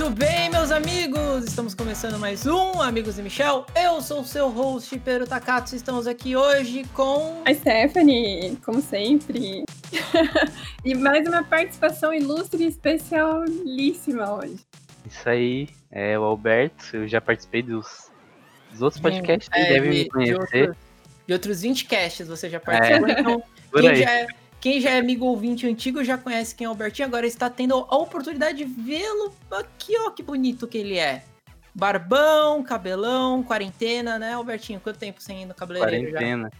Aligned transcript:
Muito 0.00 0.16
bem, 0.16 0.48
meus 0.48 0.70
amigos! 0.70 1.44
Estamos 1.44 1.74
começando 1.74 2.18
mais 2.18 2.46
um 2.46 2.80
Amigos 2.80 3.16
de 3.16 3.22
Michel. 3.22 3.66
Eu 3.76 4.00
sou 4.00 4.22
o 4.22 4.24
seu 4.24 4.48
host, 4.48 4.98
Pedro 4.98 5.26
Takatsu. 5.26 5.76
Estamos 5.76 6.06
aqui 6.06 6.34
hoje 6.34 6.86
com. 6.94 7.42
A 7.44 7.52
Stephanie, 7.52 8.56
como 8.64 8.80
sempre. 8.80 9.62
e 10.82 10.94
mais 10.94 11.28
uma 11.28 11.44
participação 11.44 12.14
ilustre 12.14 12.64
e 12.64 12.68
especialíssima 12.68 14.36
hoje. 14.36 14.56
Isso 15.06 15.28
aí, 15.28 15.68
é 15.92 16.18
o 16.18 16.22
Alberto. 16.22 16.96
Eu 16.96 17.06
já 17.06 17.20
participei 17.20 17.62
dos, 17.62 18.10
dos 18.72 18.80
outros 18.80 19.02
podcasts, 19.02 19.50
é, 19.52 19.68
devem 19.68 19.90
me 19.90 20.04
de, 20.04 20.08
conhecer. 20.08 20.70
outro- 20.70 20.76
de 21.26 21.32
outros 21.34 21.60
20 21.60 21.84
casts 21.84 22.26
você 22.26 22.48
já 22.48 22.58
participou. 22.58 23.06
Então, 23.06 23.42
Por 23.70 23.82
quem 23.82 23.96
já, 23.96 24.10
é, 24.10 24.26
quem 24.60 24.80
já 24.80 24.90
é 24.90 24.98
amigo 24.98 25.24
ouvinte 25.24 25.66
antigo 25.66 26.04
já 26.04 26.18
conhece 26.18 26.54
quem 26.54 26.66
é 26.66 26.68
o 26.68 26.72
Albertinho. 26.72 27.08
Agora 27.08 27.26
está 27.26 27.48
tendo 27.48 27.74
a 27.74 27.96
oportunidade 27.96 28.58
de 28.58 28.64
vê-lo 28.64 29.32
aqui, 29.50 29.94
ó, 29.98 30.10
que 30.10 30.22
bonito 30.22 30.66
que 30.66 30.78
ele 30.78 30.98
é. 30.98 31.24
Barbão, 31.74 32.62
cabelão, 32.62 33.42
quarentena, 33.42 34.18
né, 34.18 34.34
Albertinho? 34.34 34.80
Quanto 34.80 34.98
tempo 34.98 35.22
sem 35.22 35.42
ir 35.42 35.46
no 35.46 35.54
cabeleireiro 35.54 36.10
já? 36.10 36.18
Quarentena. 36.18 36.50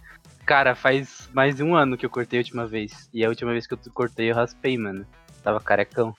Cara, 0.45 0.73
faz 0.73 1.29
mais 1.33 1.55
de 1.55 1.63
um 1.63 1.75
ano 1.75 1.95
que 1.95 2.05
eu 2.05 2.09
cortei 2.09 2.39
a 2.39 2.41
última 2.41 2.65
vez. 2.65 3.09
E 3.13 3.23
a 3.23 3.29
última 3.29 3.51
vez 3.51 3.67
que 3.67 3.73
eu 3.73 3.79
cortei, 3.93 4.31
eu 4.31 4.35
raspei, 4.35 4.77
mano. 4.77 5.05
Tava 5.43 5.59
carecão. 5.59 6.15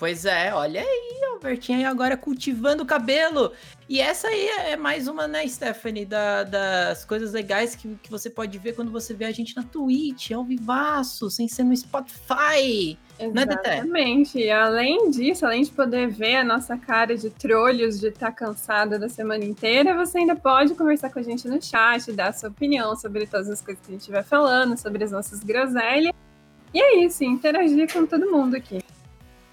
Pois 0.00 0.24
é, 0.24 0.50
olha 0.54 0.80
aí, 0.80 1.20
Albertinho 1.30 1.86
agora 1.86 2.16
cultivando 2.16 2.82
o 2.82 2.86
cabelo. 2.86 3.52
E 3.86 4.00
essa 4.00 4.28
aí 4.28 4.46
é 4.70 4.74
mais 4.74 5.06
uma, 5.06 5.28
né, 5.28 5.46
Stephanie, 5.46 6.06
da- 6.06 6.42
das 6.42 7.04
coisas 7.04 7.34
legais 7.34 7.74
que, 7.74 7.96
que 8.02 8.10
você 8.10 8.30
pode 8.30 8.56
ver 8.56 8.74
quando 8.74 8.90
você 8.90 9.12
vê 9.12 9.26
a 9.26 9.30
gente 9.30 9.54
na 9.54 9.62
Twitch, 9.62 10.30
ao 10.30 10.42
vivaço, 10.42 11.28
sem 11.28 11.46
ser 11.48 11.64
no 11.64 11.76
Spotify. 11.76 12.98
Né? 13.18 13.42
Exatamente. 13.42 14.48
Além 14.48 15.10
disso, 15.10 15.44
além 15.44 15.64
de 15.64 15.70
poder 15.70 16.08
ver 16.08 16.36
a 16.36 16.44
nossa 16.44 16.78
cara 16.78 17.14
de 17.14 17.28
trolhos 17.28 18.00
de 18.00 18.06
estar 18.06 18.32
cansada 18.32 18.98
da 18.98 19.10
semana 19.10 19.44
inteira, 19.44 19.94
você 19.94 20.16
ainda 20.20 20.34
pode 20.34 20.74
conversar 20.74 21.10
com 21.12 21.18
a 21.18 21.22
gente 21.22 21.46
no 21.46 21.60
chat, 21.62 22.10
dar 22.12 22.32
sua 22.32 22.48
opinião 22.48 22.96
sobre 22.96 23.26
todas 23.26 23.50
as 23.50 23.60
coisas 23.60 23.84
que 23.84 23.92
a 23.92 23.98
gente 23.98 24.10
vai 24.10 24.22
falando, 24.22 24.78
sobre 24.78 25.04
as 25.04 25.12
nossas 25.12 25.44
groselhas. 25.44 26.14
E 26.72 26.80
é 26.80 27.04
isso, 27.04 27.22
interagir 27.22 27.92
com 27.92 28.06
todo 28.06 28.30
mundo 28.30 28.54
aqui. 28.56 28.82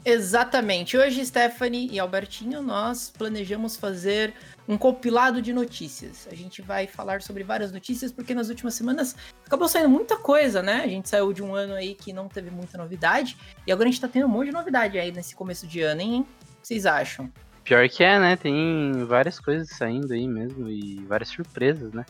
Exatamente. 0.10 0.96
Hoje, 0.96 1.26
Stephanie 1.26 1.90
e 1.92 2.00
Albertinho, 2.00 2.62
nós 2.62 3.10
planejamos 3.10 3.76
fazer 3.76 4.34
um 4.66 4.78
compilado 4.78 5.42
de 5.42 5.52
notícias. 5.52 6.26
A 6.32 6.34
gente 6.34 6.62
vai 6.62 6.88
falar 6.88 7.22
sobre 7.22 7.44
várias 7.44 7.74
notícias, 7.74 8.10
porque 8.10 8.34
nas 8.34 8.48
últimas 8.48 8.74
semanas 8.74 9.18
acabou 9.46 9.68
saindo 9.68 9.90
muita 9.90 10.16
coisa, 10.16 10.64
né? 10.64 10.76
A 10.82 10.88
gente 10.88 11.10
saiu 11.10 11.34
de 11.34 11.44
um 11.44 11.54
ano 11.54 11.74
aí 11.74 11.94
que 11.94 12.14
não 12.14 12.30
teve 12.30 12.50
muita 12.50 12.78
novidade, 12.78 13.36
e 13.68 13.72
agora 13.72 13.90
a 13.90 13.92
gente 13.92 14.00
tá 14.00 14.08
tendo 14.08 14.28
um 14.28 14.30
monte 14.30 14.46
de 14.46 14.54
novidade 14.54 14.98
aí 14.98 15.12
nesse 15.12 15.36
começo 15.36 15.68
de 15.68 15.82
ano, 15.82 16.00
hein? 16.00 16.22
O 16.22 16.62
que 16.62 16.68
vocês 16.70 16.86
acham? 16.86 17.30
Pior 17.66 17.90
que 17.90 18.02
é, 18.02 18.18
né? 18.18 18.38
Tem 18.38 19.04
várias 19.04 19.42
coisas 19.42 19.68
saindo 19.72 20.14
aí 20.14 20.26
mesmo. 20.26 20.70
E 20.70 21.04
várias 21.06 21.28
surpresas, 21.28 21.92
né? 21.92 22.06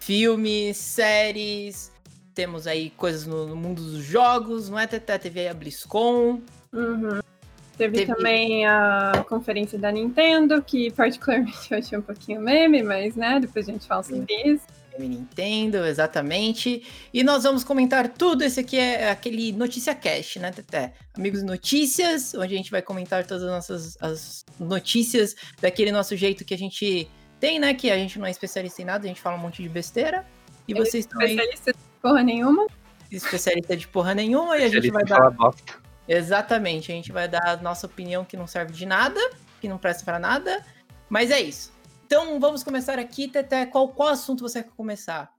Filmes, 0.00 0.78
séries, 0.78 1.92
temos 2.34 2.66
aí 2.66 2.88
coisas 2.88 3.26
no, 3.26 3.46
no 3.46 3.56
mundo 3.56 3.82
dos 3.82 4.02
jogos, 4.02 4.70
não 4.70 4.78
é, 4.78 4.86
Teté? 4.86 5.18
Teve 5.18 5.40
aí 5.40 5.48
a 5.48 5.54
BlizzCon. 5.54 6.40
Uhum. 6.72 7.20
Teve, 7.76 7.98
Teve- 7.98 8.14
também 8.14 8.66
a 8.66 9.24
conferência 9.28 9.78
da 9.78 9.90
Nintendo, 9.90 10.62
que 10.62 10.90
particularmente 10.90 11.56
eu 11.72 11.78
achei 11.78 11.98
um 11.98 12.02
pouquinho 12.02 12.40
meme, 12.40 12.82
mas 12.82 13.16
né, 13.16 13.38
depois 13.40 13.68
a 13.68 13.72
gente 13.72 13.86
fala 13.86 14.02
sobre 14.02 14.26
isso. 14.44 14.66
Nintendo, 14.98 15.78
exatamente. 15.86 16.84
E 17.14 17.24
nós 17.24 17.44
vamos 17.44 17.64
comentar 17.64 18.08
tudo. 18.08 18.42
Esse 18.44 18.60
aqui 18.60 18.76
é 18.78 19.08
aquele 19.10 19.50
Notícia 19.52 19.94
Cast, 19.94 20.38
né, 20.38 20.50
Teté? 20.50 20.92
Amigos 21.16 21.42
Notícias, 21.42 22.34
onde 22.34 22.52
a 22.54 22.56
gente 22.58 22.70
vai 22.70 22.82
comentar 22.82 23.26
todas 23.26 23.42
as 23.42 23.50
nossas 23.50 23.96
as 24.02 24.44
notícias 24.60 25.34
daquele 25.62 25.90
nosso 25.90 26.14
jeito 26.14 26.44
que 26.44 26.52
a 26.52 26.58
gente 26.58 27.08
tem, 27.40 27.58
né? 27.58 27.72
Que 27.72 27.90
a 27.90 27.96
gente 27.96 28.18
não 28.18 28.26
é 28.26 28.30
especialista 28.30 28.82
em 28.82 28.84
nada, 28.84 29.04
a 29.04 29.08
gente 29.08 29.20
fala 29.20 29.36
um 29.36 29.40
monte 29.40 29.62
de 29.62 29.68
besteira. 29.70 30.26
E 30.68 30.72
Eu 30.72 30.78
vocês 30.84 31.06
estão 31.06 31.20
aí 31.22 31.30
Especialista 31.36 31.72
de 31.72 31.78
porra 32.02 32.22
nenhuma. 32.22 32.66
especialista 33.10 33.76
de 33.76 33.88
porra 33.88 34.14
nenhuma 34.14 34.58
e 34.58 34.64
a 34.64 34.68
gente 34.68 34.90
vai 34.90 35.04
dar. 35.04 35.30
bosta. 35.30 35.81
Exatamente, 36.08 36.90
a 36.90 36.94
gente 36.94 37.12
vai 37.12 37.28
dar 37.28 37.46
a 37.46 37.56
nossa 37.56 37.86
opinião 37.86 38.24
que 38.24 38.36
não 38.36 38.46
serve 38.46 38.72
de 38.72 38.84
nada, 38.84 39.20
que 39.60 39.68
não 39.68 39.78
presta 39.78 40.04
pra 40.04 40.18
nada. 40.18 40.64
Mas 41.08 41.30
é 41.30 41.40
isso. 41.40 41.72
Então 42.06 42.38
vamos 42.40 42.62
começar 42.62 42.98
aqui, 42.98 43.28
Teté. 43.28 43.66
Qual, 43.66 43.88
qual 43.88 44.08
assunto 44.08 44.42
você 44.42 44.62
quer 44.62 44.70
começar? 44.76 45.32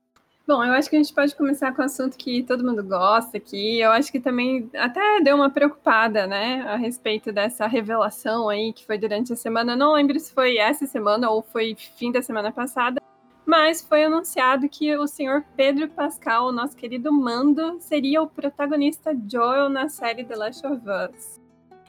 Bom, 0.46 0.62
eu 0.62 0.74
acho 0.74 0.90
que 0.90 0.96
a 0.97 1.00
gente 1.00 1.13
pode 1.13 1.34
começar 1.35 1.72
com 1.74 1.81
um 1.81 1.85
assunto 1.85 2.18
que 2.18 2.44
todo 2.44 2.66
mundo 2.66 2.84
gosta 2.84 3.38
aqui. 3.38 3.79
Eu 3.79 3.91
acho 3.91 4.12
que 4.12 4.19
também 4.19 4.69
até 4.75 5.22
deu 5.22 5.38
uma 5.38 5.50
preocupada, 5.50 6.28
né, 6.28 6.66
a 6.68 6.75
respeito 6.75 7.31
dessa 7.31 7.66
revelação 7.66 8.50
aí 8.50 8.74
que 8.74 8.85
foi 8.85 8.97
durante 8.97 9.31
a 9.31 9.38
semana. 9.38 9.74
Não 9.74 9.94
lembro 9.94 10.19
se 10.19 10.34
foi 10.34 10.57
essa 10.57 10.85
semana 10.85 11.30
ou 11.30 11.41
foi 11.41 11.75
fim 11.75 12.12
da 12.12 12.22
semana 12.22 12.51
passada, 12.51 13.01
mas 13.46 13.81
foi 13.81 14.06
anunciado 14.06 14.70
que 14.70 14.96
o 14.96 15.08
senhor 15.08 15.44
Pedro 15.56 15.90
Pascal, 15.90 16.48
o 16.48 16.52
nosso 16.52 16.76
querido 16.76 17.12
Mando, 17.12 17.78
seria 17.80 18.22
o 18.22 18.28
protagonista 18.28 19.16
Joel 19.30 19.70
na 19.70 19.90
série 19.90 20.24
The 20.24 20.36
Last 20.36 20.66
of 20.66 20.81
Us. 20.88 21.42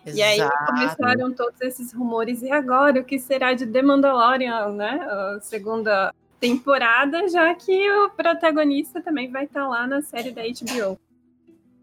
E 0.07 0.23
aí 0.23 0.39
Exato. 0.39 0.67
começaram 0.67 1.33
todos 1.33 1.61
esses 1.61 1.93
rumores. 1.93 2.43
E 2.43 2.51
agora, 2.51 3.01
o 3.01 3.05
que 3.05 3.19
será 3.19 3.55
de 3.55 3.67
The 3.67 3.83
Mandalorian, 3.83 4.69
né? 4.73 5.01
A 5.01 5.39
segunda 5.41 6.13
temporada, 6.39 7.27
já 7.29 7.55
que 7.55 7.91
o 7.91 8.11
protagonista 8.11 9.01
também 9.01 9.31
vai 9.31 9.45
estar 9.45 9.67
lá 9.67 9.87
na 9.87 10.03
série 10.03 10.31
da 10.31 10.43
HBO. 10.43 10.99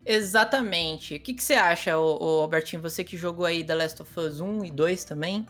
Exatamente. 0.05 1.15
O 1.15 1.19
que, 1.19 1.33
que 1.33 1.43
você 1.43 1.53
acha, 1.53 1.97
ô, 1.97 2.17
ô, 2.21 2.41
Albertinho? 2.41 2.81
Você 2.81 3.03
que 3.03 3.17
jogou 3.17 3.45
aí 3.45 3.63
The 3.63 3.75
Last 3.75 4.01
of 4.01 4.19
Us 4.19 4.39
1 4.39 4.65
e 4.65 4.71
2 4.71 5.03
também. 5.03 5.47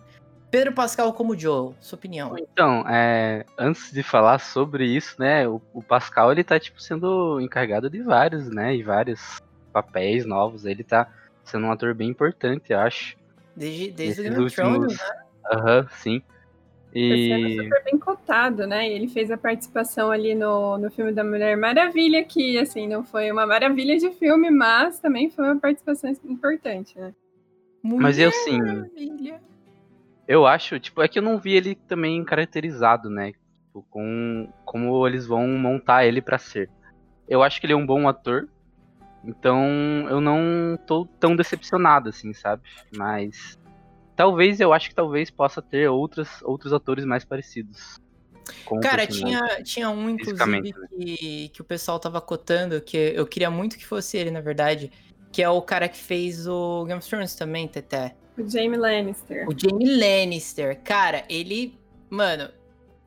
Pedro 0.51 0.73
Pascal 0.73 1.13
como 1.13 1.37
Joel, 1.37 1.73
sua 1.79 1.97
opinião. 1.97 2.35
Então, 2.37 2.83
é, 2.85 3.45
antes 3.57 3.89
de 3.89 4.03
falar 4.03 4.37
sobre 4.39 4.85
isso, 4.85 5.15
né? 5.17 5.47
O, 5.47 5.61
o 5.73 5.81
Pascal, 5.81 6.29
ele 6.29 6.43
tá, 6.43 6.59
tipo, 6.59 6.81
sendo 6.81 7.39
encarregado 7.39 7.89
de 7.89 8.01
vários, 8.01 8.49
né? 8.49 8.75
E 8.75 8.83
vários 8.83 9.41
papéis 9.71 10.25
novos. 10.25 10.65
Ele 10.65 10.83
tá 10.83 11.07
sendo 11.45 11.67
um 11.67 11.71
ator 11.71 11.93
bem 11.93 12.09
importante, 12.09 12.73
eu 12.73 12.79
acho. 12.79 13.15
Desde, 13.55 13.91
desde 13.91 14.21
o 14.21 14.23
Game 14.25 14.45
of 14.45 14.53
Thrones, 14.55 14.97
né? 14.97 15.21
Aham, 15.53 15.87
sim. 15.91 16.19
Tá 16.19 16.25
sendo 16.93 17.47
E... 17.47 17.63
super 17.63 17.83
bem 17.85 17.97
cotado, 17.97 18.67
né? 18.67 18.89
E 18.89 18.91
ele 18.91 19.07
fez 19.07 19.31
a 19.31 19.37
participação 19.37 20.11
ali 20.11 20.35
no, 20.35 20.77
no 20.77 20.91
filme 20.91 21.13
da 21.13 21.23
Mulher 21.23 21.55
Maravilha, 21.55 22.25
que, 22.25 22.57
assim, 22.59 22.89
não 22.89 23.05
foi 23.05 23.31
uma 23.31 23.47
maravilha 23.47 23.97
de 23.97 24.11
filme, 24.11 24.51
mas 24.51 24.99
também 24.99 25.29
foi 25.29 25.45
uma 25.45 25.57
participação 25.57 26.13
importante, 26.25 26.99
né? 26.99 27.13
Mas 27.81 28.19
eu, 28.19 28.29
Mulher 28.29 28.43
sim, 28.43 28.61
Maravilha. 28.61 29.50
Eu 30.31 30.47
acho, 30.47 30.79
tipo, 30.79 31.01
é 31.01 31.09
que 31.09 31.19
eu 31.19 31.23
não 31.23 31.37
vi 31.37 31.57
ele 31.57 31.75
também 31.75 32.23
caracterizado, 32.23 33.09
né? 33.09 33.33
Tipo, 33.65 33.85
com 33.89 34.47
como 34.63 35.05
eles 35.05 35.27
vão 35.27 35.45
montar 35.45 36.05
ele 36.05 36.21
pra 36.21 36.37
ser. 36.37 36.69
Eu 37.27 37.43
acho 37.43 37.59
que 37.59 37.65
ele 37.65 37.73
é 37.73 37.75
um 37.75 37.85
bom 37.85 38.07
ator, 38.07 38.47
então 39.25 39.67
eu 40.09 40.21
não 40.21 40.79
tô 40.87 41.05
tão 41.19 41.35
decepcionado 41.35 42.07
assim, 42.07 42.31
sabe? 42.33 42.63
Mas 42.95 43.59
talvez 44.15 44.61
eu 44.61 44.71
acho 44.71 44.87
que 44.87 44.95
talvez 44.95 45.29
possa 45.29 45.61
ter 45.61 45.89
outros 45.89 46.41
outros 46.43 46.71
atores 46.71 47.03
mais 47.03 47.25
parecidos. 47.25 47.99
Cara, 48.81 49.05
tinha, 49.05 49.61
tinha 49.63 49.89
um, 49.89 50.09
inclusive, 50.11 50.45
né? 50.45 50.61
que, 50.97 51.49
que 51.49 51.61
o 51.61 51.65
pessoal 51.65 51.99
tava 51.99 52.21
cotando, 52.21 52.79
que 52.79 52.95
eu 52.95 53.27
queria 53.27 53.51
muito 53.51 53.77
que 53.77 53.85
fosse 53.85 54.15
ele, 54.15 54.31
na 54.31 54.39
verdade. 54.39 54.93
Que 55.29 55.43
é 55.43 55.49
o 55.49 55.61
cara 55.61 55.89
que 55.89 55.97
fez 55.97 56.47
o 56.47 56.85
Game 56.85 56.99
of 56.99 57.09
Thrones 57.09 57.35
também, 57.35 57.67
Teté. 57.67 58.15
O 58.37 58.47
Jamie 58.47 58.77
Lannister. 58.77 59.47
O 59.47 59.53
Jamie 59.57 59.99
Lannister, 59.99 60.79
cara, 60.83 61.23
ele. 61.29 61.77
Mano, 62.09 62.49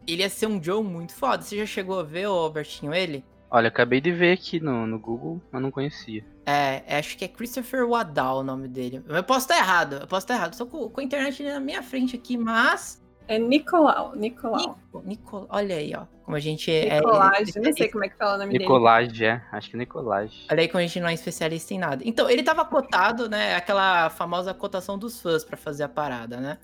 ele 0.06 0.22
ia 0.22 0.28
ser 0.28 0.46
um 0.46 0.62
Joe 0.62 0.82
muito 0.82 1.14
foda. 1.14 1.42
Você 1.42 1.56
já 1.56 1.66
chegou 1.66 1.98
a 1.98 2.02
ver, 2.02 2.26
ô 2.26 2.32
Albertinho, 2.32 2.92
ele? 2.94 3.24
Olha, 3.50 3.68
acabei 3.68 4.00
de 4.00 4.10
ver 4.10 4.32
aqui 4.32 4.58
no, 4.58 4.86
no 4.86 4.98
Google, 4.98 5.40
mas 5.52 5.62
não 5.62 5.70
conhecia. 5.70 6.24
É, 6.44 6.98
acho 6.98 7.16
que 7.16 7.24
é 7.24 7.28
Christopher 7.28 7.88
Waddell 7.88 8.38
o 8.38 8.42
nome 8.42 8.68
dele. 8.68 9.02
Eu 9.08 9.22
posso 9.22 9.46
estar 9.46 9.56
errado, 9.56 9.96
eu 10.00 10.06
posso 10.06 10.24
estar 10.24 10.34
errado. 10.34 10.56
Tô 10.56 10.66
com, 10.66 10.88
com 10.88 11.00
a 11.00 11.04
internet 11.04 11.42
na 11.42 11.60
minha 11.60 11.82
frente 11.82 12.16
aqui, 12.16 12.36
mas. 12.36 13.03
É 13.26 13.38
Nicolau. 13.38 14.14
Nicolau. 14.14 14.78
Nico, 14.92 15.02
Nico- 15.06 15.46
olha 15.48 15.76
aí, 15.76 15.94
ó. 15.96 16.04
Como 16.24 16.36
a 16.36 16.40
gente 16.40 16.70
é. 16.70 16.96
Nicolage. 17.00 17.52
é- 17.56 17.60
não 17.60 17.72
sei 17.72 17.88
como 17.90 18.04
é 18.04 18.08
que 18.08 18.16
fala 18.16 18.34
o 18.34 18.38
nome 18.38 18.52
dele. 18.52 18.64
Nicolage, 18.64 19.24
é. 19.24 19.42
Acho 19.50 19.70
que 19.70 19.76
Nicolage. 19.76 20.46
Olha 20.50 20.60
aí 20.60 20.68
como 20.68 20.78
a 20.78 20.82
gente 20.82 21.00
não 21.00 21.08
é 21.08 21.14
especialista 21.14 21.72
em 21.74 21.78
nada. 21.78 22.02
Então, 22.06 22.28
ele 22.28 22.42
tava 22.42 22.64
cotado, 22.64 23.28
né? 23.28 23.54
Aquela 23.56 24.10
famosa 24.10 24.52
cotação 24.52 24.98
dos 24.98 25.20
fãs 25.22 25.42
pra 25.44 25.56
fazer 25.56 25.84
a 25.84 25.88
parada, 25.88 26.36
né? 26.38 26.58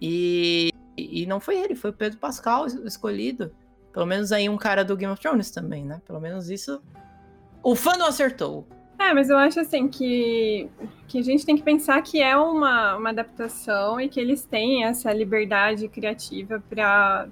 E, 0.00 0.70
e 0.96 1.26
não 1.26 1.38
foi 1.40 1.58
ele, 1.58 1.74
foi 1.74 1.90
o 1.90 1.94
Pedro 1.94 2.18
Pascal 2.18 2.66
es- 2.66 2.74
escolhido. 2.74 3.52
Pelo 3.92 4.06
menos 4.06 4.32
aí 4.32 4.48
um 4.48 4.56
cara 4.56 4.84
do 4.84 4.96
Game 4.96 5.12
of 5.12 5.20
Thrones 5.20 5.50
também, 5.50 5.84
né? 5.84 6.00
Pelo 6.06 6.20
menos 6.20 6.48
isso. 6.48 6.80
O 7.62 7.74
fã 7.76 7.92
não 7.98 8.06
acertou. 8.06 8.66
É, 9.00 9.14
mas 9.14 9.30
eu 9.30 9.38
acho 9.38 9.58
assim 9.58 9.88
que, 9.88 10.68
que 11.08 11.18
a 11.18 11.22
gente 11.22 11.46
tem 11.46 11.56
que 11.56 11.62
pensar 11.62 12.02
que 12.02 12.20
é 12.20 12.36
uma, 12.36 12.96
uma 12.96 13.08
adaptação 13.08 13.98
e 13.98 14.10
que 14.10 14.20
eles 14.20 14.44
têm 14.44 14.84
essa 14.84 15.10
liberdade 15.10 15.88
criativa 15.88 16.62
para 16.68 17.26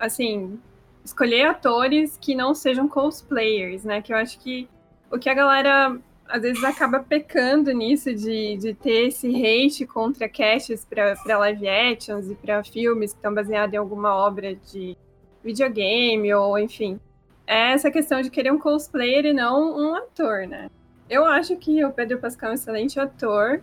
assim 0.00 0.58
escolher 1.04 1.46
atores 1.46 2.18
que 2.20 2.34
não 2.34 2.56
sejam 2.56 2.88
cosplayers, 2.88 3.84
né? 3.84 4.02
Que 4.02 4.12
eu 4.12 4.16
acho 4.16 4.36
que 4.40 4.68
o 5.08 5.16
que 5.16 5.30
a 5.30 5.34
galera 5.34 5.96
às 6.28 6.42
vezes 6.42 6.64
acaba 6.64 6.98
pecando 6.98 7.70
nisso 7.70 8.12
de, 8.12 8.56
de 8.56 8.74
ter 8.74 9.06
esse 9.06 9.28
hate 9.28 9.86
contra 9.86 10.28
casts 10.28 10.84
para 10.84 11.38
live 11.38 11.68
actions 11.68 12.28
e 12.28 12.34
para 12.34 12.64
filmes 12.64 13.12
que 13.12 13.18
estão 13.18 13.32
baseados 13.32 13.72
em 13.72 13.76
alguma 13.76 14.12
obra 14.12 14.56
de 14.56 14.98
videogame 15.44 16.34
ou 16.34 16.58
enfim. 16.58 16.98
É 17.46 17.74
essa 17.74 17.92
questão 17.92 18.20
de 18.20 18.28
querer 18.28 18.52
um 18.52 18.58
cosplayer 18.58 19.24
e 19.24 19.32
não 19.32 19.78
um 19.78 19.94
ator, 19.94 20.48
né? 20.48 20.68
Eu 21.08 21.24
acho 21.24 21.56
que 21.56 21.84
o 21.84 21.92
Pedro 21.92 22.18
Pascal 22.18 22.50
é 22.50 22.52
um 22.52 22.54
excelente 22.54 22.98
ator 22.98 23.62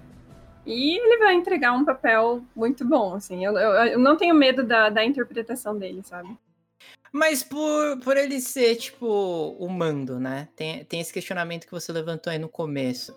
e 0.66 0.98
ele 0.98 1.18
vai 1.18 1.34
entregar 1.34 1.74
um 1.74 1.84
papel 1.84 2.44
muito 2.56 2.86
bom, 2.86 3.16
assim. 3.16 3.44
Eu, 3.44 3.58
eu, 3.58 3.72
eu 3.86 4.00
não 4.00 4.16
tenho 4.16 4.34
medo 4.34 4.64
da, 4.64 4.90
da 4.90 5.04
interpretação 5.04 5.78
dele, 5.78 6.02
sabe? 6.04 6.38
Mas 7.12 7.44
por, 7.44 8.00
por 8.00 8.18
ele 8.18 8.40
ser, 8.40 8.76
tipo, 8.78 9.06
o 9.60 9.70
mando, 9.70 10.20
né? 10.20 10.48
Tem, 10.56 10.84
tem 10.86 11.00
esse 11.00 11.14
questionamento 11.14 11.66
que 11.66 11.72
você 11.72 11.92
levantou 11.92 12.32
aí 12.32 12.40
no 12.40 12.50
começo. 12.50 13.16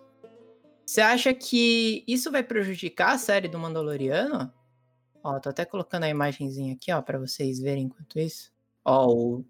Você 0.85 1.01
acha 1.01 1.33
que 1.33 2.05
isso 2.07 2.31
vai 2.31 2.43
prejudicar 2.43 3.15
a 3.15 3.19
série 3.19 3.49
do 3.49 3.59
Mandaloriano? 3.59 4.53
Ó, 5.23 5.41
tô 5.41 5.49
até 5.49 5.65
colocando 5.65 6.05
a 6.05 6.09
imagenzinha 6.09 6.75
aqui, 6.75 6.93
ó, 6.93 7.01
para 7.01 7.19
vocês 7.19 7.59
verem 7.59 7.85
enquanto 7.85 8.19
isso. 8.19 8.53
Ó, 8.85 9.07
o, 9.07 9.45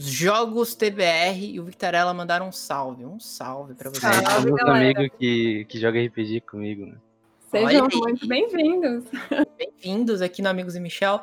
jogos 0.00 0.74
TBR 0.74 1.38
e 1.52 1.60
o 1.60 1.64
Victarella 1.64 2.14
mandaram 2.14 2.48
um 2.48 2.52
salve. 2.52 3.04
Um 3.04 3.20
salve 3.20 3.74
para 3.74 3.90
vocês. 3.90 4.04
É, 4.04 4.24
Salve, 4.24 4.46
meus 4.46 4.58
galera. 4.58 4.98
amigos 4.98 5.18
que, 5.18 5.66
que 5.66 5.78
jogam 5.78 6.02
RPG 6.04 6.40
comigo, 6.42 6.86
né? 6.86 6.96
Sejam 7.50 7.84
Olha 7.84 7.98
muito 7.98 8.26
bem-vindos. 8.26 9.04
Bem-vindos 9.58 10.22
aqui 10.22 10.40
no 10.40 10.48
Amigos 10.48 10.76
e 10.76 10.80
Michel. 10.80 11.20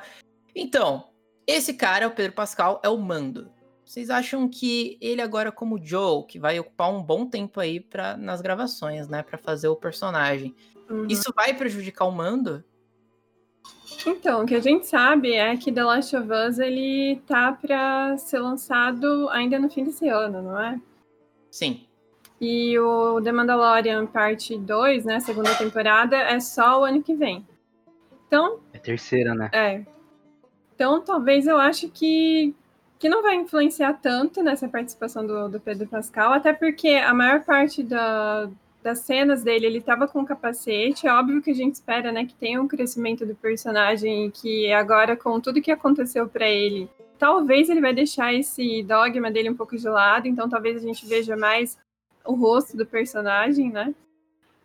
Então, 0.54 1.06
esse 1.48 1.74
cara, 1.74 2.08
o 2.08 2.12
Pedro 2.12 2.34
Pascal, 2.34 2.82
é 2.84 2.90
o 2.90 2.98
mando. 2.98 3.50
Vocês 3.86 4.10
acham 4.10 4.48
que 4.50 4.98
ele 5.00 5.22
agora 5.22 5.52
como 5.52 5.80
Joe, 5.82 6.26
que 6.28 6.38
vai 6.38 6.60
ocupar 6.60 6.92
um 6.94 7.02
bom 7.02 7.26
tempo 7.26 7.60
aí 7.62 7.80
pra, 7.80 8.18
nas 8.18 8.42
gravações, 8.42 9.08
né, 9.08 9.24
Pra 9.24 9.38
fazer 9.38 9.70
o 9.70 9.76
personagem, 9.76 10.54
Uhum. 10.90 11.06
isso 11.10 11.34
vai 11.36 11.54
prejudicar 11.54 12.06
o 12.06 12.12
mando? 12.12 12.64
Então, 14.06 14.44
o 14.44 14.46
que 14.46 14.56
a 14.56 14.60
gente 14.62 14.86
sabe 14.88 15.34
é 15.34 15.56
que 15.58 15.72
The 15.72 15.84
Last 15.84 16.16
of 16.16 16.30
Us 16.32 16.60
ele 16.60 17.22
tá 17.28 17.52
para 17.52 18.18
ser 18.18 18.40
lançado 18.40 19.28
ainda 19.30 19.60
no 19.60 19.70
fim 19.70 19.84
desse 19.84 20.08
ano, 20.08 20.42
não 20.42 20.60
é? 20.60 20.80
Sim. 21.52 21.86
E 22.40 22.78
o 22.78 23.20
The 23.22 23.32
Mandalorian 23.32 24.06
parte 24.06 24.58
2, 24.58 25.06
né, 25.06 25.20
segunda 25.20 25.54
temporada, 25.56 26.16
é 26.16 26.40
só 26.40 26.82
o 26.82 26.84
ano 26.86 27.02
que 27.02 27.16
vem. 27.16 27.46
Então, 28.28 28.60
É 28.74 28.78
terceira, 28.78 29.34
né? 29.34 29.50
é. 29.54 29.84
Então, 30.76 31.02
talvez 31.02 31.48
eu 31.48 31.58
acho 31.58 31.90
que, 31.90 32.54
que 33.00 33.10
não 33.10 33.24
vai 33.24 33.36
influenciar 33.36 33.94
tanto 33.94 34.44
nessa 34.44 34.70
participação 34.70 35.26
do, 35.26 35.50
do 35.50 35.60
Pedro 35.60 35.88
Pascal, 35.88 36.34
até 36.34 36.54
porque 36.54 36.90
a 36.90 37.16
maior 37.16 37.44
parte 37.44 37.82
da, 37.82 38.48
das 38.88 39.00
cenas 39.00 39.44
dele, 39.44 39.66
ele 39.66 39.82
tava 39.82 40.08
com 40.08 40.24
capacete. 40.24 41.08
É 41.08 41.14
óbvio 41.14 41.42
que 41.42 41.52
a 41.52 41.54
gente 41.54 41.76
espera, 41.76 42.10
né, 42.10 42.26
que 42.26 42.34
tenha 42.34 42.62
um 42.62 42.68
crescimento 42.70 43.26
do 43.26 43.36
personagem 43.36 44.26
e 44.26 44.32
que 44.32 44.72
agora, 44.72 45.18
com 45.18 45.42
tudo 45.42 45.62
que 45.62 45.72
aconteceu 45.72 46.26
para 46.26 46.48
ele, 46.48 46.90
talvez 47.20 47.70
ele 47.70 47.82
vai 47.82 47.94
deixar 47.94 48.34
esse 48.34 48.82
dogma 48.84 49.30
dele 49.30 49.50
um 49.50 49.58
pouco 49.58 49.78
de 49.78 49.90
lado, 49.90 50.26
então 50.26 50.48
talvez 50.48 50.78
a 50.78 50.80
gente 50.80 51.06
veja 51.06 51.36
mais 51.36 51.78
o 52.24 52.34
rosto 52.34 52.78
do 52.78 52.86
personagem, 52.86 53.70
né? 53.70 53.94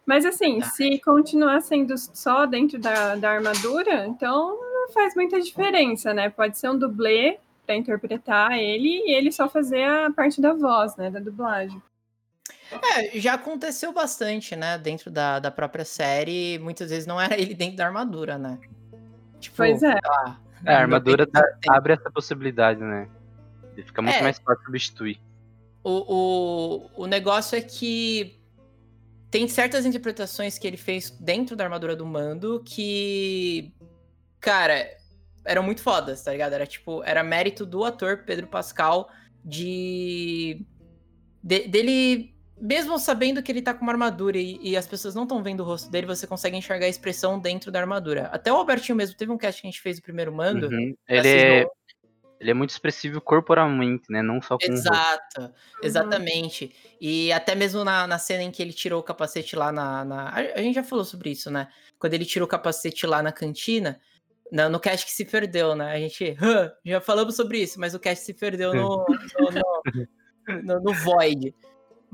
Mas 0.06 0.24
assim, 0.24 0.60
se 0.60 1.00
continuar 1.00 1.60
sendo 1.60 1.94
só 1.98 2.46
dentro 2.46 2.78
da, 2.78 3.16
da 3.16 3.28
armadura, 3.28 4.06
então 4.06 4.56
não 4.56 4.92
faz 4.92 5.16
muita 5.16 5.40
diferença, 5.40 6.14
né? 6.14 6.30
Pode 6.30 6.56
ser 6.58 6.70
um 6.70 6.78
dublê 6.78 7.38
para 7.66 7.74
interpretar 7.74 8.52
ele 8.52 9.02
e 9.04 9.14
ele 9.14 9.32
só 9.32 9.48
fazer 9.48 9.82
a 9.82 10.12
parte 10.12 10.40
da 10.40 10.52
voz, 10.52 10.96
né? 10.96 11.10
Da 11.10 11.18
dublagem. 11.18 11.82
É, 12.96 13.18
já 13.18 13.34
aconteceu 13.34 13.92
bastante, 13.92 14.54
né, 14.56 14.78
dentro 14.78 15.10
da, 15.10 15.38
da 15.38 15.50
própria 15.50 15.84
série. 15.84 16.58
Muitas 16.58 16.90
vezes 16.90 17.06
não 17.06 17.20
era 17.20 17.34
ele 17.40 17.54
dentro 17.54 17.76
da 17.76 17.86
armadura, 17.86 18.38
né? 18.38 18.58
Tipo, 19.40 19.56
Pois 19.56 19.82
é. 19.82 19.92
sei 19.92 20.00
lá, 20.04 20.40
É, 20.64 20.74
a 20.74 20.78
armadura 20.80 21.26
tempo- 21.26 21.46
abre 21.68 21.92
essa 21.94 22.10
possibilidade, 22.10 22.80
né? 22.80 23.08
E 23.76 23.82
fica 23.82 24.00
muito 24.02 24.14
É. 24.16 24.22
mais 24.22 24.38
fácil 24.38 24.64
substituir. 24.64 25.20
O, 25.84 26.86
o, 26.96 27.02
o 27.02 27.06
negócio 27.06 27.56
é 27.56 27.60
que 27.60 28.38
tem 29.30 29.48
certas 29.48 29.84
interpretações 29.86 30.58
que 30.58 30.66
ele 30.66 30.76
fez 30.76 31.10
dentro 31.10 31.56
da 31.56 31.64
armadura 31.64 31.96
do 31.96 32.06
Mando 32.06 32.62
que, 32.64 33.72
cara, 34.38 34.86
eram 35.44 35.62
muito 35.62 35.80
fodas, 35.82 36.22
tá 36.22 36.30
ligado? 36.30 36.52
Era 36.52 36.66
tipo, 36.66 37.02
era 37.02 37.24
mérito 37.24 37.66
do 37.66 37.82
ator 37.84 38.18
Pedro 38.24 38.46
Pascal 38.46 39.08
de, 39.44 40.64
de- 41.42 41.66
dele 41.66 42.31
mesmo 42.62 42.96
sabendo 42.96 43.42
que 43.42 43.50
ele 43.50 43.60
tá 43.60 43.74
com 43.74 43.82
uma 43.82 43.90
armadura 43.90 44.38
e, 44.38 44.56
e 44.62 44.76
as 44.76 44.86
pessoas 44.86 45.16
não 45.16 45.24
estão 45.24 45.42
vendo 45.42 45.60
o 45.60 45.64
rosto 45.64 45.90
dele, 45.90 46.06
você 46.06 46.28
consegue 46.28 46.56
enxergar 46.56 46.86
a 46.86 46.88
expressão 46.88 47.36
dentro 47.38 47.72
da 47.72 47.80
armadura. 47.80 48.28
Até 48.32 48.52
o 48.52 48.56
Albertinho 48.56 48.94
mesmo 48.94 49.16
teve 49.16 49.32
um 49.32 49.36
cast 49.36 49.60
que 49.60 49.66
a 49.66 49.70
gente 49.70 49.80
fez 49.80 49.96
do 49.98 50.02
primeiro 50.02 50.32
Mando. 50.32 50.68
Uhum. 50.68 50.94
Ele, 51.08 51.28
é, 51.28 51.66
ele 52.40 52.50
é 52.52 52.54
muito 52.54 52.70
expressivo 52.70 53.20
corporalmente, 53.20 54.04
né? 54.08 54.22
Não 54.22 54.40
só 54.40 54.56
com 54.56 54.64
o 54.64 54.68
rosto. 54.70 54.88
Exato, 54.88 55.52
exatamente. 55.82 56.72
E 57.00 57.32
até 57.32 57.56
mesmo 57.56 57.82
na, 57.84 58.06
na 58.06 58.18
cena 58.18 58.44
em 58.44 58.50
que 58.52 58.62
ele 58.62 58.72
tirou 58.72 59.00
o 59.00 59.02
capacete 59.02 59.56
lá 59.56 59.72
na, 59.72 60.04
na- 60.04 60.28
A, 60.28 60.38
a 60.38 60.62
gente 60.62 60.76
já 60.76 60.84
falou 60.84 61.04
sobre 61.04 61.30
isso, 61.30 61.50
né? 61.50 61.66
Quando 61.98 62.14
ele 62.14 62.24
tirou 62.24 62.46
o 62.46 62.48
capacete 62.48 63.06
lá 63.08 63.20
na 63.24 63.32
cantina, 63.32 64.00
na- 64.52 64.68
no 64.68 64.78
cast 64.78 65.04
que 65.04 65.12
se 65.12 65.24
perdeu, 65.24 65.74
né? 65.74 65.92
A 65.92 65.98
gente 65.98 66.36
já 66.86 67.00
falamos 67.00 67.34
sobre 67.34 67.58
isso, 67.58 67.80
mas 67.80 67.92
o 67.92 67.98
cast 67.98 68.24
se 68.24 68.34
perdeu 68.34 68.72
no, 68.72 69.04
no, 69.38 69.50
no- 69.50 69.82
no- 70.62 70.80
no 70.80 70.94
Void. 70.94 71.52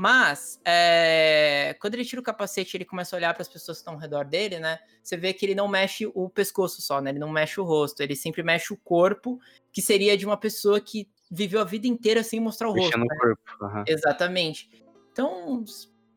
Mas, 0.01 0.61
é, 0.65 1.77
quando 1.81 1.95
ele 1.95 2.05
tira 2.05 2.21
o 2.21 2.25
capacete 2.25 2.77
ele 2.77 2.85
começa 2.85 3.17
a 3.17 3.19
olhar 3.19 3.35
para 3.35 3.43
as 3.43 3.49
pessoas 3.49 3.79
que 3.79 3.81
estão 3.81 3.95
ao 3.95 3.99
redor 3.99 4.25
dele, 4.25 4.61
né? 4.61 4.79
Você 5.03 5.17
vê 5.17 5.33
que 5.33 5.45
ele 5.45 5.57
não 5.57 5.67
mexe 5.67 6.09
o 6.15 6.31
pescoço 6.31 6.81
só, 6.81 7.01
né? 7.01 7.11
Ele 7.11 7.19
não 7.19 7.29
mexe 7.29 7.61
o 7.61 7.65
rosto, 7.65 8.01
ele 8.01 8.15
sempre 8.15 8.45
mexe 8.45 8.73
o 8.73 8.77
corpo, 8.77 9.41
que 9.73 9.83
seria 9.83 10.17
de 10.17 10.25
uma 10.25 10.37
pessoa 10.37 10.81
que 10.81 11.09
viveu 11.29 11.61
a 11.61 11.65
vida 11.65 11.89
inteira 11.89 12.23
sem 12.23 12.39
mostrar 12.39 12.69
o 12.69 12.75
rosto. 12.75 12.97
Mexendo 12.97 13.09
né? 13.09 13.17
o 13.17 13.19
corpo. 13.19 13.65
aham. 13.65 13.85
Exatamente. 13.89 14.71
Então, 15.11 15.65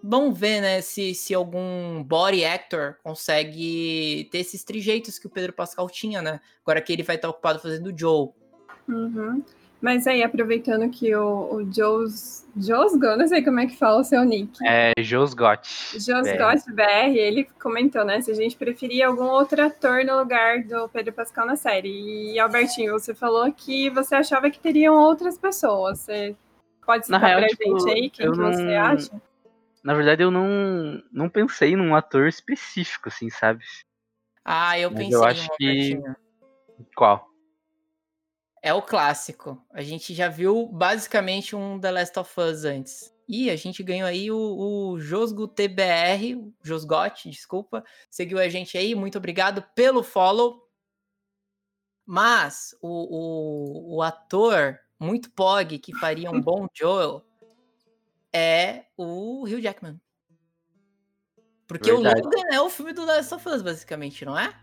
vamos 0.04 0.38
ver, 0.38 0.62
né, 0.62 0.82
se, 0.82 1.16
se 1.16 1.34
algum 1.34 2.04
body 2.04 2.46
actor 2.46 3.00
consegue 3.02 4.30
ter 4.32 4.38
esses 4.38 4.64
trejeitos 4.64 5.18
que 5.18 5.26
o 5.26 5.30
Pedro 5.32 5.54
Pascal 5.54 5.90
tinha, 5.90 6.22
né? 6.22 6.40
Agora 6.62 6.84
que 6.84 6.94
ele 6.94 7.02
vai 7.02 7.16
estar 7.16 7.30
ocupado 7.30 7.58
fazendo 7.58 7.88
o 7.88 7.98
Joe. 7.98 8.30
Uhum. 8.88 9.44
Mas 9.82 10.06
aí, 10.06 10.22
aproveitando 10.22 10.88
que 10.92 11.14
o, 11.16 11.56
o 11.56 11.74
Jos, 11.74 12.46
Josgo, 12.56 13.16
não 13.18 13.28
sei 13.28 13.44
como 13.44 13.60
é 13.60 13.66
que 13.66 13.76
fala 13.76 14.02
o 14.02 14.04
seu 14.04 14.24
nick. 14.24 14.56
É 14.64 14.92
Josgot. 15.00 15.60
Josgot 15.94 16.72
BR, 16.72 17.18
ele 17.18 17.46
comentou, 17.60 18.06
né? 18.06 18.22
Se 18.22 18.30
a 18.30 18.36
gente 18.36 18.56
preferia 18.56 19.08
algum 19.08 19.26
outro 19.26 19.60
ator 19.66 20.06
no 20.06 20.20
lugar 20.20 20.64
do 20.64 20.88
Pedro 20.90 21.12
Pascal 21.14 21.48
na 21.48 21.56
série. 21.56 22.34
E 22.34 22.40
Albertinho, 22.40 22.94
você 22.94 23.16
falou 23.16 23.52
que 23.52 23.90
você 23.90 24.14
achava 24.14 24.52
que 24.52 24.60
teriam 24.60 24.96
outras 24.96 25.36
pessoas. 25.38 26.00
Você 26.02 26.36
pode 26.86 27.10
Na 27.10 27.18
citar 27.18 27.30
real, 27.30 27.40
pra 27.40 27.48
tipo, 27.50 27.80
gente 27.80 27.90
aí 27.92 28.10
quem 28.12 28.32
que 28.32 28.38
você 28.38 28.64
não- 28.64 28.82
acha? 28.82 29.22
Na 29.84 29.96
verdade, 29.96 30.22
eu 30.22 30.30
não, 30.30 31.02
não 31.12 31.28
pensei 31.28 31.76
num 31.76 31.96
ator 31.96 32.28
específico, 32.28 33.10
assim, 33.10 33.32
sabe? 33.32 33.64
Ah, 34.46 34.78
eu 34.78 34.92
Mas 34.92 35.00
pensei 35.00 35.16
eu 35.18 35.24
acho 35.24 35.50
que-. 35.58 36.00
Qual? 36.96 37.31
É 38.62 38.74
o 38.74 38.82
clássico. 38.82 39.60
A 39.72 39.82
gente 39.82 40.14
já 40.14 40.30
viu 40.30 40.68
basicamente 40.68 41.56
um 41.56 41.80
The 41.80 41.92
Last 41.92 42.20
of 42.20 42.40
Us 42.40 42.64
antes. 42.64 43.12
E 43.28 43.50
a 43.50 43.56
gente 43.56 43.82
ganhou 43.82 44.08
aí 44.08 44.30
o, 44.30 44.38
o 44.38 45.00
Josgo 45.00 45.48
TBR, 45.48 46.36
o 46.36 46.54
Josgot, 46.62 47.30
desculpa. 47.30 47.84
Seguiu 48.10 48.38
a 48.38 48.50
gente 48.50 48.78
aí, 48.78 48.94
muito 48.94 49.18
obrigado 49.18 49.64
pelo 49.74 50.04
follow. 50.04 50.68
Mas 52.06 52.76
o, 52.82 52.90
o, 52.90 53.96
o 53.96 54.02
ator 54.02 54.78
muito 55.00 55.32
pog 55.32 55.80
que 55.80 55.96
faria 55.98 56.30
um 56.30 56.42
bom 56.42 56.68
Joel 56.76 57.26
é 58.34 58.86
o 58.96 59.44
Hugh 59.44 59.62
Jackman. 59.62 60.00
Porque 61.68 61.92
Verdade. 61.92 62.22
o 62.22 62.24
Logan 62.26 62.48
é 62.52 62.62
o 62.62 62.70
filme 62.70 62.92
do 62.92 63.06
Last 63.06 63.34
of 63.34 63.48
Us, 63.48 63.62
basicamente, 63.62 64.26
não 64.26 64.38
é? 64.38 64.54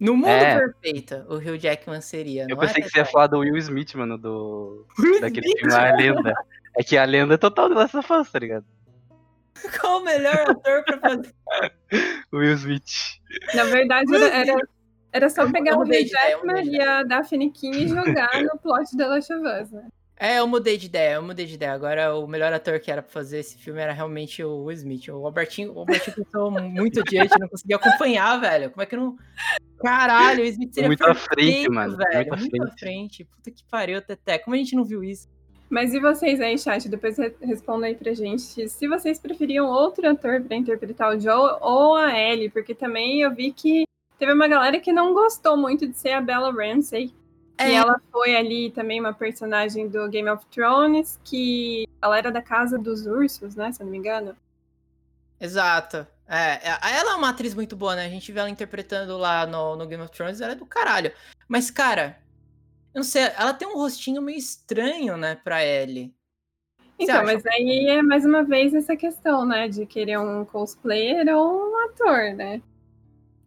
No 0.00 0.16
mundo 0.16 0.28
É. 0.28 0.56
perfeito, 0.58 1.14
o 1.28 1.36
Hugh 1.36 1.58
Jackman 1.58 2.00
seria. 2.00 2.44
Eu 2.44 2.56
não 2.56 2.62
é, 2.62 2.66
pensei 2.66 2.82
que 2.82 2.88
você 2.88 2.98
ia 2.98 3.04
falar 3.04 3.26
do 3.26 3.40
Will 3.40 3.58
Smith, 3.58 3.94
mano, 3.94 4.16
do. 4.16 4.86
Will 4.98 5.20
Daquele 5.20 5.46
Smith? 5.46 5.58
filme 5.60 5.74
A 5.74 5.94
Lenda. 5.94 6.32
É 6.78 6.82
que 6.82 6.96
a 6.96 7.04
lenda 7.04 7.34
é 7.34 7.36
total 7.36 7.68
do 7.68 7.74
Last 7.74 7.96
of 7.96 8.10
Us, 8.12 8.30
tá 8.30 8.38
ligado? 8.38 8.64
Qual 9.80 10.00
o 10.00 10.04
melhor 10.04 10.36
ator 10.48 10.84
pra 10.84 10.98
fazer? 10.98 11.34
Will 12.32 12.54
Smith. 12.54 13.20
Na 13.54 13.64
verdade, 13.64 14.14
era, 14.14 14.28
era, 14.28 14.68
era 15.12 15.28
só 15.28 15.50
pegar 15.50 15.72
eu 15.72 15.78
o 15.78 15.82
Hugh 15.82 15.92
eu 15.92 16.06
Jackman 16.06 16.64
e 16.64 16.80
a 16.80 17.02
Daphne 17.02 17.50
King 17.50 17.84
e 17.84 17.88
jogar 17.88 18.42
no 18.42 18.58
plot 18.58 18.96
da 18.96 19.08
Last 19.08 19.30
of 19.32 19.42
Us, 19.46 19.70
né? 19.70 19.88
É, 20.22 20.38
eu 20.38 20.46
mudei 20.46 20.76
de 20.76 20.84
ideia, 20.84 21.14
eu 21.14 21.22
mudei 21.22 21.46
de 21.46 21.54
ideia. 21.54 21.72
Agora 21.72 22.14
o 22.14 22.26
melhor 22.26 22.52
ator 22.52 22.78
que 22.78 22.90
era 22.90 23.00
pra 23.00 23.10
fazer 23.10 23.38
esse 23.38 23.56
filme 23.56 23.80
era 23.80 23.90
realmente 23.92 24.44
o 24.44 24.64
Will 24.64 24.72
Smith. 24.76 25.08
O 25.08 25.24
Albertinho, 25.24 25.72
o 25.72 25.78
Albertinho 25.78 26.14
pensou 26.16 26.50
muito 26.60 27.00
adiante, 27.00 27.38
não 27.40 27.48
conseguia 27.48 27.76
acompanhar, 27.76 28.38
velho. 28.38 28.70
Como 28.70 28.82
é 28.82 28.86
que 28.86 28.96
não. 28.96 29.16
Caralho, 29.78 30.40
o 30.40 30.42
Will 30.42 30.50
Smith 30.50 30.74
seria 30.74 30.88
Muito 30.88 31.02
à 31.04 31.14
frente, 31.14 31.36
perfeito, 31.36 31.72
mano, 31.72 31.96
velho. 31.96 32.12
muito 32.12 32.34
à 32.34 32.36
Muito 32.36 32.62
à 32.64 32.76
frente. 32.78 33.24
Puta 33.24 33.50
que 33.50 33.64
pariu, 33.70 34.02
Teté. 34.02 34.36
Como 34.38 34.54
a 34.54 34.58
gente 34.58 34.76
não 34.76 34.84
viu 34.84 35.02
isso? 35.02 35.26
Mas 35.70 35.94
e 35.94 36.00
vocês 36.00 36.38
aí, 36.40 36.58
chat? 36.58 36.86
Depois 36.88 37.16
re- 37.16 37.34
respondam 37.40 37.84
aí 37.88 37.94
pra 37.94 38.12
gente 38.12 38.68
se 38.68 38.88
vocês 38.88 39.18
preferiam 39.18 39.68
outro 39.68 40.06
ator 40.06 40.42
pra 40.42 40.54
interpretar 40.56 41.16
o 41.16 41.18
Joe 41.18 41.56
ou 41.62 41.94
a 41.96 42.12
Ellie, 42.18 42.50
porque 42.50 42.74
também 42.74 43.22
eu 43.22 43.34
vi 43.34 43.52
que 43.52 43.84
teve 44.18 44.32
uma 44.34 44.48
galera 44.48 44.78
que 44.80 44.92
não 44.92 45.14
gostou 45.14 45.56
muito 45.56 45.86
de 45.88 45.96
ser 45.96 46.10
a 46.10 46.20
Bella 46.20 46.52
Ramsey. 46.52 47.14
É. 47.60 47.72
E 47.72 47.74
ela 47.74 48.00
foi 48.10 48.34
ali 48.34 48.70
também 48.70 48.98
uma 48.98 49.12
personagem 49.12 49.86
do 49.86 50.08
Game 50.08 50.30
of 50.30 50.46
Thrones, 50.46 51.20
que 51.22 51.86
ela 52.00 52.16
era 52.16 52.32
da 52.32 52.40
Casa 52.40 52.78
dos 52.78 53.06
Ursos, 53.06 53.54
né? 53.54 53.70
Se 53.70 53.82
eu 53.82 53.84
não 53.84 53.90
me 53.92 53.98
engano. 53.98 54.34
Exato. 55.38 56.06
É, 56.26 56.70
é- 56.70 56.96
ela 56.96 57.12
é 57.12 57.14
uma 57.16 57.28
atriz 57.28 57.54
muito 57.54 57.76
boa, 57.76 57.94
né? 57.94 58.06
A 58.06 58.08
gente 58.08 58.32
vê 58.32 58.40
ela 58.40 58.48
interpretando 58.48 59.18
lá 59.18 59.46
no, 59.46 59.76
no 59.76 59.86
Game 59.86 60.02
of 60.02 60.10
Thrones, 60.10 60.40
ela 60.40 60.52
é 60.52 60.54
do 60.54 60.64
caralho. 60.64 61.12
Mas, 61.46 61.70
cara, 61.70 62.18
eu 62.94 63.00
não 63.00 63.02
sei, 63.02 63.24
ela 63.36 63.52
tem 63.52 63.68
um 63.68 63.76
rostinho 63.76 64.22
meio 64.22 64.38
estranho, 64.38 65.18
né, 65.18 65.34
pra. 65.34 65.58
Você 65.58 66.12
Então, 66.98 67.24
mas 67.24 67.44
aí 67.44 67.88
é 67.88 68.02
mais 68.02 68.24
uma 68.24 68.42
vez 68.42 68.72
essa 68.72 68.96
questão, 68.96 69.44
né? 69.44 69.68
De 69.68 69.84
querer 69.84 70.18
um 70.18 70.46
cosplayer 70.46 71.28
ou 71.36 71.72
um 71.72 71.84
ator, 71.90 72.34
né? 72.34 72.62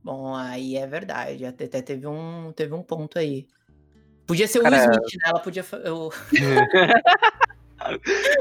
Bom, 0.04 0.36
aí 0.36 0.76
é 0.76 0.86
verdade. 0.86 1.46
Até, 1.46 1.66
até 1.66 1.82
teve, 1.82 2.06
um, 2.06 2.52
teve 2.52 2.74
um 2.74 2.84
ponto 2.84 3.18
aí. 3.18 3.48
Podia 4.26 4.48
ser 4.48 4.60
o 4.60 4.64
Cara, 4.64 4.78
Will 4.78 4.84
Smith, 4.92 5.14
né? 5.16 5.30
Ela 5.30 5.40
podia. 5.40 5.64
fa- 5.64 5.82
o- 5.92 6.08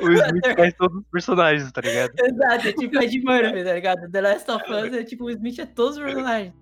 o 0.02 0.12
Smith 0.12 0.54
faz 0.56 0.74
todos 0.74 0.98
os 0.98 1.06
personagens, 1.08 1.72
tá 1.72 1.80
ligado? 1.80 2.12
Exato, 2.18 2.68
é 2.68 2.72
tipo 2.72 2.98
Ed 3.02 3.20
Murphy, 3.20 3.64
tá 3.64 3.72
ligado? 3.74 4.10
The 4.10 4.20
Last 4.20 4.50
of 4.50 4.64
Us 4.72 4.92
é 4.94 5.02
tipo 5.04 5.24
o 5.24 5.30
Smith 5.30 5.58
é 5.58 5.66
todos 5.66 5.96
os 5.96 6.02
personagens. 6.04 6.54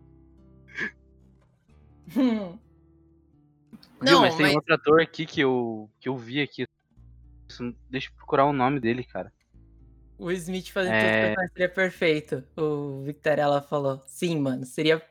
Hum. 2.17 2.59
Viu, 4.03 4.13
Não, 4.13 4.21
mas 4.23 4.35
tem 4.35 4.47
mas 4.47 4.55
outro 4.55 4.75
ator 4.75 5.01
aqui 5.03 5.27
que 5.27 5.41
eu, 5.43 5.91
que 6.01 6.09
eu 6.09 6.17
vi 6.17 6.41
aqui. 6.41 6.67
Deixa 7.91 8.09
eu 8.09 8.15
procurar 8.17 8.47
o 8.47 8.53
nome 8.53 8.81
dele, 8.81 9.05
cara. 9.05 9.31
o 10.19 10.31
Smith 10.33 10.71
fazendo 10.71 10.93
todos 10.93 11.05
É. 11.05 11.21
personagens 11.27 11.53
seria 11.53 11.69
perfeito. 11.69 12.45
O 12.57 13.03
Victorella 13.03 13.61
falou. 13.61 14.03
Sim, 14.07 14.41
mano, 14.41 14.65
seria. 14.65 15.03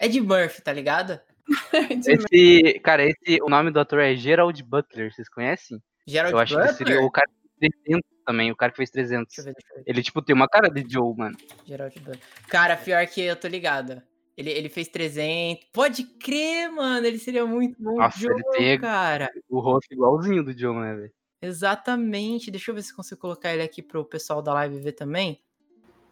Ed 0.00 0.20
Murphy, 0.20 0.60
tá 0.62 0.72
ligado? 0.72 1.18
Esse, 2.06 2.78
cara, 2.80 3.04
esse, 3.04 3.40
o 3.42 3.48
nome 3.48 3.70
do 3.70 3.80
ator 3.80 4.00
é 4.00 4.14
Gerald 4.14 4.62
Butler, 4.62 5.12
vocês 5.12 5.28
conhecem? 5.28 5.82
Gerald 6.06 6.32
eu 6.34 6.38
acho 6.38 6.54
Butler? 6.54 6.70
que 6.72 6.78
seria 6.78 7.00
o 7.02 7.10
cara 7.10 7.26
que 7.26 7.58
fez 7.58 7.72
300 7.84 8.10
também, 8.26 8.50
o 8.50 8.56
cara 8.56 8.70
que 8.72 8.76
fez 8.76 8.90
300. 8.90 9.26
Deixa 9.34 9.40
eu 9.40 9.44
ver, 9.44 9.54
deixa 9.54 9.72
eu 9.72 9.76
ver. 9.78 9.84
Ele, 9.86 10.02
tipo, 10.02 10.22
tem 10.22 10.34
uma 10.36 10.48
cara 10.48 10.68
de 10.68 10.84
Joe, 10.88 11.14
mano. 11.16 11.36
Gerald 11.64 11.98
Butler. 11.98 12.18
Cara, 12.48 12.76
pior 12.76 13.06
que 13.06 13.22
eu 13.22 13.36
tô 13.36 13.48
ligado. 13.48 14.02
Ele, 14.36 14.50
ele 14.50 14.68
fez 14.68 14.86
300. 14.88 15.64
Pode 15.72 16.04
crer, 16.04 16.70
mano. 16.70 17.06
Ele 17.06 17.18
seria 17.18 17.44
muito 17.44 17.82
bom 17.82 17.96
Nossa, 17.96 18.18
Joe, 18.20 18.30
ele 18.32 18.44
tem- 18.56 18.78
cara. 18.80 19.30
O 19.48 19.58
rosto 19.58 19.92
igualzinho 19.92 20.44
do 20.44 20.56
Joe, 20.56 20.76
né, 20.76 20.94
velho? 20.94 21.12
Exatamente. 21.42 22.50
Deixa 22.50 22.70
eu 22.70 22.74
ver 22.74 22.82
se 22.82 22.92
eu 22.92 22.96
consigo 22.96 23.20
colocar 23.20 23.52
ele 23.52 23.62
aqui 23.62 23.82
pro 23.82 24.04
pessoal 24.04 24.40
da 24.42 24.52
live 24.54 24.78
ver 24.78 24.92
também. 24.92 25.40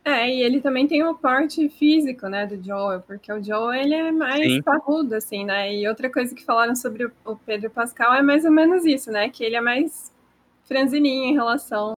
É, 0.07 0.33
e 0.33 0.41
ele 0.41 0.61
também 0.61 0.87
tem 0.87 1.03
o 1.03 1.17
porte 1.17 1.69
físico, 1.69 2.29
né, 2.29 2.47
do 2.47 2.63
Joel, 2.63 3.03
porque 3.03 3.33
o 3.33 3.43
Joel, 3.43 3.73
ele 3.73 3.93
é 3.93 4.13
mais 4.13 4.53
Sim. 4.53 4.63
parrudo, 4.63 5.17
assim, 5.17 5.45
né, 5.45 5.75
e 5.75 5.89
outra 5.89 6.09
coisa 6.09 6.33
que 6.33 6.45
falaram 6.45 6.77
sobre 6.77 7.11
o- 7.25 7.37
Pedro 7.45 7.69
Pascal 7.71 8.15
é 8.15 8.23
mais 8.23 8.45
ou 8.45 8.53
menos 8.53 8.85
isso, 8.85 9.11
né, 9.11 9.29
que 9.29 9.43
ele 9.43 9.57
é 9.57 9.61
mais 9.61 10.13
franzininho 10.63 11.25
em 11.25 11.35
relação 11.35 11.95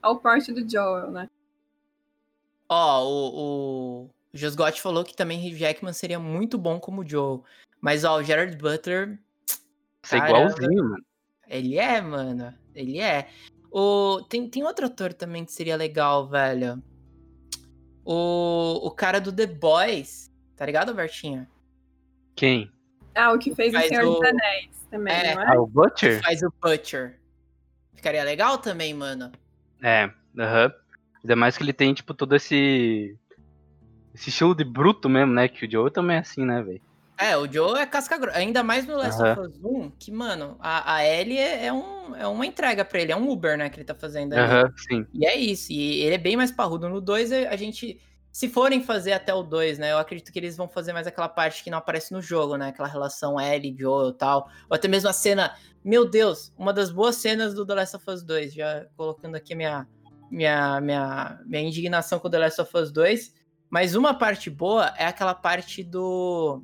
ao 0.00 0.20
porte 0.20 0.52
do 0.52 0.70
Joel, 0.70 1.10
né. 1.10 1.28
Ó, 2.68 3.04
o, 3.04 4.04
o 4.04 4.10
Josgot 4.32 4.80
falou 4.80 5.02
que 5.02 5.16
também 5.16 5.40
Hugh 5.40 5.56
Jackman 5.56 5.92
seria 5.92 6.20
muito 6.20 6.56
bom 6.56 6.78
como 6.78 7.04
Joe. 7.04 7.40
Mas, 7.80 8.04
ó, 8.04 8.18
o 8.18 8.22
Gerard 8.22 8.56
Butler, 8.56 9.18
Isso 10.04 10.14
é 10.14 10.18
igualzinho, 10.18 10.84
mano. 10.84 11.04
ele 11.48 11.78
é, 11.78 12.00
mano. 12.00 12.54
Ele 12.74 13.00
é. 13.00 13.28
O, 13.72 14.22
tem, 14.28 14.48
tem 14.48 14.62
outro 14.62 14.86
ator 14.86 15.12
também 15.12 15.44
que 15.44 15.52
seria 15.52 15.76
legal, 15.76 16.28
velho. 16.28 16.80
O, 18.10 18.86
o 18.86 18.90
cara 18.90 19.20
do 19.20 19.30
The 19.30 19.44
Boys. 19.46 20.32
Tá 20.56 20.64
ligado, 20.64 20.94
Bertinha? 20.94 21.46
Quem? 22.34 22.72
Ah, 23.14 23.32
o 23.34 23.38
que 23.38 23.54
fez 23.54 23.74
o 23.74 23.78
Senhor 23.80 24.04
o- 24.06 24.14
dos 24.14 24.22
Anéis 24.30 24.86
também, 24.90 25.12
É. 25.12 25.34
não 25.34 25.42
é? 25.42 25.46
Ah, 25.54 25.60
o 25.60 25.66
Butcher? 25.66 26.16
Que 26.16 26.24
faz 26.24 26.42
o 26.42 26.50
Butcher. 26.62 27.20
Ficaria 27.94 28.24
legal 28.24 28.56
também, 28.56 28.94
mano. 28.94 29.30
É, 29.82 30.10
aham. 30.38 30.72
Ainda 31.22 31.36
mais 31.36 31.58
que 31.58 31.62
ele 31.62 31.72
tem, 31.74 31.92
tipo, 31.92 32.14
todo 32.14 32.34
esse. 32.34 33.14
Esse 34.14 34.30
estilo 34.30 34.54
de 34.54 34.64
bruto 34.64 35.06
mesmo, 35.08 35.34
né? 35.34 35.46
Que 35.46 35.66
o 35.66 35.70
Joe 35.70 35.90
também 35.90 36.16
é 36.16 36.20
assim, 36.20 36.46
né, 36.46 36.62
velho? 36.62 36.80
É, 37.18 37.36
o 37.36 37.52
Joe 37.52 37.80
é 37.80 37.84
casca 37.84 38.16
grossa. 38.16 38.38
Ainda 38.38 38.62
mais 38.62 38.86
no 38.86 38.96
Last 38.96 39.20
Aham. 39.20 39.32
of 39.32 39.40
Us 39.40 39.60
1, 39.62 39.90
que, 39.98 40.12
mano, 40.12 40.56
a, 40.60 40.94
a 40.94 41.04
Ellie 41.04 41.36
é, 41.36 41.66
é 41.66 41.72
um, 41.72 42.14
é 42.14 42.26
uma 42.28 42.46
entrega 42.46 42.84
pra 42.84 43.00
ele. 43.00 43.10
É 43.10 43.16
um 43.16 43.28
Uber, 43.28 43.58
né, 43.58 43.68
que 43.68 43.76
ele 43.76 43.84
tá 43.84 43.94
fazendo 43.94 44.34
ali. 44.34 44.42
Aham, 44.42 44.72
sim. 44.76 45.06
E 45.12 45.26
é 45.26 45.36
isso. 45.36 45.72
E 45.72 46.00
ele 46.02 46.14
é 46.14 46.18
bem 46.18 46.36
mais 46.36 46.52
parrudo. 46.52 46.88
No 46.88 47.00
2, 47.00 47.32
a 47.32 47.56
gente. 47.56 48.00
Se 48.30 48.48
forem 48.48 48.84
fazer 48.84 49.12
até 49.12 49.34
o 49.34 49.42
2, 49.42 49.78
né? 49.78 49.90
Eu 49.90 49.98
acredito 49.98 50.30
que 50.30 50.38
eles 50.38 50.56
vão 50.56 50.68
fazer 50.68 50.92
mais 50.92 51.08
aquela 51.08 51.28
parte 51.28 51.64
que 51.64 51.70
não 51.70 51.78
aparece 51.78 52.12
no 52.12 52.22
jogo, 52.22 52.56
né? 52.56 52.68
Aquela 52.68 52.86
relação 52.86 53.40
Ellie, 53.40 53.74
Joel 53.76 54.10
e 54.10 54.14
tal. 54.14 54.48
Ou 54.70 54.76
até 54.76 54.86
mesmo 54.86 55.08
a 55.08 55.12
cena. 55.12 55.56
Meu 55.84 56.08
Deus, 56.08 56.52
uma 56.56 56.72
das 56.72 56.92
boas 56.92 57.16
cenas 57.16 57.52
do 57.52 57.66
The 57.66 57.74
Last 57.74 57.96
of 57.96 58.08
Us 58.08 58.22
2. 58.22 58.54
Já 58.54 58.86
colocando 58.96 59.34
aqui 59.34 59.56
minha, 59.56 59.88
minha, 60.30 60.80
minha, 60.80 61.40
minha 61.46 61.62
indignação 61.62 62.20
com 62.20 62.28
o 62.28 62.30
The 62.30 62.38
Last 62.38 62.60
of 62.60 62.76
Us 62.76 62.92
2. 62.92 63.34
Mas 63.68 63.96
uma 63.96 64.14
parte 64.14 64.48
boa 64.48 64.94
é 64.96 65.06
aquela 65.06 65.34
parte 65.34 65.82
do. 65.82 66.62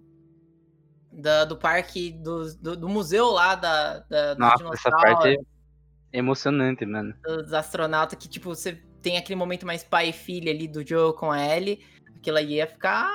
Da, 1.17 1.45
do 1.45 1.57
parque, 1.57 2.11
do, 2.11 2.53
do, 2.57 2.77
do 2.77 2.89
museu 2.89 3.31
lá 3.31 3.55
da, 3.55 4.01
da, 4.01 4.35
Nossa, 4.35 4.65
essa 4.73 4.91
parte 4.91 5.29
é 5.29 6.19
emocionante, 6.19 6.85
mano. 6.85 7.15
dos 7.23 7.53
astronautas 7.53 8.19
que, 8.19 8.29
tipo, 8.29 8.49
você 8.49 8.83
tem 9.01 9.17
aquele 9.17 9.37
momento 9.37 9.65
mais 9.65 9.85
pai 9.85 10.09
e 10.09 10.13
filha 10.13 10.51
ali 10.51 10.67
do 10.67 10.87
Joe 10.87 11.15
com 11.15 11.31
a 11.31 11.41
Ellie. 11.41 11.85
Aquilo 12.17 12.39
aí 12.39 12.55
ia 12.55 12.67
ficar 12.67 13.09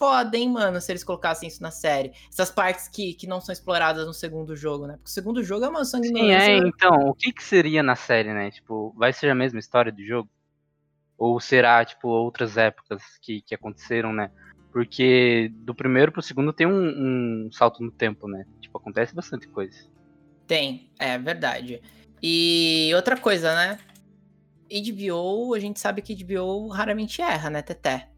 foda, 0.00 0.34
hein, 0.34 0.48
mano, 0.48 0.80
se 0.80 0.90
eles 0.90 1.04
colocassem 1.04 1.46
isso 1.46 1.62
na 1.62 1.70
série. 1.70 2.12
Essas 2.32 2.50
partes 2.50 2.88
que, 2.88 3.12
que 3.12 3.26
não 3.26 3.38
são 3.38 3.52
exploradas 3.52 4.06
no 4.06 4.14
segundo 4.14 4.56
jogo, 4.56 4.86
né? 4.86 4.94
Porque 4.94 5.10
o 5.10 5.12
segundo 5.12 5.44
jogo 5.44 5.66
é 5.66 5.68
uma 5.68 5.84
Sim, 5.84 5.98
é, 5.98 6.00
sanguinolência. 6.00 6.66
então, 6.66 6.94
o 7.06 7.14
que 7.14 7.30
que 7.30 7.44
seria 7.44 7.82
na 7.82 7.94
série, 7.94 8.32
né? 8.32 8.50
Tipo, 8.50 8.94
vai 8.96 9.12
ser 9.12 9.28
a 9.28 9.34
mesma 9.34 9.58
história 9.58 9.92
do 9.92 10.02
jogo? 10.02 10.30
Ou 11.18 11.38
será, 11.38 11.84
tipo, 11.84 12.08
outras 12.08 12.56
épocas 12.56 13.02
que, 13.20 13.42
que 13.42 13.54
aconteceram, 13.54 14.10
né? 14.10 14.30
Porque 14.72 15.50
do 15.54 15.74
primeiro 15.74 16.12
pro 16.12 16.22
segundo 16.22 16.52
tem 16.52 16.66
um, 16.66 17.46
um 17.46 17.52
salto 17.52 17.82
no 17.82 17.90
tempo, 17.90 18.28
né? 18.28 18.46
Tipo, 18.60 18.78
acontece 18.78 19.14
bastante 19.14 19.48
coisa. 19.48 19.76
Tem, 20.46 20.90
é 20.98 21.18
verdade. 21.18 21.82
E 22.22 22.90
outra 22.94 23.16
coisa, 23.16 23.54
né? 23.54 23.78
HBO, 24.70 25.54
a 25.54 25.58
gente 25.58 25.80
sabe 25.80 26.00
que 26.00 26.14
HBO 26.14 26.68
raramente 26.68 27.20
erra, 27.20 27.50
né, 27.50 27.62
Teté? 27.62 28.08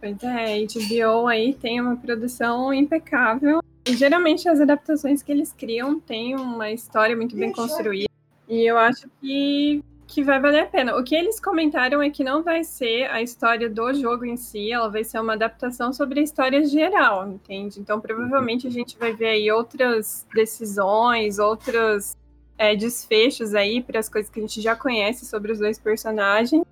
Pois 0.00 0.22
é, 0.22 0.54
a 0.54 0.58
HBO 0.58 1.26
aí 1.26 1.54
tem 1.54 1.80
uma 1.80 1.96
produção 1.96 2.72
impecável. 2.72 3.60
E 3.84 3.96
geralmente 3.96 4.48
as 4.48 4.60
adaptações 4.60 5.22
que 5.22 5.32
eles 5.32 5.52
criam 5.52 5.98
têm 5.98 6.36
uma 6.36 6.70
história 6.70 7.16
muito 7.16 7.34
bem 7.34 7.52
construída. 7.52 8.10
E 8.48 8.64
eu 8.64 8.78
acho 8.78 9.08
que, 9.20 9.82
que 10.06 10.22
vai 10.22 10.40
valer 10.40 10.60
a 10.60 10.66
pena. 10.66 10.96
O 10.96 11.02
que 11.02 11.14
eles 11.14 11.40
comentaram 11.40 12.00
é 12.00 12.10
que 12.10 12.22
não 12.22 12.42
vai 12.42 12.62
ser 12.62 13.10
a 13.10 13.20
história 13.20 13.68
do 13.68 13.92
jogo 13.92 14.24
em 14.24 14.36
si, 14.36 14.70
ela 14.70 14.88
vai 14.88 15.02
ser 15.02 15.18
uma 15.18 15.32
adaptação 15.32 15.92
sobre 15.92 16.20
a 16.20 16.22
história 16.22 16.64
geral, 16.64 17.28
entende? 17.28 17.80
Então 17.80 18.00
provavelmente 18.00 18.66
a 18.66 18.70
gente 18.70 18.96
vai 18.98 19.12
ver 19.12 19.28
aí 19.28 19.50
outras 19.50 20.26
decisões, 20.32 21.38
outros 21.38 22.16
é, 22.56 22.76
desfechos 22.76 23.54
aí 23.54 23.82
para 23.82 23.98
as 23.98 24.08
coisas 24.08 24.30
que 24.30 24.38
a 24.38 24.42
gente 24.42 24.60
já 24.60 24.76
conhece 24.76 25.26
sobre 25.26 25.52
os 25.52 25.58
dois 25.58 25.78
personagens. 25.78 26.64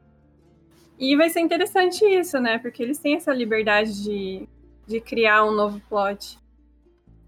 E 0.98 1.16
vai 1.16 1.28
ser 1.28 1.40
interessante 1.40 2.04
isso, 2.04 2.38
né? 2.38 2.58
Porque 2.58 2.82
eles 2.82 2.98
têm 2.98 3.16
essa 3.16 3.34
liberdade 3.34 4.02
de, 4.02 4.48
de 4.86 5.00
criar 5.00 5.44
um 5.44 5.50
novo 5.50 5.80
plot. 5.88 6.38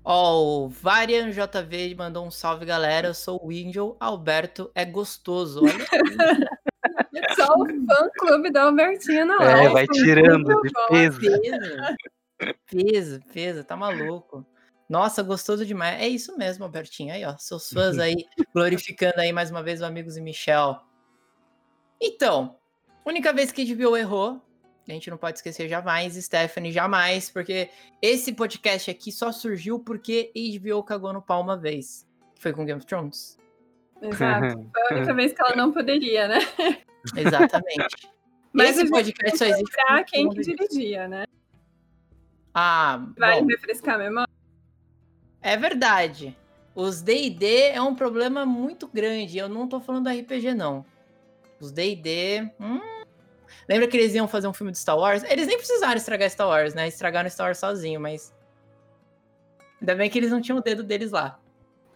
Ó, 0.08 0.66
o 0.66 0.68
Varian 0.68 1.32
JV 1.32 1.96
mandou 1.96 2.24
um 2.24 2.30
salve, 2.30 2.64
galera. 2.64 3.08
Eu 3.08 3.14
sou 3.14 3.44
o 3.44 3.50
Angel. 3.50 3.96
Alberto 3.98 4.70
é 4.72 4.84
gostoso. 4.84 5.62
Olha. 5.64 5.72
Só 7.34 7.52
o 7.54 7.66
fã-clube 7.66 8.52
da 8.52 8.62
Albertina 8.62 9.34
lá. 9.36 9.64
É, 9.64 9.68
vai 9.68 9.84
tirando 9.88 10.62
de 10.62 10.70
peso. 10.88 11.20
Peso. 11.20 12.56
Peso, 12.70 13.20
peso, 13.32 13.64
tá 13.64 13.76
maluco. 13.76 14.46
Nossa, 14.88 15.24
gostoso 15.24 15.66
demais. 15.66 16.00
É 16.00 16.06
isso 16.06 16.38
mesmo, 16.38 16.62
Albertinho. 16.62 17.12
Aí, 17.12 17.24
ó, 17.24 17.36
seus 17.36 17.68
fãs 17.72 17.98
aí, 17.98 18.14
glorificando 18.54 19.20
aí 19.20 19.32
mais 19.32 19.50
uma 19.50 19.60
vez 19.60 19.80
o 19.80 19.84
Amigos 19.84 20.16
e 20.16 20.20
Michel. 20.20 20.80
Então, 22.00 22.56
única 23.04 23.32
vez 23.32 23.50
que 23.50 23.60
a 23.60 23.74
HBO 23.74 23.96
errou, 23.96 24.40
a 24.88 24.92
gente 24.92 25.10
não 25.10 25.16
pode 25.16 25.38
esquecer 25.38 25.68
jamais, 25.68 26.14
Stephanie, 26.14 26.70
jamais, 26.70 27.28
porque 27.28 27.70
esse 28.00 28.32
podcast 28.32 28.90
aqui 28.90 29.10
só 29.10 29.32
surgiu 29.32 29.80
porque 29.80 30.32
HBO 30.34 30.82
cagou 30.84 31.12
no 31.12 31.20
pau 31.20 31.42
uma 31.42 31.56
vez. 31.56 32.06
que 32.36 32.42
Foi 32.42 32.52
com 32.52 32.64
Game 32.64 32.78
of 32.78 32.86
Thrones. 32.86 33.36
Exato. 34.00 34.54
Foi 34.72 34.82
a 34.82 34.94
única 34.98 35.14
vez 35.14 35.32
que 35.32 35.42
ela 35.42 35.56
não 35.56 35.72
poderia, 35.72 36.28
né? 36.28 36.38
Exatamente. 37.16 38.08
Mas 38.52 38.78
esse 38.78 38.88
podcast 38.88 39.38
só 39.38 39.44
existe 39.44 39.76
por 39.86 40.04
quem 40.04 40.28
que 40.30 40.40
dirigia, 40.40 41.08
né? 41.08 41.24
Ah, 42.54 43.06
Vale 43.18 43.42
bom. 43.42 43.48
refrescar 43.48 43.96
a 43.96 43.98
memória. 43.98 44.32
É 45.42 45.56
verdade. 45.56 46.34
os 46.74 47.02
D&D 47.02 47.68
é 47.68 47.82
um 47.82 47.94
problema 47.94 48.46
muito 48.46 48.86
grande. 48.86 49.36
Eu 49.36 49.48
não 49.48 49.68
tô 49.68 49.78
falando 49.78 50.04
do 50.04 50.20
RPG, 50.20 50.54
não. 50.54 50.86
Os 51.60 51.70
D&D... 51.70 52.50
Hum... 52.58 52.95
Lembra 53.68 53.88
que 53.88 53.96
eles 53.96 54.14
iam 54.14 54.28
fazer 54.28 54.48
um 54.48 54.52
filme 54.52 54.72
de 54.72 54.78
Star 54.78 54.98
Wars? 54.98 55.22
Eles 55.24 55.46
nem 55.46 55.56
precisaram 55.56 55.96
estragar 55.96 56.30
Star 56.30 56.48
Wars, 56.48 56.74
né? 56.74 56.88
Estragaram 56.88 57.28
Star 57.30 57.46
Wars 57.46 57.58
sozinho, 57.58 58.00
mas... 58.00 58.34
Ainda 59.80 59.94
bem 59.94 60.08
que 60.08 60.18
eles 60.18 60.30
não 60.30 60.40
tinham 60.40 60.58
o 60.58 60.62
dedo 60.62 60.82
deles 60.82 61.10
lá. 61.10 61.38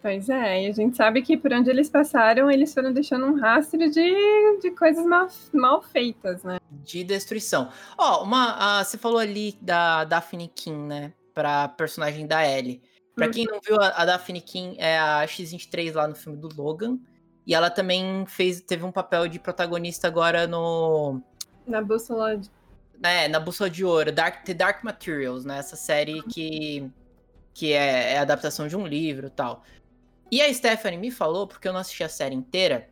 Pois 0.01 0.29
é, 0.29 0.63
e 0.63 0.67
a 0.67 0.71
gente 0.71 0.97
sabe 0.97 1.21
que 1.21 1.37
por 1.37 1.53
onde 1.53 1.69
eles 1.69 1.87
passaram, 1.87 2.49
eles 2.49 2.73
foram 2.73 2.91
deixando 2.91 3.25
um 3.27 3.39
rastro 3.39 3.77
de, 3.77 4.59
de 4.59 4.71
coisas 4.71 5.05
mal, 5.05 5.27
mal 5.53 5.81
feitas, 5.83 6.43
né? 6.43 6.57
De 6.71 7.03
destruição. 7.03 7.69
Ó, 7.95 8.19
oh, 8.19 8.23
uma, 8.23 8.83
você 8.83 8.97
falou 8.97 9.19
ali 9.19 9.55
da 9.61 10.03
Daphne 10.03 10.47
King, 10.47 10.87
né? 10.87 11.13
Pra 11.35 11.67
personagem 11.67 12.25
da 12.25 12.47
Ellie. 12.47 12.81
Pra 13.15 13.27
uhum. 13.27 13.31
quem 13.31 13.45
não 13.45 13.59
viu, 13.63 13.79
a, 13.79 13.89
a 13.89 14.05
Daphne 14.05 14.41
King 14.41 14.75
é 14.79 14.97
a 14.97 15.27
X-23 15.27 15.93
lá 15.93 16.07
no 16.07 16.15
filme 16.15 16.37
do 16.39 16.49
Logan. 16.55 16.97
E 17.45 17.53
ela 17.53 17.69
também 17.69 18.25
fez, 18.25 18.59
teve 18.61 18.83
um 18.83 18.91
papel 18.91 19.27
de 19.27 19.37
protagonista 19.37 20.07
agora 20.07 20.47
no. 20.47 21.21
Na 21.71 21.81
Bússola 21.81 22.37
de. 22.37 22.49
É, 23.01 23.27
na 23.27 23.39
Bússola 23.39 23.69
de 23.69 23.83
Ouro, 23.83 24.11
Dark, 24.11 24.43
The 24.43 24.53
Dark 24.53 24.83
Materials, 24.83 25.45
né? 25.45 25.57
Essa 25.57 25.75
série 25.75 26.21
que, 26.23 26.87
que 27.53 27.73
é, 27.73 28.13
é 28.13 28.17
adaptação 28.19 28.67
de 28.67 28.75
um 28.75 28.85
livro 28.85 29.27
e 29.27 29.29
tal. 29.29 29.63
E 30.29 30.41
a 30.41 30.53
Stephanie 30.53 30.99
me 30.99 31.09
falou, 31.09 31.47
porque 31.47 31.67
eu 31.67 31.73
não 31.73 31.79
assisti 31.79 32.03
a 32.03 32.09
série 32.09 32.35
inteira, 32.35 32.89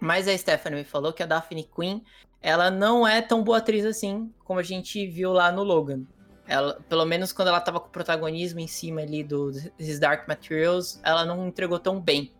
mas 0.00 0.26
a 0.26 0.36
Stephanie 0.36 0.80
me 0.80 0.84
falou 0.84 1.12
que 1.12 1.22
a 1.22 1.26
Daphne 1.26 1.64
Queen, 1.64 2.02
ela 2.42 2.70
não 2.70 3.06
é 3.06 3.22
tão 3.22 3.44
boa 3.44 3.58
atriz 3.58 3.84
assim, 3.86 4.32
como 4.44 4.58
a 4.58 4.62
gente 4.62 5.06
viu 5.06 5.32
lá 5.32 5.52
no 5.52 5.62
Logan. 5.62 6.02
Ela, 6.46 6.80
pelo 6.88 7.04
menos 7.06 7.32
quando 7.32 7.48
ela 7.48 7.60
tava 7.60 7.80
com 7.80 7.88
o 7.88 7.90
protagonismo 7.90 8.60
em 8.60 8.66
cima 8.66 9.00
ali 9.00 9.22
dos 9.22 9.70
His 9.78 9.98
Dark 9.98 10.26
Materials, 10.28 11.00
ela 11.02 11.24
não 11.24 11.46
entregou 11.46 11.78
tão 11.78 12.00
bem. 12.00 12.32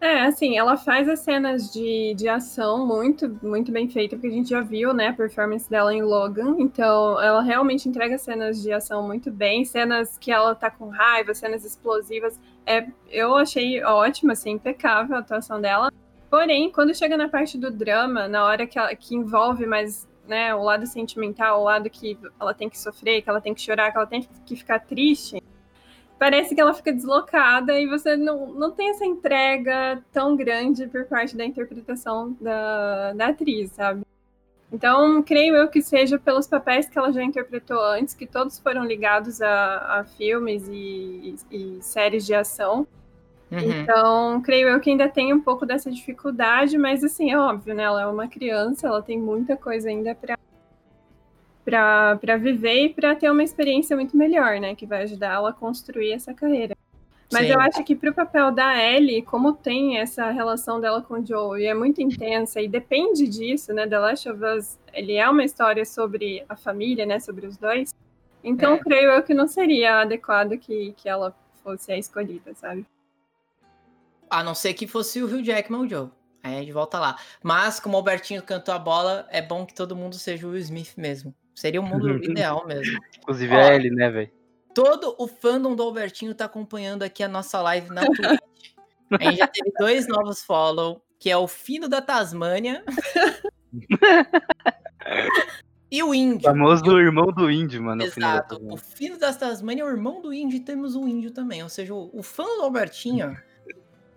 É, 0.00 0.22
assim, 0.22 0.56
ela 0.56 0.78
faz 0.78 1.06
as 1.10 1.20
cenas 1.20 1.70
de, 1.70 2.14
de 2.14 2.26
ação 2.26 2.86
muito, 2.86 3.28
muito 3.42 3.70
bem 3.70 3.86
feita, 3.86 4.16
porque 4.16 4.28
a 4.28 4.30
gente 4.30 4.48
já 4.48 4.62
viu, 4.62 4.94
né, 4.94 5.08
a 5.08 5.12
performance 5.12 5.68
dela 5.68 5.92
em 5.94 6.00
Logan. 6.00 6.56
Então, 6.58 7.20
ela 7.20 7.42
realmente 7.42 7.86
entrega 7.86 8.16
cenas 8.16 8.62
de 8.62 8.72
ação 8.72 9.06
muito 9.06 9.30
bem, 9.30 9.62
cenas 9.62 10.16
que 10.16 10.32
ela 10.32 10.54
tá 10.54 10.70
com 10.70 10.88
raiva, 10.88 11.34
cenas 11.34 11.66
explosivas. 11.66 12.40
É, 12.64 12.86
eu 13.10 13.36
achei 13.36 13.82
ótima, 13.84 14.32
assim, 14.32 14.52
impecável 14.52 15.16
a 15.16 15.18
atuação 15.18 15.60
dela. 15.60 15.92
Porém, 16.30 16.72
quando 16.72 16.94
chega 16.94 17.18
na 17.18 17.28
parte 17.28 17.58
do 17.58 17.70
drama, 17.70 18.26
na 18.26 18.46
hora 18.46 18.66
que, 18.66 18.78
ela, 18.78 18.94
que 18.96 19.14
envolve 19.14 19.66
mais 19.66 20.08
né, 20.26 20.54
o 20.54 20.62
lado 20.62 20.86
sentimental, 20.86 21.60
o 21.60 21.64
lado 21.64 21.90
que 21.90 22.16
ela 22.40 22.54
tem 22.54 22.70
que 22.70 22.78
sofrer, 22.78 23.20
que 23.20 23.28
ela 23.28 23.40
tem 23.40 23.52
que 23.52 23.60
chorar, 23.60 23.90
que 23.90 23.98
ela 23.98 24.06
tem 24.06 24.26
que 24.46 24.56
ficar 24.56 24.78
triste, 24.78 25.42
parece 26.20 26.54
que 26.54 26.60
ela 26.60 26.74
fica 26.74 26.92
deslocada 26.92 27.80
e 27.80 27.86
você 27.86 28.14
não, 28.14 28.48
não 28.52 28.70
tem 28.70 28.90
essa 28.90 29.06
entrega 29.06 30.02
tão 30.12 30.36
grande 30.36 30.86
por 30.86 31.06
parte 31.06 31.34
da 31.34 31.46
interpretação 31.46 32.36
da, 32.38 33.14
da 33.14 33.28
atriz, 33.28 33.72
sabe? 33.72 34.02
Então, 34.70 35.22
creio 35.22 35.56
eu 35.56 35.68
que 35.68 35.80
seja 35.80 36.18
pelos 36.18 36.46
papéis 36.46 36.86
que 36.86 36.98
ela 36.98 37.10
já 37.10 37.22
interpretou 37.22 37.82
antes, 37.82 38.12
que 38.12 38.26
todos 38.26 38.58
foram 38.58 38.84
ligados 38.84 39.40
a, 39.40 40.00
a 40.00 40.04
filmes 40.04 40.68
e, 40.68 41.36
e, 41.50 41.56
e, 41.78 41.82
séries 41.82 42.26
de 42.26 42.34
ação. 42.34 42.86
Uhum. 43.50 43.58
Então, 43.58 44.42
creio 44.42 44.68
eu 44.68 44.78
que 44.78 44.90
ainda 44.90 45.08
tem 45.08 45.32
um 45.32 45.40
pouco 45.40 45.64
dessa 45.64 45.90
dificuldade, 45.90 46.76
mas 46.76 47.02
assim, 47.02 47.32
é 47.32 47.38
óbvio, 47.38 47.74
né? 47.74 47.84
Ela 47.84 48.02
é 48.02 48.06
uma 48.06 48.28
criança, 48.28 48.86
ela 48.86 49.00
tem 49.00 49.18
muita 49.18 49.56
coisa 49.56 49.88
ainda 49.88 50.14
para 50.14 50.38
para 51.64 52.36
viver 52.38 52.84
e 52.84 52.88
para 52.88 53.14
ter 53.14 53.30
uma 53.30 53.42
experiência 53.42 53.96
muito 53.96 54.16
melhor, 54.16 54.58
né? 54.60 54.74
Que 54.74 54.86
vai 54.86 55.02
ajudar 55.02 55.34
ela 55.34 55.50
a 55.50 55.52
construir 55.52 56.12
essa 56.12 56.32
carreira. 56.32 56.74
Mas 57.32 57.46
Sim. 57.46 57.52
eu 57.52 57.60
acho 57.60 57.84
que 57.84 57.94
para 57.94 58.10
o 58.10 58.14
papel 58.14 58.50
da 58.50 58.76
Ellie, 58.76 59.22
como 59.22 59.52
tem 59.52 59.98
essa 59.98 60.30
relação 60.30 60.80
dela 60.80 61.00
com 61.00 61.14
o 61.14 61.24
Joe 61.24 61.60
e 61.60 61.66
é 61.66 61.74
muito 61.74 62.02
intensa 62.02 62.60
e 62.60 62.66
depende 62.66 63.28
disso, 63.28 63.72
né? 63.72 63.86
The 63.86 63.98
Last 63.98 64.28
of 64.28 64.44
Us, 64.44 64.78
ele 64.92 65.14
é 65.14 65.28
uma 65.28 65.44
história 65.44 65.84
sobre 65.84 66.44
a 66.48 66.56
família, 66.56 67.06
né? 67.06 67.20
Sobre 67.20 67.46
os 67.46 67.56
dois. 67.56 67.94
Então, 68.42 68.74
é. 68.74 68.78
creio 68.78 69.10
eu 69.12 69.22
que 69.22 69.32
não 69.32 69.46
seria 69.46 70.00
adequado 70.00 70.58
que, 70.58 70.92
que 70.96 71.08
ela 71.08 71.32
fosse 71.62 71.92
a 71.92 71.98
escolhida, 71.98 72.52
sabe? 72.54 72.84
A 74.28 74.42
não 74.42 74.54
ser 74.54 74.74
que 74.74 74.86
fosse 74.86 75.22
o 75.22 75.26
Hugh 75.26 75.44
Jackman 75.44 75.80
ou 75.80 75.86
o 75.86 75.88
Joe. 75.88 76.08
Aí 76.42 76.56
a 76.56 76.60
gente 76.60 76.72
volta 76.72 76.98
lá. 76.98 77.16
Mas, 77.42 77.78
como 77.78 77.94
o 77.94 77.98
Albertinho 77.98 78.42
cantou 78.42 78.74
a 78.74 78.78
bola, 78.78 79.26
é 79.30 79.42
bom 79.42 79.66
que 79.66 79.74
todo 79.74 79.94
mundo 79.94 80.16
seja 80.16 80.46
o 80.46 80.50
Will 80.50 80.60
Smith 80.60 80.94
mesmo. 80.96 81.34
Seria 81.60 81.78
o 81.78 81.84
mundo 81.84 82.08
ideal 82.24 82.66
mesmo. 82.66 82.98
Inclusive 83.18 83.54
Ó, 83.54 83.58
é 83.58 83.76
ele, 83.76 83.90
né, 83.90 84.08
velho? 84.08 84.30
Todo 84.74 85.14
o 85.18 85.28
fandom 85.28 85.76
do 85.76 85.82
Albertinho 85.82 86.34
tá 86.34 86.46
acompanhando 86.46 87.02
aqui 87.02 87.22
a 87.22 87.28
nossa 87.28 87.60
live 87.60 87.90
na 87.90 88.00
Twitch. 88.00 88.38
a 89.12 89.24
gente 89.24 89.36
já 89.36 89.46
teve 89.46 89.70
dois 89.78 90.08
novos 90.08 90.42
follow, 90.42 91.04
que 91.18 91.28
é 91.28 91.36
o 91.36 91.46
Fino 91.46 91.86
da 91.86 92.00
Tasmânia 92.00 92.82
e 95.90 96.02
o 96.02 96.14
Índio. 96.14 96.48
O 96.48 96.52
famoso 96.52 96.98
irmão 96.98 97.26
do 97.26 97.50
índio, 97.50 97.82
mano. 97.82 98.04
Exato. 98.04 98.58
O 98.62 98.78
Fino 98.78 99.18
da 99.18 99.34
Tasmânia 99.34 99.82
é 99.82 99.84
o 99.84 99.90
irmão 99.90 100.22
do 100.22 100.32
índio 100.32 100.56
e 100.56 100.60
temos 100.60 100.96
um 100.96 101.06
índio 101.06 101.30
também. 101.30 101.62
Ou 101.62 101.68
seja, 101.68 101.92
o, 101.92 102.08
o 102.10 102.22
fã 102.22 102.44
do 102.44 102.62
Albertinho 102.62 103.36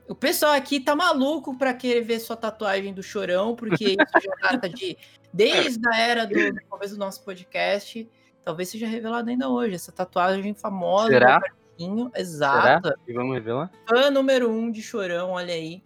o 0.08 0.16
pessoal 0.16 0.54
aqui 0.54 0.80
tá 0.80 0.96
maluco 0.96 1.58
pra 1.58 1.74
querer 1.74 2.02
ver 2.02 2.20
sua 2.20 2.36
tatuagem 2.36 2.94
do 2.94 3.02
chorão, 3.02 3.56
porque 3.56 3.92
isso 3.92 4.20
já 4.22 4.50
data 4.50 4.70
de 4.70 4.98
desde 5.34 5.80
a 5.90 5.98
era 5.98 6.26
do, 6.26 6.54
do 6.54 6.62
começo 6.70 6.94
do 6.94 7.00
nosso 7.00 7.24
podcast. 7.24 8.08
Talvez 8.44 8.70
seja 8.70 8.88
revelado 8.88 9.30
ainda 9.30 9.50
hoje, 9.50 9.76
essa 9.76 9.92
tatuagem 9.92 10.54
famosa. 10.54 11.08
Será? 11.08 11.42
Exato. 12.16 12.88
Será? 12.88 13.00
E 13.08 13.14
vamos 13.14 13.34
revelar? 13.34 13.72
Fã 13.90 14.12
número 14.12 14.50
um 14.52 14.72
de 14.72 14.82
chorão, 14.82 15.32
olha 15.32 15.54
aí. 15.54 15.82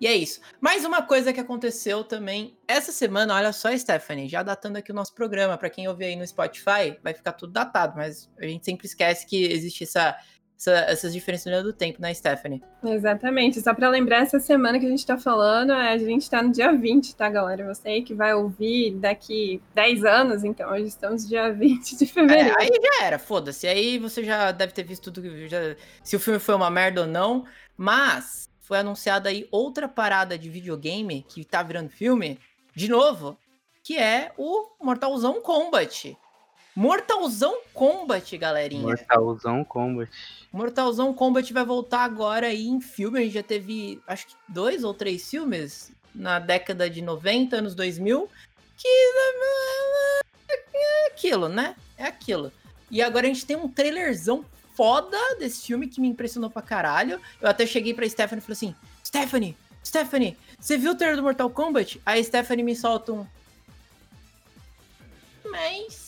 E 0.00 0.06
é 0.06 0.14
isso. 0.14 0.40
Mais 0.60 0.84
uma 0.84 1.02
coisa 1.02 1.32
que 1.32 1.40
aconteceu 1.40 2.04
também 2.04 2.56
essa 2.68 2.92
semana, 2.92 3.34
olha 3.34 3.52
só, 3.52 3.76
Stephanie, 3.76 4.28
já 4.28 4.44
datando 4.44 4.78
aqui 4.78 4.92
o 4.92 4.94
nosso 4.94 5.12
programa, 5.12 5.58
para 5.58 5.68
quem 5.68 5.88
ouvir 5.88 6.06
aí 6.06 6.16
no 6.16 6.26
Spotify, 6.26 6.96
vai 7.02 7.12
ficar 7.12 7.32
tudo 7.32 7.52
datado, 7.52 7.94
mas 7.96 8.30
a 8.38 8.46
gente 8.46 8.64
sempre 8.64 8.86
esquece 8.86 9.26
que 9.26 9.44
existe 9.44 9.82
essa 9.82 10.16
essa, 10.58 10.72
essas 10.90 11.12
diferenças 11.12 11.62
do 11.62 11.72
tempo, 11.72 12.02
né, 12.02 12.12
Stephanie? 12.12 12.60
Exatamente. 12.84 13.60
Só 13.60 13.72
para 13.72 13.88
lembrar, 13.88 14.22
essa 14.22 14.40
semana 14.40 14.80
que 14.80 14.86
a 14.86 14.88
gente 14.88 14.98
está 14.98 15.16
falando, 15.16 15.70
a 15.70 15.96
gente 15.96 16.22
está 16.22 16.42
no 16.42 16.50
dia 16.50 16.72
20, 16.72 17.14
tá, 17.14 17.30
galera? 17.30 17.72
Você 17.72 17.88
aí 17.88 18.02
que 18.02 18.12
vai 18.12 18.34
ouvir 18.34 18.96
daqui 18.96 19.62
10 19.74 20.04
anos, 20.04 20.42
então 20.42 20.68
hoje 20.72 20.86
estamos 20.86 21.26
dia 21.28 21.52
20 21.52 21.96
de 21.96 22.06
fevereiro. 22.06 22.56
É, 22.58 22.62
aí 22.62 22.70
já 22.82 23.06
era, 23.06 23.18
foda-se. 23.18 23.68
Aí 23.68 23.98
você 23.98 24.24
já 24.24 24.50
deve 24.50 24.72
ter 24.72 24.82
visto 24.82 25.12
tudo, 25.12 25.46
já, 25.46 25.76
se 26.02 26.16
o 26.16 26.20
filme 26.20 26.40
foi 26.40 26.56
uma 26.56 26.70
merda 26.70 27.02
ou 27.02 27.06
não. 27.06 27.44
Mas 27.76 28.50
foi 28.60 28.78
anunciada 28.78 29.28
aí 29.28 29.46
outra 29.52 29.88
parada 29.88 30.36
de 30.36 30.50
videogame 30.50 31.24
que 31.28 31.44
tá 31.44 31.62
virando 31.62 31.88
filme, 31.88 32.36
de 32.74 32.88
novo, 32.88 33.38
que 33.84 33.96
é 33.96 34.32
o 34.36 34.70
Mortalzão 34.82 35.40
Kombat. 35.40 36.18
Mortalzão 36.78 37.62
Kombat, 37.74 38.38
galerinha. 38.38 38.82
Mortalzão 38.82 39.64
Kombat. 39.64 40.12
Mortalzão 40.52 41.12
Kombat 41.12 41.52
vai 41.52 41.64
voltar 41.64 42.04
agora 42.04 42.46
aí 42.46 42.68
em 42.68 42.80
filme. 42.80 43.18
A 43.18 43.22
gente 43.24 43.34
já 43.34 43.42
teve, 43.42 44.00
acho 44.06 44.28
que 44.28 44.36
dois 44.46 44.84
ou 44.84 44.94
três 44.94 45.28
filmes 45.28 45.90
na 46.14 46.38
década 46.38 46.88
de 46.88 47.02
90, 47.02 47.56
anos 47.56 47.74
2000, 47.74 48.30
que 48.76 48.86
é 50.72 51.06
aquilo, 51.08 51.48
né? 51.48 51.74
É 51.96 52.04
aquilo. 52.04 52.52
E 52.92 53.02
agora 53.02 53.26
a 53.26 53.28
gente 53.28 53.44
tem 53.44 53.56
um 53.56 53.66
trailerzão 53.66 54.44
foda 54.76 55.18
desse 55.36 55.66
filme 55.66 55.88
que 55.88 56.00
me 56.00 56.06
impressionou 56.06 56.48
pra 56.48 56.62
caralho. 56.62 57.20
Eu 57.40 57.48
até 57.48 57.66
cheguei 57.66 57.92
pra 57.92 58.08
Stephanie 58.08 58.40
e 58.40 58.46
falei 58.46 58.54
assim: 58.54 58.76
Stephanie, 59.04 59.56
Stephanie, 59.84 60.38
você 60.60 60.78
viu 60.78 60.92
o 60.92 60.94
trailer 60.94 61.16
do 61.16 61.24
Mortal 61.24 61.50
Kombat? 61.50 62.00
Aí 62.06 62.20
a 62.20 62.24
Stephanie 62.24 62.64
me 62.64 62.76
solta 62.76 63.14
um. 63.14 63.26
Mas 65.44 66.07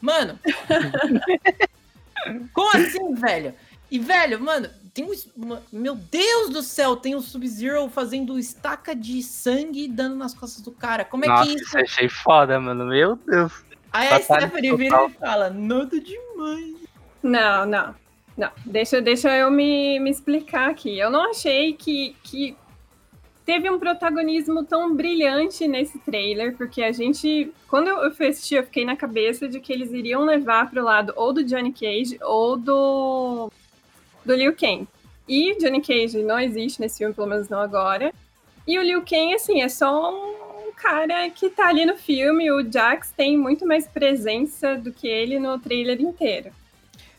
Mano. 0.00 0.38
como 2.52 2.76
assim, 2.76 3.14
velho? 3.14 3.54
E, 3.90 3.98
velho, 3.98 4.40
mano, 4.40 4.68
tem 4.94 5.04
um. 5.04 5.58
Meu 5.72 5.94
Deus 5.94 6.50
do 6.50 6.62
céu, 6.62 6.96
tem 6.96 7.14
o 7.14 7.20
Sub-Zero 7.20 7.88
fazendo 7.88 8.38
estaca 8.38 8.94
de 8.94 9.22
sangue 9.22 9.88
dando 9.88 10.16
nas 10.16 10.34
costas 10.34 10.62
do 10.62 10.72
cara. 10.72 11.04
Como 11.04 11.24
é 11.24 11.28
Nossa, 11.28 11.44
que 11.44 11.54
isso. 11.54 11.64
Isso 11.64 11.78
achei 11.78 12.08
foda, 12.08 12.58
mano. 12.60 12.86
Meu 12.86 13.16
Deus. 13.16 13.64
Aí 13.92 14.08
a 14.08 14.20
Stephanie 14.20 14.76
vira 14.76 15.06
e 15.06 15.10
fala: 15.10 15.50
nada 15.50 16.00
demais. 16.00 16.74
Não, 17.22 17.66
não. 17.66 17.94
Não, 18.36 18.50
deixa, 18.64 19.02
deixa 19.02 19.36
eu 19.36 19.50
me, 19.50 20.00
me 20.00 20.10
explicar 20.10 20.70
aqui. 20.70 20.98
Eu 20.98 21.10
não 21.10 21.30
achei 21.30 21.74
que, 21.74 22.16
que 22.22 22.56
teve 23.50 23.68
um 23.68 23.80
protagonismo 23.80 24.62
tão 24.62 24.94
brilhante 24.94 25.66
nesse 25.66 25.98
trailer, 25.98 26.56
porque 26.56 26.84
a 26.84 26.92
gente, 26.92 27.52
quando 27.66 27.88
eu 27.88 28.28
assisti, 28.28 28.54
eu 28.54 28.62
fiquei 28.62 28.84
na 28.84 28.94
cabeça 28.94 29.48
de 29.48 29.58
que 29.58 29.72
eles 29.72 29.90
iriam 29.90 30.24
levar 30.24 30.70
para 30.70 30.80
o 30.80 30.84
lado 30.84 31.12
ou 31.16 31.32
do 31.32 31.42
Johnny 31.42 31.72
Cage 31.72 32.16
ou 32.22 32.56
do 32.56 33.50
do 34.24 34.34
Liu 34.36 34.54
Kang. 34.54 34.86
E 35.28 35.56
Johnny 35.58 35.82
Cage 35.82 36.22
não 36.22 36.38
existe 36.38 36.80
nesse 36.80 36.98
filme, 36.98 37.12
pelo 37.12 37.26
menos 37.26 37.48
não 37.48 37.58
agora. 37.58 38.14
E 38.68 38.78
o 38.78 38.82
Liu 38.82 39.00
Kang, 39.00 39.34
assim, 39.34 39.62
é 39.62 39.68
só 39.68 40.14
um 40.14 40.72
cara 40.76 41.28
que 41.30 41.50
tá 41.50 41.66
ali 41.70 41.84
no 41.84 41.96
filme. 41.96 42.52
O 42.52 42.62
Jax 42.70 43.10
tem 43.10 43.36
muito 43.36 43.66
mais 43.66 43.84
presença 43.84 44.76
do 44.76 44.92
que 44.92 45.08
ele 45.08 45.40
no 45.40 45.58
trailer 45.58 46.00
inteiro. 46.00 46.52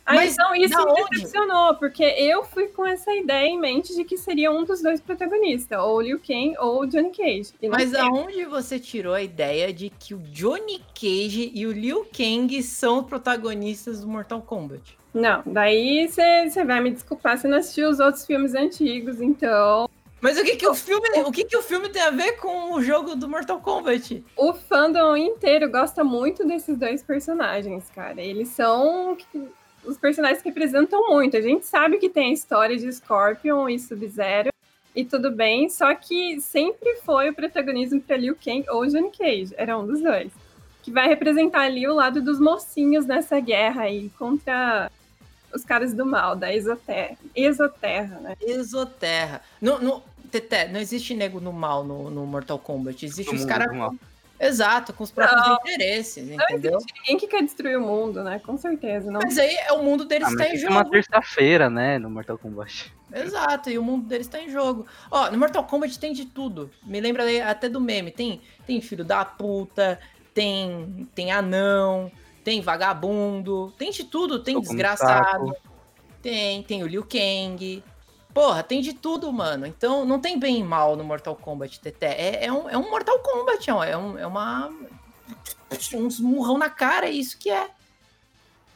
Aí, 0.06 0.18
Mas 0.18 0.34
então, 0.34 0.56
isso 0.56 0.78
me 0.78 0.92
onde? 0.92 1.10
decepcionou, 1.12 1.76
porque 1.76 2.04
eu 2.04 2.44
fui 2.44 2.68
com 2.68 2.86
essa 2.86 3.14
ideia 3.14 3.48
em 3.48 3.60
mente 3.60 3.96
de 3.96 4.04
que 4.04 4.18
seria 4.18 4.52
um 4.52 4.64
dos 4.64 4.82
dois 4.82 5.00
protagonistas, 5.00 5.80
ou 5.80 5.98
o 5.98 6.02
Liu 6.02 6.20
Kang 6.20 6.56
ou 6.60 6.82
o 6.82 6.86
Johnny 6.88 7.12
Cage. 7.12 7.54
Mas 7.70 7.94
aonde 7.94 8.44
você 8.46 8.80
tirou 8.80 9.14
a 9.14 9.22
ideia 9.22 9.72
de 9.72 9.90
que 9.90 10.14
o 10.14 10.18
Johnny 10.18 10.84
Cage 10.94 11.52
e 11.54 11.66
o 11.68 11.72
Liu 11.72 12.06
Kang 12.06 12.62
são 12.64 13.04
protagonistas 13.04 14.02
do 14.02 14.08
Mortal 14.08 14.42
Kombat? 14.42 14.98
Não, 15.14 15.44
daí 15.46 16.08
você 16.08 16.64
vai 16.66 16.82
me 16.82 16.92
desculpar 16.92 17.38
se 17.38 17.48
não 17.48 17.58
assistiu 17.58 17.90
os 17.90 18.00
outros 18.00 18.26
filmes 18.26 18.56
antigos, 18.56 19.22
então. 19.22 19.90
Mas 20.22 20.38
o 20.40 20.44
que 20.44 20.56
que 20.56 20.68
o 20.68 20.76
filme, 20.76 21.10
o 21.26 21.32
que 21.32 21.44
que 21.44 21.58
o 21.58 21.64
filme 21.64 21.90
tem 21.90 22.02
a 22.02 22.12
ver 22.12 22.34
com 22.34 22.74
o 22.74 22.82
jogo 22.82 23.16
do 23.16 23.28
Mortal 23.28 23.60
Kombat? 23.60 24.24
O 24.38 24.54
fandom 24.54 25.18
inteiro 25.18 25.70
gosta 25.70 26.04
muito 26.04 26.46
desses 26.46 26.78
dois 26.78 27.02
personagens, 27.02 27.90
cara. 27.90 28.22
Eles 28.22 28.50
são 28.50 29.18
os 29.84 29.98
personagens 29.98 30.42
que 30.42 30.50
representam 30.50 31.10
muito. 31.10 31.38
A 31.38 31.42
gente 31.42 31.66
sabe 31.66 31.98
que 31.98 32.10
tem 32.10 32.30
a 32.30 32.34
história 32.34 32.78
de 32.78 32.92
Scorpion 32.92 33.70
e 33.70 33.80
Sub-Zero, 33.80 34.52
e 34.96 35.06
tudo 35.06 35.32
bem, 35.32 35.70
só 35.70 35.96
que 35.96 36.40
sempre 36.42 36.98
foi 36.98 37.30
o 37.30 37.34
protagonismo 37.34 38.02
para 38.02 38.18
Liu 38.18 38.36
Kang 38.36 38.66
ou 38.70 38.86
Johnny 38.86 39.10
Cage, 39.10 39.54
era 39.58 39.78
um 39.78 39.88
dos 39.88 40.02
dois. 40.02 40.32
Que 40.84 40.92
vai 40.92 41.08
representar 41.08 41.62
ali 41.62 41.88
o 41.88 41.94
lado 41.94 42.22
dos 42.22 42.40
mocinhos 42.40 43.06
nessa 43.06 43.40
guerra 43.40 43.84
aí 43.84 44.10
contra 44.18 44.92
os 45.54 45.64
caras 45.64 45.94
do 45.94 46.06
mal, 46.06 46.36
da 46.36 46.54
Exoterra, 46.54 47.18
Exoterra 47.36 48.20
né? 48.20 48.36
Exoterra. 48.42 49.42
No, 49.62 49.80
no, 49.80 50.04
Teté, 50.30 50.68
não 50.68 50.80
existe 50.80 51.14
nego 51.14 51.40
no 51.40 51.52
mal 51.52 51.84
no, 51.84 52.10
no 52.10 52.26
Mortal 52.26 52.58
Kombat. 52.58 53.06
Existe 53.06 53.30
Todo 53.30 53.40
os 53.40 53.46
caras. 53.46 53.70
Exato, 54.44 54.92
com 54.92 55.04
os 55.04 55.12
próprios 55.12 55.46
Não. 55.48 55.54
interesses, 55.56 56.28
Não 56.28 56.34
entendeu? 56.34 56.78
existe 56.78 56.94
ninguém 57.00 57.18
que 57.18 57.28
quer 57.28 57.44
destruir 57.44 57.78
o 57.78 57.82
mundo, 57.82 58.24
né? 58.24 58.40
Com 58.40 58.58
certeza. 58.58 59.12
Não. 59.12 59.20
Mas 59.24 59.38
aí 59.38 59.54
é 59.56 59.72
o 59.74 59.84
mundo 59.84 60.04
deles 60.04 60.28
Ah, 60.28 60.32
está 60.32 60.48
em 60.50 60.56
isso 60.56 60.66
é 60.66 60.70
uma 60.70 60.80
jogo. 60.80 60.90
terça-feira, 60.90 61.70
né, 61.70 62.00
no 62.00 62.10
Mortal 62.10 62.40
Kombat. 62.40 62.92
Exato, 63.14 63.70
e 63.70 63.78
o 63.78 63.84
mundo 63.84 64.08
deles 64.08 64.28
tá 64.28 64.40
em 64.42 64.50
jogo. 64.50 64.88
Ó, 65.12 65.30
no 65.30 65.38
Mortal 65.38 65.64
Kombat 65.66 66.00
tem 66.00 66.12
de 66.12 66.26
tudo. 66.26 66.72
Me 66.84 67.00
lembra 67.00 67.24
até 67.50 67.70
do 67.70 67.80
meme. 67.80 68.10
Tem, 68.10 68.42
tem 68.66 68.82
filho 68.82 69.06
da 69.06 69.24
puta, 69.24 70.00
tem, 70.34 71.08
tem 71.14 71.32
anão, 71.32 72.12
tem 72.44 72.62
vagabundo, 72.62 73.72
tem 73.78 73.92
de 73.92 74.06
tudo. 74.06 74.40
Tem 74.40 74.56
no 74.56 74.62
desgraçado, 74.62 75.56
tem, 76.22 76.64
tem 76.64 76.84
o 76.84 76.88
Liu 76.88 77.04
Kang. 77.04 77.84
Porra, 78.34 78.64
tem 78.64 78.82
de 78.82 78.94
tudo, 78.94 79.32
mano. 79.32 79.66
Então 79.66 80.06
não 80.06 80.20
tem 80.20 80.40
bem 80.40 80.60
e 80.60 80.64
mal 80.64 80.96
no 80.96 81.04
Mortal 81.04 81.36
Kombat, 81.36 81.80
Teté. 81.80 82.14
É, 82.14 82.46
é, 82.46 82.52
um, 82.52 82.70
é 82.70 82.78
um 82.78 82.90
Mortal 82.90 83.20
Kombat, 83.20 83.70
é, 83.70 83.98
um, 83.98 84.18
é 84.18 84.26
uma. 84.26 84.72
Uns 85.94 86.20
murrão 86.20 86.58
na 86.58 86.70
cara, 86.70 87.08
é 87.08 87.12
isso 87.12 87.38
que 87.38 87.50
é. 87.50 87.70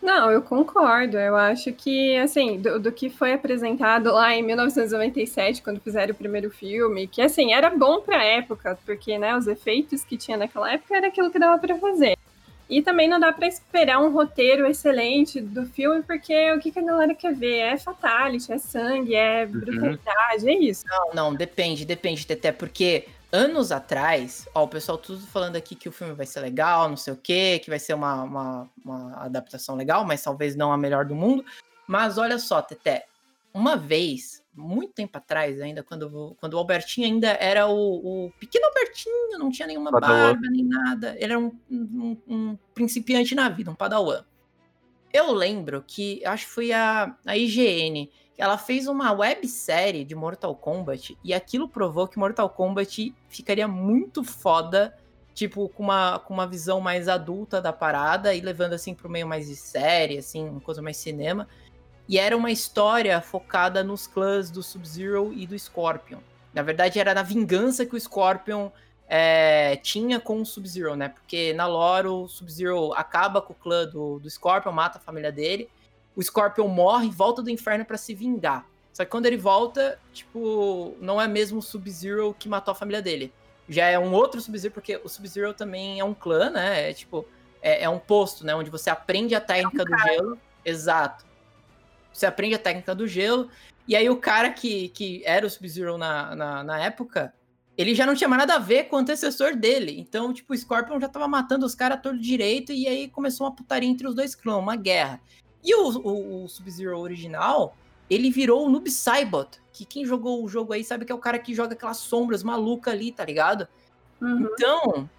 Não, 0.02 0.30
eu 0.30 0.42
concordo. 0.42 1.18
Eu 1.18 1.36
acho 1.36 1.74
que, 1.74 2.16
assim, 2.18 2.60
do, 2.60 2.80
do 2.80 2.92
que 2.92 3.10
foi 3.10 3.34
apresentado 3.34 4.12
lá 4.14 4.36
em 4.36 4.44
1997, 4.44 5.64
quando 5.64 5.82
fizeram 5.82 6.14
o 6.14 6.16
primeiro 6.16 6.52
filme, 6.52 7.08
que, 7.08 7.22
assim, 7.22 7.54
era 7.54 7.72
bom 7.72 8.02
pra 8.02 8.24
época, 8.24 8.78
porque, 8.86 9.18
né, 9.18 9.36
os 9.36 9.48
efeitos 9.48 10.04
que 10.04 10.16
tinha 10.16 10.38
naquela 10.38 10.72
época 10.72 10.96
era 10.96 11.08
aquilo 11.08 11.32
que 11.32 11.40
dava 11.40 11.58
pra 11.58 11.76
fazer. 11.78 12.16
E 12.70 12.82
também 12.82 13.08
não 13.08 13.20
dá 13.20 13.32
pra 13.32 13.48
esperar 13.48 14.00
um 14.00 14.12
roteiro 14.12 14.66
excelente 14.66 15.40
do 15.40 15.66
filme, 15.68 16.02
porque 16.02 16.52
o 16.52 16.60
que, 16.60 16.72
que 16.72 16.80
a 16.80 16.84
galera 16.84 17.14
quer 17.14 17.34
ver? 17.34 17.58
É 17.60 17.78
fatality, 17.78 18.52
é 18.52 18.58
sangue, 18.58 19.14
é 19.14 19.46
brutalidade, 19.46 20.50
é 20.50 20.54
isso. 20.54 20.84
Não, 20.88 21.14
não, 21.14 21.36
depende, 21.36 21.86
depende, 21.86 22.26
Teté, 22.26 22.52
porque 22.52 23.08
anos 23.32 23.72
atrás, 23.72 24.48
ó, 24.56 24.64
o 24.64 24.68
pessoal 24.68 24.98
tudo 24.98 25.26
falando 25.28 25.58
aqui 25.58 25.76
que 25.76 25.90
o 25.90 25.92
filme 25.92 26.14
vai 26.14 26.26
ser 26.26 26.40
legal, 26.40 26.90
não 26.90 26.98
sei 26.98 27.14
o 27.14 27.18
quê, 27.18 27.60
que 27.64 27.70
vai 27.70 27.78
ser 27.78 27.94
uma, 27.94 28.24
uma, 28.24 28.70
uma 28.84 29.14
adaptação 29.18 29.76
legal, 29.76 30.04
mas 30.04 30.24
talvez 30.24 30.56
não 30.56 30.72
a 30.72 30.78
melhor 30.78 31.06
do 31.06 31.14
mundo. 31.14 31.46
Mas 31.88 32.18
olha 32.18 32.40
só, 32.40 32.64
Teté, 32.64 33.06
uma 33.54 33.76
vez, 33.76 34.44
muito 34.56 34.94
tempo 34.94 35.18
atrás 35.18 35.60
ainda, 35.60 35.84
quando, 35.84 36.36
quando 36.40 36.54
o 36.54 36.58
Albertinho 36.58 37.08
ainda 37.08 37.30
era 37.40 37.68
o, 37.68 38.26
o 38.26 38.32
pequeno 38.40 38.66
Albertinho, 38.68 39.38
não 39.38 39.52
tinha 39.52 39.68
nenhuma 39.68 39.92
Padawan. 39.92 40.34
barba 40.34 40.48
nem 40.50 40.64
nada, 40.64 41.16
ele 41.18 41.34
era 41.34 41.40
um, 41.40 41.52
um, 41.70 42.18
um 42.28 42.58
principiante 42.74 43.36
na 43.36 43.50
vida, 43.50 43.70
um 43.70 43.76
padawan. 43.76 44.24
Eu 45.14 45.32
lembro 45.32 45.84
que, 45.86 46.26
acho 46.26 46.46
que 46.46 46.52
foi 46.52 46.72
a, 46.72 47.16
a 47.26 47.38
IGN, 47.38 48.10
ela 48.38 48.58
fez 48.58 48.88
uma 48.88 49.12
websérie 49.14 50.04
de 50.04 50.14
Mortal 50.14 50.56
Kombat 50.56 51.18
e 51.24 51.34
aquilo 51.34 51.70
provou 51.70 52.08
que 52.08 52.20
Mortal 52.20 52.50
Kombat 52.50 53.16
ficaria 53.30 53.68
muito 53.68 54.24
foda, 54.24 54.94
tipo, 55.34 55.70
com 55.70 55.84
uma, 55.84 56.20
com 56.20 56.34
uma 56.34 56.46
visão 56.46 56.82
mais 56.82 57.08
adulta 57.08 57.62
da 57.62 57.72
parada 57.72 58.34
e 58.34 58.42
levando 58.42 58.74
assim 58.74 58.94
pro 58.94 59.10
meio 59.10 59.28
mais 59.28 59.48
de 59.48 59.56
série, 59.56 60.18
assim, 60.18 60.50
uma 60.50 60.60
coisa 60.60 60.82
mais 60.82 60.98
cinema. 60.98 61.48
E 62.08 62.20
era 62.20 62.36
uma 62.36 62.52
história 62.52 63.20
focada 63.22 63.84
nos 63.84 64.06
clãs 64.08 64.52
do 64.52 64.62
Sub-Zero 64.62 65.34
e 65.34 65.48
do 65.48 65.58
Scorpion. 65.58 66.20
Na 66.54 66.62
verdade, 66.62 67.00
era 67.00 67.14
na 67.14 67.24
vingança 67.24 67.86
que 67.86 67.96
o 67.96 68.00
Scorpion 68.00 68.70
é, 69.08 69.76
tinha 69.78 70.20
com 70.20 70.42
o 70.42 70.46
Sub-Zero, 70.46 70.96
né? 70.96 71.10
Porque 71.10 71.54
na 71.54 71.68
lore 71.68 72.08
o 72.08 72.28
Sub-Zero 72.28 72.94
acaba 72.94 73.42
com 73.42 73.54
o 73.54 73.56
clã 73.56 73.88
do, 73.88 74.20
do 74.20 74.30
Scorpion, 74.30 74.72
mata 74.72 74.98
a 74.98 75.02
família 75.02 75.32
dele 75.32 75.70
o 76.16 76.24
Scorpion 76.24 76.68
morre 76.68 77.08
e 77.08 77.12
volta 77.12 77.44
do 77.44 77.50
inferno 77.50 77.86
pra 77.86 77.98
se 77.98 78.14
vingar. 78.14 78.66
Só 78.94 79.04
que 79.04 79.12
quando 79.12 79.26
ele 79.26 79.38
volta, 79.38 80.00
tipo, 80.14 80.96
não 81.02 81.22
é 81.22 81.28
mesmo 81.28 81.60
o 81.60 81.62
Sub-Zero 81.62 82.34
que 82.40 82.48
matou 82.48 82.72
a 82.72 82.76
família 82.76 83.02
dele. 83.02 83.34
Já 83.68 83.88
é 83.88 84.00
um 84.00 84.14
outro 84.14 84.40
Sub-Zero, 84.40 84.74
porque 84.74 85.02
o 85.04 85.10
Sub-Zero 85.10 85.54
também 85.54 86.00
é 86.00 86.04
um 86.04 86.14
clã, 86.14 86.50
né? 86.50 86.90
É 86.90 86.94
tipo, 86.94 87.28
é, 87.62 87.84
é 87.84 87.90
um 87.90 88.00
posto, 88.00 88.46
né? 88.46 88.56
Onde 88.56 88.70
você 88.70 88.90
aprende 88.90 89.36
a 89.36 89.42
técnica 89.42 89.84
do 89.84 89.98
gelo. 89.98 90.40
Exato. 90.64 91.26
Você 92.16 92.26
aprende 92.26 92.56
a 92.56 92.60
técnica 92.60 92.96
do 92.96 93.06
gelo. 93.06 93.50
E 93.86 93.96
aí 93.96 94.10
o 94.10 94.16
cara 94.16 94.50
que, 94.50 94.88
que 94.90 95.22
era 95.26 95.46
o 95.46 95.50
Sub-Zero 95.50 95.98
na, 95.98 96.34
na, 96.34 96.64
na 96.64 96.80
época, 96.80 97.34
ele 97.78 97.94
já 97.94 98.06
não 98.06 98.16
tinha 98.16 98.30
mais 98.30 98.40
nada 98.40 98.56
a 98.56 98.60
ver 98.60 98.86
com 98.86 98.96
o 98.96 99.00
antecessor 99.00 99.56
dele. 99.56 100.00
Então, 100.00 100.34
tipo, 100.34 100.54
o 100.54 100.58
Scorpion 100.58 101.00
já 101.00 101.10
tava 101.10 101.28
matando 101.28 101.66
os 101.66 101.76
caras 101.76 102.00
todo 102.02 102.18
direito. 102.18 102.72
E 102.72 102.88
aí 102.88 103.10
começou 103.10 103.46
uma 103.46 103.54
putaria 103.54 103.90
entre 103.90 104.08
os 104.08 104.16
dois 104.16 104.34
clãs, 104.34 104.58
uma 104.58 104.78
guerra. 104.78 105.20
E 105.62 105.76
o, 105.76 105.90
o, 105.90 106.44
o 106.46 106.48
Sub-Zero 106.48 106.98
original, 106.98 107.76
ele 108.10 108.32
virou 108.32 108.66
o 108.66 108.70
Noob 108.70 108.90
Saibot, 108.90 109.62
que 109.74 109.84
quem 109.84 110.06
jogou 110.06 110.42
o 110.42 110.48
jogo 110.48 110.72
aí 110.72 110.86
sabe 110.86 111.04
que 111.04 111.12
é 111.12 111.16
o 111.16 111.20
cara 111.20 111.38
que 111.38 111.54
joga 111.54 111.74
aquelas 111.74 111.98
sombras 111.98 112.44
malucas 112.44 112.94
ali, 112.94 113.12
tá 113.12 113.26
ligado? 113.26 113.68
Uhum. 114.22 114.50
Então, 114.54 115.10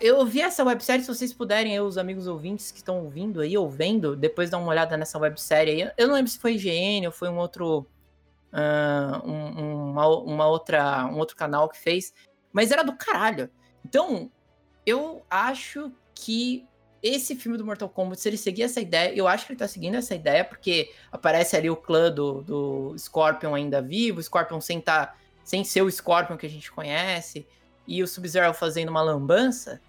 eu 0.00 0.24
vi 0.26 0.40
essa 0.42 0.62
websérie, 0.64 1.02
se 1.04 1.08
vocês 1.14 1.32
puderem, 1.32 1.72
aí, 1.72 1.80
os 1.80 1.96
amigos 1.96 2.26
ouvintes 2.26 2.70
que 2.70 2.78
estão 2.78 3.02
ouvindo 3.04 3.40
aí, 3.40 3.56
ou 3.56 3.68
vendo, 3.68 4.14
depois 4.14 4.50
dá 4.50 4.58
uma 4.58 4.68
olhada 4.68 4.96
nessa 4.96 5.18
websérie 5.18 5.82
aí. 5.82 5.90
Eu 5.96 6.08
não 6.08 6.14
lembro 6.14 6.30
se 6.30 6.38
foi 6.38 6.54
IGN 6.54 7.06
ou 7.06 7.12
foi 7.12 7.28
um 7.28 7.38
outro. 7.38 7.86
um- 8.52 9.60
um- 9.62 9.90
uma, 9.92 10.06
uma 10.08 10.46
outra, 10.48 11.06
um 11.06 11.18
outro 11.18 11.36
canal 11.36 11.68
que 11.68 11.78
fez, 11.78 12.12
mas 12.52 12.70
era 12.72 12.82
do 12.82 12.96
caralho. 12.96 13.48
Então, 13.84 14.28
eu 14.84 15.22
acho 15.30 15.92
que 16.14 16.66
esse 17.02 17.36
filme 17.36 17.56
do 17.56 17.64
Mortal 17.64 17.88
Kombat, 17.88 18.20
se 18.20 18.28
ele 18.28 18.36
seguir 18.36 18.64
essa 18.64 18.80
ideia, 18.80 19.14
eu 19.14 19.28
acho 19.28 19.46
que 19.46 19.52
ele 19.52 19.58
tá 19.58 19.68
seguindo 19.68 19.94
essa 19.94 20.14
ideia, 20.16 20.44
porque 20.44 20.92
aparece 21.12 21.56
ali 21.56 21.70
o 21.70 21.76
clã 21.76 22.10
do, 22.10 22.42
do 22.42 22.94
Scorpion 22.98 23.54
ainda 23.54 23.80
vivo, 23.80 24.18
o 24.18 24.22
Scorpion 24.22 24.60
sem, 24.60 24.80
tá, 24.80 25.14
sem 25.44 25.62
ser 25.64 25.82
o 25.82 25.90
Scorpion 25.90 26.36
que 26.36 26.46
a 26.46 26.50
gente 26.50 26.70
conhece, 26.72 27.46
e 27.90 28.02
o 28.02 28.06
Sub-Zero 28.06 28.54
fazendo 28.54 28.88
uma 28.90 29.02
lambança, 29.02 29.80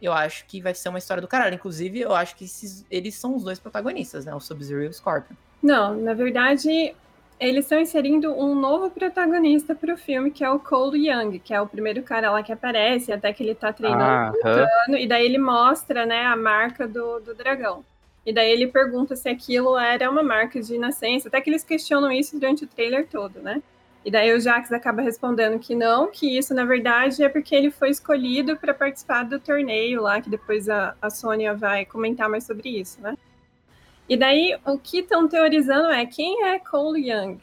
eu 0.00 0.12
acho 0.12 0.46
que 0.46 0.60
vai 0.62 0.74
ser 0.74 0.88
uma 0.90 0.98
história 0.98 1.20
do 1.20 1.26
caralho. 1.28 1.54
Inclusive, 1.56 2.00
eu 2.00 2.14
acho 2.14 2.36
que 2.36 2.44
esses- 2.44 2.86
eles 2.90 3.16
são 3.16 3.34
os 3.34 3.42
dois 3.42 3.58
protagonistas, 3.58 4.24
né? 4.24 4.34
O 4.34 4.40
Sub-Zero 4.40 4.82
e 4.84 4.86
o 4.86 4.92
Scorpion. 4.92 5.34
Não, 5.62 5.94
na 5.96 6.14
verdade, 6.14 6.94
eles 7.40 7.64
estão 7.64 7.80
inserindo 7.80 8.32
um 8.32 8.54
novo 8.54 8.90
protagonista 8.90 9.74
para 9.74 9.94
o 9.94 9.98
filme, 9.98 10.30
que 10.30 10.44
é 10.44 10.50
o 10.50 10.60
Cole 10.60 11.08
Young, 11.08 11.40
que 11.40 11.52
é 11.52 11.60
o 11.60 11.66
primeiro 11.66 12.02
cara 12.02 12.30
lá 12.30 12.42
que 12.42 12.52
aparece, 12.52 13.12
até 13.12 13.32
que 13.32 13.42
ele 13.42 13.54
tá 13.56 13.72
treinando 13.72 14.04
Ah, 14.04 14.32
e 14.98 15.06
daí 15.06 15.24
ele 15.26 15.38
mostra, 15.38 16.06
né, 16.06 16.24
a 16.26 16.36
marca 16.36 16.86
do, 16.86 17.18
do 17.20 17.34
dragão. 17.34 17.84
E 18.24 18.32
daí 18.32 18.50
ele 18.50 18.66
pergunta 18.66 19.16
se 19.16 19.28
aquilo 19.28 19.78
era 19.78 20.10
uma 20.10 20.22
marca 20.22 20.60
de 20.60 20.76
nascença, 20.78 21.28
até 21.28 21.40
que 21.40 21.48
eles 21.50 21.64
questionam 21.64 22.12
isso 22.12 22.38
durante 22.38 22.64
o 22.64 22.66
trailer 22.68 23.06
todo, 23.08 23.40
né? 23.40 23.62
E 24.08 24.10
daí 24.10 24.32
o 24.32 24.40
Jax 24.40 24.72
acaba 24.72 25.02
respondendo 25.02 25.58
que 25.58 25.74
não, 25.74 26.10
que 26.10 26.38
isso 26.38 26.54
na 26.54 26.64
verdade 26.64 27.22
é 27.22 27.28
porque 27.28 27.54
ele 27.54 27.70
foi 27.70 27.90
escolhido 27.90 28.56
para 28.56 28.72
participar 28.72 29.22
do 29.24 29.38
torneio 29.38 30.00
lá, 30.00 30.18
que 30.18 30.30
depois 30.30 30.66
a, 30.66 30.96
a 31.02 31.10
Sônia 31.10 31.54
vai 31.54 31.84
comentar 31.84 32.26
mais 32.26 32.44
sobre 32.44 32.70
isso, 32.70 32.98
né? 33.02 33.18
E 34.08 34.16
daí 34.16 34.58
o 34.64 34.78
que 34.78 35.00
estão 35.00 35.28
teorizando 35.28 35.90
é 35.90 36.06
quem 36.06 36.44
é 36.44 36.58
Cole 36.58 37.10
Young. 37.10 37.38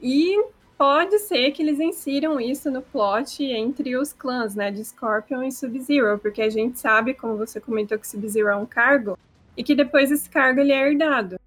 E 0.00 0.40
pode 0.78 1.18
ser 1.18 1.50
que 1.50 1.64
eles 1.64 1.80
insiram 1.80 2.40
isso 2.40 2.70
no 2.70 2.80
plot 2.80 3.42
entre 3.42 3.96
os 3.96 4.12
clãs, 4.12 4.54
né, 4.54 4.70
de 4.70 4.84
Scorpion 4.84 5.42
e 5.42 5.50
Sub-Zero, 5.50 6.16
porque 6.20 6.42
a 6.42 6.48
gente 6.48 6.78
sabe, 6.78 7.12
como 7.12 7.36
você 7.36 7.60
comentou, 7.60 7.98
que 7.98 8.06
Sub-Zero 8.06 8.50
é 8.50 8.54
um 8.54 8.66
cargo, 8.66 9.18
e 9.56 9.64
que 9.64 9.74
depois 9.74 10.12
esse 10.12 10.30
cargo 10.30 10.60
ele 10.60 10.70
é 10.70 10.88
herdado. 10.88 11.40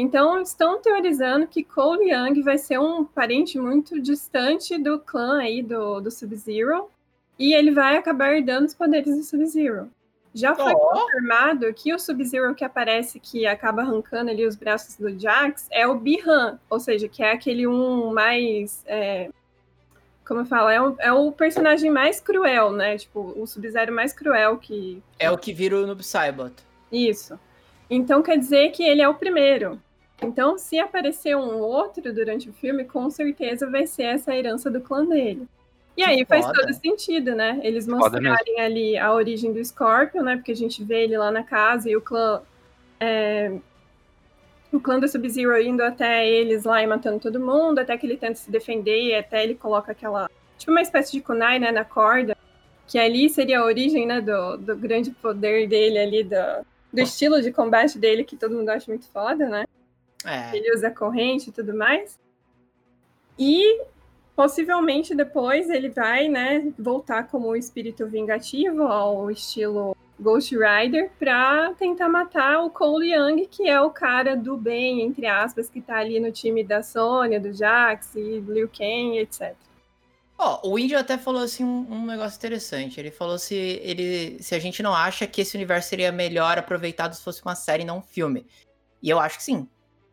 Então, 0.00 0.40
estão 0.40 0.80
teorizando 0.80 1.46
que 1.46 1.62
Cole 1.62 2.10
Young 2.10 2.40
vai 2.40 2.56
ser 2.56 2.80
um 2.80 3.04
parente 3.04 3.58
muito 3.58 4.00
distante 4.00 4.78
do 4.78 4.98
clã 4.98 5.40
aí 5.40 5.62
do, 5.62 6.00
do 6.00 6.10
Sub-Zero, 6.10 6.88
e 7.38 7.52
ele 7.52 7.70
vai 7.70 7.98
acabar 7.98 8.32
herdando 8.34 8.64
os 8.64 8.74
poderes 8.74 9.14
do 9.14 9.22
Sub-Zero. 9.22 9.90
Já 10.34 10.54
foi 10.54 10.72
Ó. 10.72 10.78
confirmado 10.78 11.70
que 11.74 11.92
o 11.92 11.98
Sub-Zero 11.98 12.54
que 12.54 12.64
aparece, 12.64 13.20
que 13.20 13.46
acaba 13.46 13.82
arrancando 13.82 14.30
ali 14.30 14.46
os 14.46 14.56
braços 14.56 14.96
do 14.96 15.20
Jax, 15.20 15.66
é 15.70 15.86
o 15.86 15.94
Bihan, 15.94 16.58
ou 16.70 16.80
seja, 16.80 17.06
que 17.06 17.22
é 17.22 17.32
aquele 17.32 17.66
um 17.66 18.10
mais. 18.10 18.82
é, 18.86 19.28
como 20.24 20.40
eu 20.40 20.46
falo, 20.46 20.70
é 20.70 20.80
o, 20.80 20.96
é 20.98 21.12
o 21.12 21.30
personagem 21.30 21.90
mais 21.90 22.20
cruel, 22.20 22.72
né? 22.72 22.96
Tipo, 22.96 23.34
o 23.36 23.46
Sub-Zero 23.46 23.92
mais 23.92 24.14
cruel 24.14 24.56
que. 24.56 25.02
É 25.18 25.30
o 25.30 25.36
que 25.36 25.52
vira 25.52 25.76
o 25.76 25.86
Noob 25.86 26.02
Saibot. 26.02 26.54
Isso. 26.90 27.38
Então 27.90 28.22
quer 28.22 28.38
dizer 28.38 28.70
que 28.70 28.82
ele 28.82 29.02
é 29.02 29.08
o 29.08 29.14
primeiro. 29.14 29.78
Então, 30.22 30.58
se 30.58 30.78
aparecer 30.78 31.36
um 31.36 31.58
outro 31.58 32.12
durante 32.12 32.48
o 32.48 32.52
filme, 32.52 32.84
com 32.84 33.08
certeza 33.10 33.70
vai 33.70 33.86
ser 33.86 34.04
essa 34.04 34.34
herança 34.36 34.70
do 34.70 34.80
clã 34.80 35.04
dele. 35.06 35.46
E 35.96 36.02
aí 36.02 36.24
faz 36.24 36.46
foda. 36.46 36.60
todo 36.60 36.72
sentido, 36.74 37.34
né? 37.34 37.60
Eles 37.62 37.86
mostrarem 37.86 38.60
ali 38.60 38.96
a 38.96 39.12
origem 39.12 39.52
do 39.52 39.64
Scorpion, 39.64 40.22
né? 40.22 40.36
Porque 40.36 40.52
a 40.52 40.56
gente 40.56 40.82
vê 40.84 41.04
ele 41.04 41.18
lá 41.18 41.30
na 41.30 41.42
casa 41.42 41.90
e 41.90 41.96
o 41.96 42.00
clã. 42.00 42.40
é, 42.98 43.52
O 44.72 44.80
clã 44.80 44.98
do 44.98 45.08
Sub-Zero 45.08 45.60
indo 45.60 45.82
até 45.82 46.26
eles 46.26 46.64
lá 46.64 46.82
e 46.82 46.86
matando 46.86 47.18
todo 47.18 47.40
mundo, 47.40 47.80
até 47.80 47.96
que 47.98 48.06
ele 48.06 48.16
tenta 48.16 48.36
se 48.36 48.50
defender 48.50 49.02
e 49.02 49.14
até 49.14 49.42
ele 49.42 49.54
coloca 49.54 49.92
aquela. 49.92 50.30
Tipo 50.56 50.70
uma 50.70 50.82
espécie 50.82 51.12
de 51.12 51.20
kunai, 51.20 51.58
né? 51.58 51.72
Na 51.72 51.84
corda. 51.84 52.36
Que 52.86 52.98
ali 52.98 53.28
seria 53.28 53.60
a 53.60 53.64
origem, 53.64 54.06
né? 54.06 54.20
Do, 54.20 54.56
do 54.58 54.76
grande 54.76 55.10
poder 55.10 55.68
dele 55.68 55.98
ali, 55.98 56.24
do, 56.24 56.64
do 56.92 57.00
estilo 57.00 57.42
de 57.42 57.52
combate 57.52 57.98
dele, 57.98 58.24
que 58.24 58.36
todo 58.36 58.54
mundo 58.54 58.68
acha 58.68 58.90
muito 58.90 59.06
foda, 59.08 59.48
né? 59.48 59.64
É. 60.24 60.56
ele 60.56 60.74
usa 60.74 60.90
corrente 60.90 61.50
e 61.50 61.52
tudo 61.52 61.74
mais. 61.74 62.18
E 63.38 63.82
possivelmente 64.36 65.14
depois 65.14 65.68
ele 65.68 65.88
vai, 65.88 66.28
né, 66.28 66.72
voltar 66.78 67.28
como 67.28 67.50
um 67.50 67.56
espírito 67.56 68.06
vingativo 68.06 68.82
ao 68.82 69.30
estilo 69.30 69.96
Ghost 70.18 70.54
Rider 70.54 71.10
para 71.18 71.72
tentar 71.74 72.08
matar 72.08 72.62
o 72.62 72.70
Cole 72.70 73.12
Young, 73.12 73.46
que 73.46 73.68
é 73.68 73.80
o 73.80 73.90
cara 73.90 74.36
do 74.36 74.56
bem, 74.56 75.00
entre 75.00 75.26
aspas, 75.26 75.70
que 75.70 75.80
tá 75.80 75.96
ali 75.96 76.20
no 76.20 76.30
time 76.30 76.62
da 76.62 76.82
Sônia, 76.82 77.40
do 77.40 77.52
Jax 77.52 78.14
e 78.14 78.40
Liu 78.40 78.68
Kang, 78.68 79.18
etc. 79.18 79.54
Ó, 80.38 80.70
o 80.70 80.78
Índio 80.78 80.98
até 80.98 81.18
falou 81.18 81.42
assim 81.42 81.64
um, 81.64 81.86
um 81.90 82.06
negócio 82.06 82.36
interessante. 82.36 82.98
Ele 82.98 83.10
falou 83.10 83.38
se 83.38 83.54
ele 83.54 84.42
se 84.42 84.54
a 84.54 84.58
gente 84.58 84.82
não 84.82 84.94
acha 84.94 85.26
que 85.26 85.42
esse 85.42 85.54
universo 85.54 85.90
seria 85.90 86.10
melhor 86.10 86.56
aproveitado 86.56 87.14
se 87.14 87.22
fosse 87.22 87.42
uma 87.42 87.54
série 87.54 87.82
e 87.82 87.86
não 87.86 87.98
um 87.98 88.02
filme. 88.02 88.46
E 89.02 89.10
eu 89.10 89.18
acho 89.18 89.36
que 89.36 89.44
sim. 89.44 89.68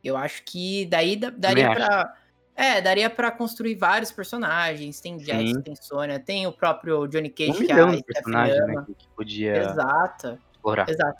Eu 0.08 0.17
acho 0.17 0.43
que 0.43 0.86
daí 0.86 1.15
da- 1.15 1.30
daria 1.30 1.72
pra. 1.72 2.15
É, 2.56 2.82
daria 2.82 3.08
pra 3.08 3.30
construir 3.30 3.76
vários 3.76 4.12
personagens. 4.12 5.00
Tem 5.00 5.20
Jax, 5.20 5.50
Sim. 5.50 5.62
tem 5.62 5.76
Sônia, 5.76 6.20
tem 6.20 6.48
o 6.48 6.52
próprio 6.52 7.06
Johnny 7.08 7.30
Cage 7.30 7.52
Um 7.52 7.54
que 7.54 7.60
milhão 7.62 7.91
a 7.91 8.04
personagens 8.04 8.65
né, 8.65 8.86
que 8.98 9.08
podia 9.15 9.58
Exato, 9.58 10.39
explorar. 10.52 10.89
exato. 10.89 11.20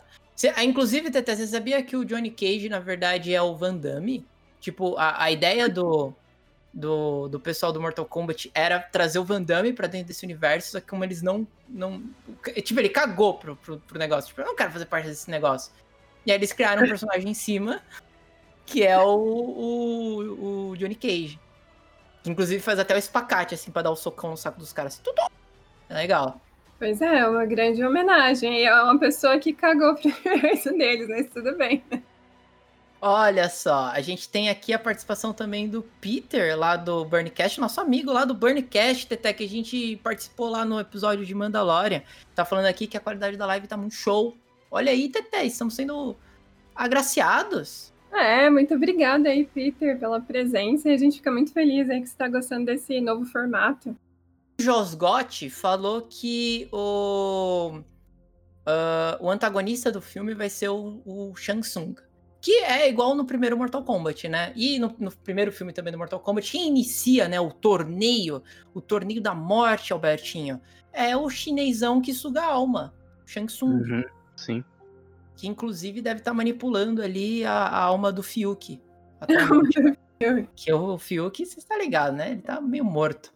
Ah, 0.56 0.64
inclusive, 0.64 1.10
Tete, 1.10 1.36
você 1.36 1.46
sabia 1.46 1.80
que 1.82 1.96
o 1.96 2.04
Johnny 2.04 2.30
Cage, 2.30 2.68
na 2.68 2.80
verdade, 2.80 3.32
é 3.32 3.40
o 3.40 3.54
Van 3.56 3.76
Damme? 3.76 4.26
Tipo, 4.60 4.96
a, 4.96 5.22
a 5.22 5.30
ideia 5.30 5.68
do, 5.68 6.12
do, 6.72 7.28
do 7.28 7.38
pessoal 7.40 7.72
do 7.72 7.80
Mortal 7.80 8.04
Kombat 8.04 8.50
era 8.54 8.80
trazer 8.80 9.18
o 9.20 9.24
Van 9.24 9.42
Damme 9.42 9.72
pra 9.72 9.86
dentro 9.86 10.08
desse 10.08 10.24
universo, 10.24 10.72
só 10.72 10.80
que 10.80 10.86
como 10.88 11.04
eles 11.04 11.22
não. 11.22 11.46
não 11.68 12.02
tipo, 12.64 12.80
ele 12.80 12.88
cagou 12.88 13.34
pro, 13.34 13.54
pro, 13.56 13.78
pro 13.78 13.98
negócio. 13.98 14.28
Tipo, 14.28 14.40
eu 14.40 14.46
não 14.46 14.56
quero 14.56 14.72
fazer 14.72 14.86
parte 14.86 15.06
desse 15.06 15.30
negócio. 15.30 15.72
E 16.26 16.32
aí 16.32 16.36
eles 16.38 16.52
criaram 16.52 16.82
um 16.84 16.88
personagem 16.88 17.30
em 17.30 17.34
cima, 17.34 17.80
que 18.68 18.84
é 18.84 18.98
o, 18.98 19.16
o, 19.16 20.70
o 20.70 20.76
Johnny 20.76 20.94
Cage. 20.94 21.40
Que 22.22 22.30
inclusive 22.30 22.62
faz 22.62 22.78
até 22.78 22.94
o 22.94 22.98
espacate, 22.98 23.54
assim, 23.54 23.70
pra 23.70 23.80
dar 23.80 23.90
o 23.90 23.96
socão 23.96 24.30
no 24.30 24.36
saco 24.36 24.58
dos 24.58 24.72
caras. 24.72 24.94
Assim, 24.94 25.02
tudo. 25.02 25.22
É 25.88 25.94
legal. 25.94 26.38
Pois 26.78 27.00
é, 27.00 27.20
é 27.20 27.26
uma 27.26 27.46
grande 27.46 27.82
homenagem. 27.82 28.60
E 28.60 28.64
é 28.64 28.82
uma 28.82 28.98
pessoa 28.98 29.38
que 29.38 29.54
cagou 29.54 29.94
pro 29.96 30.12
universo 30.24 30.70
deles, 30.76 31.08
mas 31.08 31.26
tudo 31.30 31.56
bem. 31.56 31.82
Olha 33.00 33.48
só, 33.48 33.86
a 33.86 34.00
gente 34.00 34.28
tem 34.28 34.50
aqui 34.50 34.72
a 34.72 34.78
participação 34.78 35.32
também 35.32 35.68
do 35.68 35.82
Peter, 36.00 36.58
lá 36.58 36.76
do 36.76 37.04
Burncast, 37.04 37.60
nosso 37.60 37.80
amigo 37.80 38.12
lá 38.12 38.24
do 38.24 38.34
Burncast, 38.34 39.06
Teté, 39.06 39.32
que 39.32 39.44
a 39.44 39.48
gente 39.48 39.96
participou 40.02 40.50
lá 40.50 40.64
no 40.64 40.80
episódio 40.80 41.24
de 41.24 41.32
Mandalorian. 41.32 42.02
Tá 42.34 42.44
falando 42.44 42.66
aqui 42.66 42.88
que 42.88 42.96
a 42.96 43.00
qualidade 43.00 43.36
da 43.36 43.46
live 43.46 43.68
tá 43.68 43.76
muito 43.76 43.94
show. 43.94 44.36
Olha 44.68 44.90
aí, 44.90 45.08
Teté, 45.08 45.44
estamos 45.44 45.74
sendo 45.74 46.16
agraciados. 46.74 47.92
É, 48.12 48.48
muito 48.50 48.74
obrigada 48.74 49.28
aí, 49.28 49.44
Peter, 49.44 49.98
pela 49.98 50.20
presença. 50.20 50.88
E 50.88 50.94
a 50.94 50.98
gente 50.98 51.18
fica 51.18 51.30
muito 51.30 51.52
feliz 51.52 51.88
aí 51.90 52.00
que 52.00 52.06
você 52.06 52.12
está 52.12 52.28
gostando 52.28 52.66
desse 52.66 53.00
novo 53.00 53.24
formato. 53.26 53.96
O 54.60 54.62
Josgotti 54.62 55.48
falou 55.50 56.02
que 56.02 56.68
o, 56.72 57.80
ah, 58.66 59.16
o 59.18 59.30
antagonista 59.30 59.90
do 59.90 60.00
filme 60.00 60.34
vai 60.34 60.50
ser 60.50 60.68
o, 60.68 61.00
o 61.06 61.34
Shang 61.34 61.62
Tsung. 61.62 61.94
Que 62.40 62.52
é 62.64 62.88
igual 62.88 63.14
no 63.14 63.24
primeiro 63.24 63.56
Mortal 63.56 63.82
Kombat, 63.82 64.28
né? 64.28 64.52
E 64.54 64.78
no, 64.78 64.94
no 64.98 65.10
primeiro 65.10 65.50
filme 65.50 65.72
também 65.72 65.90
do 65.90 65.98
Mortal 65.98 66.20
Kombat, 66.20 66.52
quem 66.52 66.68
inicia 66.68 67.28
né, 67.28 67.40
o 67.40 67.50
torneio, 67.50 68.42
o 68.74 68.80
torneio 68.80 69.20
da 69.20 69.34
morte, 69.34 69.92
Albertinho, 69.92 70.60
é 70.92 71.16
o 71.16 71.28
chinesão 71.30 72.00
que 72.00 72.12
suga 72.12 72.42
a 72.42 72.46
alma, 72.46 72.94
Shang 73.26 73.46
Tsung. 73.46 73.82
Uhum, 73.82 74.04
sim. 74.36 74.64
Que 75.38 75.46
inclusive 75.46 76.02
deve 76.02 76.18
estar 76.18 76.34
manipulando 76.34 77.00
ali 77.00 77.44
a, 77.44 77.52
a 77.52 77.80
alma 77.84 78.10
do 78.10 78.24
Fiuk. 78.24 78.82
que 80.56 80.72
o 80.72 80.98
Fiuk, 80.98 81.46
você 81.46 81.60
está 81.60 81.78
ligado, 81.78 82.16
né? 82.16 82.32
Ele 82.32 82.42
tá 82.42 82.60
meio 82.60 82.84
morto. 82.84 83.32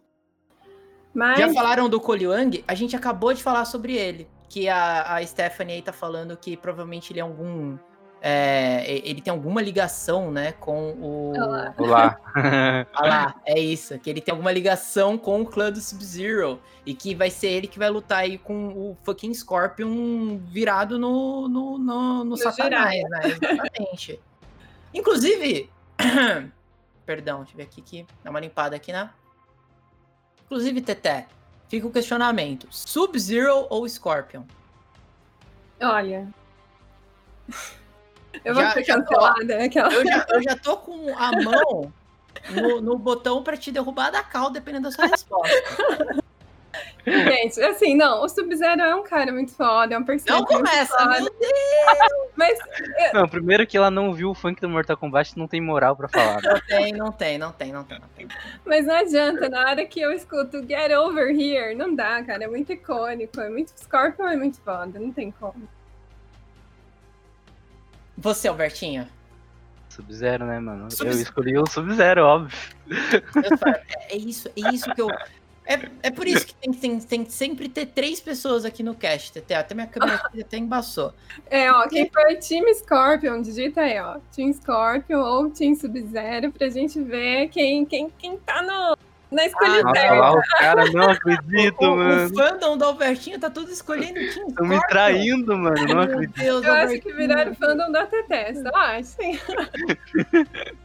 Mas 1.13 1.39
Já 1.39 1.53
falaram 1.53 1.87
do 1.87 2.01
Koliang? 2.01 2.61
A 2.67 2.75
gente 2.75 2.93
acabou 2.93 3.33
de 3.33 3.41
falar 3.41 3.63
sobre 3.63 3.95
ele. 3.95 4.27
Que 4.49 4.67
a, 4.67 5.15
a 5.15 5.25
Stephanie 5.25 5.75
aí 5.75 5.81
tá 5.81 5.93
falando 5.93 6.35
que 6.35 6.57
provavelmente 6.57 7.13
ele 7.13 7.19
é 7.19 7.23
algum. 7.23 7.77
É, 8.25 9.01
ele 9.03 9.19
tem 9.19 9.31
alguma 9.31 9.61
ligação, 9.61 10.31
né, 10.31 10.53
com 10.53 10.91
o. 10.91 11.33
Olá. 11.35 11.73
Olá. 11.77 12.19
Lá, 12.95 13.35
é 13.45 13.59
isso. 13.59 13.99
Que 13.99 14.09
ele 14.09 14.21
tem 14.21 14.31
alguma 14.31 14.49
ligação 14.49 15.17
com 15.17 15.41
o 15.41 15.45
clã 15.45 15.69
do 15.69 15.81
Sub-Zero. 15.81 16.57
E 16.85 16.93
que 16.93 17.13
vai 17.13 17.29
ser 17.29 17.47
ele 17.47 17.67
que 17.67 17.77
vai 17.77 17.89
lutar 17.89 18.19
aí 18.19 18.37
com 18.37 18.69
o 18.69 18.97
fucking 19.03 19.33
Scorpion 19.33 20.37
virado 20.37 20.97
no, 20.97 21.49
no, 21.49 21.77
no, 21.77 22.23
no 22.23 22.37
Satanás, 22.37 23.03
né? 23.09 23.19
Exatamente. 23.25 24.21
Inclusive. 24.93 25.69
Perdão, 27.05 27.39
deixa 27.39 27.51
eu 27.51 27.57
ver 27.57 27.63
aqui 27.63 27.81
que 27.81 28.07
dá 28.23 28.29
uma 28.29 28.39
limpada 28.39 28.77
aqui, 28.77 28.93
né? 28.93 29.09
Inclusive, 30.45 30.79
Teté, 30.79 31.27
fica 31.67 31.85
o 31.85 31.91
questionamento: 31.91 32.69
Sub-Zero 32.71 33.67
ou 33.69 33.87
Scorpion? 33.89 34.43
olha. 35.81 36.25
Eu 38.43 38.53
vou 38.53 38.63
Já- 38.63 38.73
tô- 38.73 38.83
cancelada. 38.85 39.63
Aquela... 39.63 39.93
Eu 39.93 40.05
já, 40.05 40.25
eu 40.29 40.43
já 40.43 40.55
tô 40.55 40.77
com 40.77 41.13
a 41.17 41.31
mão 41.41 41.91
no, 42.49 42.81
no 42.81 42.97
botão 42.97 43.43
pra 43.43 43.55
te 43.57 43.71
derrubar 43.71 44.11
da 44.11 44.23
cal, 44.23 44.49
dependendo 44.49 44.89
da 44.89 44.91
sua 44.91 45.05
resposta. 45.07 45.53
Gente, 47.05 47.61
assim, 47.61 47.95
não, 47.95 48.23
o 48.23 48.29
Sub-Zero 48.29 48.81
é 48.81 48.95
um 48.95 49.03
cara 49.03 49.29
muito 49.31 49.53
foda, 49.53 49.93
é 49.93 49.97
um 49.97 49.99
Não 49.99 50.05
personagem 50.05 50.45
muito 50.47 50.57
começa, 50.69 50.97
foda. 50.97 51.19
meu 51.19 51.33
Deus! 51.37 52.31
Mas 52.35 52.57
Não, 53.13 53.27
primeiro 53.27 53.67
que 53.67 53.77
ela 53.77 53.91
não 53.91 54.11
viu 54.13 54.31
o 54.31 54.33
funk 54.33 54.59
do 54.59 54.69
Mortal 54.69 54.97
Kombat, 54.97 55.37
não 55.37 55.47
tem 55.47 55.61
moral 55.61 55.95
pra 55.95 56.07
falar. 56.07 56.41
né? 56.41 56.49
Não 56.53 56.61
tem, 56.61 56.93
não 56.93 57.11
tem, 57.11 57.37
não 57.37 57.51
tem, 57.51 57.71
não 57.73 57.83
tem. 57.83 57.99
Não 57.99 58.07
tem. 58.15 58.27
Mas 58.65 58.85
não 58.87 58.95
adianta, 58.95 59.49
na 59.49 59.59
hora 59.69 59.85
que 59.85 59.99
eu 60.01 60.11
escuto 60.13 60.65
Get 60.65 60.91
Over 60.97 61.29
Here, 61.29 61.75
não 61.75 61.93
dá, 61.93 62.23
cara. 62.23 62.45
É 62.45 62.47
muito 62.47 62.71
icônico, 62.73 63.39
é 63.39 63.49
muito. 63.49 63.69
Scorpion 63.77 64.27
é 64.29 64.35
muito 64.37 64.59
foda, 64.61 64.97
não 64.99 65.11
tem 65.11 65.29
como. 65.31 65.67
Você, 68.17 68.47
Albertinho? 68.47 69.07
Sub-Zero, 69.89 70.45
né, 70.45 70.59
mano? 70.59 70.89
Sub- 70.89 71.07
Eu 71.07 71.13
escolhi 71.19 71.57
o 71.57 71.67
Sub-Zero, 71.67 72.23
óbvio. 72.25 72.57
É, 72.89 74.15
é 74.15 74.17
isso, 74.17 74.49
é 74.49 74.73
isso 74.73 74.93
que 74.93 75.01
eu. 75.01 75.09
É, 75.65 75.79
é 76.03 76.11
por 76.11 76.27
isso 76.27 76.45
que 76.47 76.53
tem, 76.55 76.73
tem, 76.73 76.99
tem 76.99 77.23
que 77.23 77.31
sempre 77.31 77.69
ter 77.69 77.85
três 77.85 78.19
pessoas 78.19 78.65
aqui 78.65 78.83
no 78.83 78.93
cast, 78.95 79.31
Tete. 79.31 79.53
Até 79.53 79.73
minha 79.73 79.87
câmera 79.87 80.15
aqui 80.15 80.41
até 80.41 80.57
embaçou. 80.57 81.13
É, 81.49 81.71
ó, 81.71 81.87
quem 81.87 82.09
for 82.09 82.25
Team 82.39 82.73
Scorpion, 82.73 83.41
digita 83.41 83.81
aí, 83.81 83.97
ó. 83.99 84.17
Team 84.35 84.51
Scorpion 84.51 85.19
ou 85.19 85.49
Team 85.51 85.73
Sub-Zero 85.75 86.51
pra 86.51 86.67
gente 86.69 87.01
ver 87.01 87.47
quem, 87.49 87.85
quem, 87.85 88.09
quem 88.17 88.37
tá 88.37 88.61
no, 88.61 88.97
na 89.33 89.45
escolha 89.45 89.81
Ah, 89.85 89.91
certa. 89.95 90.13
lá 90.15 90.35
os 90.39 90.47
caras 90.47 90.93
não 90.93 91.09
acredito, 91.09 91.75
O, 91.81 91.93
o 91.93 91.95
mano. 91.97 92.35
fandom 92.35 92.77
do 92.77 92.85
Albertinho 92.85 93.39
tá 93.39 93.49
tudo 93.49 93.71
escolhendo 93.71 94.13
Team 94.13 94.47
Estão 94.47 94.65
me 94.67 94.79
traindo, 94.87 95.57
mano. 95.57 95.85
Não 95.87 95.99
acredito. 96.01 96.37
Deus, 96.39 96.63
Eu 96.65 96.71
acho 96.73 96.87
que 96.87 96.93
Albertinho. 97.11 97.15
viraram 97.17 97.55
fandom 97.55 97.91
da 97.91 98.05
Teté, 98.05 98.53
só 98.53 98.69
acho. 98.75 99.15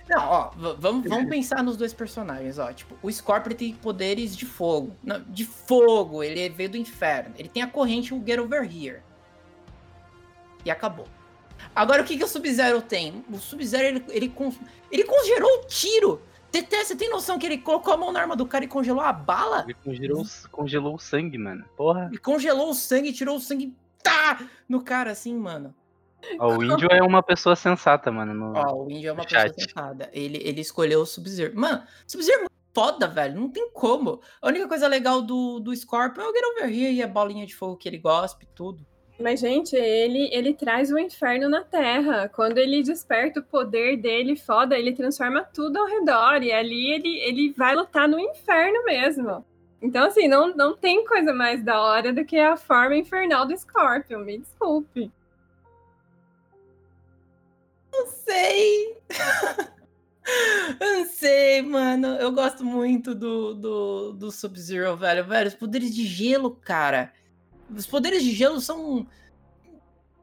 Não, 0.08 0.24
ó, 0.26 0.50
vamos, 0.78 1.08
vamos 1.08 1.28
pensar 1.28 1.62
nos 1.62 1.76
dois 1.76 1.92
personagens, 1.92 2.58
ó. 2.58 2.72
Tipo, 2.72 2.96
o 3.02 3.10
Scorpion 3.12 3.54
tem 3.54 3.74
poderes 3.74 4.36
de 4.36 4.46
fogo. 4.46 4.96
Não, 5.02 5.20
de 5.28 5.44
fogo, 5.44 6.22
ele 6.22 6.48
veio 6.48 6.70
do 6.70 6.76
inferno. 6.76 7.34
Ele 7.38 7.48
tem 7.48 7.62
a 7.62 7.66
corrente, 7.66 8.14
o 8.14 8.22
Get 8.26 8.38
Over 8.38 8.62
Here. 8.62 9.00
E 10.64 10.70
acabou. 10.70 11.06
Agora, 11.74 12.02
o 12.02 12.04
que, 12.04 12.16
que 12.16 12.24
o 12.24 12.28
Sub-Zero 12.28 12.80
tem? 12.80 13.24
O 13.30 13.36
Sub-Zero, 13.38 13.84
ele, 13.86 14.04
ele, 14.08 14.28
con- 14.28 14.52
ele 14.90 15.04
congelou 15.04 15.60
o 15.60 15.66
tiro. 15.66 16.22
Teté, 16.50 16.82
você 16.84 16.96
tem 16.96 17.10
noção 17.10 17.38
que 17.38 17.44
ele 17.46 17.58
colocou 17.58 17.92
a 17.92 17.96
mão 17.96 18.10
na 18.10 18.20
arma 18.20 18.34
do 18.34 18.46
cara 18.46 18.64
e 18.64 18.68
congelou 18.68 19.02
a 19.02 19.12
bala? 19.12 19.64
Ele 19.64 19.74
congelou, 19.74 20.24
congelou 20.50 20.94
o 20.94 20.98
sangue, 20.98 21.36
mano. 21.38 21.64
Porra. 21.76 22.06
Ele 22.08 22.18
congelou 22.18 22.70
o 22.70 22.74
sangue, 22.74 23.12
tirou 23.12 23.36
o 23.36 23.40
sangue, 23.40 23.74
tá! 24.02 24.40
No 24.68 24.82
cara, 24.82 25.10
assim, 25.10 25.34
mano. 25.36 25.74
Ó, 26.40 26.56
o 26.56 26.64
índio 26.64 26.88
é 26.90 27.02
uma 27.02 27.22
pessoa 27.22 27.54
sensata, 27.54 28.10
mano. 28.10 28.34
no- 28.34 28.52
Ó, 28.56 28.84
o 28.86 28.90
índio 28.90 29.10
é 29.10 29.12
uma 29.12 29.24
pessoa 29.24 29.52
sensata. 29.54 30.10
Ele, 30.12 30.38
ele 30.42 30.60
escolheu 30.60 31.00
o 31.02 31.06
Sub-Zero. 31.06 31.52
Mano, 31.54 31.82
Sub-Zero 32.06 32.38
é 32.38 32.40
muito 32.40 32.52
foda, 32.74 33.06
velho. 33.06 33.38
Não 33.40 33.48
tem 33.50 33.70
como. 33.70 34.20
A 34.42 34.48
única 34.48 34.66
coisa 34.66 34.88
legal 34.88 35.22
do, 35.22 35.60
do 35.60 35.74
Scorpion 35.76 36.22
é 36.22 36.28
o 36.28 36.32
Get 36.32 36.44
Over 36.44 36.64
Here 36.64 36.94
e 36.94 37.02
a 37.02 37.06
bolinha 37.06 37.46
de 37.46 37.54
fogo 37.54 37.76
que 37.76 37.88
ele 37.88 37.98
gospe 37.98 38.44
e 38.46 38.48
tudo. 38.54 38.84
Mas, 39.20 39.40
gente, 39.40 39.74
ele, 39.74 40.30
ele 40.32 40.54
traz 40.54 40.92
o 40.92 40.98
inferno 40.98 41.48
na 41.48 41.62
Terra. 41.64 42.28
Quando 42.28 42.58
ele 42.58 42.82
desperta 42.82 43.40
o 43.40 43.42
poder 43.42 43.96
dele, 43.96 44.36
foda, 44.36 44.78
ele 44.78 44.92
transforma 44.92 45.42
tudo 45.42 45.76
ao 45.76 45.86
redor. 45.86 46.42
E 46.42 46.52
ali 46.52 46.92
ele, 46.92 47.18
ele 47.20 47.52
vai 47.56 47.74
lutar 47.74 48.08
no 48.08 48.18
inferno 48.18 48.84
mesmo. 48.84 49.44
Então, 49.82 50.06
assim, 50.06 50.28
não, 50.28 50.54
não 50.54 50.76
tem 50.76 51.04
coisa 51.04 51.32
mais 51.32 51.62
da 51.64 51.80
hora 51.80 52.12
do 52.12 52.24
que 52.24 52.38
a 52.38 52.56
forma 52.56 52.96
infernal 52.96 53.44
do 53.44 53.56
Scorpion. 53.56 54.20
Me 54.20 54.38
desculpe. 54.38 55.10
Não 57.92 58.06
sei. 58.06 58.96
Não 60.78 61.06
sei, 61.06 61.62
mano. 61.62 62.08
Eu 62.16 62.30
gosto 62.30 62.62
muito 62.62 63.14
do, 63.14 63.54
do, 63.54 64.12
do 64.12 64.30
Sub-Zero, 64.30 64.94
velho. 64.94 65.24
Velho, 65.24 65.48
os 65.48 65.54
poderes 65.54 65.94
de 65.94 66.04
gelo, 66.04 66.50
cara. 66.50 67.12
Os 67.74 67.86
poderes 67.86 68.22
de 68.22 68.32
gelo 68.32 68.60
são. 68.60 69.06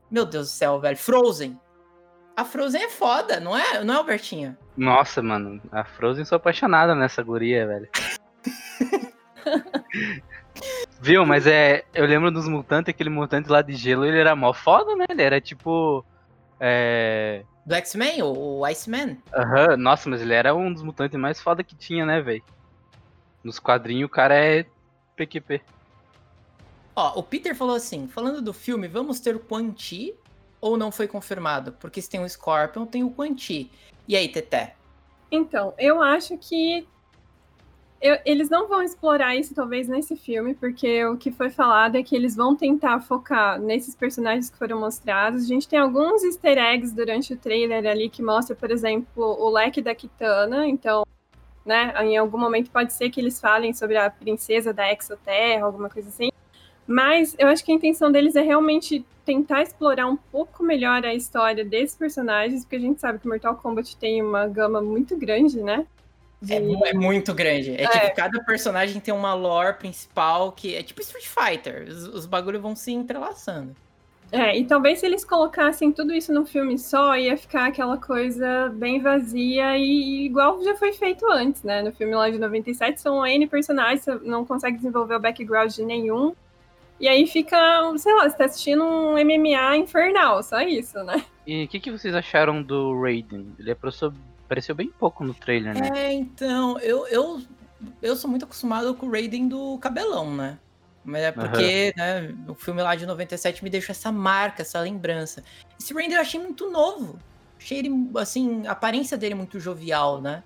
Meu 0.09 0.25
Deus 0.25 0.47
do 0.47 0.51
céu, 0.51 0.79
velho. 0.79 0.97
Frozen. 0.97 1.59
A 2.35 2.43
Frozen 2.43 2.83
é 2.83 2.89
foda, 2.89 3.39
não 3.39 3.57
é? 3.57 3.83
Não 3.83 3.93
é, 3.93 3.97
Albertinha? 3.97 4.57
Nossa, 4.75 5.21
mano, 5.21 5.61
a 5.71 5.85
Frozen 5.85 6.25
sou 6.25 6.35
apaixonada 6.35 6.93
nessa 6.93 7.23
guria, 7.23 7.65
velho. 7.65 7.87
Viu, 10.99 11.25
mas 11.25 11.47
é. 11.47 11.83
Eu 11.93 12.05
lembro 12.05 12.31
dos 12.31 12.47
mutantes, 12.47 12.89
aquele 12.89 13.09
mutante 13.09 13.49
lá 13.49 13.61
de 13.61 13.73
gelo, 13.73 14.05
ele 14.05 14.19
era 14.19 14.35
mó 14.35 14.53
foda, 14.53 14.95
né? 14.95 15.05
Ele 15.09 15.21
era 15.21 15.39
tipo. 15.39 16.03
É. 16.59 17.43
Do 17.65 17.75
X-Men, 17.75 18.21
o, 18.21 18.59
o 18.59 18.65
Iceman. 18.65 19.17
Aham, 19.33 19.77
nossa, 19.77 20.09
mas 20.09 20.21
ele 20.21 20.33
era 20.33 20.53
um 20.53 20.71
dos 20.71 20.83
mutantes 20.83 21.19
mais 21.19 21.41
foda 21.41 21.63
que 21.63 21.75
tinha, 21.75 22.05
né, 22.05 22.21
velho? 22.21 22.43
Nos 23.43 23.59
quadrinhos 23.59 24.07
o 24.07 24.11
cara 24.11 24.35
é 24.35 24.65
PQP. 25.15 25.61
Ó, 26.95 27.19
o 27.19 27.23
Peter 27.23 27.55
falou 27.55 27.75
assim: 27.75 28.07
falando 28.07 28.41
do 28.41 28.53
filme, 28.53 28.87
vamos 28.87 29.19
ter 29.19 29.35
o 29.35 29.39
Quan 29.39 29.73
Chi 29.75 30.15
ou 30.61 30.77
não 30.77 30.91
foi 30.91 31.07
confirmado? 31.07 31.73
Porque 31.73 32.01
se 32.01 32.09
tem 32.09 32.23
o 32.23 32.29
Scorpion, 32.29 32.85
tem 32.85 33.03
o 33.03 33.09
Quan 33.09 33.37
Chi. 33.37 33.69
E 34.07 34.15
aí, 34.15 34.29
Teté? 34.29 34.75
Então, 35.31 35.73
eu 35.77 36.01
acho 36.01 36.37
que 36.37 36.87
eu- 38.01 38.19
eles 38.25 38.49
não 38.49 38.67
vão 38.67 38.81
explorar 38.83 39.35
isso 39.35 39.53
talvez 39.55 39.87
nesse 39.87 40.15
filme, 40.15 40.53
porque 40.53 41.03
o 41.05 41.17
que 41.17 41.31
foi 41.31 41.49
falado 41.49 41.95
é 41.95 42.03
que 42.03 42.15
eles 42.15 42.35
vão 42.35 42.55
tentar 42.55 42.99
focar 42.99 43.59
nesses 43.59 43.95
personagens 43.95 44.49
que 44.49 44.57
foram 44.57 44.79
mostrados. 44.79 45.43
A 45.43 45.47
gente 45.47 45.67
tem 45.67 45.79
alguns 45.79 46.23
easter 46.23 46.57
eggs 46.57 46.93
durante 46.93 47.33
o 47.33 47.37
trailer 47.37 47.85
ali 47.87 48.09
que 48.09 48.21
mostra, 48.21 48.55
por 48.55 48.69
exemplo, 48.69 49.23
o 49.23 49.49
leque 49.49 49.81
da 49.81 49.95
Kitana, 49.95 50.67
então, 50.67 51.03
né, 51.65 51.93
em 52.03 52.15
algum 52.15 52.37
momento 52.37 52.69
pode 52.69 52.93
ser 52.93 53.09
que 53.09 53.19
eles 53.19 53.39
falem 53.39 53.73
sobre 53.73 53.97
a 53.97 54.09
princesa 54.09 54.71
da 54.71 54.91
Exoterra, 54.91 55.65
alguma 55.65 55.89
coisa 55.89 56.09
assim. 56.09 56.29
Mas 56.87 57.35
eu 57.39 57.47
acho 57.47 57.63
que 57.65 57.71
a 57.71 57.75
intenção 57.75 58.11
deles 58.11 58.35
é 58.35 58.41
realmente 58.41 59.05
tentar 59.25 59.63
explorar 59.63 60.07
um 60.07 60.17
pouco 60.17 60.63
melhor 60.63 61.03
a 61.05 61.13
história 61.15 61.65
desses 61.65 61.95
personagens, 61.97 62.63
porque 62.63 62.75
a 62.75 62.79
gente 62.79 62.99
sabe 63.01 63.19
que 63.19 63.27
Mortal 63.27 63.55
Kombat 63.57 63.97
tem 63.97 64.21
uma 64.21 64.47
gama 64.47 64.81
muito 64.81 65.17
grande, 65.17 65.61
né? 65.61 65.87
De- 66.41 66.53
É, 66.53 66.89
é 66.89 66.93
muito 66.93 67.33
grande. 67.33 67.71
É, 67.75 67.87
tipo, 67.87 68.11
cada 68.11 68.43
personagem 68.43 69.01
tem 69.01 69.13
uma 69.13 69.33
lore 69.33 69.77
principal 69.77 70.51
que 70.51 70.75
é 70.75 70.83
tipo 70.83 71.01
Street 71.01 71.25
Fighter. 71.27 71.87
Os, 71.89 72.03
os 72.07 72.25
bagulhos 72.25 72.61
vão 72.61 72.75
se 72.75 72.91
entrelaçando. 72.91 73.75
É, 74.31 74.57
e 74.57 74.65
talvez 74.65 74.99
se 74.99 75.05
eles 75.05 75.23
colocassem 75.23 75.91
tudo 75.93 76.13
isso 76.13 76.33
num 76.33 76.45
filme 76.45 76.77
só, 76.77 77.15
ia 77.17 77.37
ficar 77.37 77.67
aquela 77.67 77.97
coisa 77.97 78.69
bem 78.69 78.99
vazia 78.99 79.77
e 79.77 80.25
igual 80.25 80.61
já 80.63 80.75
foi 80.75 80.91
feito 80.93 81.25
antes, 81.31 81.63
né? 81.63 81.81
No 81.81 81.91
filme 81.93 82.13
lá 82.15 82.29
de 82.29 82.37
97 82.39 82.99
são 82.99 83.25
N 83.25 83.47
personagens, 83.47 84.01
você 84.03 84.15
não 84.15 84.43
consegue 84.45 84.77
desenvolver 84.77 85.15
o 85.15 85.19
background 85.19 85.71
de 85.71 85.85
nenhum. 85.85 86.35
E 86.99 87.07
aí 87.07 87.27
fica, 87.27 87.57
sei 87.97 88.13
lá, 88.13 88.29
você 88.29 88.37
tá 88.37 88.45
assistindo 88.45 88.83
um 88.83 89.13
MMA 89.13 89.77
infernal, 89.77 90.41
só 90.41 90.61
isso, 90.61 91.03
né? 91.03 91.23
E 91.45 91.65
o 91.65 91.67
que, 91.67 91.79
que 91.79 91.91
vocês 91.91 92.15
acharam 92.15 92.63
do 92.63 92.99
Raiden? 93.01 93.53
Ele 93.59 93.71
apareceu, 93.71 94.13
apareceu 94.45 94.73
bem 94.73 94.87
pouco 94.87 95.23
no 95.23 95.33
trailer, 95.33 95.77
né? 95.77 95.89
É, 95.93 96.13
então, 96.13 96.79
eu, 96.79 97.05
eu, 97.07 97.41
eu 98.01 98.15
sou 98.15 98.29
muito 98.29 98.45
acostumado 98.45 98.95
com 98.95 99.07
o 99.07 99.11
Raiden 99.11 99.47
do 99.47 99.77
cabelão, 99.79 100.33
né? 100.33 100.57
Mas 101.03 101.21
é 101.21 101.31
porque, 101.31 101.93
né, 101.95 102.33
o 102.47 102.55
filme 102.55 102.81
lá 102.81 102.95
de 102.95 103.05
97 103.05 103.63
me 103.63 103.69
deixou 103.69 103.93
essa 103.93 104.11
marca, 104.11 104.63
essa 104.63 104.79
lembrança. 104.79 105.43
Esse 105.79 105.93
Raiden 105.93 106.15
eu 106.15 106.21
achei 106.21 106.39
muito 106.39 106.71
novo. 106.71 107.19
Achei 107.59 107.77
ele, 107.77 107.91
assim, 108.15 108.65
a 108.65 108.71
aparência 108.71 109.15
dele 109.15 109.35
muito 109.35 109.59
jovial, 109.59 110.19
né? 110.19 110.43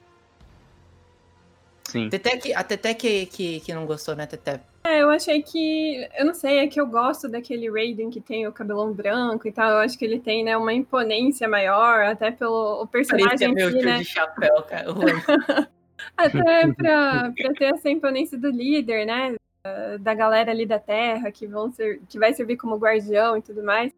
Sim. 1.89 2.09
Teté 2.09 2.37
que, 2.37 2.53
a 2.53 2.63
Teté 2.63 2.93
que, 2.93 3.25
que, 3.25 3.59
que 3.61 3.73
não 3.73 3.85
gostou, 3.85 4.15
né, 4.15 4.25
Teté? 4.25 4.61
É, 4.83 5.01
eu 5.01 5.09
achei 5.09 5.41
que. 5.41 6.07
Eu 6.17 6.25
não 6.25 6.33
sei, 6.33 6.59
é 6.59 6.67
que 6.67 6.79
eu 6.79 6.87
gosto 6.87 7.27
daquele 7.27 7.69
Raiden 7.69 8.09
que 8.09 8.21
tem 8.21 8.47
o 8.47 8.51
cabelão 8.53 8.93
branco 8.93 9.47
e 9.47 9.51
tal. 9.51 9.69
Eu 9.71 9.77
acho 9.79 9.97
que 9.97 10.05
ele 10.05 10.19
tem, 10.19 10.43
né, 10.43 10.55
uma 10.55 10.73
imponência 10.73 11.47
maior, 11.47 12.03
até 12.03 12.31
pelo 12.31 12.83
o 12.83 12.87
personagem 12.87 13.29
Parecia 13.29 13.51
meu 13.53 13.71
si, 13.71 13.77
tio 13.79 13.85
né? 13.85 13.97
de 13.97 14.05
chapéu, 14.05 14.61
cara. 14.63 14.87
Até 16.15 16.67
pra, 16.73 17.31
pra 17.35 17.53
ter 17.53 17.73
essa 17.73 17.89
imponência 17.89 18.37
do 18.37 18.49
líder, 18.49 19.05
né? 19.05 19.35
da- 19.63 19.97
Da 19.97 20.13
galera 20.13 20.51
ali 20.51 20.65
da 20.65 20.79
Terra 20.79 21.31
que, 21.31 21.45
vão 21.45 21.71
ser, 21.71 22.01
que 22.09 22.17
vai 22.17 22.33
servir 22.33 22.55
como 22.57 22.77
guardião 22.77 23.37
e 23.37 23.41
tudo 23.41 23.63
mais. 23.63 23.91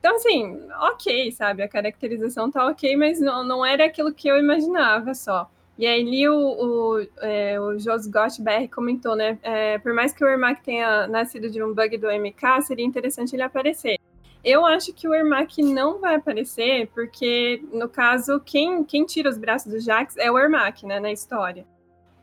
Então, 0.00 0.16
assim, 0.16 0.58
ok, 0.92 1.30
sabe? 1.32 1.62
A 1.62 1.68
caracterização 1.68 2.50
tá 2.50 2.66
ok, 2.66 2.96
mas 2.96 3.20
não, 3.20 3.44
não 3.44 3.64
era 3.66 3.84
aquilo 3.86 4.12
que 4.12 4.28
eu 4.28 4.36
imaginava 4.38 5.14
só. 5.14 5.50
E 5.78 5.86
aí 5.86 6.00
ali 6.00 6.28
o, 6.28 6.34
o, 6.36 7.06
é, 7.20 7.60
o 7.60 7.78
Jos 7.78 8.08
Gott 8.08 8.42
BR 8.42 8.68
comentou, 8.74 9.14
né? 9.14 9.38
é, 9.44 9.78
por 9.78 9.94
mais 9.94 10.12
que 10.12 10.24
o 10.24 10.26
Ermac 10.26 10.60
tenha 10.62 11.06
nascido 11.06 11.48
de 11.48 11.62
um 11.62 11.72
bug 11.72 11.96
do 11.96 12.08
MK, 12.08 12.62
seria 12.62 12.84
interessante 12.84 13.36
ele 13.36 13.44
aparecer. 13.44 13.96
Eu 14.42 14.66
acho 14.66 14.92
que 14.92 15.06
o 15.06 15.14
Ermac 15.14 15.62
não 15.62 16.00
vai 16.00 16.16
aparecer, 16.16 16.88
porque, 16.94 17.62
no 17.72 17.88
caso, 17.88 18.40
quem, 18.40 18.82
quem 18.82 19.04
tira 19.04 19.30
os 19.30 19.38
braços 19.38 19.72
do 19.72 19.80
Jax 19.80 20.16
é 20.16 20.30
o 20.30 20.38
Ermac, 20.38 20.84
né, 20.84 20.98
na 20.98 21.12
história. 21.12 21.64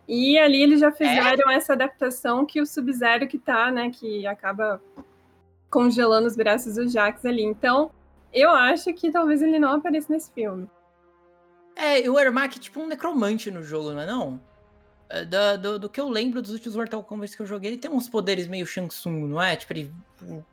E 0.07 0.37
ali 0.37 0.61
eles 0.61 0.81
já 0.81 0.91
fizeram 0.91 1.49
essa 1.49 1.73
adaptação 1.73 2.45
que 2.45 2.61
o 2.61 2.65
Sub-Zero 2.65 3.27
que 3.27 3.37
tá, 3.37 3.71
né, 3.71 3.89
que 3.89 4.27
acaba 4.27 4.81
congelando 5.69 6.27
os 6.27 6.35
braços 6.35 6.75
do 6.75 6.87
Jax 6.87 7.25
ali. 7.25 7.43
Então, 7.43 7.91
eu 8.33 8.49
acho 8.49 8.93
que 8.93 9.11
talvez 9.11 9.41
ele 9.41 9.59
não 9.59 9.73
apareça 9.73 10.11
nesse 10.11 10.31
filme. 10.33 10.69
É, 11.75 12.01
e 12.01 12.09
o 12.09 12.17
Ermac 12.19 12.57
é 12.57 12.59
tipo 12.59 12.79
um 12.79 12.87
necromante 12.87 13.51
no 13.51 13.63
jogo, 13.63 13.91
não 13.91 14.01
é 14.01 14.05
não? 14.05 14.39
É, 15.09 15.23
da- 15.25 15.55
do, 15.55 15.77
do 15.77 15.89
que 15.89 15.99
eu 15.99 16.09
lembro 16.09 16.41
dos 16.41 16.51
últimos 16.51 16.75
Mortal 16.75 17.03
Kombat 17.03 17.35
que 17.35 17.41
eu 17.41 17.45
joguei, 17.45 17.71
ele 17.71 17.77
tem 17.77 17.91
uns 17.91 18.09
poderes 18.09 18.47
meio 18.47 18.65
Shang 18.65 18.87
Tsung, 18.87 19.27
não 19.27 19.41
é? 19.41 19.55
Tipo, 19.55 19.73
ele 19.73 19.93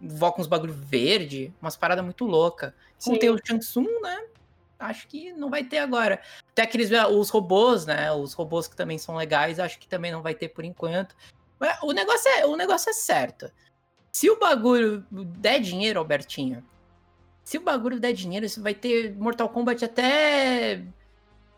invoca 0.00 0.40
uns 0.40 0.46
bagulho 0.46 0.74
verde, 0.74 1.52
umas 1.62 1.76
paradas 1.76 2.04
muito 2.04 2.24
loucas. 2.24 2.72
Como 3.02 3.16
Sim. 3.16 3.20
tem 3.20 3.30
o 3.30 3.38
Shang 3.44 3.60
Tsung, 3.60 3.88
né? 4.02 4.24
Acho 4.78 5.06
que 5.06 5.32
não 5.32 5.48
vai 5.48 5.62
ter 5.62 5.78
agora. 5.78 6.20
Tem 6.54 6.64
aqueles, 6.64 6.90
os 6.90 7.30
robôs, 7.30 7.86
né? 7.86 8.10
Os 8.12 8.32
robôs 8.34 8.66
que 8.66 8.74
também 8.74 8.98
são 8.98 9.14
legais, 9.14 9.60
acho 9.60 9.78
que 9.78 9.86
também 9.86 10.10
não 10.10 10.22
vai 10.22 10.34
ter 10.34 10.48
por 10.48 10.64
enquanto. 10.64 11.14
Mas 11.58 11.78
O 11.82 11.92
negócio 11.92 12.28
é, 12.32 12.44
o 12.44 12.56
negócio 12.56 12.90
é 12.90 12.92
certo. 12.92 13.50
Se 14.10 14.28
o 14.28 14.38
bagulho 14.38 15.06
der 15.10 15.60
dinheiro, 15.60 16.00
Albertinho, 16.00 16.62
se 17.44 17.56
o 17.56 17.60
bagulho 17.62 17.98
der 17.98 18.12
dinheiro, 18.12 18.46
você 18.48 18.60
vai 18.60 18.74
ter 18.74 19.14
Mortal 19.16 19.48
Kombat 19.48 19.84
até, 19.84 20.82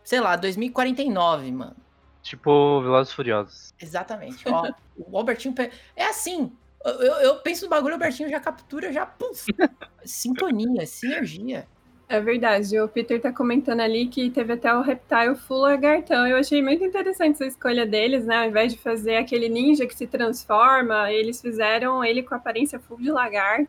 sei 0.05 0.21
lá, 0.21 0.37
2049, 0.37 1.51
mano. 1.51 1.75
Tipo 2.21 2.81
Velozes 2.81 3.11
e 3.11 3.15
Furiosos. 3.15 3.73
Exatamente. 3.81 4.47
Ó, 4.47 4.71
o 4.97 5.17
Albertinho. 5.17 5.53
pe- 5.53 5.69
É 5.95 6.05
assim. 6.05 6.51
Eu, 6.83 6.93
eu- 6.93 7.15
eu 7.21 7.35
penso 7.37 7.65
no 7.65 7.69
bagulho, 7.69 7.91
o 7.91 7.95
Albertinho 7.95 8.29
já 8.29 8.39
captura, 8.39 8.93
já. 8.93 9.05
Puf, 9.05 9.45
sintonia, 10.05 10.85
sinergia. 10.85 11.67
É 12.07 12.19
verdade, 12.21 12.79
o 12.79 12.87
Peter 12.87 13.19
tá 13.19 13.33
comentando 13.33 13.79
ali 13.79 14.05
que 14.07 14.29
teve 14.29 14.53
até 14.53 14.71
o 14.71 14.81
Reptile 14.81 15.35
Full 15.35 15.57
Lagartão. 15.57 16.27
Eu 16.27 16.37
achei 16.37 16.61
muito 16.61 16.83
interessante 16.83 17.33
essa 17.33 17.45
escolha 17.47 17.83
deles, 17.83 18.25
né? 18.27 18.37
Ao 18.37 18.45
invés 18.45 18.71
de 18.71 18.77
fazer 18.77 19.15
aquele 19.17 19.49
ninja 19.49 19.87
que 19.87 19.95
se 19.95 20.05
transforma, 20.05 21.11
eles 21.11 21.41
fizeram 21.41 22.03
ele 22.03 22.21
com 22.21 22.35
aparência 22.35 22.79
full 22.79 22.97
de 22.97 23.09
lagarto. 23.11 23.67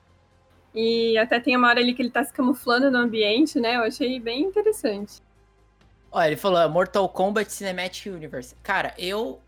E 0.74 1.16
até 1.16 1.40
tem 1.40 1.56
uma 1.56 1.68
hora 1.68 1.80
ali 1.80 1.94
que 1.94 2.02
ele 2.02 2.10
tá 2.10 2.22
se 2.22 2.32
camuflando 2.32 2.90
no 2.90 2.98
ambiente, 2.98 3.58
né? 3.58 3.76
Eu 3.76 3.84
achei 3.84 4.20
bem 4.20 4.42
interessante. 4.42 5.22
Olha, 6.10 6.26
ele 6.28 6.36
falou 6.36 6.68
Mortal 6.70 7.08
Kombat 7.08 7.52
Cinematic 7.52 8.06
Universe. 8.12 8.54
Cara, 8.62 8.94
eu. 8.98 9.40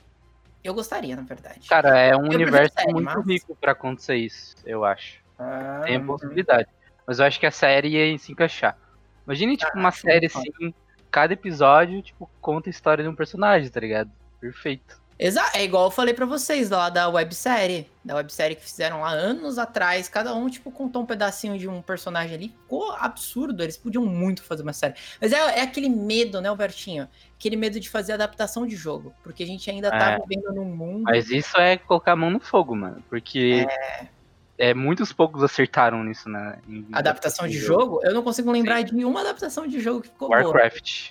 Eu 0.63 0.75
gostaria, 0.75 1.15
na 1.15 1.23
verdade. 1.23 1.69
Cara, 1.69 1.97
é 1.99 2.15
um 2.17 2.27
Eu 2.27 2.33
universo 2.33 2.75
série, 2.75 2.93
muito 2.93 3.05
mas- 3.15 3.27
rico 3.27 3.57
pra 3.57 3.73
acontecer 3.73 4.17
isso, 4.17 4.57
eu 4.67 4.85
acho. 4.85 5.21
Ah, 5.39 5.83
Tem 5.85 5.97
a 5.97 6.01
possibilidade. 6.01 6.69
Mas 7.07 7.21
eu 7.21 7.25
acho 7.27 7.39
que 7.41 7.47
a 7.47 7.51
série 7.51 7.89
ia 7.91 8.19
se 8.19 8.33
encaixar. 8.33 8.77
Imagine, 9.25 9.57
tipo, 9.57 9.79
uma 9.79 9.89
acho 9.89 10.01
série 10.03 10.27
assim, 10.27 10.75
cada 11.11 11.33
episódio, 11.33 12.03
tipo, 12.03 12.29
conta 12.41 12.69
a 12.69 12.73
história 12.73 13.05
de 13.05 13.09
um 13.09 13.15
personagem, 13.15 13.71
tá 13.71 13.79
ligado? 13.81 14.11
Perfeito. 14.41 15.01
Exato, 15.21 15.57
é 15.57 15.65
igual 15.65 15.87
eu 15.87 15.91
falei 15.91 16.15
pra 16.15 16.25
vocês 16.25 16.71
lá 16.71 16.89
da 16.89 17.09
websérie. 17.09 17.91
Da 18.05 18.15
websérie 18.15 18.55
que 18.55 18.63
fizeram 18.63 19.01
lá 19.01 19.11
anos 19.11 19.59
atrás. 19.59 20.09
Cada 20.09 20.33
um, 20.33 20.49
tipo, 20.49 20.71
contou 20.71 21.03
um 21.03 21.07
pedacinho 21.07 21.59
de 21.59 21.67
um 21.69 21.83
personagem 21.83 22.37
ali. 22.37 22.49
Ficou 22.51 22.93
absurdo. 22.93 23.63
Eles 23.63 23.77
podiam 23.77 24.07
muito 24.07 24.45
fazer 24.45 24.63
uma 24.63 24.73
série. 24.73 24.95
Mas 25.21 25.33
é, 25.33 25.37
é 25.59 25.63
aquele 25.63 25.89
medo, 25.89 26.41
né, 26.41 26.49
Albertinho? 26.49 27.09
Aquele 27.37 27.57
medo 27.57 27.81
de 27.81 27.91
fazer 27.91 28.13
adaptação 28.13 28.65
de 28.65 28.77
jogo. 28.77 29.13
Porque 29.25 29.43
a 29.43 29.47
gente 29.47 29.69
ainda 29.69 29.91
tá 29.91 30.13
É. 30.13 30.19
vivendo 30.21 30.55
num 30.55 30.65
mundo. 30.65 31.03
Mas 31.03 31.31
isso 31.31 31.59
é 31.59 31.77
colocar 31.77 32.13
a 32.13 32.17
mão 32.17 32.31
no 32.31 32.39
fogo, 32.39 32.77
mano. 32.77 33.03
Porque 33.11 33.67
é, 34.57 34.73
muitos 34.73 35.13
poucos 35.13 35.43
acertaram 35.43 36.05
nisso, 36.05 36.29
né? 36.29 36.61
em 36.69 36.87
Adaptação 36.93 37.49
de 37.49 37.59
jogo, 37.59 38.01
eu 38.05 38.15
não 38.15 38.23
consigo 38.23 38.53
lembrar 38.53 38.83
de 38.83 38.95
nenhuma 38.95 39.21
adaptação 39.23 39.67
de 39.67 39.81
jogo 39.81 40.03
que 40.03 40.09
ficou 40.09 40.29
boa. 40.29 40.43
Warcraft. 40.43 41.11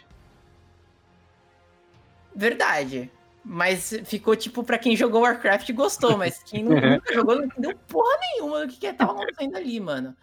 Verdade. 2.33 3.11
Mas 3.49 3.97
ficou 4.03 4.35
tipo 4.35 4.61
pra 4.61 4.77
quem 4.77 4.95
jogou 4.95 5.21
Warcraft 5.21 5.71
gostou, 5.71 6.17
mas 6.17 6.43
quem 6.43 6.63
não, 6.67 6.75
nunca 6.75 7.13
jogou 7.13 7.35
não 7.35 7.45
entendeu 7.45 7.73
porra 7.87 8.17
nenhuma 8.19 8.65
do 8.65 8.73
que, 8.73 8.79
que 8.79 8.93
tava 8.93 9.13
acontecendo 9.13 9.55
ali, 9.55 9.79
mano. 9.79 10.15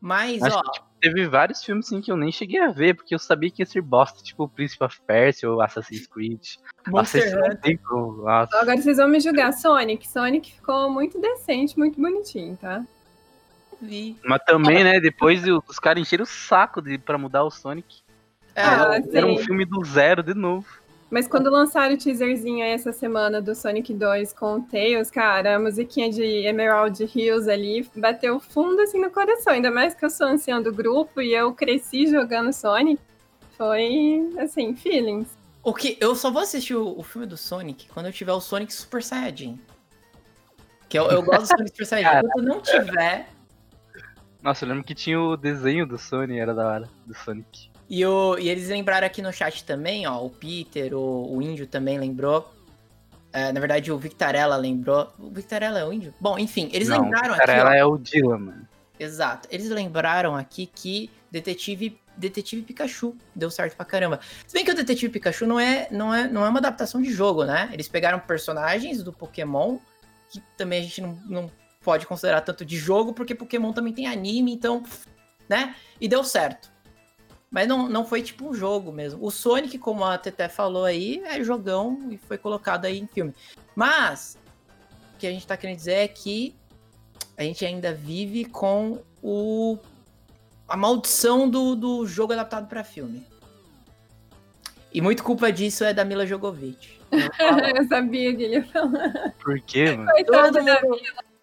Mas, 0.00 0.42
Acho 0.42 0.56
ó, 0.56 0.62
que 0.62 0.72
tipo, 0.72 0.86
teve 1.00 1.26
vários 1.26 1.62
filmes 1.64 1.86
assim, 1.86 2.00
que 2.00 2.10
eu 2.10 2.16
nem 2.16 2.30
cheguei 2.30 2.60
a 2.60 2.68
ver, 2.68 2.94
porque 2.94 3.14
eu 3.14 3.18
sabia 3.18 3.50
que 3.50 3.62
ia 3.62 3.66
ser 3.66 3.80
bosta, 3.80 4.22
tipo 4.22 4.48
Príncipe 4.48 4.84
of 4.84 5.00
Persia 5.06 5.50
ou 5.50 5.60
Assassin's 5.62 6.06
Creed. 6.06 6.56
Monster 6.88 7.38
Hunter. 7.38 7.78
Agora 8.26 8.76
vocês 8.76 8.98
vão 8.98 9.08
me 9.08 9.20
julgar. 9.20 9.52
Sonic. 9.52 10.06
Sonic 10.06 10.52
ficou 10.52 10.90
muito 10.90 11.18
decente, 11.20 11.78
muito 11.78 12.00
bonitinho, 12.00 12.56
tá? 12.56 12.84
vi. 13.80 14.16
Mas 14.24 14.42
também, 14.44 14.82
né, 14.84 15.00
depois 15.00 15.42
os 15.68 15.78
caras 15.78 16.00
encheram 16.02 16.24
o 16.24 16.26
saco 16.26 16.80
de, 16.80 16.98
pra 16.98 17.18
mudar 17.18 17.44
o 17.44 17.50
Sonic. 17.50 18.02
É, 18.54 18.62
Ah, 18.62 19.00
Era 19.12 19.26
um 19.26 19.36
sim. 19.36 19.44
filme 19.44 19.64
do 19.64 19.84
zero 19.84 20.22
de 20.22 20.34
novo. 20.34 20.66
Mas 21.14 21.28
quando 21.28 21.48
lançaram 21.48 21.94
o 21.94 21.96
teaserzinho 21.96 22.64
aí 22.64 22.72
essa 22.72 22.92
semana 22.92 23.40
do 23.40 23.54
Sonic 23.54 23.94
2 23.94 24.32
com 24.32 24.56
o 24.56 24.62
Tails, 24.62 25.12
cara, 25.12 25.54
a 25.54 25.58
musiquinha 25.60 26.10
de 26.10 26.24
Emerald 26.24 27.00
Hills 27.04 27.48
ali 27.48 27.88
bateu 27.94 28.40
fundo 28.40 28.80
assim 28.80 29.00
no 29.00 29.08
coração. 29.12 29.52
Ainda 29.52 29.70
mais 29.70 29.94
que 29.94 30.04
eu 30.04 30.10
sou 30.10 30.26
anciã 30.26 30.60
do 30.60 30.72
grupo 30.72 31.22
e 31.22 31.32
eu 31.32 31.54
cresci 31.54 32.08
jogando 32.08 32.52
Sonic. 32.52 33.00
Foi, 33.56 34.28
assim, 34.40 34.74
feelings. 34.74 35.28
O 35.62 35.72
que 35.72 35.96
eu 36.00 36.16
só 36.16 36.32
vou 36.32 36.42
assistir 36.42 36.74
o, 36.74 36.98
o 36.98 37.04
filme 37.04 37.28
do 37.28 37.36
Sonic 37.36 37.86
quando 37.90 38.06
eu 38.06 38.12
tiver 38.12 38.32
o 38.32 38.40
Sonic 38.40 38.74
Super 38.74 39.00
Saiyajin. 39.00 39.60
Que 40.88 40.98
eu, 40.98 41.08
eu 41.12 41.22
gosto 41.22 41.42
do 41.42 41.46
Sonic 41.46 41.70
Super 41.70 41.86
Saiyajin. 41.86 42.12
Cara. 42.12 42.26
Quando 42.34 42.48
eu 42.48 42.54
não 42.56 42.60
tiver, 42.60 43.28
Nossa, 44.42 44.64
eu 44.64 44.68
lembro 44.68 44.82
que 44.82 44.96
tinha 44.96 45.20
o 45.20 45.36
desenho 45.36 45.86
do 45.86 45.96
Sonic, 45.96 46.40
era 46.40 46.52
da 46.52 46.66
hora, 46.66 46.90
do 47.06 47.14
Sonic. 47.14 47.72
E, 47.88 48.04
o, 48.04 48.38
e 48.38 48.48
eles 48.48 48.68
lembraram 48.68 49.06
aqui 49.06 49.20
no 49.20 49.32
chat 49.32 49.64
também, 49.64 50.06
ó, 50.06 50.24
o 50.24 50.30
Peter, 50.30 50.94
o, 50.94 51.36
o 51.36 51.42
Índio 51.42 51.66
também 51.66 51.98
lembrou. 51.98 52.50
É, 53.32 53.52
na 53.52 53.58
verdade, 53.58 53.90
o 53.90 53.98
Victarella 53.98 54.56
lembrou. 54.56 55.12
O 55.18 55.28
Victarella 55.28 55.80
é 55.80 55.84
o 55.84 55.92
Índio? 55.92 56.14
Bom, 56.20 56.38
enfim, 56.38 56.70
eles 56.72 56.88
Não, 56.88 57.02
lembraram 57.02 57.34
cara, 57.36 57.52
aqui. 57.52 57.66
ó, 57.66 57.72
é 57.72 57.84
o 57.84 57.98
Dylan, 57.98 58.38
mano. 58.38 58.68
Exato. 58.98 59.48
Eles 59.50 59.68
lembraram 59.68 60.36
aqui 60.36 60.66
que 60.66 61.10
Detetive, 61.32 62.00
Detetive 62.16 62.62
Pikachu 62.62 63.16
deu 63.34 63.50
certo 63.50 63.76
pra 63.76 63.84
caramba. 63.84 64.20
Se 64.46 64.54
bem 64.54 64.64
que 64.64 64.70
o 64.70 64.74
Detetive 64.74 65.12
Pikachu 65.12 65.46
não 65.46 65.58
é, 65.58 65.88
não 65.90 66.14
é, 66.14 66.28
não 66.28 66.46
é 66.46 66.48
uma 66.48 66.60
adaptação 66.60 67.02
de 67.02 67.12
jogo, 67.12 67.44
né? 67.44 67.68
Eles 67.72 67.88
pegaram 67.88 68.20
personagens 68.20 69.02
do 69.02 69.12
Pokémon, 69.12 69.78
que 70.30 70.40
também 70.56 70.78
a 70.78 70.82
gente 70.82 71.00
não, 71.00 71.18
não 71.26 71.50
pode 71.82 72.06
considerar 72.06 72.40
tanto 72.40 72.64
de 72.64 72.76
jogo, 72.76 73.12
porque 73.12 73.34
Pokémon 73.34 73.72
também 73.72 73.92
tem 73.92 74.06
anime, 74.06 74.52
então, 74.52 74.84
né? 75.48 75.74
E 76.00 76.06
deu 76.06 76.22
certo. 76.22 76.70
Mas 77.54 77.68
não, 77.68 77.88
não 77.88 78.04
foi 78.04 78.20
tipo 78.20 78.48
um 78.48 78.52
jogo 78.52 78.90
mesmo. 78.90 79.24
O 79.24 79.30
Sonic, 79.30 79.78
como 79.78 80.04
a 80.04 80.18
Teté 80.18 80.48
falou 80.48 80.84
aí, 80.84 81.22
é 81.24 81.40
jogão 81.44 82.08
e 82.10 82.18
foi 82.18 82.36
colocado 82.36 82.84
aí 82.84 82.98
em 82.98 83.06
filme. 83.06 83.32
Mas, 83.76 84.36
o 85.14 85.18
que 85.20 85.26
a 85.28 85.30
gente 85.30 85.46
tá 85.46 85.56
querendo 85.56 85.76
dizer 85.76 85.92
é 85.92 86.08
que 86.08 86.52
a 87.36 87.44
gente 87.44 87.64
ainda 87.64 87.94
vive 87.94 88.44
com 88.44 89.00
o 89.22 89.78
a 90.66 90.76
maldição 90.76 91.48
do, 91.48 91.76
do 91.76 92.04
jogo 92.08 92.32
adaptado 92.32 92.66
para 92.66 92.82
filme. 92.82 93.24
E 94.92 95.00
muito 95.00 95.22
culpa 95.22 95.52
disso 95.52 95.84
é 95.84 95.94
da 95.94 96.04
Mila 96.04 96.26
Jovovich. 96.26 97.00
eu 97.12 97.86
sabia 97.86 98.34
que 98.34 98.42
ele 98.42 98.54
ia 98.56 98.64
falar. 98.64 99.32
Por 99.38 99.60
quê, 99.60 99.92
mano? 99.92 100.10
Todo 100.26 100.60
mundo, 100.60 101.00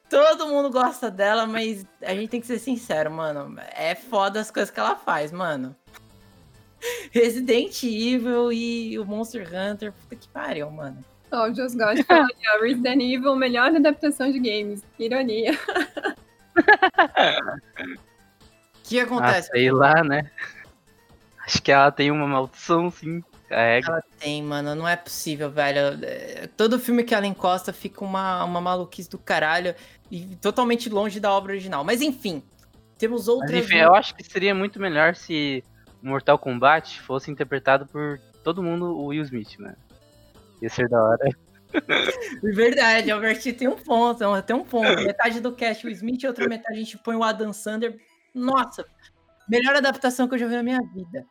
todo 0.10 0.48
mundo 0.48 0.70
gosta 0.70 1.10
dela, 1.10 1.48
mas 1.48 1.86
a 2.02 2.14
gente 2.14 2.28
tem 2.28 2.42
que 2.42 2.48
ser 2.48 2.60
sincero, 2.60 3.10
mano. 3.10 3.58
É 3.74 3.96
foda 3.96 4.42
as 4.42 4.52
coisas 4.52 4.70
que 4.70 4.78
ela 4.78 4.98
faz, 4.98 5.32
mano. 5.32 5.74
Resident 7.12 7.84
Evil 7.84 8.52
e 8.52 8.98
o 9.00 9.06
Monster 9.06 9.48
Hunter, 9.48 9.92
puta 9.94 10.16
que 10.16 10.28
pariu, 10.28 10.70
mano. 10.72 10.98
Ó, 11.32 11.48
o 11.50 11.54
Jos 11.56 11.74
God 11.76 12.00
falou 12.06 12.24
ali, 12.24 12.58
ó, 12.58 12.62
Resident 12.62 13.02
Evil, 13.02 13.36
melhor 13.36 13.74
adaptação 13.76 14.32
de 14.32 14.40
games. 14.40 14.84
Que 14.98 15.06
ironia. 15.06 15.54
O 15.54 15.58
que 18.84 19.00
Ah, 19.00 19.04
acontece? 19.04 19.50
sei 19.50 19.72
lá, 19.72 20.04
né? 20.04 20.30
Acho 21.46 21.62
que 21.62 21.72
ela 21.72 21.92
tem 21.92 22.12
uma 22.12 22.28
maldição, 22.28 22.90
sim. 22.92 23.24
É, 23.50 23.82
Ela 23.86 24.02
tem, 24.18 24.42
mano, 24.42 24.74
não 24.76 24.88
é 24.88 24.96
possível, 24.96 25.52
velho. 25.52 26.00
É, 26.06 26.48
Todo 26.56 26.80
filme 26.80 27.04
que 27.04 27.14
ela 27.14 27.28
encosta 27.28 27.74
fica 27.74 28.04
uma, 28.04 28.44
uma 28.46 28.62
maluquice 28.62 29.10
do 29.10 29.18
caralho 29.18 29.76
e 30.10 30.36
totalmente 30.38 30.90
longe 30.90 31.20
da 31.20 31.32
obra 31.32 31.52
original. 31.52 31.84
Mas 31.84 32.02
enfim, 32.02 32.42
temos 32.98 33.22
mas 33.22 33.28
outras. 33.28 33.66
enfim, 33.66 33.78
eu 33.78 33.94
acho 33.94 34.16
que 34.16 34.24
seria 34.24 34.56
muito 34.56 34.80
melhor 34.80 35.16
se 35.16 35.64
Mortal 36.02 36.38
Kombat 36.38 37.02
fosse 37.02 37.30
interpretado 37.30 37.86
por 37.86 38.20
todo 38.44 38.64
mundo 38.64 38.86
o 38.98 39.08
Will 39.08 39.24
Smith, 39.24 39.58
mano. 39.60 39.78
Ia 40.62 40.70
ser 40.70 40.90
da 40.90 41.04
hora. 41.04 41.30
Verdade, 42.44 43.12
Albert 43.12 43.42
tem 43.56 43.68
um 43.68 43.76
ponto, 43.76 44.20
tem 44.44 44.56
um 44.56 44.64
ponto. 44.64 45.04
Metade 45.04 45.40
do 45.40 45.54
cast 45.54 45.86
o 45.86 45.90
Smith 45.90 46.24
e 46.24 46.28
outra 46.28 46.48
metade 46.48 46.76
a 46.76 46.80
gente 46.80 46.98
põe 46.98 47.16
o 47.16 47.24
Adam 47.24 47.54
Sander. 47.54 48.00
Nossa, 48.34 48.86
melhor 49.48 49.76
adaptação 49.76 50.28
que 50.28 50.36
eu 50.36 50.40
já 50.40 50.48
vi 50.48 50.56
na 50.56 50.64
minha 50.64 50.82
vida. 50.94 51.26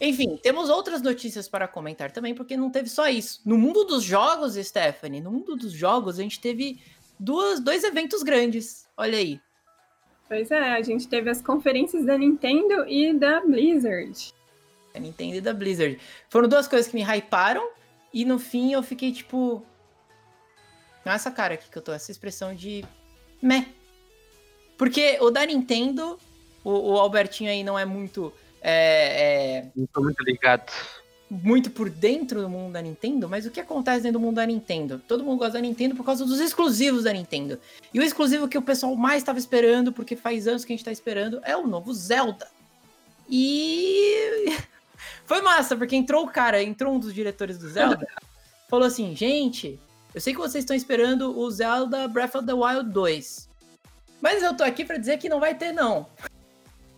Enfim, 0.00 0.38
temos 0.42 0.68
outras 0.68 1.00
notícias 1.00 1.48
para 1.48 1.68
comentar 1.68 2.10
também, 2.10 2.34
porque 2.34 2.56
não 2.56 2.70
teve 2.70 2.88
só 2.88 3.08
isso. 3.08 3.40
No 3.46 3.56
mundo 3.56 3.84
dos 3.84 4.02
jogos, 4.02 4.54
Stephanie, 4.54 5.20
no 5.20 5.30
mundo 5.30 5.56
dos 5.56 5.72
jogos, 5.72 6.18
a 6.18 6.22
gente 6.22 6.40
teve 6.40 6.80
duas, 7.18 7.60
dois 7.60 7.84
eventos 7.84 8.22
grandes. 8.22 8.88
Olha 8.96 9.18
aí. 9.18 9.40
Pois 10.28 10.50
é, 10.50 10.72
a 10.72 10.82
gente 10.82 11.06
teve 11.06 11.28
as 11.30 11.42
conferências 11.42 12.04
da 12.04 12.16
Nintendo 12.16 12.88
e 12.88 13.12
da 13.12 13.40
Blizzard. 13.40 14.32
A 14.94 14.98
Nintendo 14.98 15.36
e 15.36 15.40
da 15.40 15.52
Blizzard. 15.52 15.98
Foram 16.28 16.48
duas 16.48 16.66
coisas 16.66 16.90
que 16.90 16.96
me 16.96 17.02
hyparam 17.02 17.68
e 18.12 18.24
no 18.24 18.38
fim 18.38 18.72
eu 18.72 18.82
fiquei 18.82 19.12
tipo. 19.12 19.64
Essa 21.04 21.30
cara 21.30 21.54
aqui 21.54 21.68
que 21.68 21.76
eu 21.76 21.82
tô, 21.82 21.92
essa 21.92 22.10
expressão 22.10 22.54
de. 22.54 22.84
Meh. 23.42 23.66
Porque 24.78 25.18
o 25.20 25.30
da 25.30 25.44
Nintendo, 25.44 26.18
o, 26.64 26.92
o 26.92 26.98
Albertinho 26.98 27.50
aí 27.50 27.62
não 27.62 27.78
é 27.78 27.84
muito. 27.84 28.32
é, 28.62 29.58
é, 29.62 29.70
Não 29.76 29.86
tô 29.86 30.00
muito 30.00 30.22
ligado. 30.22 30.72
Muito 31.42 31.70
por 31.70 31.90
dentro 31.90 32.40
do 32.40 32.48
mundo 32.48 32.72
da 32.72 32.80
Nintendo, 32.80 33.28
mas 33.28 33.44
o 33.44 33.50
que 33.50 33.60
acontece 33.60 34.02
dentro 34.02 34.18
do 34.18 34.24
mundo 34.24 34.36
da 34.36 34.46
Nintendo? 34.46 35.02
Todo 35.06 35.24
mundo 35.24 35.38
gosta 35.38 35.54
da 35.54 35.60
Nintendo 35.60 35.94
por 35.94 36.04
causa 36.04 36.24
dos 36.24 36.40
exclusivos 36.40 37.04
da 37.04 37.12
Nintendo. 37.12 37.58
E 37.92 37.98
o 37.98 38.02
exclusivo 38.02 38.48
que 38.48 38.56
o 38.56 38.62
pessoal 38.62 38.94
mais 38.94 39.18
estava 39.18 39.38
esperando, 39.38 39.92
porque 39.92 40.14
faz 40.14 40.46
anos 40.46 40.64
que 40.64 40.72
a 40.72 40.76
gente 40.76 40.84
tá 40.84 40.92
esperando, 40.92 41.40
é 41.42 41.56
o 41.56 41.66
novo 41.66 41.92
Zelda. 41.92 42.48
E 43.28 44.56
foi 45.26 45.42
massa, 45.42 45.76
porque 45.76 45.96
entrou 45.96 46.24
o 46.24 46.30
cara, 46.30 46.62
entrou 46.62 46.94
um 46.94 46.98
dos 46.98 47.12
diretores 47.12 47.58
do 47.58 47.68
Zelda, 47.68 48.06
falou 48.68 48.86
assim: 48.86 49.14
gente, 49.16 49.78
eu 50.14 50.20
sei 50.20 50.32
que 50.32 50.38
vocês 50.38 50.62
estão 50.62 50.76
esperando 50.76 51.36
o 51.36 51.50
Zelda 51.50 52.06
Breath 52.06 52.36
of 52.36 52.46
the 52.46 52.54
Wild 52.54 52.90
2. 52.90 53.48
Mas 54.20 54.42
eu 54.42 54.56
tô 54.56 54.62
aqui 54.62 54.84
pra 54.84 54.96
dizer 54.96 55.18
que 55.18 55.28
não 55.28 55.40
vai 55.40 55.54
ter, 55.54 55.72
não. 55.72 56.06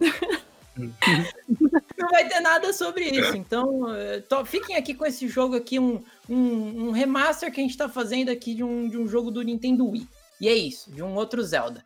não 1.99 2.09
vai 2.11 2.29
ter 2.29 2.41
nada 2.41 2.72
sobre 2.72 3.05
isso. 3.05 3.37
Então, 3.37 3.93
eh, 3.95 4.22
fiquem 4.45 4.77
aqui 4.77 4.95
com 4.95 5.07
esse 5.07 5.27
jogo 5.29 5.57
aqui, 5.57 5.79
um, 5.79 6.03
um, 6.29 6.89
um 6.89 6.91
remaster 6.91 7.51
que 7.51 7.61
a 7.61 7.62
gente 7.62 7.77
tá 7.77 7.89
fazendo 7.89 8.31
aqui 8.31 8.55
de 8.55 8.62
um, 8.62 8.89
de 8.89 8.99
um 8.99 9.09
jogo 9.09 9.31
do 9.31 9.43
Nintendo 9.43 9.89
Wii. 9.89 10.07
E 10.41 10.49
é 10.49 10.55
isso, 10.55 10.93
de 10.93 11.03
um 11.03 11.14
outro 11.14 11.43
Zelda. 11.43 11.83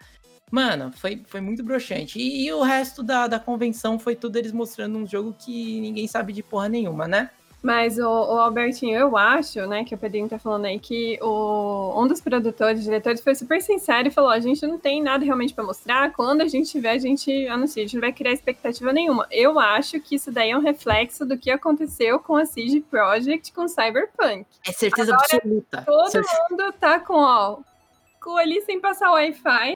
Mano, 0.50 0.92
foi, 0.92 1.22
foi 1.26 1.40
muito 1.40 1.62
broxante. 1.62 2.18
E, 2.18 2.46
e 2.46 2.52
o 2.52 2.62
resto 2.62 3.02
da, 3.02 3.28
da 3.28 3.38
convenção 3.38 3.98
foi 3.98 4.16
tudo 4.16 4.36
eles 4.36 4.52
mostrando 4.52 4.98
um 4.98 5.06
jogo 5.06 5.34
que 5.38 5.80
ninguém 5.80 6.08
sabe 6.08 6.32
de 6.32 6.42
porra 6.42 6.68
nenhuma, 6.68 7.06
né? 7.06 7.30
Mas, 7.62 7.98
o, 7.98 8.02
o 8.06 8.38
Albertinho, 8.38 8.98
eu 8.98 9.16
acho, 9.18 9.66
né, 9.66 9.84
que 9.84 9.94
o 9.94 9.98
Pedrinho 9.98 10.26
tá 10.28 10.38
falando 10.38 10.64
aí, 10.64 10.78
que 10.78 11.18
o, 11.20 11.92
um 12.02 12.06
dos 12.08 12.18
produtores, 12.20 12.82
diretores, 12.82 13.20
foi 13.20 13.34
super 13.34 13.60
sincero 13.60 14.08
e 14.08 14.10
falou: 14.10 14.30
a 14.30 14.40
gente 14.40 14.66
não 14.66 14.78
tem 14.78 15.02
nada 15.02 15.24
realmente 15.24 15.52
pra 15.52 15.62
mostrar. 15.62 16.10
Quando 16.12 16.40
a 16.40 16.48
gente 16.48 16.70
tiver, 16.70 16.92
a 16.92 16.98
gente 16.98 17.46
anuncia, 17.48 17.82
a 17.82 17.86
gente 17.86 17.94
não 17.96 18.00
vai 18.00 18.12
criar 18.12 18.32
expectativa 18.32 18.92
nenhuma. 18.94 19.26
Eu 19.30 19.58
acho 19.60 20.00
que 20.00 20.14
isso 20.14 20.32
daí 20.32 20.50
é 20.50 20.56
um 20.56 20.62
reflexo 20.62 21.26
do 21.26 21.36
que 21.36 21.50
aconteceu 21.50 22.18
com 22.18 22.34
a 22.36 22.46
Siege 22.46 22.80
Project 22.80 23.52
com 23.52 23.68
Cyberpunk. 23.68 24.46
É 24.66 24.72
certeza 24.72 25.14
absoluta. 25.14 25.82
Todo 25.84 26.10
Certeza- 26.10 26.46
mundo 26.50 26.72
tá 26.80 26.98
com, 26.98 27.14
ó, 27.18 27.58
com 28.22 28.36
ali 28.38 28.62
sem 28.62 28.80
passar 28.80 29.10
Wi-Fi. 29.12 29.74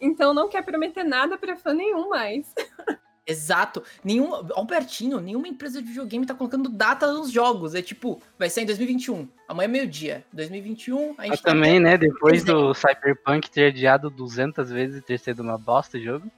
Então 0.00 0.32
não 0.32 0.48
quer 0.48 0.62
prometer 0.62 1.04
nada 1.04 1.36
pra 1.36 1.56
fã 1.56 1.74
nenhum 1.74 2.08
mais. 2.08 2.46
Exato. 3.26 3.82
Nenhum, 4.04 4.32
Albertinho, 4.54 5.20
nenhuma 5.20 5.48
empresa 5.48 5.82
de 5.82 5.88
videogame 5.88 6.24
tá 6.24 6.34
colocando 6.34 6.68
data 6.68 7.12
nos 7.12 7.30
jogos. 7.30 7.74
É 7.74 7.82
tipo, 7.82 8.20
vai 8.38 8.48
ser 8.48 8.62
em 8.62 8.66
2021. 8.66 9.26
Amanhã 9.48 9.64
é 9.64 9.68
meio-dia. 9.68 10.24
2021, 10.32 11.14
a 11.18 11.22
gente 11.22 11.30
Mas 11.30 11.40
tá 11.40 11.50
também, 11.50 11.80
né, 11.80 11.96
depois 11.98 12.44
do 12.44 12.72
Cyberpunk 12.72 13.50
ter 13.50 13.66
adiado 13.66 14.08
200 14.10 14.70
vezes 14.70 14.98
e 14.98 15.00
ter 15.02 15.18
sido 15.18 15.40
uma 15.40 15.58
bosta 15.58 15.98
o 15.98 16.00
jogo, 16.00 16.30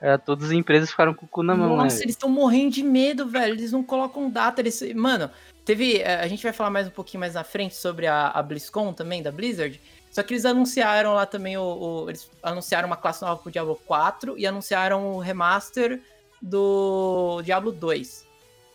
é, 0.00 0.16
todas 0.16 0.46
as 0.46 0.52
empresas 0.52 0.90
ficaram 0.90 1.12
com 1.14 1.26
o 1.26 1.28
cu 1.28 1.42
na 1.42 1.56
mão, 1.56 1.76
Nossa, 1.76 1.96
né? 1.96 2.02
eles 2.02 2.14
estão 2.14 2.28
morrendo 2.28 2.72
de 2.74 2.82
medo, 2.84 3.26
velho. 3.26 3.54
Eles 3.54 3.72
não 3.72 3.82
colocam 3.82 4.30
data. 4.30 4.60
Eles... 4.60 4.80
Mano, 4.94 5.28
teve. 5.64 5.96
eh, 5.98 6.20
A 6.20 6.28
gente 6.28 6.42
vai 6.42 6.52
falar 6.52 6.70
mais 6.70 6.86
um 6.86 6.90
pouquinho 6.90 7.20
mais 7.20 7.34
na 7.34 7.42
frente 7.42 7.74
sobre 7.74 8.06
a, 8.06 8.28
a 8.28 8.40
BlizzCon 8.42 8.92
também, 8.92 9.22
da 9.22 9.32
Blizzard. 9.32 9.80
Só 10.10 10.22
que 10.22 10.32
eles 10.34 10.44
anunciaram 10.46 11.14
lá 11.14 11.26
também 11.26 11.56
o, 11.56 11.62
o- 12.04 12.10
Eles 12.10 12.30
anunciaram 12.42 12.86
uma 12.86 12.96
classe 12.96 13.22
nova 13.22 13.40
pro 13.42 13.50
Diablo 13.50 13.74
4 13.86 14.38
e 14.38 14.46
anunciaram 14.46 15.14
o 15.14 15.18
remaster 15.18 16.00
do 16.40 17.40
Diablo 17.42 17.72
2. 17.72 18.26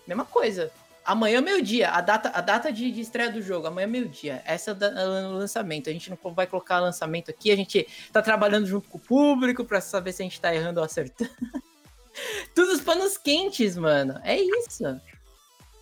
Mesma 0.08 0.26
coisa. 0.26 0.72
Amanhã 1.06 1.40
é 1.40 1.42
meio-dia. 1.42 1.90
A 1.90 2.00
data, 2.02 2.32
a 2.34 2.40
data 2.40 2.72
de, 2.72 2.90
de 2.92 3.02
estreia 3.02 3.30
do 3.30 3.42
jogo, 3.42 3.68
amanhã 3.68 3.84
é 3.84 3.88
meio-dia. 3.88 4.42
Essa 4.46 4.72
é 4.72 4.74
o 4.74 4.84
é 4.86 5.28
o 5.28 5.32
lançamento. 5.34 5.90
A 5.90 5.94
gente 5.94 6.10
não 6.10 6.34
vai 6.34 6.48
colocar 6.48 6.80
lançamento 6.80 7.30
aqui. 7.30 7.52
A 7.52 7.56
gente 7.56 7.86
tá 8.12 8.22
trabalhando 8.22 8.66
junto 8.66 8.88
com 8.90 8.98
o 8.98 9.02
público 9.02 9.66
pra 9.66 9.82
saber 9.82 10.14
se 10.14 10.22
a 10.22 10.26
gente 10.26 10.40
tá 10.40 10.54
errando 10.56 10.80
ou 10.80 10.86
acertando. 10.86 11.30
Tudo 12.56 12.72
os 12.72 12.82
panos 12.82 13.18
quentes, 13.18 13.76
mano. 13.76 14.20
É 14.24 14.40
isso. 14.40 15.00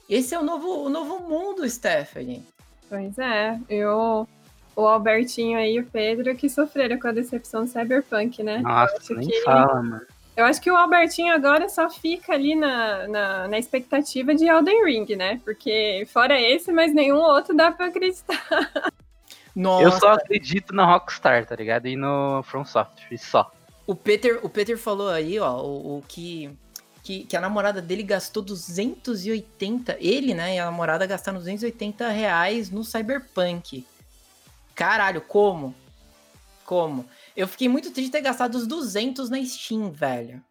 Esse 0.10 0.34
é 0.34 0.40
o 0.40 0.44
novo, 0.44 0.86
o 0.86 0.90
novo 0.90 1.20
mundo, 1.20 1.70
Stephanie. 1.70 2.44
Pois 2.90 3.18
é, 3.18 3.60
eu, 3.70 4.28
o 4.76 4.88
Albertinho 4.88 5.58
aí 5.58 5.76
e 5.76 5.80
o 5.80 5.86
Pedro 5.86 6.36
que 6.36 6.50
sofreram 6.50 7.00
com 7.00 7.08
a 7.08 7.12
decepção 7.12 7.64
do 7.64 7.70
Cyberpunk, 7.70 8.44
né? 8.44 8.58
Nossa, 8.58 9.14
nem 9.14 9.28
que- 9.30 9.42
fala, 9.42 9.82
mano. 9.82 10.06
Eu 10.36 10.46
acho 10.46 10.62
que 10.62 10.72
o 10.72 10.76
Albertinho 10.78 11.34
agora 11.34 11.68
só 11.68 11.90
fica 11.90 12.34
ali 12.34 12.56
na, 12.56 13.08
na, 13.08 13.48
na 13.50 13.60
expectativa 13.60 14.34
de 14.34 14.48
Elden 14.48 14.86
Ring, 14.86 15.16
né? 15.16 15.42
Porque 15.44 16.08
fora 16.12 16.40
esse, 16.40 16.72
mas 16.72 16.94
nenhum 16.94 17.18
outro 17.18 17.56
dá 17.56 17.72
pra 17.72 17.88
acreditar. 17.88 18.42
Nossa, 19.56 19.84
Eu 19.84 19.92
só 19.92 20.14
acredito 20.14 20.74
na 20.74 20.86
Rockstar, 20.86 21.46
tá 21.46 21.56
ligado? 21.56 21.88
E 21.88 21.96
no 21.96 22.42
From 22.44 22.64
Software, 22.64 23.18
só. 23.18 23.52
o, 23.86 23.94
Peter, 23.94 24.40
o 24.42 24.50
Peter 24.50 24.78
falou 24.78 25.10
aí, 25.10 25.38
ó, 25.38 25.62
o, 25.62 25.98
o 25.98 26.04
que, 26.08 26.50
que, 27.04 27.26
que 27.26 27.36
a 27.36 27.42
namorada 27.42 27.82
dele 27.82 28.04
gastou 28.04 28.42
280. 28.42 29.98
Ele, 30.00 30.34
né? 30.34 30.56
E 30.56 30.60
a 30.60 30.66
namorada 30.66 31.06
gastaram 31.06 31.40
280 31.40 32.08
reais 32.08 32.70
no 32.70 32.86
Cyberpunk. 32.86 33.86
Caralho, 34.74 35.20
como? 35.20 35.76
Como? 36.66 37.06
Eu 37.36 37.48
fiquei 37.48 37.68
muito 37.68 37.92
triste 37.92 38.08
de 38.08 38.12
ter 38.12 38.22
gastado 38.22 38.56
os 38.56 38.68
200 38.68 39.30
na 39.30 39.44
Steam, 39.44 39.92
velho. 39.92 40.44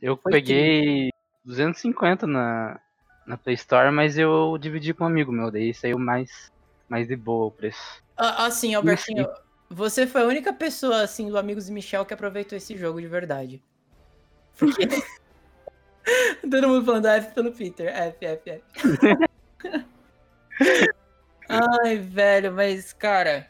Eu 0.00 0.16
Foi 0.16 0.32
peguei 0.32 1.10
250 1.44 2.26
na, 2.26 2.80
na 3.26 3.36
Play 3.36 3.54
Store, 3.54 3.90
mas 3.90 4.18
eu 4.18 4.56
dividi 4.58 4.92
com 4.92 5.04
um 5.04 5.06
amigo 5.06 5.32
meu, 5.32 5.50
daí 5.50 5.72
saiu 5.72 5.98
mais, 5.98 6.52
mais 6.88 7.08
de 7.08 7.16
boa 7.16 7.46
o 7.46 7.50
preço. 7.50 8.02
Ah, 8.16 8.46
Assim, 8.46 8.74
Albertinho, 8.74 9.26
você 9.68 10.06
foi 10.06 10.22
a 10.22 10.26
única 10.26 10.52
pessoa, 10.52 11.02
assim, 11.02 11.28
do 11.28 11.38
Amigos 11.38 11.68
e 11.68 11.72
Michel 11.72 12.04
que 12.04 12.14
aproveitou 12.14 12.56
esse 12.56 12.76
jogo 12.76 13.00
de 13.00 13.06
verdade. 13.06 13.62
Porque... 14.58 14.88
Todo 16.50 16.68
mundo 16.68 16.84
falando 16.84 17.06
F 17.06 17.34
pelo 17.34 17.52
Peter. 17.52 17.88
F, 17.88 18.24
F, 18.24 18.50
F. 18.50 18.64
Ai, 21.48 21.98
velho, 21.98 22.52
mas, 22.52 22.92
cara... 22.92 23.48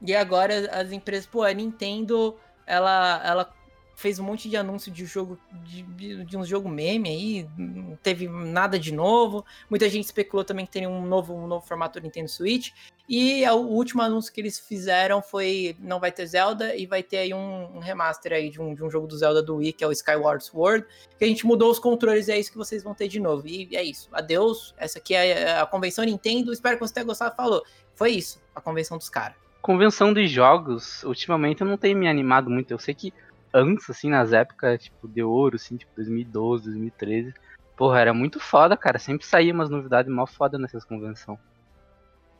E 0.00 0.14
agora 0.14 0.70
as 0.72 0.92
empresas... 0.92 1.26
Pô, 1.26 1.42
a 1.42 1.52
Nintendo, 1.52 2.36
ela, 2.66 3.20
ela 3.24 3.54
fez 3.96 4.18
um 4.18 4.24
monte 4.24 4.48
de 4.48 4.56
anúncio 4.56 4.92
de 4.92 5.04
jogo... 5.04 5.38
De, 5.64 6.24
de, 6.24 6.36
um 6.36 6.44
jogo 6.44 6.68
meme 6.68 7.08
aí. 7.08 7.48
Não 7.56 7.96
teve 7.96 8.28
nada 8.28 8.78
de 8.78 8.92
novo. 8.92 9.44
Muita 9.68 9.88
gente 9.88 10.04
especulou 10.04 10.44
também 10.44 10.64
que 10.66 10.72
teria 10.72 10.88
um 10.88 11.04
novo, 11.04 11.34
um 11.34 11.46
novo 11.46 11.66
formato 11.66 11.98
do 11.98 12.04
Nintendo 12.04 12.28
Switch. 12.28 12.70
E 13.08 13.42
o 13.48 13.56
último 13.56 14.02
anúncio 14.02 14.30
que 14.30 14.38
eles 14.38 14.58
fizeram 14.58 15.22
foi 15.22 15.74
não 15.80 15.98
vai 15.98 16.12
ter 16.12 16.26
Zelda 16.26 16.76
e 16.76 16.84
vai 16.84 17.02
ter 17.02 17.16
aí 17.16 17.32
um, 17.32 17.76
um 17.76 17.78
remaster 17.78 18.34
aí 18.34 18.50
de 18.50 18.60
um, 18.60 18.74
de 18.74 18.84
um 18.84 18.90
jogo 18.90 19.06
do 19.06 19.16
Zelda 19.16 19.42
do 19.42 19.56
Wii, 19.56 19.72
que 19.72 19.82
é 19.82 19.86
o 19.86 19.92
Skyward 19.92 20.44
Sword, 20.44 20.86
que 21.18 21.24
a 21.24 21.26
gente 21.26 21.46
mudou 21.46 21.70
os 21.70 21.78
controles 21.78 22.28
e 22.28 22.32
é 22.32 22.38
isso 22.38 22.52
que 22.52 22.58
vocês 22.58 22.82
vão 22.82 22.92
ter 22.94 23.08
de 23.08 23.18
novo. 23.18 23.48
E 23.48 23.74
é 23.74 23.82
isso. 23.82 24.10
Adeus. 24.12 24.74
Essa 24.76 24.98
aqui 24.98 25.14
é 25.14 25.58
a 25.58 25.64
convenção 25.64 26.04
Nintendo. 26.04 26.52
Espero 26.52 26.76
que 26.76 26.86
você 26.86 26.92
tenha 26.92 27.06
gostado. 27.06 27.34
Falou. 27.34 27.64
Foi 27.94 28.10
isso, 28.10 28.40
a 28.54 28.60
convenção 28.60 28.98
dos 28.98 29.08
caras. 29.08 29.47
Convenção 29.60 30.12
de 30.12 30.26
jogos, 30.26 31.02
ultimamente 31.04 31.60
eu 31.60 31.66
não 31.66 31.76
tenho 31.76 31.98
me 31.98 32.08
animado 32.08 32.48
muito. 32.48 32.70
Eu 32.70 32.78
sei 32.78 32.94
que 32.94 33.12
antes, 33.52 33.88
assim, 33.90 34.08
nas 34.08 34.32
épocas, 34.32 34.84
tipo, 34.84 35.08
de 35.08 35.22
ouro, 35.22 35.56
assim, 35.56 35.76
tipo 35.76 35.92
2012, 35.96 36.64
2013, 36.64 37.34
porra, 37.76 38.00
era 38.00 38.14
muito 38.14 38.40
foda, 38.40 38.76
cara. 38.76 38.98
Sempre 38.98 39.26
saía 39.26 39.52
umas 39.52 39.70
novidades 39.70 40.12
mó 40.12 40.26
foda 40.26 40.58
nessas 40.58 40.84
convenções. 40.84 41.38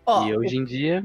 Ó, 0.06 0.26
e 0.26 0.36
hoje 0.36 0.56
em 0.56 0.64
dia, 0.64 1.04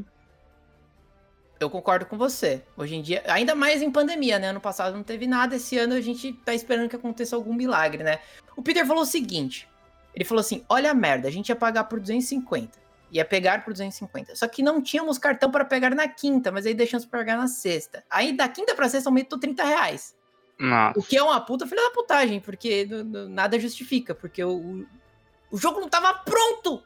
Eu 1.60 1.70
concordo 1.70 2.06
com 2.06 2.18
você. 2.18 2.62
Hoje 2.76 2.96
em 2.96 3.02
dia, 3.02 3.24
ainda 3.26 3.56
mais 3.56 3.82
em 3.82 3.90
pandemia, 3.90 4.38
né? 4.38 4.50
Ano 4.50 4.60
passado 4.60 4.96
não 4.96 5.04
teve 5.04 5.26
nada, 5.26 5.56
esse 5.56 5.78
ano 5.78 5.94
a 5.94 6.02
gente 6.02 6.34
tá 6.34 6.54
esperando 6.54 6.90
que 6.90 6.96
aconteça 6.96 7.36
algum 7.36 7.54
milagre, 7.54 8.04
né? 8.04 8.20
O 8.58 8.62
Peter 8.62 8.86
falou 8.86 9.04
o 9.04 9.06
seguinte: 9.06 9.68
ele 10.14 10.26
falou 10.26 10.42
assim: 10.42 10.64
olha 10.68 10.92
a 10.92 10.94
merda, 10.94 11.28
a 11.28 11.32
gente 11.32 11.50
ia 11.50 11.56
pagar 11.56 11.86
por 11.86 12.00
250. 12.00 12.83
Ia 13.14 13.24
pegar 13.24 13.64
por 13.64 13.72
250. 13.74 14.36
Só 14.36 14.48
que 14.48 14.64
não 14.64 14.82
tínhamos 14.82 15.20
cartão 15.20 15.52
para 15.52 15.64
pegar 15.64 15.94
na 15.94 16.08
quinta, 16.08 16.52
mas 16.52 16.66
aí 16.66 16.74
deixamos 16.74 17.06
pra 17.06 17.20
pegar 17.20 17.38
na 17.38 17.48
sexta. 17.48 18.04
Aí 18.10 18.36
da 18.36 18.50
quinta 18.50 18.74
pra 18.74 18.90
sexta 18.90 19.08
aumentou 19.08 19.40
30 19.40 19.64
reais. 19.64 20.16
nossa, 20.60 21.00
O 21.00 21.04
que 21.04 21.16
é 21.16 21.22
uma 21.22 21.40
puta 21.40 21.68
filha 21.68 21.84
da 21.84 21.92
putagem, 21.92 22.40
porque 22.40 22.88
nada 23.30 23.60
justifica, 23.60 24.16
porque 24.16 24.44
o, 24.44 24.58
o, 24.58 24.86
o 25.52 25.58
jogo 25.58 25.80
não 25.80 25.88
tava 25.88 26.12
pronto, 26.16 26.82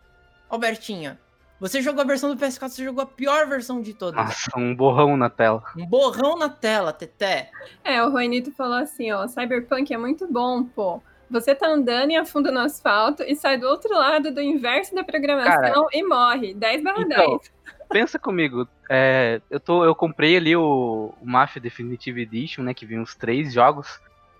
Albertinha. 0.49 1.17
Você 1.59 1.82
jogou 1.82 2.01
a 2.03 2.05
versão 2.05 2.36
do 2.36 2.39
PS4, 2.39 2.69
você 2.69 2.84
jogou 2.84 3.01
a 3.01 3.07
pior 3.07 3.47
versão 3.47 3.82
de 3.82 3.93
todas. 3.93 4.23
nossa, 4.23 4.51
um 4.55 4.75
borrão 4.75 5.17
na 5.17 5.30
tela. 5.30 5.63
Um 5.75 5.88
borrão 5.88 6.38
na 6.38 6.49
tela, 6.49 6.93
Teté. 6.93 7.49
É, 7.84 8.03
o 8.03 8.11
Roinito 8.11 8.51
falou 8.51 8.78
assim, 8.78 9.11
ó, 9.11 9.28
Cyberpunk 9.28 9.91
é 9.91 9.97
muito 9.97 10.32
bom, 10.32 10.63
pô. 10.65 11.01
Você 11.30 11.53
tá 11.53 11.67
andando 11.67 12.11
e 12.11 12.15
afunda 12.15 12.51
no 12.51 12.59
asfalto 12.59 13.23
e 13.23 13.36
sai 13.36 13.57
do 13.57 13.67
outro 13.67 13.93
lado 13.93 14.32
do 14.32 14.41
inverso 14.41 14.95
da 14.95 15.03
programação 15.03 15.88
e 15.91 16.03
morre. 16.03 16.53
10 16.53 16.84
barra 16.84 17.03
10. 17.03 17.11
Então, 17.11 17.39
pensa 17.89 18.17
comigo, 18.17 18.67
é, 18.89 19.41
eu, 19.49 19.59
tô, 19.59 19.84
eu 19.84 19.93
comprei 19.93 20.38
ali 20.38 20.55
o, 20.55 21.13
o 21.21 21.25
Mafia 21.25 21.61
Definitive 21.61 22.21
Edition, 22.21 22.63
né, 22.63 22.73
que 22.73 22.86
vem 22.86 22.99
os 22.99 23.15
três 23.15 23.51
jogos, 23.53 23.99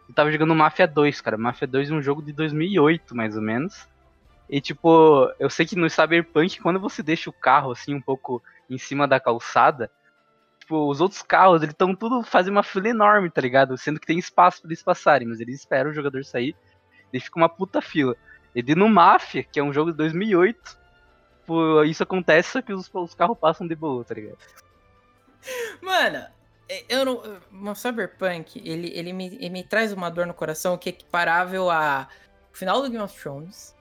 e 0.10 0.14
tava 0.14 0.32
jogando 0.32 0.56
Mafia 0.56 0.88
2, 0.88 1.20
cara. 1.20 1.38
Mafia 1.38 1.68
2 1.68 1.92
é 1.92 1.94
um 1.94 2.02
jogo 2.02 2.22
de 2.22 2.32
2008, 2.32 3.16
mais 3.16 3.36
ou 3.36 3.42
menos. 3.42 3.88
E, 4.50 4.62
tipo, 4.62 5.30
eu 5.40 5.50
sei 5.50 5.66
que 5.66 5.76
no 5.76 5.90
Cyberpunk, 5.90 6.62
quando 6.62 6.80
você 6.80 7.04
deixa 7.04 7.30
o 7.30 7.34
carro, 7.34 7.72
assim, 7.72 7.94
um 7.94 8.02
pouco 8.02 8.42
em 8.70 8.78
cima 8.78 9.06
da 9.06 9.20
calçada, 9.20 9.92
tipo, 10.60 10.90
os 10.90 11.02
outros 11.02 11.22
carros, 11.22 11.62
eles 11.62 11.74
estão 11.74 11.94
tudo 11.94 12.24
fazendo 12.24 12.56
uma 12.56 12.64
fila 12.64 12.88
enorme, 12.88 13.30
tá 13.30 13.42
ligado? 13.42 13.78
Sendo 13.78 14.00
que 14.00 14.08
tem 14.08 14.18
espaço 14.18 14.62
pra 14.62 14.70
eles 14.70 14.82
passarem, 14.82 15.28
mas 15.28 15.42
eles 15.42 15.60
esperam 15.60 15.92
o 15.92 15.94
jogador 15.94 16.24
sair, 16.24 16.56
e 17.12 17.20
fica 17.20 17.40
uma 17.40 17.50
puta 17.50 17.82
fila. 17.82 18.16
E 18.56 18.62
de 18.62 18.76
no 18.76 18.90
Mafia, 18.90 19.44
que 19.44 19.60
é 19.60 19.64
um 19.64 19.74
jogo 19.74 19.92
de 19.92 19.98
2008, 19.98 20.78
tipo, 21.48 21.84
isso 21.84 22.04
acontece, 22.04 22.52
só 22.52 22.62
que 22.62 22.74
os, 22.74 22.90
os 22.94 23.14
carros 23.14 23.38
passam 23.38 23.68
de 23.68 23.76
boa, 23.76 24.04
tá 24.04 24.14
ligado? 24.14 24.38
Mano, 25.82 26.26
eu 26.90 27.06
não. 27.06 27.72
O 27.72 27.76
Cyberpunk, 27.76 28.62
ele, 28.64 28.92
ele, 28.94 29.14
me, 29.14 29.28
ele 29.36 29.50
me 29.50 29.64
traz 29.64 29.94
uma 29.94 30.10
dor 30.10 30.26
no 30.28 30.34
coração 30.34 30.78
que 30.78 30.90
é 30.90 30.92
equiparável 30.92 31.70
a 31.70 32.08
final 32.52 32.82
do 32.82 32.90
Game 32.90 33.04
of 33.04 33.18
Thrones. 33.18 33.76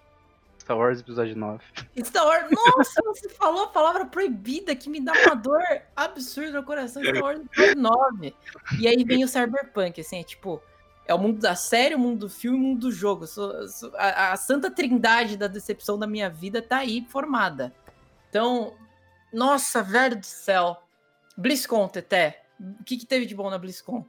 Star 0.61 0.77
Wars 0.77 1.01
Episódio 1.01 1.37
9. 1.37 1.62
E 1.95 2.05
Star 2.05 2.27
Wars. 2.27 2.51
Nossa, 2.51 3.01
você 3.05 3.29
falou 3.29 3.64
a 3.64 3.68
palavra 3.68 4.07
proibida 4.07 4.74
que 4.74 4.89
me 4.91 5.01
dá 5.01 5.12
uma 5.12 5.35
dor 5.35 5.62
absurda 5.95 6.61
no 6.61 6.64
coração. 6.64 7.03
Star 7.03 7.22
Wars 7.22 7.41
Episódio 7.41 7.81
9. 7.81 8.35
E 8.81 8.89
aí 8.89 9.05
vem 9.05 9.24
o 9.24 9.29
Cyberpunk, 9.29 10.01
assim, 10.01 10.20
é 10.20 10.24
tipo. 10.24 10.62
É 11.09 11.14
o 11.14 11.18
mundo 11.18 11.40
da 11.40 11.54
série, 11.54 11.94
o 11.94 11.98
mundo 11.98 12.20
do 12.20 12.28
filme 12.28 12.59
o 12.59 12.61
mundo 12.61 12.80
do 12.80 12.92
jogo. 12.92 13.26
Sou- 13.26 13.68
sou- 13.68 13.92
a, 13.96 14.32
a 14.32 14.36
santa 14.36 14.70
trindade 14.70 15.36
da 15.36 15.46
decepção 15.46 15.98
da 15.98 16.07
minha 16.07 16.28
vida 16.28 16.61
tá 16.61 16.78
aí 16.78 17.07
formada. 17.09 17.72
Então, 18.28 18.74
nossa, 19.32 19.82
velho 19.82 20.18
do 20.18 20.26
céu. 20.26 20.76
BlizzCon, 21.36 21.86
Teté. 21.88 22.42
O 22.59 22.82
que, 22.84 22.96
que 22.96 23.07
teve 23.07 23.26
de 23.26 23.34
bom 23.34 23.50
na 23.50 23.59
BlizzCon? 23.59 24.04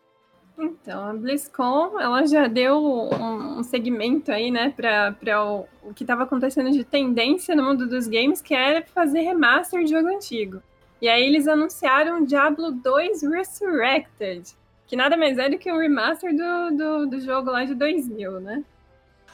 Então, 0.57 1.05
a 1.09 1.13
BlizzCon, 1.13 1.99
ela 1.99 2.25
já 2.25 2.47
deu 2.47 2.77
um, 2.83 3.59
um 3.59 3.63
segmento 3.63 4.31
aí, 4.31 4.49
né, 4.49 4.73
para 4.75 5.45
o, 5.45 5.67
o 5.83 5.93
que 5.93 6.03
estava 6.03 6.23
acontecendo 6.23 6.71
de 6.71 6.83
tendência 6.83 7.55
no 7.55 7.63
mundo 7.63 7.87
dos 7.87 8.07
games, 8.07 8.41
que 8.41 8.55
era 8.55 8.83
fazer 8.87 9.19
remaster 9.21 9.83
de 9.83 9.91
jogo 9.91 10.07
antigo. 10.07 10.63
E 10.99 11.07
aí 11.07 11.23
eles 11.23 11.47
anunciaram 11.47 12.25
Diablo 12.25 12.71
2 12.71 13.21
Resurrected, 13.21 14.55
que 14.87 14.95
nada 14.95 15.17
mais 15.17 15.37
é 15.37 15.49
do 15.49 15.57
que 15.57 15.71
um 15.71 15.77
remaster 15.77 16.33
do, 16.35 16.77
do, 16.77 17.05
do 17.07 17.21
jogo 17.21 17.51
lá 17.51 17.65
de 17.65 17.75
2000, 17.75 18.39
né? 18.39 18.63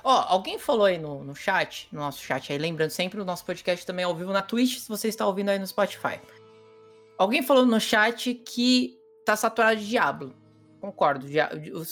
Ó, 0.04 0.26
alguém 0.28 0.60
falou 0.60 0.86
aí 0.86 0.98
no, 0.98 1.24
no 1.24 1.34
chat, 1.34 1.88
no 1.92 2.02
nosso 2.02 2.22
chat 2.22 2.52
aí, 2.52 2.58
lembrando 2.58 2.90
sempre 2.90 3.22
o 3.22 3.26
nosso 3.26 3.46
podcast 3.46 3.86
também 3.86 4.04
é 4.04 4.06
ao 4.06 4.16
vivo 4.16 4.34
na 4.34 4.42
Twitch, 4.42 4.80
se 4.80 4.90
você 4.90 5.08
está 5.08 5.26
ouvindo 5.26 5.50
aí 5.50 5.60
no 5.60 5.66
Spotify. 5.66 6.20
Alguém 7.18 7.42
falou 7.42 7.66
no 7.66 7.80
chat 7.80 8.34
que 8.34 9.00
tá 9.26 9.36
saturado 9.36 9.80
de 9.80 9.88
Diablo. 9.88 10.36
concordo. 10.82 11.26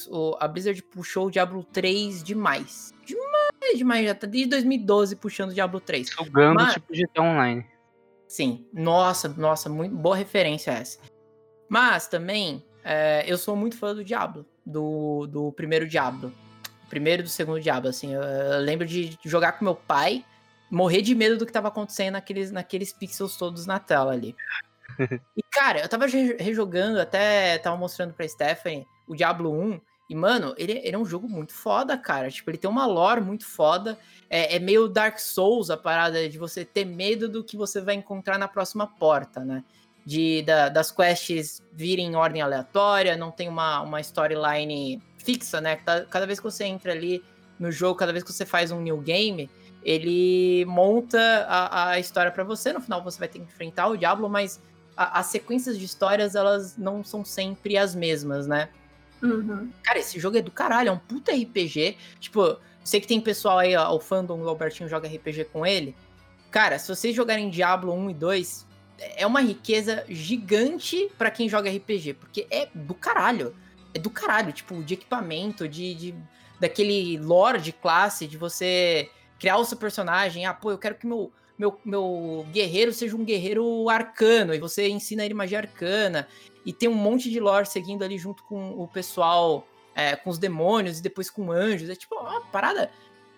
o, 0.10 0.36
a 0.40 0.48
Blizzard 0.48 0.82
puxou 0.84 1.28
o 1.28 1.32
Diablo 1.32 1.64
3 1.64 2.22
demais. 2.22 2.94
Demais, 3.06 3.78
demais. 3.78 4.06
Já 4.06 4.16
tá 4.16 4.28
desde 4.28 4.50
2012 4.50 5.16
puxando 5.16 5.52
o 5.52 5.54
Diablo 5.54 5.80
3. 5.80 6.10
Sugando 6.10 6.56
Mas, 6.56 6.74
tipo 6.74 6.92
GTA 6.92 7.22
Online. 7.22 7.66
Sim. 8.28 8.66
Nossa, 8.74 9.30
nossa, 9.30 9.70
muito 9.70 9.96
boa 9.96 10.18
referência 10.18 10.72
essa. 10.72 11.00
Mas 11.70 12.08
também, 12.08 12.66
é, 12.84 13.24
eu 13.28 13.38
sou 13.38 13.56
muito 13.56 13.78
fã 13.78 13.94
do 13.94 14.04
Diablo. 14.04 14.46
Do, 14.66 15.28
do 15.28 15.52
primeiro 15.52 15.88
Diablo. 15.88 16.34
Primeiro 16.90 17.22
e 17.22 17.24
do 17.24 17.30
segundo 17.30 17.62
Diablo, 17.62 17.90
assim. 17.90 18.14
Eu, 18.14 18.22
eu 18.22 18.60
lembro 18.60 18.86
de 18.86 19.18
jogar 19.24 19.54
com 19.54 19.66
meu 19.66 19.76
pai, 19.76 20.26
morrer 20.70 21.02
de 21.02 21.16
medo 21.16 21.38
do 21.38 21.46
que 21.46 21.52
tava 21.52 21.70
acontecendo 21.70 22.14
naqueles, 22.14 22.52
naqueles 22.52 22.92
pixels 22.92 23.38
todos 23.38 23.66
na 23.66 23.80
tela 23.80 24.12
ali. 24.12 24.36
e, 25.38 25.44
cara, 25.52 25.82
eu 25.82 25.90
tava 25.90 26.06
rejogando, 26.06 27.00
até 27.00 27.58
tava 27.58 27.78
mostrando 27.78 28.14
pra 28.14 28.28
Stephanie 28.28 28.86
o 29.08 29.16
Diablo 29.16 29.52
1. 29.52 29.80
E, 30.10 30.16
mano, 30.16 30.54
ele, 30.58 30.74
ele, 30.74 30.96
é 30.96 31.00
um 31.00 31.06
jogo 31.06 31.30
muito 31.30 31.54
foda, 31.54 31.98
cara. 31.98 32.30
Tipo, 32.30 32.52
ele 32.52 32.58
tem 32.58 32.70
uma 32.70 32.86
lore 32.86 33.22
muito 33.22 33.46
foda. 33.46 33.98
É, 34.30 34.58
é, 34.58 34.60
meio 34.60 34.90
Dark 34.90 35.18
Souls 35.18 35.70
a 35.70 35.78
parada 35.78 36.28
de 36.28 36.38
você 36.38 36.66
ter 36.66 36.84
medo 36.84 37.30
do 37.30 37.44
que 37.44 37.56
você 37.56 37.80
vai 37.80 37.96
encontrar 37.96 38.38
na 38.38 38.48
próxima 38.48 38.86
porta, 38.86 39.46
né? 39.46 39.64
De, 40.04 40.42
da, 40.42 40.68
das 40.68 40.92
quests 40.92 41.62
virem 41.72 42.08
em 42.08 42.16
ordem 42.16 42.42
aleatória, 42.42 43.16
não 43.16 43.30
tem 43.30 43.48
uma, 43.48 43.82
uma 43.82 44.02
storyline 44.02 45.02
fixa, 45.18 45.62
né? 45.62 45.76
Cada 46.10 46.26
vez 46.26 46.40
que 46.40 46.44
você 46.44 46.64
entra 46.64 46.92
ali 46.92 47.24
no 47.60 47.72
jogo, 47.72 47.96
cada 47.96 48.12
vez 48.12 48.24
que 48.24 48.34
você 48.34 48.46
faz 48.46 48.72
um 48.72 48.82
new 48.82 48.98
game, 48.98 49.50
ele 49.84 50.66
monta 50.66 51.46
a, 51.48 51.90
a 51.90 52.00
história 52.00 52.32
para 52.32 52.44
você. 52.44 52.74
No 52.74 52.82
final 52.82 53.04
você 53.04 53.20
vai 53.20 53.28
ter 53.28 53.40
que 53.40 53.46
enfrentar 53.46 53.88
o 53.88 53.98
Diablo, 53.98 54.28
mas 54.28 54.60
a, 54.96 55.20
as 55.20 55.28
sequências 55.28 55.78
de 55.78 55.86
histórias, 55.86 56.36
elas 56.36 56.78
não 56.78 57.04
são 57.04 57.24
sempre 57.24 57.78
as 57.78 57.96
mesmas, 57.96 58.48
né? 58.48 58.70
Uhum. 59.22 59.70
Cara, 59.84 60.00
esse 60.00 60.20
jogo 60.20 60.38
é 60.38 60.42
do 60.42 60.52
caralho, 60.52 60.90
é 60.90 60.92
um 60.92 60.98
puta 60.98 61.32
RPG. 61.32 61.98
Tipo, 62.20 62.58
sei 62.84 63.00
que 63.00 63.08
tem 63.08 63.22
pessoal 63.22 63.60
aí, 63.60 63.76
ó, 63.76 63.94
o 63.96 64.00
fandom 64.00 64.40
do 64.40 64.50
Albertinho 64.50 64.90
joga 64.90 65.08
RPG 65.08 65.46
com 65.46 65.66
ele. 65.66 65.96
Cara, 66.50 66.78
se 66.78 66.88
vocês 66.88 67.16
jogarem 67.16 67.50
Diablo 67.50 67.94
1 67.94 68.10
e 68.10 68.14
2, 68.14 68.68
é 69.16 69.26
uma 69.26 69.42
riqueza 69.42 70.06
gigante 70.10 71.10
para 71.18 71.32
quem 71.32 71.50
joga 71.50 71.70
RPG, 71.70 72.14
porque 72.16 72.48
é 72.50 72.68
do 72.74 72.94
caralho. 72.94 73.56
É 73.94 74.00
do 74.00 74.10
caralho, 74.10 74.54
tipo, 74.54 74.82
de 74.84 74.94
equipamento, 74.94 75.68
de, 75.68 75.94
de 75.94 76.16
daquele 76.60 77.18
lore 77.18 77.60
de 77.60 77.72
classe, 77.72 78.28
de 78.28 78.38
você 78.38 79.10
criar 79.40 79.58
o 79.58 79.66
seu 79.66 79.78
personagem. 79.78 80.46
Ah, 80.46 80.54
pô, 80.54 80.72
eu 80.72 80.78
quero 80.78 80.96
que 80.96 81.06
meu 81.08 81.32
meu, 81.62 81.80
meu 81.86 82.46
guerreiro 82.52 82.92
seja 82.92 83.16
um 83.16 83.24
guerreiro 83.24 83.88
arcano, 83.88 84.54
e 84.54 84.60
você 84.60 84.90
ensina 84.90 85.24
ele 85.24 85.36
magia 85.36 85.60
arcana, 85.60 86.28
e 86.66 86.74
tem 86.74 86.90
um 86.90 86.96
monte 86.96 87.30
de 87.30 87.40
lore 87.40 87.68
seguindo 87.68 88.04
ali 88.04 88.18
junto 88.18 88.44
com 88.46 88.72
o 88.72 88.88
pessoal, 88.88 89.68
é, 89.94 90.16
com 90.16 90.32
os 90.32 90.40
demônios, 90.40 90.98
e 90.98 91.04
depois 91.04 91.30
com 91.30 91.52
anjos, 91.52 91.90
é 91.90 91.96
tipo 91.96 92.16
uma 92.16 92.42
parada, 92.42 92.90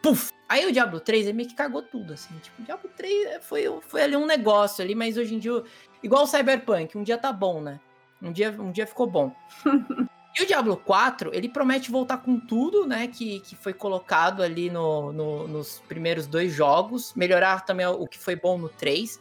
puf! 0.04 0.32
Aí 0.48 0.68
o 0.68 0.72
Diablo 0.72 1.00
3, 1.00 1.26
ele 1.26 1.34
meio 1.34 1.50
que 1.50 1.56
cagou 1.56 1.82
tudo, 1.82 2.14
assim, 2.14 2.38
tipo, 2.40 2.62
o 2.62 2.66
Diablo 2.66 2.90
3 2.96 3.44
foi, 3.44 3.64
foi 3.82 4.04
ali 4.04 4.16
um 4.16 4.26
negócio 4.26 4.84
ali, 4.84 4.94
mas 4.94 5.18
hoje 5.18 5.34
em 5.34 5.40
dia, 5.40 5.64
igual 6.04 6.24
o 6.24 6.28
Cyberpunk, 6.28 6.96
um 6.96 7.02
dia 7.02 7.18
tá 7.18 7.34
bom, 7.34 7.60
né? 7.60 7.80
Um 8.22 8.32
dia, 8.32 8.52
um 8.52 8.72
dia 8.72 8.86
ficou 8.86 9.08
bom. 9.08 9.34
E 10.36 10.42
o 10.42 10.48
Diablo 10.48 10.76
4, 10.76 11.30
ele 11.32 11.48
promete 11.48 11.92
voltar 11.92 12.18
com 12.18 12.40
tudo, 12.40 12.88
né, 12.88 13.08
que, 13.08 13.40
que 13.42 13.56
foi 13.56 13.72
colocado 13.72 14.42
ali 14.42 14.68
no, 14.68 15.14
no, 15.14 15.48
nos 15.48 15.80
primeiros 15.88 16.26
dois 16.26 16.52
jogos, 16.52 17.14
melhorar 17.14 17.64
também 17.64 17.86
o 17.86 18.08
que 18.08 18.18
foi 18.18 18.36
bom 18.36 18.58
no 18.58 18.68
3. 18.68 19.20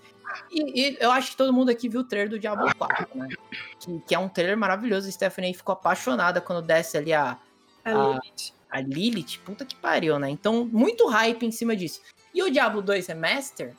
E, 0.50 0.80
e, 0.80 0.96
eu 0.98 1.10
acho 1.10 1.32
que 1.32 1.36
todo 1.36 1.52
mundo 1.52 1.70
aqui 1.70 1.86
viu 1.86 2.00
o 2.00 2.04
trailer 2.04 2.30
do 2.30 2.38
Diablo 2.38 2.74
4, 2.74 3.06
né? 3.14 3.28
Que, 3.78 4.00
que 4.00 4.14
é 4.14 4.18
um 4.18 4.26
trailer 4.26 4.56
maravilhoso. 4.56 5.06
A 5.06 5.12
Stephanie 5.12 5.52
ficou 5.52 5.74
apaixonada 5.74 6.40
quando 6.40 6.64
desce 6.64 6.96
ali 6.96 7.12
a, 7.12 7.36
a, 7.84 7.90
a, 7.90 7.92
Lilith. 7.92 8.54
A 8.72 8.80
Lilith. 8.80 9.38
Puta 9.44 9.64
que 9.64 9.76
pariu, 9.76 10.18
né? 10.18 10.30
Então, 10.30 10.64
muito 10.64 11.06
hype 11.06 11.44
em 11.44 11.52
cima 11.52 11.76
disso. 11.76 12.00
E 12.34 12.42
o 12.42 12.50
Diablo 12.50 12.80
2 12.80 13.06
Remaster, 13.06 13.74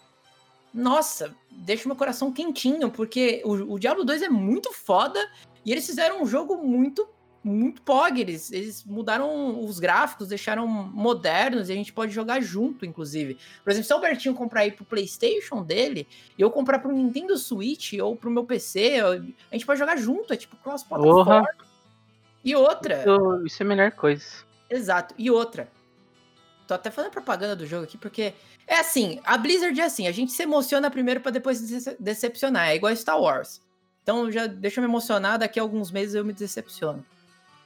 nossa, 0.73 1.35
deixa 1.51 1.89
meu 1.89 1.95
coração 1.95 2.31
quentinho, 2.31 2.91
porque 2.91 3.41
o, 3.43 3.73
o 3.73 3.79
Diablo 3.79 4.05
2 4.05 4.21
é 4.21 4.29
muito 4.29 4.71
foda 4.71 5.19
e 5.65 5.71
eles 5.71 5.85
fizeram 5.85 6.21
um 6.21 6.25
jogo 6.25 6.57
muito 6.57 7.07
muito 7.43 7.81
POG. 7.81 8.21
Eles, 8.21 8.51
eles 8.51 8.83
mudaram 8.85 9.59
os 9.65 9.77
gráficos, 9.77 10.29
deixaram 10.29 10.65
modernos 10.65 11.67
e 11.67 11.73
a 11.73 11.75
gente 11.75 11.91
pode 11.91 12.13
jogar 12.13 12.41
junto, 12.41 12.85
inclusive. 12.85 13.37
Por 13.63 13.71
exemplo, 13.71 13.85
se 13.85 13.93
o 13.93 13.95
Albertinho 13.97 14.33
comprar 14.33 14.61
aí 14.61 14.71
pro 14.71 14.85
PlayStation 14.85 15.61
dele 15.61 16.07
e 16.37 16.41
eu 16.41 16.49
comprar 16.49 16.79
pro 16.79 16.93
Nintendo 16.93 17.37
Switch 17.37 17.93
ou 18.01 18.15
pro 18.15 18.31
meu 18.31 18.45
PC, 18.45 18.99
a 19.01 19.53
gente 19.53 19.65
pode 19.65 19.79
jogar 19.79 19.97
junto, 19.97 20.31
é 20.31 20.37
tipo 20.37 20.55
cross-plataforma. 20.57 21.45
E 22.45 22.55
outra. 22.55 22.99
Isso, 22.99 23.45
isso 23.45 23.63
é 23.63 23.65
a 23.65 23.69
melhor 23.69 23.91
coisa. 23.91 24.25
Exato. 24.73 25.13
E 25.17 25.29
outra. 25.29 25.69
Tô 26.67 26.73
até 26.73 26.89
fazendo 26.89 27.11
propaganda 27.11 27.55
do 27.55 27.67
jogo 27.67 27.83
aqui, 27.83 27.97
porque 27.97 28.33
é 28.65 28.75
assim, 28.79 29.19
a 29.25 29.37
Blizzard 29.37 29.79
é 29.79 29.83
assim, 29.83 30.07
a 30.07 30.11
gente 30.11 30.31
se 30.31 30.41
emociona 30.41 30.89
primeiro 30.89 31.19
para 31.19 31.31
depois 31.31 31.57
se 31.57 31.97
decepcionar, 31.99 32.69
é 32.69 32.75
igual 32.75 32.95
Star 32.95 33.19
Wars. 33.19 33.61
Então 34.01 34.31
já 34.31 34.47
deixa 34.47 34.79
eu 34.79 34.83
me 34.83 34.89
emocionar, 34.89 35.37
daqui 35.37 35.59
a 35.59 35.63
alguns 35.63 35.91
meses 35.91 36.15
eu 36.15 36.25
me 36.25 36.33
decepciono. 36.33 37.05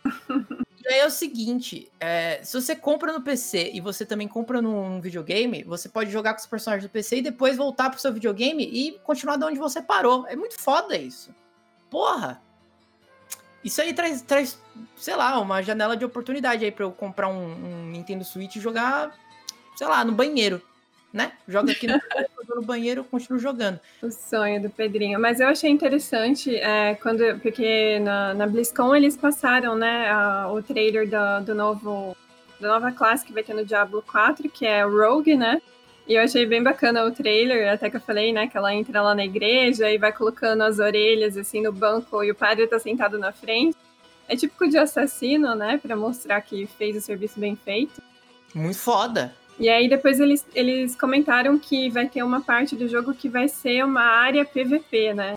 E 0.90 0.94
aí 0.94 1.00
é 1.00 1.06
o 1.06 1.12
seguinte, 1.12 1.92
é, 2.00 2.40
se 2.42 2.54
você 2.54 2.74
compra 2.74 3.12
no 3.12 3.22
PC 3.22 3.72
e 3.74 3.82
você 3.82 4.06
também 4.06 4.26
compra 4.26 4.62
num 4.62 5.02
videogame, 5.02 5.62
você 5.64 5.90
pode 5.90 6.10
jogar 6.10 6.34
com 6.34 6.40
os 6.40 6.46
personagens 6.46 6.90
do 6.90 6.90
PC 6.90 7.18
e 7.18 7.22
depois 7.22 7.58
voltar 7.58 7.90
pro 7.90 8.00
seu 8.00 8.14
videogame 8.14 8.64
e 8.64 8.98
continuar 9.00 9.36
de 9.36 9.44
onde 9.44 9.60
você 9.60 9.82
parou. 9.82 10.26
É 10.28 10.36
muito 10.38 10.56
foda 10.58 10.96
isso. 10.96 11.36
Porra! 11.90 12.42
Isso 13.68 13.82
aí 13.82 13.94
traz, 13.94 14.22
traz 14.22 14.58
sei 14.96 15.16
lá, 15.16 15.40
uma 15.40 15.62
janela 15.62 15.98
de 15.98 16.06
oportunidade 16.06 16.64
aí 16.64 16.72
pra 16.72 16.86
eu 16.86 16.92
comprar 16.92 17.28
um, 17.28 17.52
um 17.54 17.86
Nintendo 17.88 18.24
Switch 18.24 18.56
e 18.56 18.62
jogar, 18.62 19.14
sei 19.76 19.88
lá, 19.88 20.06
no 20.06 20.14
banheiro 20.14 20.62
né? 21.12 21.32
Joga 21.48 21.72
aqui 21.72 21.88
no, 21.88 22.00
no 22.56 22.62
banheiro, 22.62 23.04
continuo 23.04 23.40
jogando. 23.40 23.80
O 24.02 24.12
sonho 24.12 24.62
do 24.62 24.70
Pedrinho. 24.70 25.20
Mas 25.20 25.40
eu 25.40 25.48
achei 25.48 25.70
interessante, 25.70 26.56
é, 26.56 26.96
quando, 26.96 27.40
porque 27.40 28.00
na, 28.00 28.34
na 28.34 28.48
BlizzCon 28.48 28.96
eles 28.96 29.18
passaram, 29.18 29.76
né, 29.76 30.10
a, 30.10 30.52
o 30.52 30.62
trailer 30.62 31.10
do, 31.10 31.46
do 31.46 31.56
novo, 31.56 32.16
da 32.60 32.68
nova 32.68 32.92
classe 32.92 33.26
que 33.26 33.34
vai 33.34 33.44
ter 33.44 33.54
no 33.54 33.66
Diablo 33.66 34.04
4, 34.10 34.50
que 34.50 34.66
é 34.66 34.84
Rogue, 34.84 35.36
né? 35.36 35.62
E 36.08 36.14
eu 36.14 36.22
achei 36.22 36.46
bem 36.46 36.64
bacana 36.64 37.04
o 37.04 37.12
trailer, 37.12 37.72
até 37.72 37.90
que 37.90 37.98
eu 37.98 38.02
falei, 38.02 38.32
né, 38.32 38.48
que 38.48 38.58
ela 38.58 38.74
entra 38.74 39.02
lá 39.02 39.14
na 39.14 39.26
igreja 39.26 39.92
e 39.92 39.98
vai 39.98 40.14
colocando 40.14 40.62
as 40.64 40.80
orelhas, 40.80 41.36
assim, 41.36 41.62
no 41.62 41.72
banco 41.74 42.24
e 42.24 42.32
o 42.32 42.36
padre 42.36 42.66
tá 42.66 42.80
sentado 42.80 43.20
na 43.20 43.34
frente. 43.34 43.76
É 44.30 44.36
típico 44.36 44.70
de 44.70 44.78
assassino, 44.78 45.54
né, 45.54 45.78
para 45.78 45.98
mostrar 45.98 46.40
que 46.42 46.66
fez 46.66 46.96
o 46.96 47.02
serviço 47.02 47.38
bem 47.38 47.58
feito. 47.58 48.02
Muito 48.56 48.80
foda. 48.80 49.36
E 49.60 49.68
aí 49.68 49.90
depois 49.90 50.20
eles, 50.20 50.46
eles 50.56 50.96
comentaram 50.96 51.60
que 51.60 51.90
vai 51.90 52.08
ter 52.08 52.24
uma 52.24 52.40
parte 52.40 52.76
do 52.76 52.88
jogo 52.88 53.14
que 53.14 53.28
vai 53.28 53.50
ser 53.50 53.84
uma 53.84 54.02
área 54.02 54.46
PVP, 54.46 55.14
né? 55.14 55.36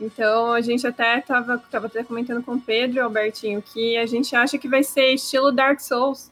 Então 0.00 0.52
a 0.52 0.60
gente 0.60 0.86
até 0.86 1.20
tava, 1.20 1.58
tava 1.70 1.86
até 1.86 2.02
comentando 2.02 2.42
com 2.42 2.52
o 2.52 2.60
Pedro 2.60 3.02
Albertinho 3.02 3.62
que 3.62 3.96
a 3.96 4.06
gente 4.06 4.34
acha 4.34 4.56
que 4.56 4.68
vai 4.68 4.82
ser 4.82 5.12
estilo 5.12 5.52
Dark 5.52 5.80
Souls, 5.80 6.30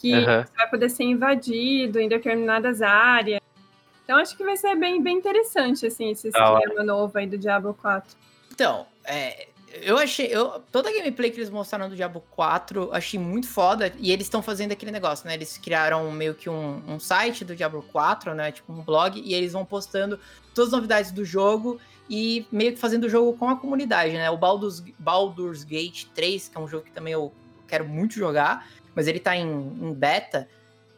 que 0.00 0.14
uhum. 0.14 0.44
vai 0.56 0.70
poder 0.70 0.88
ser 0.88 1.04
invadido 1.04 2.00
em 2.00 2.08
determinadas 2.08 2.80
áreas. 2.80 3.40
Então 4.02 4.16
acho 4.18 4.36
que 4.36 4.42
vai 4.42 4.56
ser 4.56 4.74
bem, 4.74 5.02
bem 5.02 5.18
interessante 5.18 5.86
assim, 5.86 6.10
esse 6.10 6.30
ah, 6.34 6.58
sistema 6.58 6.82
novo 6.82 7.16
aí 7.18 7.26
do 7.26 7.36
Diablo 7.36 7.74
4. 7.80 8.16
Então, 8.50 8.86
é, 9.04 9.48
eu 9.72 9.98
achei. 9.98 10.26
Eu, 10.26 10.60
toda 10.72 10.88
a 10.88 10.92
gameplay 10.92 11.30
que 11.30 11.38
eles 11.38 11.50
mostraram 11.50 11.88
do 11.88 11.94
Diablo 11.94 12.22
4, 12.30 12.90
achei 12.92 13.20
muito 13.20 13.46
foda. 13.46 13.92
E 13.98 14.10
eles 14.10 14.26
estão 14.26 14.42
fazendo 14.42 14.72
aquele 14.72 14.90
negócio, 14.90 15.26
né? 15.26 15.34
Eles 15.34 15.58
criaram 15.58 16.10
meio 16.10 16.34
que 16.34 16.48
um, 16.50 16.82
um, 16.88 16.98
site 16.98 17.44
do 17.44 17.54
Diablo 17.54 17.84
4, 17.92 18.34
né? 18.34 18.50
Tipo 18.50 18.72
um 18.72 18.82
blog, 18.82 19.20
e 19.20 19.34
eles 19.34 19.52
vão 19.52 19.64
postando 19.64 20.18
todas 20.54 20.72
as 20.72 20.76
novidades 20.76 21.12
do 21.12 21.24
jogo 21.24 21.78
e 22.08 22.44
meio 22.50 22.72
que 22.72 22.78
fazendo 22.78 23.04
o 23.04 23.08
jogo 23.08 23.38
com 23.38 23.48
a 23.48 23.56
comunidade, 23.56 24.14
né? 24.14 24.28
O 24.30 24.36
Baldur's, 24.36 24.80
Baldur's 24.98 25.62
Gate 25.62 26.06
3, 26.14 26.48
que 26.48 26.58
é 26.58 26.60
um 26.60 26.66
jogo 26.66 26.84
que 26.84 26.92
também 26.92 27.12
eu 27.12 27.32
quero 27.68 27.84
muito 27.84 28.14
jogar, 28.14 28.68
mas 28.94 29.06
ele 29.06 29.20
tá 29.20 29.36
em, 29.36 29.46
em 29.46 29.92
beta. 29.92 30.48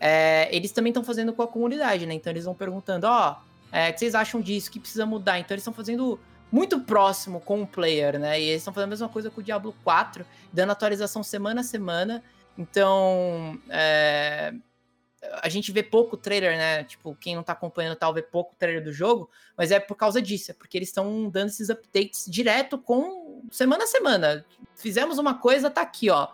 É, 0.00 0.48
eles 0.54 0.72
também 0.72 0.90
estão 0.90 1.04
fazendo 1.04 1.32
com 1.32 1.42
a 1.42 1.48
comunidade, 1.48 2.06
né? 2.06 2.14
Então 2.14 2.32
eles 2.32 2.44
vão 2.44 2.54
perguntando, 2.54 3.06
ó, 3.06 3.36
oh, 3.36 3.52
é, 3.76 3.90
o 3.90 3.92
que 3.92 4.00
vocês 4.00 4.14
acham 4.14 4.40
disso? 4.40 4.68
O 4.68 4.72
que 4.72 4.80
precisa 4.80 5.06
mudar? 5.06 5.38
Então 5.38 5.54
eles 5.54 5.62
estão 5.62 5.72
fazendo 5.72 6.18
muito 6.50 6.80
próximo 6.80 7.40
com 7.40 7.62
o 7.62 7.66
player, 7.66 8.18
né? 8.18 8.38
E 8.38 8.44
eles 8.44 8.60
estão 8.60 8.74
fazendo 8.74 8.88
a 8.88 8.90
mesma 8.90 9.08
coisa 9.08 9.30
com 9.30 9.40
o 9.40 9.44
Diablo 9.44 9.74
4, 9.82 10.26
dando 10.52 10.70
atualização 10.70 11.22
semana 11.22 11.62
a 11.62 11.64
semana. 11.64 12.22
Então, 12.58 13.58
é, 13.70 14.52
a 15.40 15.48
gente 15.48 15.72
vê 15.72 15.82
pouco 15.82 16.16
trailer, 16.16 16.56
né? 16.56 16.84
Tipo, 16.84 17.14
quem 17.14 17.34
não 17.34 17.42
tá 17.42 17.52
acompanhando 17.52 17.96
tal 17.96 18.12
vê 18.12 18.20
pouco 18.20 18.54
trailer 18.58 18.84
do 18.84 18.92
jogo, 18.92 19.30
mas 19.56 19.70
é 19.70 19.80
por 19.80 19.94
causa 19.94 20.20
disso, 20.20 20.50
é 20.50 20.54
porque 20.54 20.76
eles 20.76 20.88
estão 20.88 21.30
dando 21.30 21.48
esses 21.48 21.70
updates 21.70 22.26
direto 22.28 22.76
com 22.76 23.42
semana 23.50 23.84
a 23.84 23.86
semana. 23.86 24.44
Fizemos 24.74 25.18
uma 25.18 25.38
coisa, 25.38 25.70
tá 25.70 25.80
aqui, 25.80 26.10
ó. 26.10 26.28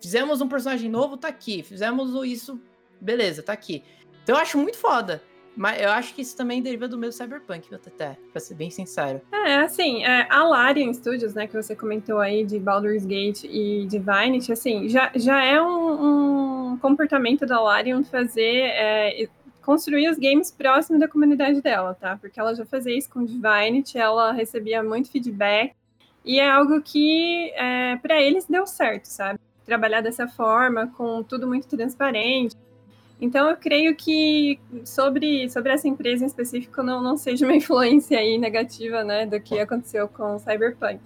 Fizemos 0.00 0.40
um 0.40 0.48
personagem 0.48 0.90
novo, 0.90 1.16
tá 1.16 1.28
aqui. 1.28 1.62
Fizemos 1.62 2.12
isso, 2.26 2.60
beleza, 3.00 3.42
tá 3.42 3.52
aqui. 3.52 3.82
Então 4.22 4.36
eu 4.36 4.42
acho 4.42 4.58
muito 4.58 4.78
foda. 4.78 5.22
Mas 5.56 5.80
eu 5.80 5.90
acho 5.90 6.14
que 6.14 6.20
isso 6.20 6.36
também 6.36 6.60
deriva 6.60 6.86
do 6.86 6.98
meu 6.98 7.10
Cyberpunk, 7.10 7.74
até, 7.74 8.18
pra 8.30 8.38
ser 8.38 8.54
bem 8.54 8.70
sincero. 8.70 9.22
É, 9.32 9.56
assim, 9.56 10.04
é, 10.04 10.26
a 10.30 10.44
Larian 10.44 10.92
Studios, 10.92 11.32
né, 11.32 11.46
que 11.46 11.54
você 11.54 11.74
comentou 11.74 12.18
aí 12.18 12.44
de 12.44 12.58
Baldur's 12.58 13.06
Gate 13.06 13.44
e 13.44 13.86
Divinity, 13.86 14.52
assim, 14.52 14.86
já, 14.86 15.10
já 15.14 15.42
é 15.42 15.60
um, 15.60 16.72
um 16.72 16.76
comportamento 16.76 17.46
da 17.46 17.58
Larian 17.58 18.04
fazer, 18.04 18.64
é, 18.64 19.28
construir 19.62 20.10
os 20.10 20.18
games 20.18 20.50
próximo 20.50 20.98
da 20.98 21.08
comunidade 21.08 21.62
dela, 21.62 21.94
tá? 21.94 22.18
Porque 22.20 22.38
ela 22.38 22.54
já 22.54 22.66
fazia 22.66 22.96
isso 22.96 23.08
com 23.08 23.24
Divinity, 23.24 23.96
ela 23.96 24.32
recebia 24.32 24.82
muito 24.82 25.10
feedback, 25.10 25.74
e 26.22 26.38
é 26.38 26.50
algo 26.50 26.82
que, 26.82 27.50
é, 27.54 27.96
para 27.96 28.20
eles, 28.20 28.44
deu 28.44 28.66
certo, 28.66 29.06
sabe? 29.06 29.40
Trabalhar 29.66 30.00
dessa 30.00 30.28
forma, 30.28 30.86
com 30.96 31.22
tudo 31.22 31.46
muito 31.46 31.66
transparente, 31.68 32.56
então, 33.20 33.48
eu 33.48 33.56
creio 33.56 33.96
que 33.96 34.60
sobre, 34.84 35.48
sobre 35.48 35.72
essa 35.72 35.88
empresa 35.88 36.24
em 36.24 36.26
específico 36.26 36.82
não, 36.82 37.02
não 37.02 37.16
seja 37.16 37.46
uma 37.46 37.54
influência 37.56 38.18
aí 38.18 38.36
negativa 38.36 39.02
né, 39.02 39.26
do 39.26 39.40
que 39.40 39.58
aconteceu 39.58 40.06
com 40.08 40.36
o 40.36 40.38
Cyberpunk. 40.38 41.00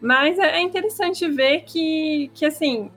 Mas 0.00 0.38
é, 0.38 0.56
é 0.56 0.60
interessante 0.60 1.28
ver 1.28 1.64
que, 1.64 2.30
que 2.32 2.46
assim, 2.46 2.90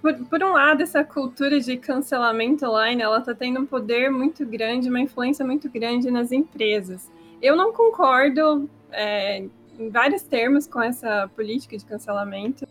por, 0.00 0.14
por 0.26 0.42
um 0.44 0.52
lado, 0.52 0.82
essa 0.82 1.02
cultura 1.02 1.58
de 1.58 1.76
cancelamento 1.76 2.66
online, 2.66 3.02
ela 3.02 3.18
está 3.18 3.34
tendo 3.34 3.60
um 3.60 3.66
poder 3.66 4.10
muito 4.10 4.46
grande, 4.46 4.88
uma 4.88 5.00
influência 5.00 5.44
muito 5.44 5.68
grande 5.68 6.10
nas 6.10 6.30
empresas. 6.30 7.10
Eu 7.42 7.56
não 7.56 7.72
concordo 7.72 8.70
é, 8.92 9.44
em 9.78 9.88
vários 9.90 10.22
termos 10.22 10.68
com 10.68 10.80
essa 10.80 11.28
política 11.34 11.76
de 11.76 11.84
cancelamento, 11.84 12.64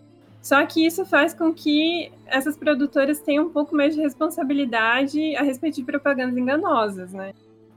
só 0.43 0.65
que 0.65 0.85
isso 0.85 1.05
faz 1.05 1.33
com 1.33 1.53
que 1.53 2.11
essas 2.27 2.57
produtoras 2.57 3.21
tenham 3.21 3.45
um 3.45 3.49
pouco 3.49 3.73
mais 3.73 3.95
de 3.95 4.01
responsabilidade 4.01 5.33
a 5.37 5.41
respeito 5.41 5.75
de 5.75 5.85
propagandas 5.85 6.35
enganosas, 6.35 7.13
né? 7.13 7.33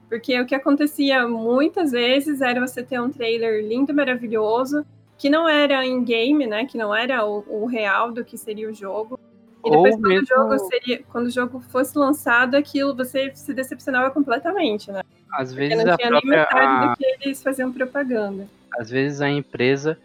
Porque 0.09 0.37
o 0.37 0.45
que 0.45 0.53
acontecia 0.53 1.25
muitas 1.25 1.91
vezes 1.91 2.41
era 2.41 2.59
você 2.59 2.83
ter 2.83 2.99
um 2.99 3.09
trailer 3.09 3.65
lindo, 3.65 3.93
maravilhoso, 3.93 4.85
que 5.17 5.29
não 5.29 5.47
era 5.47 5.85
em 5.85 6.03
game, 6.03 6.45
né? 6.45 6.65
Que 6.65 6.77
não 6.77 6.93
era 6.93 7.25
o, 7.25 7.45
o 7.47 7.65
real 7.67 8.11
do 8.11 8.25
que 8.25 8.37
seria 8.37 8.69
o 8.69 8.73
jogo. 8.73 9.17
E 9.65 9.69
depois, 9.69 9.95
quando, 9.95 10.07
mesmo... 10.09 10.23
o 10.23 10.27
jogo 10.27 10.59
seria, 10.67 11.03
quando 11.09 11.27
o 11.27 11.31
jogo 11.31 11.61
fosse 11.71 11.97
lançado, 11.97 12.55
aquilo 12.55 12.93
você 12.93 13.31
se 13.33 13.53
decepcionava 13.53 14.11
completamente, 14.11 14.91
né? 14.91 15.03
Às 15.31 15.53
Porque 15.53 15.69
vezes 15.69 15.85
não 15.85 15.95
tinha 15.95 16.09
própria... 16.09 16.31
nem 16.31 16.39
metade 16.39 16.89
do 16.89 16.97
que 16.97 17.17
eles 17.21 17.41
faziam 17.41 17.71
propaganda. 17.71 18.45
Às 18.77 18.89
vezes 18.89 19.21
a 19.21 19.29
empresa 19.29 19.97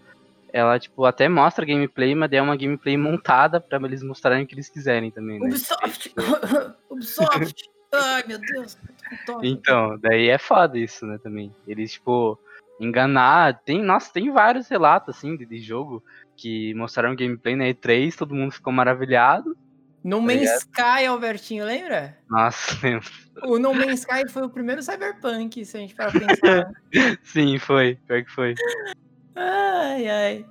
ela, 0.53 0.79
tipo, 0.79 1.05
até 1.05 1.29
mostra 1.29 1.65
gameplay, 1.65 2.15
mas 2.15 2.31
é 2.33 2.43
uma 2.43 2.57
gameplay 2.57 2.97
montada 2.97 3.61
pra 3.61 3.79
eles 3.85 4.03
mostrarem 4.03 4.45
o 4.45 4.47
que 4.47 4.55
eles 4.55 4.69
quiserem 4.69 5.11
também, 5.11 5.41
né? 5.41 5.49
Ubisoft! 5.49 6.15
Ubisoft! 6.91 7.71
Ai, 7.95 8.25
meu 8.27 8.39
Deus! 8.39 8.79
Então, 9.43 9.99
daí 9.99 10.29
é 10.29 10.39
foda 10.39 10.79
isso, 10.79 11.07
né, 11.07 11.19
também. 11.23 11.55
Eles, 11.67 11.93
tipo, 11.93 12.39
enganar. 12.79 13.61
Tem, 13.65 13.83
nossa, 13.83 14.13
tem 14.13 14.31
vários 14.31 14.69
relatos, 14.69 15.17
assim, 15.17 15.37
de, 15.37 15.47
de 15.47 15.59
jogo 15.59 16.03
que 16.37 16.75
mostraram 16.75 17.17
gameplay 17.17 17.57
na 17.57 17.65
E3, 17.65 18.15
todo 18.15 18.35
mundo 18.35 18.53
ficou 18.53 18.73
maravilhado. 18.73 19.57
No 20.05 20.17
tá 20.17 20.23
Man's 20.23 20.51
Sky, 20.59 21.07
Albertinho, 21.07 21.65
lembra? 21.65 22.19
Nossa, 22.29 22.77
lembro. 22.83 23.09
O 23.45 23.59
No 23.59 23.73
Man's 23.73 24.01
Sky 24.01 24.29
foi 24.29 24.43
o 24.43 24.51
primeiro 24.51 24.83
Cyberpunk, 24.83 25.65
se 25.65 25.77
a 25.77 25.81
gente 25.81 25.95
parar 25.95 26.13
pensar. 26.13 26.73
Sim, 27.23 27.59
foi. 27.59 27.99
Pior 28.07 28.25
que 28.25 28.31
foi. 28.31 28.55
Ai, 29.35 30.09
ai. 30.09 30.47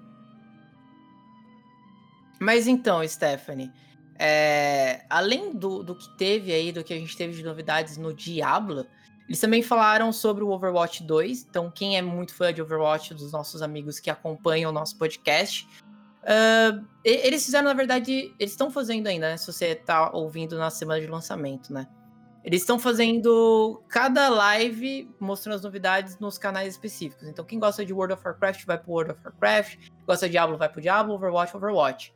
Mas 2.39 2.67
então, 2.67 3.07
Stephanie, 3.07 3.71
é, 4.17 5.05
além 5.09 5.53
do, 5.53 5.84
do 5.84 5.95
que 5.95 6.09
teve 6.17 6.51
aí, 6.51 6.71
do 6.71 6.84
que 6.84 6.93
a 6.93 6.97
gente 6.97 7.15
teve 7.15 7.34
de 7.34 7.43
novidades 7.43 7.97
no 7.97 8.13
Diablo, 8.13 8.86
eles 9.27 9.39
também 9.39 9.61
falaram 9.61 10.11
sobre 10.11 10.43
o 10.43 10.49
Overwatch 10.49 11.03
2. 11.03 11.47
Então, 11.49 11.71
quem 11.71 11.97
é 11.97 12.01
muito 12.01 12.34
fã 12.34 12.53
de 12.53 12.61
Overwatch, 12.61 13.13
dos 13.13 13.32
nossos 13.32 13.61
amigos 13.61 13.99
que 13.99 14.09
acompanham 14.09 14.71
o 14.71 14.73
nosso 14.73 14.97
podcast, 14.97 15.67
uh, 16.23 16.86
eles 17.03 17.45
fizeram, 17.45 17.65
na 17.65 17.73
verdade, 17.73 18.34
eles 18.39 18.51
estão 18.51 18.69
fazendo 18.69 19.07
ainda, 19.07 19.29
né? 19.29 19.38
Se 19.38 19.47
você 19.47 19.67
está 19.67 20.11
ouvindo 20.11 20.57
na 20.57 20.69
semana 20.69 20.99
de 20.99 21.07
lançamento, 21.07 21.71
né? 21.71 21.88
Eles 22.44 22.62
estão 22.62 22.80
fazendo 22.80 23.84
cada 23.88 24.28
live 24.30 25.14
mostrando 25.20 25.56
as 25.56 25.62
novidades 25.62 26.18
nos 26.18 26.38
canais 26.38 26.74
específicos. 26.74 27.28
Então, 27.28 27.46
quem 27.46 27.60
gosta 27.60 27.86
de 27.86 27.94
World 27.94 28.14
of 28.16 28.24
Warcraft 28.26 28.66
vai 28.66 28.78
pro 28.80 28.92
World 28.92 29.12
of 29.12 29.22
Warcraft, 29.24 29.78
gosta 30.08 30.26
de 30.26 30.32
Diablo 30.32 30.58
vai 30.58 30.68
pro 30.68 30.82
Diablo, 30.82 31.14
Overwatch, 31.14 31.56
Overwatch. 31.56 32.14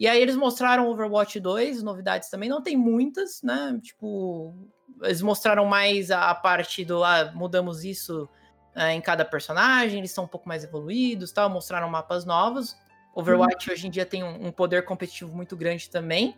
E 0.00 0.08
aí 0.08 0.20
eles 0.20 0.34
mostraram 0.34 0.88
Overwatch 0.88 1.38
2, 1.38 1.82
novidades 1.82 2.28
também, 2.28 2.48
não 2.48 2.60
tem 2.60 2.76
muitas, 2.76 3.40
né? 3.40 3.78
Tipo, 3.80 4.52
eles 5.00 5.22
mostraram 5.22 5.64
mais 5.64 6.10
a, 6.10 6.30
a 6.30 6.34
parte 6.34 6.84
do 6.84 7.04
ah, 7.04 7.30
mudamos 7.32 7.84
isso 7.84 8.28
é, 8.74 8.92
em 8.92 9.00
cada 9.00 9.24
personagem, 9.24 9.98
eles 9.98 10.10
são 10.10 10.24
um 10.24 10.28
pouco 10.28 10.48
mais 10.48 10.64
evoluídos, 10.64 11.30
tal, 11.30 11.48
mostraram 11.48 11.88
mapas 11.88 12.24
novos. 12.24 12.76
Overwatch 13.14 13.68
uhum. 13.68 13.74
hoje 13.74 13.86
em 13.86 13.90
dia 13.90 14.04
tem 14.04 14.24
um, 14.24 14.48
um 14.48 14.50
poder 14.50 14.84
competitivo 14.84 15.32
muito 15.32 15.56
grande 15.56 15.88
também. 15.88 16.36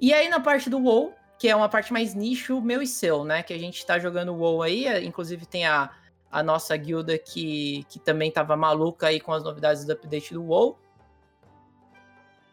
E 0.00 0.12
aí 0.14 0.28
na 0.28 0.38
parte 0.38 0.70
do 0.70 0.78
WoW, 0.78 1.14
que 1.38 1.48
é 1.48 1.54
uma 1.54 1.68
parte 1.68 1.92
mais 1.92 2.14
nicho 2.14 2.60
meu 2.60 2.82
e 2.82 2.86
seu, 2.86 3.24
né? 3.24 3.42
Que 3.42 3.54
a 3.54 3.58
gente 3.58 3.86
tá 3.86 3.98
jogando 3.98 4.34
WoW 4.34 4.62
aí, 4.62 4.86
é, 4.86 5.04
inclusive 5.04 5.46
tem 5.46 5.66
a, 5.66 5.90
a 6.30 6.42
nossa 6.42 6.76
guilda 6.76 7.16
que, 7.16 7.84
que 7.88 8.00
também 8.00 8.30
tava 8.30 8.56
maluca 8.56 9.06
aí 9.06 9.20
com 9.20 9.32
as 9.32 9.44
novidades 9.44 9.84
do 9.84 9.92
update 9.92 10.34
do 10.34 10.42
WoW. 10.42 10.76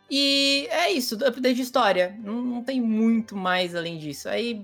E 0.10 0.68
é 0.70 0.92
isso, 0.92 1.16
update 1.16 1.56
de 1.56 1.62
história. 1.64 2.16
Não, 2.20 2.42
não 2.42 2.64
tem 2.64 2.80
muito 2.80 3.36
mais 3.36 3.76
além 3.76 3.98
disso. 3.98 4.30
Aí, 4.30 4.64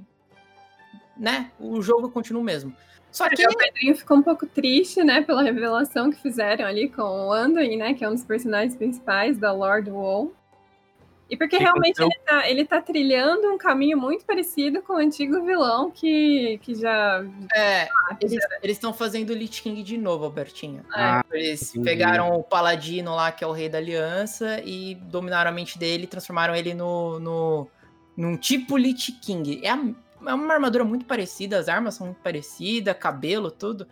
né, 1.18 1.52
o 1.60 1.82
jogo 1.82 2.10
continua 2.10 2.42
o 2.42 2.46
mesmo. 2.46 2.76
Só 3.12 3.28
que... 3.28 3.46
O 3.46 3.58
Pedrinho 3.58 3.96
ficou 3.96 4.18
um 4.18 4.22
pouco 4.22 4.46
triste, 4.46 5.04
né, 5.04 5.22
pela 5.22 5.42
revelação 5.42 6.12
que 6.12 6.22
fizeram 6.22 6.66
ali 6.66 6.90
com 6.90 7.02
o 7.02 7.34
Anduin, 7.34 7.76
né, 7.76 7.94
que 7.96 8.06
é 8.06 8.08
um 8.08 8.14
dos 8.14 8.24
personagens 8.24 8.76
principais 8.76 9.38
da 9.38 9.52
Lord 9.52 9.90
WoW. 9.90 10.34
E 11.32 11.38
porque 11.38 11.58
realmente 11.58 11.98
ele 12.02 12.20
tá, 12.26 12.50
ele 12.50 12.66
tá 12.66 12.82
trilhando 12.82 13.48
um 13.54 13.58
caminho 13.58 13.98
muito 13.98 14.26
parecido 14.26 14.82
com 14.82 14.96
o 14.96 14.98
antigo 14.98 15.42
vilão 15.46 15.90
que, 15.90 16.60
que 16.62 16.76
já. 16.76 17.26
É, 17.56 17.84
ah, 17.84 18.18
eles 18.20 18.44
estão 18.76 18.94
fazendo 18.94 19.30
o 19.30 19.34
Lich 19.34 19.62
King 19.62 19.82
de 19.82 19.98
novo, 19.98 20.26
Albertinho. 20.26 20.82
É. 20.94 21.02
Ah, 21.02 21.26
eles 21.32 21.72
pegaram 21.86 22.36
o 22.36 22.44
Paladino 22.44 23.16
lá, 23.16 23.32
que 23.32 23.46
é 23.46 23.48
o 23.48 23.54
rei 23.54 23.70
da 23.70 23.78
aliança, 23.78 24.60
e 24.66 24.96
dominaram 24.96 25.52
a 25.52 25.54
mente 25.54 25.80
dele, 25.80 26.06
transformaram 26.06 26.54
ele 26.54 26.74
no, 26.74 27.18
no, 27.18 27.68
num 28.18 28.36
tipo 28.36 28.76
Lich 28.76 29.14
King. 29.14 29.62
É, 29.64 29.70
a, 29.70 29.80
é 30.28 30.34
uma 30.34 30.54
armadura 30.54 30.84
muito 30.84 31.06
parecida, 31.06 31.58
as 31.58 31.70
armas 31.70 31.94
são 31.94 32.08
muito 32.08 32.20
parecidas, 32.20 32.94
cabelo, 32.98 33.50
tudo. 33.50 33.88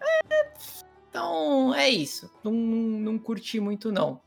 É, 0.00 0.46
então, 1.10 1.74
é 1.74 1.90
isso. 1.90 2.32
Não, 2.42 2.50
não, 2.50 2.98
não 3.12 3.18
curti 3.18 3.60
muito, 3.60 3.92
não. 3.92 4.22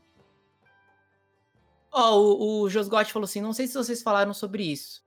Ó, 1.98 2.14
oh, 2.14 2.18
o, 2.18 2.60
o 2.60 2.68
Josgotti 2.68 3.10
falou 3.10 3.24
assim: 3.24 3.40
não 3.40 3.54
sei 3.54 3.66
se 3.66 3.72
vocês 3.72 4.02
falaram 4.02 4.34
sobre 4.34 4.62
isso. 4.70 5.02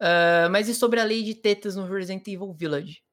Uh, 0.00 0.48
mas 0.50 0.66
e 0.66 0.74
sobre 0.74 0.98
a 0.98 1.04
lei 1.04 1.22
de 1.22 1.34
tetas 1.34 1.76
no 1.76 1.86
Resident 1.86 2.26
Evil 2.26 2.54
Village? 2.54 3.04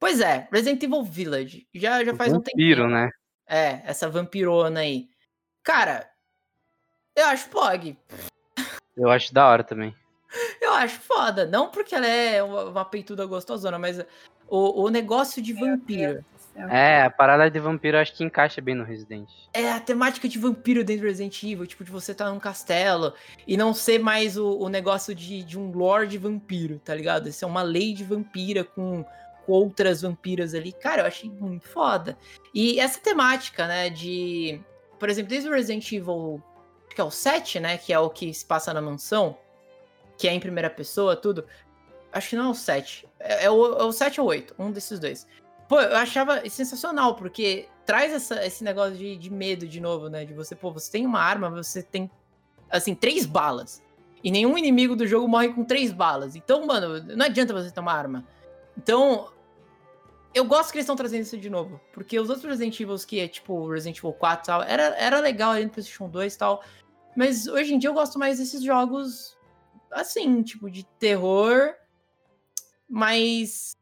Pois 0.00 0.20
é, 0.20 0.48
Resident 0.50 0.82
Evil 0.82 1.04
Village. 1.04 1.68
Já, 1.72 2.04
já 2.04 2.12
faz 2.16 2.32
Vampiro, 2.32 2.82
um 2.82 2.86
tempinho. 2.86 2.88
né? 2.88 3.10
É, 3.46 3.82
essa 3.84 4.10
vampirona 4.10 4.80
aí. 4.80 5.08
Cara, 5.62 6.10
eu 7.14 7.26
acho 7.26 7.48
pog. 7.50 7.96
Eu 8.96 9.08
acho 9.08 9.32
da 9.32 9.46
hora 9.46 9.62
também. 9.62 9.94
Eu 10.60 10.72
acho 10.72 10.98
foda. 10.98 11.46
Não 11.46 11.70
porque 11.70 11.94
ela 11.94 12.06
é 12.06 12.42
uma 12.42 12.84
peituda 12.84 13.24
gostosona, 13.24 13.78
mas 13.78 14.04
o, 14.48 14.82
o 14.82 14.88
negócio 14.88 15.40
de 15.40 15.52
vampiro. 15.52 16.18
É, 16.18 16.37
a 17.04 17.10
parada 17.10 17.50
de 17.50 17.58
vampiro 17.60 17.98
acho 17.98 18.14
que 18.14 18.24
encaixa 18.24 18.60
bem 18.60 18.74
no 18.74 18.84
Resident. 18.84 19.28
É, 19.52 19.70
a 19.70 19.80
temática 19.80 20.28
de 20.28 20.38
vampiro 20.38 20.82
dentro 20.82 21.02
do 21.02 21.08
Resident 21.08 21.42
Evil, 21.42 21.66
tipo, 21.66 21.84
de 21.84 21.90
você 21.90 22.12
estar 22.12 22.26
tá 22.26 22.30
num 22.32 22.38
castelo 22.40 23.14
e 23.46 23.56
não 23.56 23.72
ser 23.72 23.98
mais 23.98 24.36
o, 24.36 24.58
o 24.58 24.68
negócio 24.68 25.14
de, 25.14 25.42
de 25.42 25.58
um 25.58 25.70
lord 25.70 26.16
vampiro, 26.18 26.78
tá 26.78 26.94
ligado? 26.94 27.28
Isso 27.28 27.44
é 27.44 27.48
uma 27.48 27.62
lei 27.62 27.92
de 27.92 28.04
vampira 28.04 28.64
com, 28.64 29.04
com 29.46 29.52
outras 29.52 30.02
vampiras 30.02 30.54
ali. 30.54 30.72
Cara, 30.72 31.02
eu 31.02 31.06
achei 31.06 31.30
muito 31.30 31.68
foda. 31.68 32.16
E 32.54 32.80
essa 32.80 32.98
temática, 32.98 33.66
né, 33.66 33.90
de. 33.90 34.60
Por 34.98 35.08
exemplo, 35.08 35.30
desde 35.30 35.48
o 35.48 35.52
Resident 35.52 35.92
Evil, 35.92 36.42
que 36.94 37.00
é 37.00 37.04
o 37.04 37.10
7, 37.10 37.60
né, 37.60 37.78
que 37.78 37.92
é 37.92 37.98
o 37.98 38.10
que 38.10 38.34
se 38.34 38.44
passa 38.44 38.74
na 38.74 38.82
mansão, 38.82 39.38
que 40.16 40.26
é 40.26 40.32
em 40.32 40.40
primeira 40.40 40.68
pessoa, 40.68 41.14
tudo. 41.14 41.46
Acho 42.12 42.30
que 42.30 42.36
não 42.36 42.46
é 42.46 42.50
o 42.50 42.54
7. 42.54 43.06
É, 43.20 43.44
é, 43.44 43.50
o, 43.50 43.78
é 43.78 43.84
o 43.84 43.92
7 43.92 44.20
ou 44.20 44.26
8, 44.26 44.54
um 44.58 44.72
desses 44.72 44.98
dois 44.98 45.26
Pô, 45.68 45.80
eu 45.80 45.96
achava 45.96 46.48
sensacional, 46.48 47.14
porque 47.14 47.68
traz 47.84 48.12
essa, 48.12 48.44
esse 48.44 48.64
negócio 48.64 48.96
de, 48.96 49.16
de 49.16 49.30
medo 49.30 49.68
de 49.68 49.80
novo, 49.80 50.08
né? 50.08 50.24
De 50.24 50.32
você, 50.32 50.54
pô, 50.54 50.72
você 50.72 50.90
tem 50.90 51.06
uma 51.06 51.20
arma, 51.20 51.50
você 51.50 51.82
tem, 51.82 52.10
assim, 52.70 52.94
três 52.94 53.26
balas. 53.26 53.82
E 54.24 54.30
nenhum 54.30 54.56
inimigo 54.56 54.96
do 54.96 55.06
jogo 55.06 55.28
morre 55.28 55.50
com 55.50 55.64
três 55.64 55.92
balas. 55.92 56.34
Então, 56.34 56.66
mano, 56.66 57.02
não 57.14 57.26
adianta 57.26 57.52
você 57.52 57.72
uma 57.78 57.92
arma. 57.92 58.26
Então, 58.76 59.30
eu 60.34 60.44
gosto 60.44 60.72
que 60.72 60.78
eles 60.78 60.84
estão 60.84 60.96
trazendo 60.96 61.22
isso 61.22 61.36
de 61.36 61.50
novo. 61.50 61.80
Porque 61.92 62.18
os 62.18 62.30
outros 62.30 62.46
Resident 62.46 62.80
Evil, 62.80 62.96
que 63.06 63.20
é 63.20 63.28
tipo 63.28 63.68
Resident 63.68 63.98
Evil 63.98 64.12
4 64.14 64.42
e 64.42 64.46
tal, 64.46 64.62
era, 64.62 64.82
era 64.96 65.20
legal 65.20 65.52
ali 65.52 65.64
no 65.64 65.70
PlayStation 65.70 66.08
2 66.08 66.34
e 66.34 66.38
tal. 66.38 66.64
Mas 67.14 67.46
hoje 67.46 67.74
em 67.74 67.78
dia 67.78 67.90
eu 67.90 67.94
gosto 67.94 68.18
mais 68.18 68.38
desses 68.38 68.62
jogos 68.62 69.36
assim, 69.90 70.42
tipo, 70.42 70.70
de 70.70 70.84
terror 70.98 71.74
mas 72.88 73.76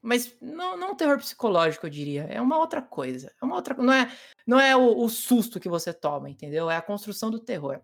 mas 0.00 0.36
não, 0.40 0.76
não 0.76 0.92
um 0.92 0.96
terror 0.96 1.18
psicológico, 1.18 1.86
eu 1.86 1.90
diria. 1.90 2.22
É 2.30 2.40
uma 2.40 2.58
outra 2.58 2.80
coisa. 2.80 3.32
É 3.40 3.44
uma 3.44 3.56
outra, 3.56 3.74
não 3.74 3.92
é, 3.92 4.10
não 4.46 4.60
é 4.60 4.76
o, 4.76 5.04
o 5.04 5.08
susto 5.08 5.60
que 5.60 5.68
você 5.68 5.92
toma, 5.92 6.30
entendeu? 6.30 6.70
É 6.70 6.76
a 6.76 6.82
construção 6.82 7.30
do 7.30 7.38
terror. 7.38 7.80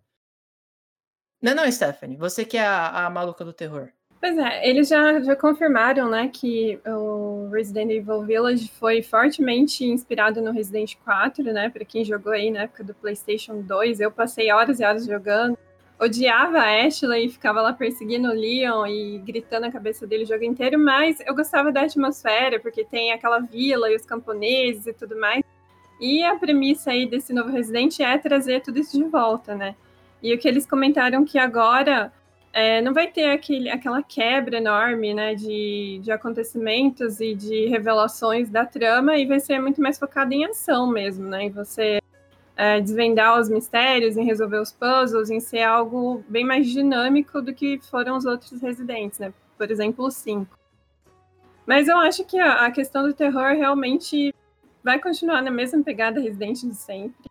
Não, 1.43 1.53
é 1.53 1.55
não, 1.55 1.71
Stephanie, 1.71 2.17
você 2.17 2.45
que 2.45 2.57
é 2.57 2.65
a, 2.65 3.07
a 3.07 3.11
maluca 3.11 3.45
do 3.45 3.53
terror. 3.53 3.93
Pois 4.19 4.39
é, 4.39 4.67
eles 4.67 4.89
já, 4.89 5.21
já 5.21 5.37
confirmaram, 5.37 6.09
né, 6.09 6.31
que 6.33 6.81
o 6.87 7.51
Resident 7.53 7.91
Evil 7.91 8.23
Village 8.23 8.69
foi 8.69 9.03
fortemente 9.03 9.85
inspirado 9.85 10.41
no 10.41 10.51
Resident 10.51 10.95
4, 11.05 11.45
né, 11.45 11.69
para 11.69 11.85
quem 11.85 12.03
jogou 12.03 12.33
aí 12.33 12.51
na 12.51 12.63
época 12.63 12.83
do 12.83 12.95
PlayStation 12.95 13.61
2, 13.61 14.01
eu 14.01 14.11
passei 14.11 14.51
horas 14.51 14.81
e 14.81 14.85
horas 14.85 15.05
jogando, 15.05 15.59
odiava 16.01 16.59
a 16.59 16.87
Ashley 16.87 17.27
e 17.27 17.31
ficava 17.31 17.63
lá 17.63 17.73
perseguindo 17.73 18.29
o 18.29 18.33
Leon 18.33 18.87
e 18.87 19.19
gritando 19.19 19.67
a 19.67 19.73
cabeça 19.73 20.07
dele 20.07 20.25
o 20.25 20.27
jogo 20.27 20.45
inteiro, 20.45 20.79
mas 20.79 21.21
eu 21.21 21.35
gostava 21.35 21.71
da 21.71 21.83
atmosfera, 21.83 22.59
porque 22.61 22.85
tem 22.85 23.13
aquela 23.13 23.39
vila 23.39 23.91
e 23.91 23.97
os 23.97 24.05
camponeses 24.05 24.87
e 24.87 24.93
tudo 24.93 25.19
mais, 25.19 25.43
e 26.01 26.23
a 26.23 26.37
premissa 26.37 26.91
aí 26.91 27.07
desse 27.07 27.33
novo 27.33 27.51
Resident 27.51 28.01
é 28.01 28.19
trazer 28.19 28.61
tudo 28.63 28.79
isso 28.79 28.99
de 28.99 29.05
volta, 29.05 29.55
né, 29.55 29.75
e 30.23 30.35
o 30.35 30.39
que 30.39 30.49
eles 30.49 30.67
comentaram 30.67 31.25
que 31.25 31.39
agora 31.39 32.13
é, 32.55 32.81
não 32.81 32.95
vai 32.95 33.09
ter 33.09 33.31
aquele, 33.31 33.69
aquela 33.69 34.01
quebra 34.01 34.59
enorme 34.59 35.13
né, 35.13 35.35
de, 35.35 36.01
de 36.03 36.13
acontecimentos 36.13 37.21
e 37.21 37.35
de 37.35 37.67
revelações 37.67 38.49
da 38.49 38.65
trama, 38.65 39.17
e 39.17 39.27
vai 39.27 39.41
ser 39.41 39.61
muito 39.61 39.83
mais 39.83 39.99
focado 39.99 40.33
em 40.33 40.45
ação 40.45 40.87
mesmo, 40.87 41.27
né? 41.27 41.43
Em 41.45 41.51
você 41.51 42.01
é, 42.57 42.81
desvendar 42.81 43.39
os 43.39 43.49
mistérios, 43.49 44.17
em 44.17 44.25
resolver 44.25 44.59
os 44.59 44.73
puzzles, 44.73 45.31
em 45.31 45.41
ser 45.41 45.63
algo 45.63 46.25
bem 46.29 46.45
mais 46.45 46.69
dinâmico 46.69 47.43
do 47.43 47.53
que 47.53 47.81
foram 47.91 48.17
os 48.17 48.25
outros 48.25 48.61
residentes, 48.61 49.19
né? 49.19 49.33
Por 49.59 49.71
exemplo, 49.71 50.05
o 50.05 50.11
5. 50.11 50.59
Mas 51.67 51.89
eu 51.89 51.97
acho 51.99 52.25
que 52.25 52.39
a, 52.39 52.67
a 52.67 52.71
questão 52.71 53.03
do 53.03 53.15
terror 53.15 53.55
realmente 53.55 54.35
vai 54.83 54.99
continuar 55.01 55.43
na 55.43 55.51
mesma 55.51 55.83
pegada 55.83 56.21
Resident 56.21 56.61
de 56.61 56.75
sempre. 56.75 57.31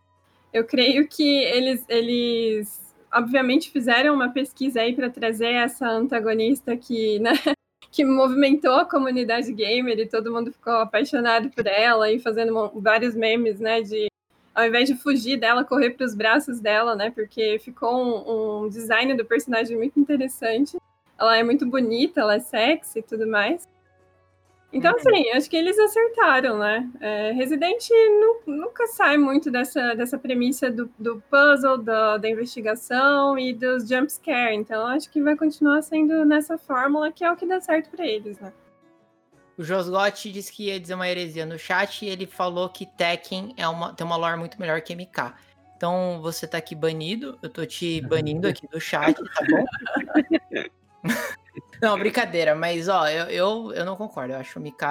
Eu 0.51 0.65
creio 0.65 1.07
que 1.07 1.23
eles, 1.23 1.85
eles 1.87 2.93
obviamente 3.13 3.69
fizeram 3.69 4.15
uma 4.15 4.29
pesquisa 4.29 4.81
aí 4.81 4.95
para 4.95 5.09
trazer 5.09 5.53
essa 5.53 5.87
antagonista 5.87 6.75
que, 6.75 7.19
né, 7.19 7.31
que 7.91 8.03
movimentou 8.03 8.75
a 8.75 8.85
comunidade 8.85 9.53
gamer 9.53 9.99
e 9.99 10.09
todo 10.09 10.31
mundo 10.31 10.51
ficou 10.51 10.73
apaixonado 10.73 11.49
por 11.51 11.67
ela 11.67 12.11
e 12.11 12.19
fazendo 12.19 12.71
vários 12.75 13.15
memes, 13.15 13.59
né, 13.59 13.81
de 13.81 14.07
ao 14.53 14.65
invés 14.65 14.87
de 14.87 14.95
fugir 14.95 15.37
dela, 15.37 15.63
correr 15.63 15.91
para 15.91 16.05
os 16.05 16.13
braços 16.13 16.59
dela, 16.59 16.95
né, 16.95 17.11
porque 17.11 17.59
ficou 17.59 17.93
um, 17.95 18.65
um 18.65 18.69
design 18.69 19.15
do 19.15 19.25
personagem 19.25 19.77
muito 19.77 19.99
interessante. 19.99 20.77
Ela 21.19 21.37
é 21.37 21.43
muito 21.43 21.65
bonita, 21.65 22.21
ela 22.21 22.35
é 22.35 22.39
sexy 22.39 22.99
e 22.99 23.03
tudo 23.03 23.27
mais. 23.27 23.67
Então, 24.73 24.91
uhum. 24.91 24.97
assim, 24.97 25.29
acho 25.31 25.49
que 25.49 25.55
eles 25.55 25.77
acertaram, 25.77 26.57
né? 26.57 26.89
É, 26.99 27.31
Resident 27.31 27.87
nunca 28.47 28.87
sai 28.87 29.17
muito 29.17 29.51
dessa, 29.51 29.93
dessa 29.93 30.17
premissa 30.17 30.71
do, 30.71 30.89
do 30.97 31.21
puzzle, 31.29 31.77
do, 31.77 32.17
da 32.17 32.27
investigação 32.27 33.37
e 33.37 33.53
dos 33.53 33.87
jumpscare. 33.87 34.55
Então, 34.55 34.87
acho 34.87 35.11
que 35.11 35.21
vai 35.21 35.35
continuar 35.35 35.83
sendo 35.83 36.25
nessa 36.25 36.57
fórmula 36.57 37.11
que 37.11 37.23
é 37.23 37.31
o 37.31 37.35
que 37.35 37.45
dá 37.45 37.61
certo 37.61 37.91
para 37.91 38.05
eles, 38.05 38.39
né? 38.39 38.51
O 39.57 39.63
Josgotti 39.63 40.31
disse 40.31 40.51
que 40.51 40.67
ia 40.67 40.79
dizer 40.79 40.95
uma 40.95 41.07
heresia 41.07 41.45
no 41.45 41.59
chat 41.59 42.03
e 42.03 42.09
ele 42.09 42.25
falou 42.25 42.69
que 42.69 42.85
Tekken 42.85 43.53
é 43.57 43.67
uma, 43.67 43.93
tem 43.93 44.05
uma 44.05 44.15
lore 44.15 44.37
muito 44.37 44.59
melhor 44.59 44.81
que 44.81 44.95
MK. 44.95 45.33
Então, 45.75 46.19
você 46.21 46.47
tá 46.47 46.57
aqui 46.57 46.73
banido, 46.73 47.37
eu 47.41 47.49
tô 47.49 47.65
te 47.65 48.01
banindo 48.07 48.47
aqui 48.47 48.67
do 48.67 48.79
chat, 48.79 49.15
tá 49.15 49.45
bom? 49.49 49.65
Não, 51.83 51.99
brincadeira, 51.99 52.55
mas 52.55 52.87
ó, 52.87 53.09
eu, 53.09 53.25
eu, 53.25 53.73
eu 53.73 53.85
não 53.85 53.97
concordo. 53.97 54.33
Eu 54.33 54.39
acho 54.39 54.57
o 54.57 54.61
MK. 54.61 54.85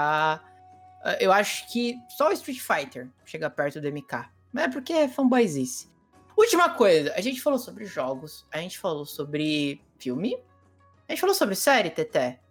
Eu 1.18 1.32
acho 1.32 1.66
que 1.72 1.96
só 2.10 2.28
o 2.28 2.32
Street 2.32 2.60
Fighter 2.60 3.08
chega 3.24 3.48
perto 3.48 3.80
do 3.80 3.90
MK. 3.90 4.28
Mas 4.52 4.64
é 4.64 4.68
porque 4.68 4.92
é 4.92 5.08
fanboyzice. 5.08 5.90
Última 6.36 6.68
coisa, 6.68 7.14
a 7.16 7.20
gente 7.22 7.40
falou 7.40 7.58
sobre 7.58 7.86
jogos, 7.86 8.46
a 8.52 8.58
gente 8.58 8.78
falou 8.78 9.06
sobre 9.06 9.82
filme, 9.98 10.36
a 11.08 11.12
gente 11.12 11.20
falou 11.20 11.34
sobre 11.34 11.54
série, 11.54 11.88
Teté. 11.88 12.41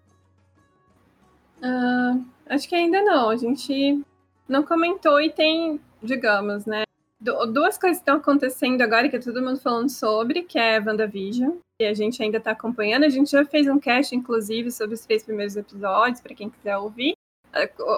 Uh, 1.61 2.25
acho 2.47 2.67
que 2.67 2.75
ainda 2.75 3.01
não. 3.01 3.29
A 3.29 3.37
gente 3.37 4.01
não 4.47 4.63
comentou 4.63 5.21
e 5.21 5.29
tem, 5.29 5.79
digamos, 6.01 6.65
né? 6.65 6.83
duas 7.21 7.77
coisas 7.77 7.99
estão 7.99 8.17
acontecendo 8.17 8.81
agora 8.81 9.07
que 9.07 9.15
é 9.15 9.19
todo 9.19 9.41
mundo 9.41 9.59
falando 9.59 9.89
sobre, 9.89 10.41
que 10.41 10.57
é 10.57 10.79
WandaVision, 10.79 11.57
que 11.79 11.85
a 11.85 11.93
gente 11.93 12.21
ainda 12.21 12.39
está 12.39 12.51
acompanhando. 12.51 13.03
A 13.03 13.09
gente 13.09 13.29
já 13.29 13.45
fez 13.45 13.67
um 13.67 13.79
cast, 13.79 14.15
inclusive, 14.15 14.71
sobre 14.71 14.95
os 14.95 15.05
três 15.05 15.23
primeiros 15.23 15.55
episódios, 15.55 16.19
para 16.19 16.33
quem 16.33 16.49
quiser 16.49 16.77
ouvir. 16.77 17.13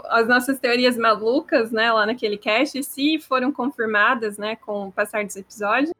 As 0.05 0.27
nossas 0.27 0.59
teorias 0.59 0.97
malucas, 0.97 1.71
né, 1.71 1.91
lá 1.91 2.05
naquele 2.05 2.37
cast, 2.37 2.83
se 2.83 3.19
foram 3.19 3.51
confirmadas, 3.51 4.37
né, 4.37 4.57
com 4.57 4.87
o 4.87 4.91
passar 4.91 5.23
dos 5.23 5.37
episódios. 5.37 5.93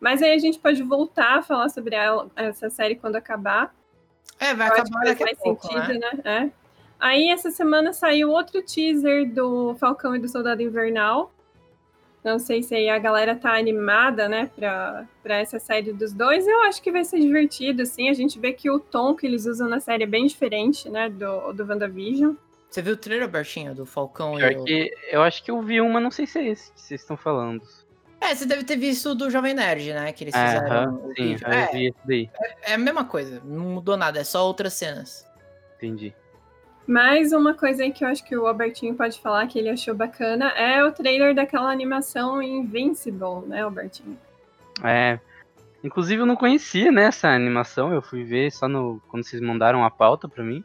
Mas 0.00 0.22
aí 0.22 0.32
a 0.32 0.38
gente 0.38 0.58
pode 0.58 0.82
voltar 0.82 1.38
a 1.38 1.42
falar 1.42 1.68
sobre 1.68 1.94
ela, 1.94 2.30
essa 2.34 2.70
série 2.70 2.94
quando 2.94 3.16
acabar. 3.16 3.74
É, 4.38 4.54
vai 4.54 4.68
acabar 4.68 5.04
daqui 5.04 5.22
a 5.22 5.36
pouco, 5.36 5.66
sentido, 5.66 5.98
né? 5.98 6.10
né? 6.24 6.50
É. 6.50 6.63
Aí 7.04 7.28
essa 7.28 7.50
semana 7.50 7.92
saiu 7.92 8.30
outro 8.30 8.62
teaser 8.62 9.30
do 9.30 9.74
Falcão 9.74 10.16
e 10.16 10.18
do 10.18 10.26
Soldado 10.26 10.62
Invernal, 10.62 11.30
não 12.24 12.38
sei 12.38 12.62
se 12.62 12.74
aí 12.74 12.88
a 12.88 12.98
galera 12.98 13.36
tá 13.36 13.58
animada, 13.58 14.26
né, 14.26 14.50
pra, 14.56 15.06
pra 15.22 15.36
essa 15.36 15.58
série 15.58 15.92
dos 15.92 16.14
dois. 16.14 16.48
Eu 16.48 16.62
acho 16.62 16.80
que 16.80 16.90
vai 16.90 17.04
ser 17.04 17.20
divertido, 17.20 17.82
assim. 17.82 18.08
A 18.08 18.14
gente 18.14 18.38
vê 18.38 18.54
que 18.54 18.70
o 18.70 18.80
tom 18.80 19.14
que 19.14 19.26
eles 19.26 19.44
usam 19.44 19.68
na 19.68 19.80
série 19.80 20.04
é 20.04 20.06
bem 20.06 20.26
diferente, 20.26 20.88
né, 20.88 21.10
do, 21.10 21.52
do 21.52 21.66
WandaVision. 21.66 22.36
Você 22.70 22.80
viu 22.80 22.94
o 22.94 22.96
trailer, 22.96 23.28
Bertinho, 23.28 23.74
do 23.74 23.84
Falcão 23.84 24.36
Pior 24.36 24.52
e 24.52 24.56
o... 24.56 24.64
que 24.64 24.90
eu 25.12 25.20
acho 25.20 25.44
que 25.44 25.50
eu 25.50 25.60
vi 25.60 25.82
uma, 25.82 26.00
não 26.00 26.10
sei 26.10 26.26
se 26.26 26.38
é 26.38 26.48
esse 26.48 26.72
que 26.72 26.80
vocês 26.80 27.02
estão 27.02 27.18
falando. 27.18 27.60
É, 28.18 28.34
você 28.34 28.46
deve 28.46 28.64
ter 28.64 28.78
visto 28.78 29.14
do 29.14 29.30
Jovem 29.30 29.52
Nerd, 29.52 29.92
né? 29.92 30.10
Que 30.10 30.24
eles 30.24 30.34
fizeram. 30.34 30.96
-huh, 30.96 31.14
sim, 31.14 31.36
eu 31.38 31.52
é, 31.52 31.66
vi 31.70 31.86
esse 31.88 31.98
daí. 32.06 32.30
É, 32.40 32.70
é, 32.70 32.74
a 32.76 32.78
mesma 32.78 33.04
coisa, 33.04 33.42
não 33.44 33.64
mudou 33.66 33.94
nada, 33.94 34.18
é 34.18 34.24
só 34.24 34.46
outras 34.46 34.72
cenas. 34.72 35.26
Entendi. 35.76 36.14
Mais 36.86 37.32
uma 37.32 37.54
coisa 37.54 37.82
aí 37.82 37.92
que 37.92 38.04
eu 38.04 38.08
acho 38.08 38.24
que 38.24 38.36
o 38.36 38.46
Albertinho 38.46 38.94
pode 38.94 39.18
falar 39.18 39.46
que 39.46 39.58
ele 39.58 39.70
achou 39.70 39.94
bacana 39.94 40.50
é 40.50 40.84
o 40.84 40.92
trailer 40.92 41.34
daquela 41.34 41.70
animação 41.70 42.42
Invincible, 42.42 43.46
né, 43.46 43.62
Albertinho? 43.62 44.18
É. 44.82 45.18
Inclusive 45.82 46.22
eu 46.22 46.26
não 46.26 46.36
conhecia 46.36 46.92
né, 46.92 47.04
essa 47.04 47.28
animação, 47.28 47.92
eu 47.92 48.02
fui 48.02 48.24
ver 48.24 48.50
só 48.50 48.68
no 48.68 49.00
quando 49.08 49.24
vocês 49.24 49.40
mandaram 49.40 49.84
a 49.84 49.90
pauta 49.90 50.28
para 50.28 50.44
mim. 50.44 50.62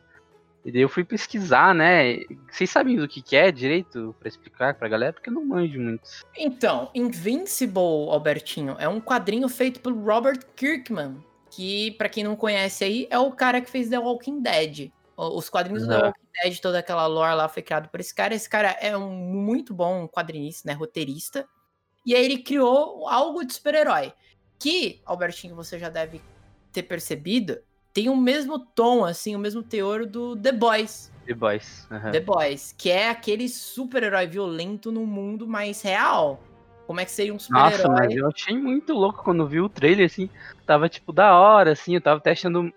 E 0.63 0.71
daí 0.71 0.81
eu 0.81 0.89
fui 0.89 1.05
pesquisar, 1.05 1.73
né? 1.73 2.17
Vocês 2.51 2.69
sabem 2.69 2.97
do 2.97 3.07
que, 3.07 3.21
que 3.21 3.35
é 3.35 3.49
direito 3.49 4.13
para 4.19 4.27
explicar 4.27 4.73
pra 4.73 4.89
galera? 4.89 5.13
Porque 5.13 5.29
eu 5.29 5.33
não 5.33 5.45
manjo 5.45 5.79
muito. 5.79 6.03
Então, 6.37 6.91
Invincible, 6.93 8.09
Albertinho, 8.09 8.75
é 8.77 8.87
um 8.87 8.99
quadrinho 8.99 9.47
feito 9.47 9.79
pelo 9.79 10.03
Robert 10.03 10.39
Kirkman, 10.55 11.17
que 11.49 11.91
para 11.91 12.09
quem 12.09 12.25
não 12.25 12.35
conhece 12.35 12.83
aí 12.83 13.07
é 13.09 13.17
o 13.17 13.31
cara 13.31 13.61
que 13.61 13.69
fez 13.71 13.89
The 13.89 13.99
Walking 13.99 14.41
Dead. 14.41 14.91
Os 15.19 15.49
quadrinhos 15.49 15.83
uhum. 15.83 15.89
do 15.89 15.95
Walking 15.95 16.27
Dead, 16.41 16.59
toda 16.61 16.79
aquela 16.79 17.05
lore 17.05 17.35
lá 17.35 17.49
foi 17.49 17.61
criado 17.61 17.89
por 17.89 17.99
esse 17.99 18.15
cara. 18.15 18.33
Esse 18.33 18.49
cara 18.49 18.69
é 18.79 18.95
um 18.95 19.11
muito 19.11 19.73
bom 19.73 20.07
quadrinista, 20.07 20.69
né? 20.69 20.73
Roteirista. 20.73 21.45
E 22.05 22.15
aí 22.15 22.23
ele 22.23 22.37
criou 22.37 23.05
algo 23.09 23.43
de 23.43 23.53
super-herói. 23.53 24.13
Que, 24.57 25.01
Albertinho, 25.05 25.55
você 25.55 25.77
já 25.77 25.89
deve 25.89 26.21
ter 26.71 26.83
percebido, 26.83 27.59
tem 27.93 28.07
o 28.07 28.15
mesmo 28.15 28.59
tom, 28.59 29.03
assim, 29.03 29.35
o 29.35 29.39
mesmo 29.39 29.61
teor 29.61 30.05
do 30.05 30.37
The 30.37 30.53
Boys. 30.53 31.11
The 31.25 31.33
Boys. 31.33 31.87
Uhum. 31.91 32.11
The 32.11 32.19
Boys, 32.21 32.73
que 32.77 32.89
é 32.89 33.09
aquele 33.09 33.49
super-herói 33.49 34.25
violento 34.25 34.89
no 34.89 35.05
mundo 35.05 35.45
mais 35.45 35.81
real. 35.81 36.41
Como 36.87 37.01
é 37.01 37.05
que 37.05 37.11
seria 37.11 37.33
um 37.33 37.39
super-herói? 37.39 37.71
Nossa, 37.71 37.87
mas 37.89 38.15
eu 38.15 38.27
achei 38.27 38.57
muito 38.57 38.93
louco 38.93 39.21
quando 39.21 39.45
vi 39.45 39.59
o 39.59 39.67
trailer, 39.67 40.05
assim. 40.05 40.29
Tava, 40.65 40.87
tipo, 40.87 41.11
da 41.11 41.37
hora, 41.37 41.73
assim. 41.73 41.95
Eu 41.95 42.01
tava 42.01 42.21
testando 42.21 42.73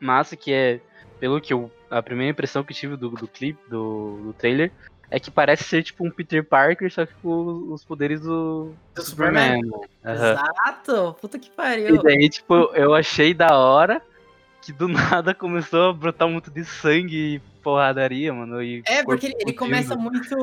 massa, 0.00 0.36
que 0.36 0.52
é, 0.52 0.80
pelo 1.24 1.40
que 1.40 1.54
eu 1.54 1.70
a 1.90 2.02
primeira 2.02 2.32
impressão 2.32 2.62
que 2.62 2.74
tive 2.74 2.98
do, 2.98 3.08
do 3.08 3.26
clipe, 3.26 3.58
do, 3.70 4.18
do 4.24 4.32
trailer, 4.34 4.70
é 5.10 5.18
que 5.18 5.30
parece 5.30 5.64
ser 5.64 5.82
tipo 5.82 6.06
um 6.06 6.10
Peter 6.10 6.44
Parker, 6.44 6.92
só 6.92 7.06
que 7.06 7.14
com 7.22 7.72
os 7.72 7.82
poderes 7.82 8.20
do, 8.20 8.74
do 8.94 9.02
Superman. 9.02 9.62
Superman. 9.62 9.88
Uhum. 10.04 10.12
Exato! 10.12 11.16
Puta 11.18 11.38
que 11.38 11.48
pariu! 11.48 11.96
E 11.96 12.02
daí, 12.02 12.28
tipo, 12.28 12.54
eu 12.74 12.94
achei 12.94 13.32
da 13.32 13.56
hora 13.56 14.02
que 14.60 14.70
do 14.70 14.86
nada 14.88 15.32
começou 15.32 15.88
a 15.88 15.92
brotar 15.94 16.28
muito 16.28 16.50
de 16.50 16.62
sangue 16.62 17.36
e 17.36 17.38
porradaria, 17.62 18.32
mano. 18.32 18.62
E 18.62 18.82
é, 18.86 19.02
porque 19.02 19.26
ele, 19.26 19.36
ele, 19.40 19.52
começa 19.54 19.96
muito. 19.96 20.36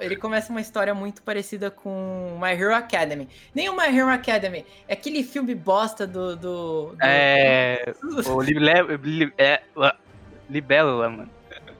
Ele 0.00 0.16
começa 0.16 0.50
uma 0.50 0.62
história 0.62 0.94
muito 0.94 1.22
parecida 1.22 1.70
com 1.70 2.38
My 2.40 2.52
Hero 2.52 2.74
Academy. 2.74 3.28
Nem 3.54 3.68
o 3.68 3.76
My 3.76 3.94
Hero 3.94 4.08
Academy. 4.08 4.64
É 4.88 4.94
aquele 4.94 5.22
filme 5.22 5.54
bosta 5.54 6.06
do. 6.06 6.34
do, 6.34 6.86
do... 6.92 6.96
É. 7.02 7.94
o 8.26 8.40
Libre. 8.40 9.32
É, 9.36 9.62
Libélula, 10.48 11.08
mano. 11.08 11.30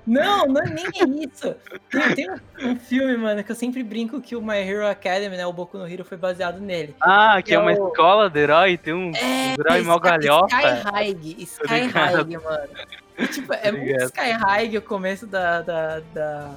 Não, 0.07 0.47
não 0.47 0.63
é 0.63 0.67
nem 0.67 1.25
isso. 1.25 1.57
Tem, 1.91 2.15
tem 2.15 2.31
um, 2.31 2.39
um 2.71 2.77
filme, 2.77 3.17
mano, 3.17 3.43
que 3.43 3.51
eu 3.51 3.57
sempre 3.57 3.83
brinco 3.83 4.21
que 4.21 4.37
o 4.37 4.41
My 4.41 4.59
Hero 4.59 4.87
Academy, 4.87 5.37
né? 5.37 5.45
O 5.45 5.53
Boku 5.53 5.77
no 5.77 5.89
Hero 5.89 6.05
foi 6.05 6.17
baseado 6.17 6.61
nele. 6.61 6.95
Ah, 7.01 7.39
que 7.39 7.49
Que 7.49 7.55
é 7.55 7.57
é 7.57 7.59
uma 7.59 7.73
o- 7.73 7.89
escola 7.89 8.31
do 8.31 8.37
herói, 8.39 8.79
tem 8.79 8.95
um, 8.95 9.11
É, 9.17 9.57
um 9.59 9.61
herói 9.61 9.83
mal 9.83 9.99
galhofa. 9.99 10.47
Sky 10.47 10.89
High, 10.89 11.17
Sky. 11.39 11.81
High, 11.89 12.37
mano. 12.37 12.69
E, 13.19 13.27
tipo, 13.27 13.53
é 13.53 13.73
muito. 13.73 14.05
Sky 14.05 14.31
High 14.31 14.77
o 14.79 14.83
começo 14.83 15.27
da, 15.27 15.63
da, 15.63 16.01
da, 16.15 16.55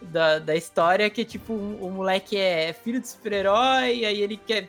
da, 0.00 0.38
da 0.38 0.56
história, 0.56 1.10
que, 1.10 1.22
tipo, 1.22 1.52
o 1.52 1.90
moleque 1.90 2.38
é 2.38 2.72
filho 2.72 2.98
de 2.98 3.08
super-herói, 3.08 3.94
e 3.96 4.06
aí 4.06 4.22
ele 4.22 4.38
quer... 4.38 4.68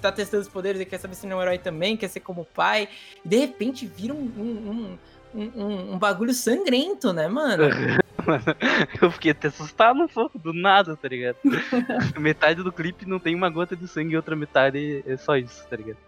Tá 0.00 0.10
testando 0.10 0.40
os 0.42 0.48
poderes, 0.48 0.80
ele 0.80 0.88
quer 0.88 0.96
saber 0.98 1.14
se 1.14 1.26
ele 1.26 1.34
é 1.34 1.36
um 1.36 1.42
herói 1.42 1.58
também, 1.58 1.94
quer 1.94 2.08
ser 2.08 2.20
como 2.20 2.42
pai. 2.42 2.88
E, 3.22 3.28
de 3.28 3.36
repente, 3.36 3.84
vira 3.84 4.14
um, 4.14 4.16
um, 4.38 4.70
um, 4.70 4.98
um, 5.34 5.94
um 5.94 5.98
bagulho 5.98 6.34
sangrento, 6.34 7.12
né, 7.12 7.28
mano? 7.28 7.64
Eu 9.00 9.10
fiquei 9.10 9.30
até 9.30 9.48
assustado 9.48 10.00
um 10.00 10.08
pouco, 10.08 10.38
do 10.38 10.52
nada, 10.52 10.96
tá 10.96 11.08
ligado? 11.08 11.36
metade 12.18 12.62
do 12.62 12.72
clipe 12.72 13.06
não 13.06 13.18
tem 13.18 13.34
uma 13.34 13.48
gota 13.48 13.74
de 13.74 13.88
sangue 13.88 14.12
e 14.12 14.16
outra 14.16 14.36
metade 14.36 15.02
é 15.06 15.16
só 15.16 15.36
isso, 15.36 15.66
tá 15.68 15.76
ligado? 15.76 15.98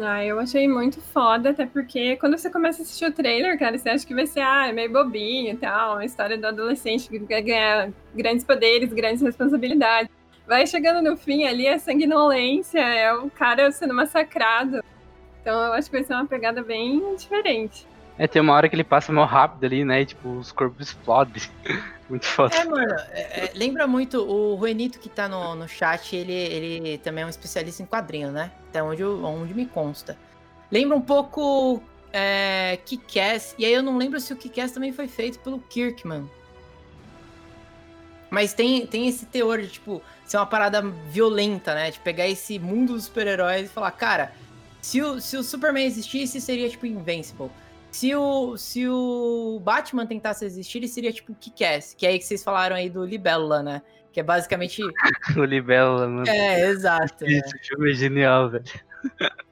Ah, 0.00 0.24
eu 0.24 0.40
achei 0.40 0.66
muito 0.66 1.00
foda, 1.00 1.50
até 1.50 1.66
porque 1.66 2.16
quando 2.16 2.36
você 2.36 2.50
começa 2.50 2.82
a 2.82 2.84
assistir 2.84 3.06
o 3.06 3.12
trailer, 3.12 3.56
cara, 3.58 3.78
você 3.78 3.88
acha 3.88 4.04
que 4.04 4.14
vai 4.14 4.26
ser, 4.26 4.40
ah, 4.40 4.66
é 4.68 4.72
meio 4.72 4.92
bobinho 4.92 5.52
e 5.52 5.56
tal, 5.56 5.94
uma 5.94 6.04
história 6.04 6.36
do 6.36 6.46
adolescente 6.46 7.08
que 7.08 7.20
quer 7.20 7.42
ganhar 7.42 7.92
grandes 8.14 8.44
poderes, 8.44 8.92
grandes 8.92 9.22
responsabilidades. 9.22 10.10
Vai 10.46 10.66
chegando 10.66 11.00
no 11.00 11.16
fim 11.16 11.44
ali, 11.44 11.66
é 11.66 11.78
sanguinolência, 11.78 12.80
é 12.80 13.14
o 13.14 13.30
cara 13.30 13.70
sendo 13.70 13.94
massacrado. 13.94 14.82
Então 15.44 15.60
eu 15.62 15.74
acho 15.74 15.90
que 15.90 15.96
vai 15.98 16.04
ser 16.04 16.14
uma 16.14 16.24
pegada 16.24 16.62
bem 16.62 17.14
diferente. 17.16 17.86
É, 18.18 18.26
tem 18.26 18.40
uma 18.40 18.54
hora 18.54 18.66
que 18.66 18.74
ele 18.74 18.82
passa 18.82 19.12
mal 19.12 19.26
rápido 19.26 19.64
ali, 19.66 19.84
né? 19.84 20.00
E 20.00 20.06
tipo, 20.06 20.30
os 20.38 20.50
corpos 20.50 20.86
explodem. 20.88 21.42
Muito 22.08 22.24
foda. 22.24 22.54
É, 22.56 22.64
mano, 22.64 22.94
é- 23.10 23.44
é, 23.46 23.52
lembra 23.54 23.86
muito 23.86 24.18
o 24.22 24.54
Ruenito 24.56 24.98
que 24.98 25.08
tá 25.08 25.26
no, 25.28 25.54
no 25.54 25.66
chat, 25.66 26.14
ele, 26.14 26.32
ele 26.34 26.98
também 26.98 27.22
é 27.24 27.26
um 27.26 27.30
especialista 27.30 27.82
em 27.82 27.86
quadrinho, 27.86 28.30
né? 28.30 28.52
Até 28.68 28.82
onde, 28.82 29.00
eu- 29.02 29.22
onde 29.24 29.52
me 29.54 29.64
consta. 29.66 30.16
Lembra 30.70 30.96
um 30.96 31.00
pouco 31.00 31.82
é, 32.12 32.78
Kick-Ass, 32.84 33.54
e 33.58 33.64
aí 33.64 33.72
eu 33.72 33.82
não 33.82 33.96
lembro 33.96 34.20
se 34.20 34.32
o 34.32 34.36
Kick-Ass 34.36 34.72
também 34.72 34.92
foi 34.92 35.08
feito 35.08 35.38
pelo 35.40 35.58
Kirkman. 35.60 36.28
Mas 38.30 38.52
tem, 38.52 38.86
tem 38.86 39.06
esse 39.08 39.26
teor 39.26 39.60
de, 39.60 39.68
tipo, 39.68 40.02
ser 40.26 40.36
uma 40.36 40.46
parada 40.46 40.82
violenta, 40.82 41.74
né? 41.74 41.90
De 41.90 41.98
pegar 42.00 42.26
esse 42.28 42.58
mundo 42.58 42.92
dos 42.94 43.04
super-heróis 43.04 43.66
e 43.66 43.72
falar, 43.72 43.92
cara, 43.92 44.32
se 44.84 45.00
o, 45.00 45.18
se 45.18 45.34
o 45.38 45.42
Superman 45.42 45.86
existisse, 45.86 46.38
seria, 46.42 46.68
tipo, 46.68 46.84
Invincible. 46.84 47.50
Se 47.90 48.14
o, 48.14 48.54
se 48.58 48.86
o 48.86 49.58
Batman 49.64 50.06
tentasse 50.06 50.44
existir, 50.44 50.76
ele 50.76 50.88
seria 50.88 51.10
tipo 51.10 51.34
Kick-Ass, 51.34 51.94
que 51.96 52.04
é 52.04 52.10
aí 52.10 52.18
que 52.18 52.24
vocês 52.26 52.44
falaram 52.44 52.76
aí 52.76 52.90
do 52.90 53.02
Libélula, 53.02 53.62
né? 53.62 53.80
Que 54.12 54.20
é 54.20 54.22
basicamente. 54.22 54.82
O 55.38 55.44
Libélula, 55.44 56.06
mano. 56.06 56.28
É, 56.28 56.68
exato. 56.68 57.24
né? 57.24 57.32
Esse 57.32 57.58
filme 57.60 57.92
é 57.92 57.94
genial, 57.94 58.50
velho. 58.50 58.64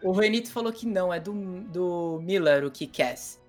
O 0.02 0.12
Renito 0.12 0.52
falou 0.52 0.70
que 0.70 0.86
não, 0.86 1.14
é 1.14 1.18
do, 1.18 1.32
do 1.62 2.20
Miller, 2.22 2.66
o 2.66 2.70
Kick-Ass. 2.70 3.40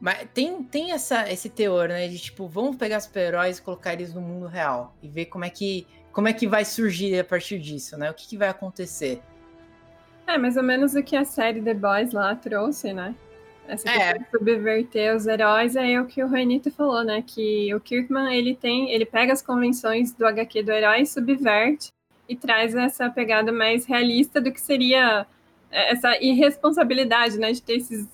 Mas 0.00 0.26
tem, 0.34 0.60
tem 0.64 0.90
essa, 0.90 1.30
esse 1.30 1.48
teor, 1.48 1.88
né? 1.88 2.08
De 2.08 2.18
tipo, 2.18 2.48
vamos 2.48 2.74
pegar 2.74 2.98
super-heróis 2.98 3.58
e 3.58 3.62
colocar 3.62 3.92
eles 3.92 4.12
no 4.12 4.20
mundo 4.20 4.48
real. 4.48 4.96
E 5.00 5.08
ver 5.08 5.26
como 5.26 5.44
é 5.44 5.50
que, 5.50 5.86
como 6.10 6.26
é 6.26 6.32
que 6.32 6.48
vai 6.48 6.64
surgir 6.64 7.16
a 7.20 7.22
partir 7.22 7.60
disso, 7.60 7.96
né? 7.96 8.10
O 8.10 8.14
que, 8.14 8.26
que 8.26 8.36
vai 8.36 8.48
acontecer. 8.48 9.22
É, 10.26 10.38
mais 10.38 10.56
ou 10.56 10.62
menos 10.62 10.94
o 10.94 11.02
que 11.02 11.16
a 11.16 11.24
série 11.24 11.60
The 11.60 11.74
Boys 11.74 12.12
lá 12.12 12.34
trouxe, 12.34 12.92
né? 12.92 13.14
Essa 13.66 13.88
É. 13.88 13.98
questão 14.14 14.22
de 14.22 14.30
subverter 14.30 15.14
os 15.14 15.26
heróis 15.26 15.76
é 15.76 16.00
o 16.00 16.06
que 16.06 16.22
o 16.22 16.28
Renito 16.28 16.70
falou, 16.70 17.04
né? 17.04 17.22
Que 17.26 17.74
o 17.74 17.80
Kirkman, 17.80 18.34
ele 18.36 18.54
tem, 18.54 18.90
ele 18.90 19.04
pega 19.06 19.32
as 19.32 19.42
convenções 19.42 20.12
do 20.12 20.26
HQ 20.26 20.62
do 20.62 20.72
herói, 20.72 21.04
subverte 21.06 21.90
e 22.28 22.36
traz 22.36 22.74
essa 22.74 23.08
pegada 23.10 23.52
mais 23.52 23.84
realista 23.84 24.40
do 24.40 24.52
que 24.52 24.60
seria 24.60 25.26
é, 25.70 25.92
essa 25.92 26.16
irresponsabilidade, 26.22 27.38
né? 27.38 27.52
De 27.52 27.62
ter 27.62 27.76
esses 27.76 28.08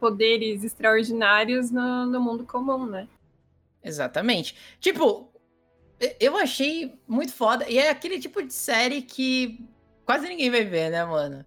poderes 0.00 0.62
extraordinários 0.64 1.70
no, 1.70 2.06
no 2.06 2.20
mundo 2.20 2.44
comum, 2.44 2.86
né? 2.86 3.08
Exatamente. 3.82 4.56
Tipo, 4.80 5.28
eu 6.18 6.36
achei 6.36 6.94
muito 7.06 7.32
foda. 7.32 7.68
E 7.68 7.78
é 7.78 7.90
aquele 7.90 8.18
tipo 8.18 8.42
de 8.42 8.52
série 8.52 9.02
que 9.02 9.60
quase 10.04 10.28
ninguém 10.28 10.50
vai 10.50 10.64
ver, 10.64 10.90
né, 10.90 11.04
mano? 11.04 11.44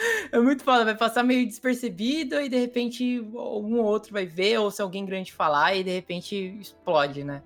É 0.32 0.38
muito 0.38 0.62
foda, 0.62 0.84
vai 0.84 0.96
passar 0.96 1.22
meio 1.22 1.46
despercebido 1.46 2.40
e 2.40 2.48
de 2.48 2.56
repente 2.56 3.18
algum 3.34 3.80
outro 3.80 4.12
vai 4.12 4.26
ver, 4.26 4.58
ou 4.58 4.70
se 4.70 4.80
alguém 4.80 5.04
grande 5.04 5.32
falar 5.32 5.74
e 5.74 5.84
de 5.84 5.90
repente 5.90 6.56
explode, 6.60 7.24
né? 7.24 7.42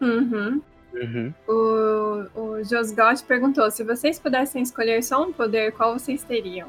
Uhum. 0.00 0.60
Uhum. 0.92 1.34
O, 1.48 2.40
o 2.40 2.64
Josgot 2.64 3.24
perguntou: 3.26 3.70
se 3.70 3.82
vocês 3.82 4.18
pudessem 4.18 4.62
escolher 4.62 5.02
só 5.02 5.22
um 5.22 5.32
poder, 5.32 5.72
qual 5.72 5.98
vocês 5.98 6.22
teriam? 6.22 6.68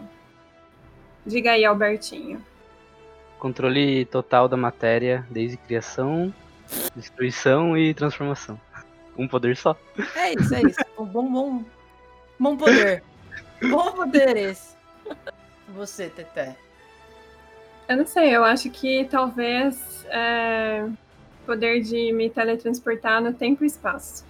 Diga 1.26 1.52
aí, 1.52 1.66
Albertinho. 1.66 2.44
Controle 3.38 4.06
total 4.06 4.48
da 4.48 4.58
matéria, 4.58 5.26
desde 5.30 5.58
criação, 5.58 6.34
destruição 6.96 7.78
e 7.78 7.94
transformação. 7.94 8.60
Um 9.18 9.28
poder 9.28 9.56
só. 9.56 9.78
É 10.16 10.34
isso, 10.34 10.56
é 10.56 10.62
isso. 10.62 10.80
Um 10.98 11.06
bom, 11.06 11.32
bom, 11.32 11.64
bom 12.40 12.58
poder. 12.58 13.04
Bom 13.72 13.94
poder 13.94 14.36
esse. 14.36 14.75
Você, 15.70 16.10
Teté. 16.10 16.56
Eu 17.88 17.98
não 17.98 18.06
sei, 18.06 18.36
eu 18.36 18.44
acho 18.44 18.70
que 18.72 19.06
talvez 19.06 20.06
é, 20.10 20.88
poder 21.46 21.82
de 21.82 22.12
me 22.14 22.30
teletransportar 22.30 23.22
no 23.22 23.34
tempo 23.34 23.64
e 23.64 23.68
espaço. 23.68 24.26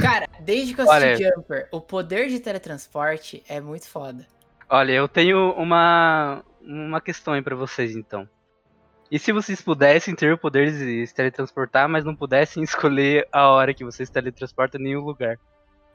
Cara, 0.00 0.28
desde 0.40 0.74
que 0.74 0.80
eu 0.80 0.90
assisti 0.90 1.24
Olha- 1.24 1.34
Jumper, 1.36 1.68
o 1.72 1.80
poder 1.80 2.28
de 2.28 2.38
teletransporte 2.40 3.42
é 3.48 3.60
muito 3.60 3.88
foda. 3.88 4.26
Olha, 4.68 4.92
eu 4.92 5.08
tenho 5.08 5.52
uma, 5.52 6.42
uma 6.60 7.00
questão 7.00 7.34
aí 7.34 7.42
pra 7.42 7.56
vocês, 7.56 7.94
então. 7.96 8.28
E 9.10 9.18
se 9.18 9.32
vocês 9.32 9.60
pudessem 9.60 10.14
ter 10.14 10.32
o 10.32 10.38
poder 10.38 10.70
de 10.72 11.06
se 11.06 11.14
teletransportar, 11.14 11.88
mas 11.88 12.04
não 12.04 12.14
pudessem 12.16 12.62
escolher 12.64 13.26
a 13.32 13.48
hora 13.48 13.72
que 13.74 13.84
vocês 13.84 14.08
se 14.08 14.12
teletransportam 14.12 14.80
em 14.80 14.84
nenhum 14.84 15.00
lugar 15.02 15.38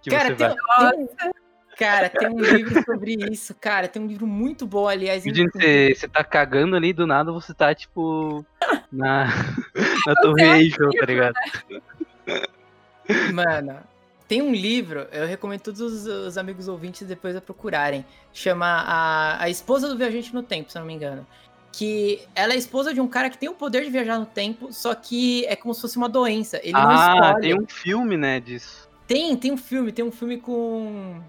que 0.02 0.10
Cara, 0.10 0.30
você 0.30 0.36
tem, 0.36 0.48
vai? 0.78 0.96
tem 0.96 1.32
cara, 1.80 2.10
tem 2.10 2.28
um 2.28 2.42
livro 2.42 2.84
sobre 2.84 3.16
isso, 3.32 3.56
cara. 3.56 3.88
Tem 3.88 4.02
um 4.02 4.08
livro 4.08 4.28
muito 4.28 4.68
bom, 4.68 4.88
aliás. 4.88 5.26
Imagina 5.26 5.50
você, 5.54 5.96
você 5.96 6.08
tá 6.08 6.24
cagando 6.24 6.76
ali 6.76 6.92
do 6.92 7.08
nada 7.08 7.32
você 7.32 7.54
tá, 7.54 7.74
tipo, 7.74 8.46
na, 8.92 9.28
na 10.06 10.16
Torre 10.22 10.44
Eiffel, 10.44 10.92
tá 10.92 11.06
ligado? 11.06 11.36
Mano, 13.34 13.80
tem 14.28 14.42
um 14.42 14.54
livro, 14.54 15.08
eu 15.12 15.26
recomendo 15.26 15.62
todos 15.62 15.80
os, 15.80 16.06
os 16.06 16.38
amigos 16.38 16.68
ouvintes 16.68 17.08
depois 17.08 17.36
a 17.36 17.42
procurarem. 17.42 18.06
Chama 18.34 18.68
a, 18.68 19.44
a 19.44 19.50
Esposa 19.50 19.88
do 19.88 19.98
Viajante 19.98 20.34
no 20.36 20.44
Tempo, 20.44 20.72
se 20.72 20.78
eu 20.78 20.82
não 20.82 20.88
me 20.88 20.94
engano. 20.94 21.26
Que 21.72 22.22
ela 22.36 22.54
é 22.54 22.58
esposa 22.58 22.94
de 22.94 23.00
um 23.00 23.08
cara 23.08 23.30
que 23.30 23.38
tem 23.38 23.48
o 23.48 23.54
poder 23.54 23.84
de 23.84 23.92
viajar 23.92 24.20
no 24.20 24.26
tempo, 24.26 24.74
só 24.74 24.94
que 24.96 25.46
é 25.46 25.56
como 25.56 25.72
se 25.74 25.82
fosse 25.82 25.98
uma 25.98 26.10
doença. 26.10 26.60
Ele 26.64 26.74
não 26.74 26.90
Ah, 26.90 27.14
escolhe. 27.16 27.42
tem 27.42 27.60
um 27.60 27.68
filme, 27.68 28.18
né, 28.18 28.40
disso. 28.40 28.90
Tem, 29.08 29.38
tem 29.38 29.52
um 29.52 29.58
filme, 29.58 29.92
tem 29.92 30.04
um 30.04 30.12
filme 30.12 30.38
com 30.38 31.22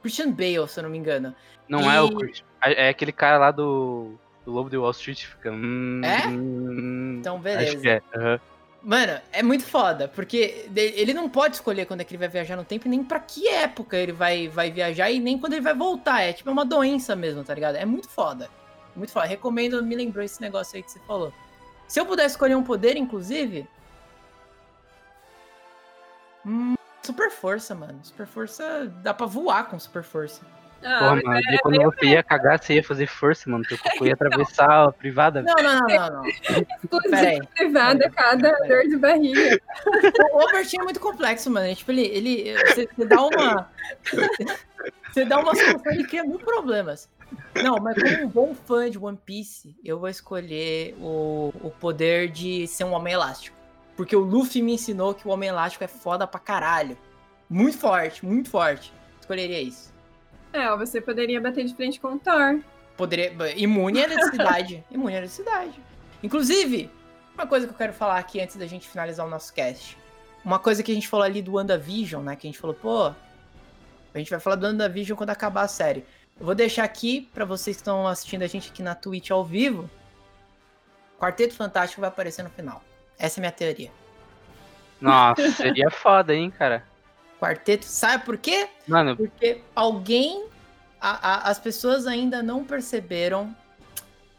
Christian 0.00 0.30
Bale, 0.32 0.68
se 0.68 0.78
eu 0.78 0.82
não 0.84 0.90
me 0.90 0.98
engano. 0.98 1.34
Não 1.68 1.90
é 1.90 2.00
o 2.00 2.06
E- 2.06 2.16
Christian. 2.16 2.46
É 2.62 2.86
é 2.86 2.88
aquele 2.90 3.12
cara 3.12 3.38
lá 3.38 3.50
do, 3.50 4.12
do 4.44 4.52
Lobo 4.52 4.68
de 4.70 4.76
Wall 4.76 4.90
Street, 4.90 5.24
fica... 5.24 5.50
hum, 5.50 6.00
É? 6.04 6.26
hum, 6.28 7.16
Então, 7.20 7.38
beleza. 7.38 7.88
É. 7.88 8.02
aham. 8.14 8.40
Mano, 8.82 9.20
é 9.30 9.42
muito 9.42 9.64
foda, 9.64 10.08
porque 10.08 10.66
ele 10.74 11.12
não 11.12 11.28
pode 11.28 11.56
escolher 11.56 11.84
quando 11.84 12.00
é 12.00 12.04
que 12.04 12.12
ele 12.14 12.18
vai 12.18 12.28
viajar 12.28 12.56
no 12.56 12.64
tempo, 12.64 12.86
e 12.86 12.90
nem 12.90 13.04
pra 13.04 13.20
que 13.20 13.46
época 13.46 13.94
ele 13.96 14.10
vai, 14.12 14.48
vai 14.48 14.70
viajar, 14.70 15.10
e 15.10 15.20
nem 15.20 15.38
quando 15.38 15.52
ele 15.52 15.60
vai 15.60 15.74
voltar. 15.74 16.22
É 16.22 16.32
tipo 16.32 16.50
uma 16.50 16.64
doença 16.64 17.14
mesmo, 17.14 17.44
tá 17.44 17.52
ligado? 17.54 17.76
É 17.76 17.84
muito 17.84 18.08
foda. 18.08 18.48
Muito 18.96 19.12
foda. 19.12 19.26
Recomendo, 19.26 19.82
me 19.84 19.94
lembrou 19.94 20.24
esse 20.24 20.40
negócio 20.40 20.76
aí 20.76 20.82
que 20.82 20.90
você 20.90 20.98
falou. 21.00 21.30
Se 21.86 22.00
eu 22.00 22.06
pudesse 22.06 22.30
escolher 22.34 22.54
um 22.56 22.62
poder, 22.62 22.96
inclusive. 22.96 23.68
Hum, 26.46 26.74
super 27.10 27.30
força, 27.30 27.74
mano. 27.74 27.98
Super 28.02 28.26
força. 28.26 28.92
Dá 29.02 29.12
pra 29.12 29.26
voar 29.26 29.64
com 29.68 29.78
super 29.78 30.02
força. 30.02 30.42
Ah, 30.82 30.98
Porra, 30.98 31.14
mas 31.16 31.24
mano, 31.24 31.54
e 31.54 31.58
quando 31.58 31.82
você 31.82 32.06
ia 32.06 32.22
cagar, 32.22 32.58
você 32.58 32.74
ia 32.74 32.82
fazer 32.82 33.06
força, 33.06 33.50
mano. 33.50 33.64
Teu 33.64 33.76
cocô 33.76 34.06
ia 34.06 34.14
atravessar 34.14 34.88
a 34.88 34.92
privada. 34.92 35.42
Não, 35.42 35.54
não, 35.54 35.78
não, 35.80 35.86
não, 35.88 36.10
não. 36.22 36.26
explosão 36.26 37.10
Peraí. 37.10 37.40
privada 37.54 38.10
cada 38.10 38.50
dor 38.66 38.82
de 38.88 38.96
barriga. 38.96 39.60
O 40.32 40.40
Albertinho 40.40 40.82
é 40.82 40.84
muito 40.84 41.00
complexo, 41.00 41.50
mano. 41.50 41.74
Tipo, 41.74 41.90
ele. 41.92 42.02
ele 42.06 42.54
você, 42.66 42.88
você 42.96 43.04
dá 43.04 43.22
uma. 43.22 43.70
Você 45.12 45.24
dá 45.24 45.38
uma 45.38 45.54
solução 45.54 45.92
e 45.92 46.04
cria 46.04 46.24
mil 46.24 46.38
problemas. 46.38 47.10
Não, 47.62 47.76
mas 47.76 48.00
como 48.00 48.24
um 48.24 48.28
bom 48.28 48.54
fã 48.54 48.90
de 48.90 48.98
One 48.98 49.18
Piece, 49.24 49.76
eu 49.84 49.98
vou 49.98 50.08
escolher 50.08 50.94
o, 50.98 51.52
o 51.62 51.70
poder 51.70 52.28
de 52.30 52.66
ser 52.66 52.84
um 52.84 52.92
homem 52.92 53.12
elástico. 53.12 53.59
Porque 54.00 54.16
o 54.16 54.20
Luffy 54.20 54.62
me 54.62 54.72
ensinou 54.72 55.12
que 55.12 55.28
o 55.28 55.30
homem 55.30 55.50
elástico 55.50 55.84
é 55.84 55.86
foda 55.86 56.26
pra 56.26 56.40
caralho. 56.40 56.96
Muito 57.50 57.76
forte, 57.76 58.24
muito 58.24 58.48
forte. 58.48 58.94
Escolheria 59.20 59.60
isso. 59.60 59.92
É, 60.54 60.74
você 60.74 61.02
poderia 61.02 61.38
bater 61.38 61.66
de 61.66 61.74
frente 61.74 62.00
com 62.00 62.14
o 62.14 62.18
Thor. 62.18 62.60
Poderia. 62.96 63.30
Imune 63.58 64.00
à 64.00 64.04
eletricidade. 64.04 64.82
imune 64.90 65.12
à 65.12 65.18
eletricidade. 65.18 65.78
Inclusive, 66.22 66.90
Uma 67.34 67.46
coisa 67.46 67.66
que 67.66 67.74
eu 67.74 67.76
quero 67.76 67.92
falar 67.92 68.18
aqui 68.18 68.40
antes 68.40 68.56
da 68.56 68.66
gente 68.66 68.88
finalizar 68.88 69.26
o 69.26 69.28
nosso 69.28 69.52
cast. 69.52 69.98
Uma 70.42 70.58
coisa 70.58 70.82
que 70.82 70.90
a 70.90 70.94
gente 70.94 71.06
falou 71.06 71.26
ali 71.26 71.42
do 71.42 71.56
WandaVision, 71.56 72.24
né? 72.24 72.36
Que 72.36 72.46
a 72.46 72.50
gente 72.50 72.58
falou, 72.58 72.74
pô, 72.74 73.08
a 74.14 74.18
gente 74.18 74.30
vai 74.30 74.40
falar 74.40 74.56
do 74.56 74.64
WandaVision 74.64 75.14
quando 75.14 75.28
acabar 75.28 75.64
a 75.64 75.68
série. 75.68 76.06
Eu 76.38 76.46
vou 76.46 76.54
deixar 76.54 76.84
aqui 76.84 77.28
para 77.34 77.44
vocês 77.44 77.76
que 77.76 77.82
estão 77.82 78.06
assistindo 78.06 78.40
a 78.44 78.46
gente 78.46 78.70
aqui 78.70 78.82
na 78.82 78.94
Twitch 78.94 79.30
ao 79.30 79.44
vivo. 79.44 79.90
Quarteto 81.18 81.52
Fantástico 81.52 82.00
vai 82.00 82.08
aparecer 82.08 82.42
no 82.42 82.48
final. 82.48 82.82
Essa 83.20 83.38
é 83.38 83.40
a 83.40 83.42
minha 83.42 83.52
teoria. 83.52 83.90
Nossa, 85.00 85.50
seria 85.52 85.90
foda, 85.90 86.34
hein, 86.34 86.50
cara? 86.50 86.84
Quarteto, 87.40 87.84
sabe 87.86 88.24
por 88.24 88.36
quê? 88.36 88.68
Mano, 88.86 89.16
Porque 89.16 89.62
alguém. 89.74 90.44
a- 91.00 91.30
a- 91.46 91.50
as 91.50 91.58
pessoas 91.58 92.06
ainda 92.06 92.42
não 92.42 92.64
perceberam 92.64 93.54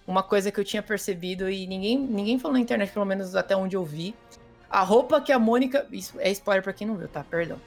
uma 0.06 0.22
coisa 0.22 0.52
que 0.52 0.60
eu 0.60 0.64
tinha 0.66 0.84
percebido 0.84 1.50
e 1.50 1.66
ninguém, 1.66 1.98
ninguém 1.98 2.38
falou 2.38 2.54
na 2.54 2.60
internet, 2.60 2.92
pelo 2.92 3.06
menos 3.06 3.36
até 3.36 3.56
onde 3.56 3.76
eu 3.76 3.84
vi. 3.84 4.14
A 4.70 4.82
roupa 4.82 5.20
que 5.22 5.32
a 5.32 5.40
Mônica. 5.40 5.88
Isso 5.92 6.16
é 6.20 6.30
spoiler 6.32 6.64
pra 6.64 6.74
quem 6.74 6.86
não 6.88 6.96
viu, 6.96 7.08
tá? 7.08 7.24
Perdão. 7.24 7.60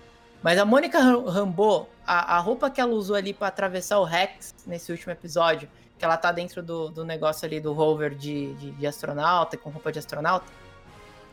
Mas 0.42 0.58
a 0.58 0.64
Mônica 0.64 0.98
Ram- 1.00 1.24
Rambeau, 1.24 1.88
a, 2.06 2.36
a 2.36 2.38
roupa 2.38 2.70
que 2.70 2.80
ela 2.80 2.92
usou 2.92 3.16
ali 3.16 3.32
pra 3.34 3.48
atravessar 3.48 3.98
o 3.98 4.04
Rex 4.04 4.54
nesse 4.66 4.92
último 4.92 5.10
episódio, 5.12 5.68
que 5.98 6.04
ela 6.04 6.16
tá 6.16 6.30
dentro 6.30 6.62
do, 6.62 6.90
do 6.90 7.04
negócio 7.04 7.44
ali 7.46 7.58
do 7.60 7.72
rover 7.72 8.14
de, 8.14 8.52
de, 8.54 8.70
de 8.72 8.86
astronauta, 8.86 9.56
com 9.56 9.70
roupa 9.70 9.90
de 9.90 9.98
astronauta. 9.98 10.46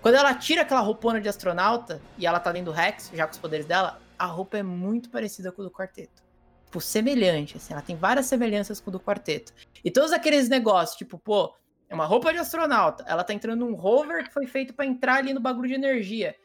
Quando 0.02 0.16
ela 0.16 0.34
tira 0.34 0.64
aquela 0.64 0.80
roupona 0.82 1.22
de 1.22 1.30
astronauta 1.30 2.02
e 2.18 2.26
ela 2.26 2.40
tá 2.40 2.52
dentro 2.52 2.72
do 2.72 2.76
Rex, 2.76 3.12
já 3.14 3.26
com 3.28 3.34
os 3.34 3.38
poderes 3.40 3.66
dela, 3.66 4.02
a 4.18 4.26
roupa 4.26 4.58
é 4.58 4.64
muito 4.64 5.10
parecida 5.10 5.52
com 5.52 5.62
o 5.62 5.66
do 5.66 5.72
quarteto. 5.72 6.24
Tipo, 6.66 6.82
semelhante, 6.82 7.58
assim, 7.58 7.74
ela 7.74 7.82
tem 7.82 7.96
várias 7.96 8.26
semelhanças 8.26 8.80
com 8.80 8.90
o 8.90 8.94
do 8.94 9.00
quarteto. 9.00 9.54
E 9.84 9.92
todos 9.92 10.12
aqueles 10.12 10.50
negócios, 10.50 10.98
tipo, 10.98 11.20
pô, 11.20 11.54
é 11.90 11.94
uma 11.94 12.06
roupa 12.06 12.32
de 12.32 12.40
astronauta, 12.40 13.04
ela 13.08 13.24
tá 13.24 13.34
entrando 13.34 13.60
num 13.66 13.76
rover 13.76 14.24
que 14.24 14.34
foi 14.34 14.48
feito 14.48 14.74
pra 14.74 14.86
entrar 14.86 15.16
ali 15.16 15.34
no 15.34 15.40
bagulho 15.42 15.68
de 15.68 15.76
energia. 15.76 16.36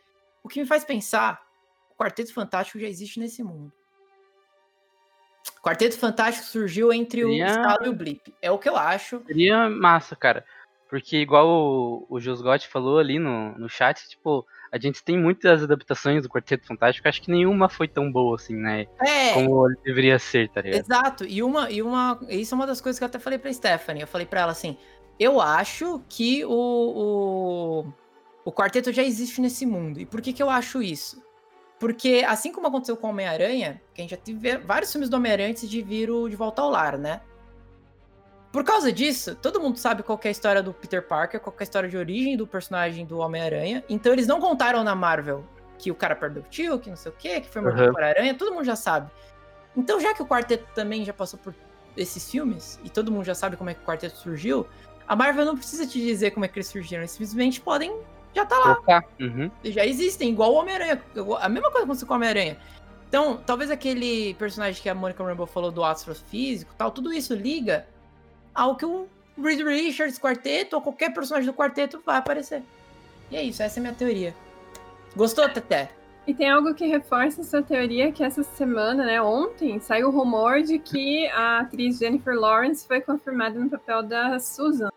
O 0.43 0.49
que 0.49 0.61
me 0.61 0.67
faz 0.67 0.85
pensar, 0.85 1.41
o 1.91 1.95
Quarteto 1.95 2.35
Fantástico 2.35 2.79
já 2.79 2.87
existe 2.89 3.19
nesse 3.21 3.43
mundo. 3.43 3.73
O 5.59 5.63
Quarteto 5.63 5.99
Fantástico 5.99 6.47
surgiu 6.47 6.93
entre 6.93 7.25
o 7.25 7.29
Seria- 7.29 7.47
Estalo 7.47 7.87
e 7.87 7.89
o 7.89 7.93
Blip. 7.95 8.35
É 8.43 8.51
o 8.51 8.59
que 8.59 8.69
eu 8.69 8.77
acho. 8.77 9.23
seria 9.27 9.69
massa, 9.71 10.15
cara. 10.15 10.45
Porque 10.89 11.17
igual 11.17 11.49
o, 11.49 12.07
o 12.09 12.21
Josgotti 12.21 12.69
falou 12.69 12.99
ali 12.99 13.19
no, 13.19 13.59
no 13.59 13.69
chat, 13.69 14.09
tipo, 14.09 14.47
a 14.71 14.79
gente 14.79 15.03
tem 15.03 15.19
muitas 15.19 15.63
adaptações 15.63 16.23
do 16.23 16.29
Quarteto 16.29 16.67
Fantástico, 16.67 17.09
acho 17.09 17.23
que 17.23 17.31
nenhuma 17.31 17.69
foi 17.69 17.89
tão 17.89 18.11
boa 18.11 18.37
assim, 18.37 18.55
né? 18.55 18.87
É, 19.01 19.33
Como 19.33 19.69
deveria 19.85 20.19
ser, 20.19 20.49
tá 20.49 20.61
ligado? 20.61 20.81
Exato, 20.81 21.25
e 21.25 21.43
uma, 21.43 21.71
e 21.71 21.83
uma. 21.83 22.21
Isso 22.29 22.55
é 22.55 22.57
uma 22.57 22.67
das 22.67 22.81
coisas 22.81 22.99
que 22.99 23.05
eu 23.05 23.09
até 23.09 23.19
falei 23.19 23.39
pra 23.39 23.53
Stephanie. 23.53 24.03
Eu 24.03 24.09
falei 24.09 24.27
pra 24.27 24.43
ela 24.43 24.53
assim: 24.53 24.77
eu 25.19 25.41
acho 25.41 26.03
que 26.09 26.45
o, 26.45 26.51
o, 26.51 27.93
o 28.45 28.53
quarteto 28.53 28.93
já 28.93 29.03
existe 29.03 29.41
nesse 29.41 29.67
mundo. 29.67 30.01
E 30.01 30.07
por 30.07 30.21
que, 30.21 30.33
que 30.33 30.43
eu 30.43 30.51
acho 30.51 30.83
isso? 30.83 31.23
Porque, 31.79 32.25
assim 32.27 32.53
como 32.53 32.69
aconteceu 32.69 32.97
com 32.97 33.07
o 33.07 33.11
Homem-Aranha, 33.11 33.81
que 33.93 34.01
a 34.01 34.05
gente 34.05 34.11
já 34.11 34.17
teve 34.17 34.57
vários 34.59 34.91
filmes 34.91 35.11
do 35.11 35.17
Homem-Aranha 35.17 35.51
antes 35.51 35.69
de 35.69 35.83
vir 35.83 36.11
o 36.11 36.29
De 36.29 36.37
Volta 36.37 36.63
ao 36.63 36.71
Lar, 36.71 36.97
né? 36.97 37.21
Por 38.57 38.65
causa 38.65 38.91
disso, 38.91 39.35
todo 39.35 39.61
mundo 39.61 39.77
sabe 39.77 40.03
qual 40.03 40.19
é 40.25 40.29
a 40.29 40.31
história 40.31 40.63
do 40.63 40.73
Peter 40.73 41.07
Parker, 41.07 41.39
qual 41.39 41.55
que 41.55 41.63
é 41.63 41.65
a 41.65 41.69
história 41.69 41.91
de 41.91 41.97
origem 41.99 42.39
do 42.39 42.47
personagem 42.47 43.05
do 43.05 43.19
Homem-Aranha. 43.19 43.85
Então 43.87 44.15
eles 44.15 44.27
não 44.27 44.41
contaram 44.41 44.83
na 44.83 44.95
Marvel 44.95 45.45
que 45.79 45.91
o 45.91 45.95
cara 45.95 46.17
perdeu 46.17 46.43
o 46.43 46.47
tio, 46.49 46.79
que 46.79 46.89
não 46.89 46.97
sei 46.97 47.13
o 47.13 47.15
quê, 47.19 47.39
que 47.43 47.51
foi 47.51 47.61
mordido 47.61 47.89
Uhum. 47.89 47.93
por 47.93 48.03
aranha, 48.03 48.33
todo 48.33 48.55
mundo 48.55 48.65
já 48.65 48.75
sabe. 48.75 49.11
Então, 49.77 50.01
já 50.01 50.15
que 50.15 50.23
o 50.23 50.27
quarteto 50.27 50.67
também 50.75 51.05
já 51.05 51.13
passou 51.13 51.39
por 51.39 51.55
esses 51.99 52.31
filmes, 52.31 52.81
e 52.83 52.89
todo 52.89 53.13
mundo 53.13 53.27
já 53.27 53.35
sabe 53.35 53.59
como 53.59 53.69
é 53.69 53.75
que 53.75 53.83
o 53.83 53.85
quarteto 53.85 54.17
surgiu, 54.17 54.67
a 55.07 55.15
Marvel 55.15 55.45
não 55.45 55.55
precisa 55.55 55.87
te 55.87 56.01
dizer 56.01 56.31
como 56.31 56.47
é 56.47 56.49
que 56.49 56.57
eles 56.59 56.69
surgiram, 56.69 57.03
eles 57.03 57.11
simplesmente 57.11 57.61
podem. 57.61 57.95
Já 58.35 58.47
tá 58.47 58.59
lá. 58.59 59.05
Uhum. 59.21 59.51
já 59.65 59.85
existem, 59.85 60.31
igual 60.31 60.55
o 60.55 60.57
Homem-Aranha. 60.57 61.03
A 61.41 61.49
mesma 61.51 61.71
coisa 61.71 61.85
aconteceu 61.85 62.09
com 62.09 62.15
o 62.15 62.17
Homem-Aranha. 62.17 62.57
Então, 63.07 63.37
talvez 63.37 63.71
aquele 63.71 64.33
personagem 64.33 64.83
que 64.83 64.89
a 64.89 64.95
Monica 64.95 65.23
Rambeau 65.23 65.47
falou 65.47 65.71
do 65.71 65.85
astrofísico 65.85 66.73
e 66.73 66.77
tal, 66.79 66.91
tudo 66.91 67.13
isso 67.13 67.35
liga 67.35 67.87
ao 68.57 68.75
que 68.77 68.87
o 68.87 69.07
Reed 69.41 69.61
Richards 69.61 70.19
quarteto 70.19 70.77
ou 70.77 70.83
qualquer 70.83 71.13
personagem 71.13 71.49
do 71.49 71.55
quarteto 71.57 72.01
vai 72.05 72.17
aparecer. 72.17 72.63
E 73.31 73.37
é 73.37 73.43
isso, 73.43 73.63
essa 73.63 73.79
é 73.79 73.81
a 73.81 73.83
minha 73.83 73.95
teoria. 73.95 74.35
Gostou, 75.15 75.49
Teté? 75.49 75.91
E 76.27 76.35
tem 76.35 76.51
algo 76.51 76.75
que 76.75 76.87
reforça 76.87 77.43
essa 77.43 77.63
teoria 77.63 78.11
que 78.11 78.25
essa 78.25 78.43
semana, 78.43 79.05
né, 79.05 79.23
ontem, 79.23 79.79
saiu 79.79 80.09
o 80.09 80.11
rumor 80.11 80.63
de 80.63 80.79
que 80.79 81.29
a 81.29 81.61
atriz 81.61 81.99
Jennifer 81.99 82.35
Lawrence 82.35 82.87
foi 82.87 83.01
confirmada 83.01 83.59
no 83.59 83.71
papel 83.71 84.03
da 84.03 84.39
Susan. 84.41 84.91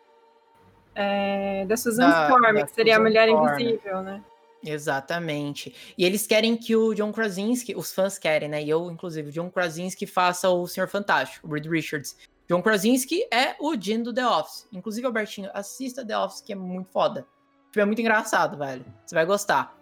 É, 0.95 1.65
da 1.67 1.77
Susan 1.77 2.09
Da- 2.09 2.23
Storm, 2.29 2.53
da 2.55 2.65
que 2.65 2.73
seria 2.73 2.93
a 2.93 2.97
Susan 2.97 3.07
Mulher 3.07 3.27
Storm. 3.29 3.59
Invisível, 3.59 4.01
né? 4.01 4.23
Exatamente. 4.65 5.93
E 5.97 6.03
eles 6.03 6.25
querem 6.27 6.57
que 6.57 6.75
o 6.75 6.93
John 6.93 7.11
Krasinski, 7.13 7.75
os 7.75 7.93
fãs 7.93 8.17
querem, 8.17 8.49
né? 8.49 8.61
E 8.63 8.69
eu, 8.69 8.89
inclusive, 8.91 9.29
o 9.29 9.31
John 9.31 9.49
Krasinski 9.49 10.05
faça 10.05 10.49
o 10.49 10.67
Senhor 10.67 10.87
Fantástico, 10.87 11.47
o 11.47 11.53
Reed 11.53 11.65
Richards. 11.67 12.17
John 12.49 12.63
Krasinski 12.63 13.27
é 13.31 13.55
o 13.59 13.79
Jim 13.79 14.01
do 14.01 14.11
The 14.11 14.25
Office. 14.25 14.67
Inclusive, 14.73 15.05
Albertinho, 15.05 15.51
assista 15.53 16.03
The 16.03 16.17
Office, 16.17 16.41
que 16.41 16.51
é 16.51 16.55
muito 16.55 16.89
foda. 16.89 17.27
É 17.75 17.85
muito 17.85 18.01
engraçado, 18.01 18.57
velho. 18.57 18.83
Você 19.05 19.13
vai 19.13 19.23
gostar. 19.23 19.77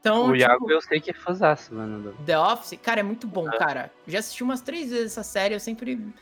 Então, 0.00 0.22
O 0.22 0.32
tipo, 0.32 0.36
Iago 0.36 0.70
eu 0.70 0.82
sei 0.82 1.00
que 1.00 1.12
é 1.12 1.14
fãzaço, 1.14 1.72
mano. 1.72 2.12
The 2.26 2.36
Office, 2.36 2.76
cara, 2.82 3.00
é 3.00 3.02
muito 3.04 3.26
bom, 3.28 3.44
cara. 3.44 3.92
Já 4.06 4.18
assisti 4.18 4.42
umas 4.42 4.60
três 4.60 4.90
vezes 4.90 5.12
essa 5.12 5.22
série, 5.22 5.54
eu 5.54 5.60
sempre. 5.60 6.12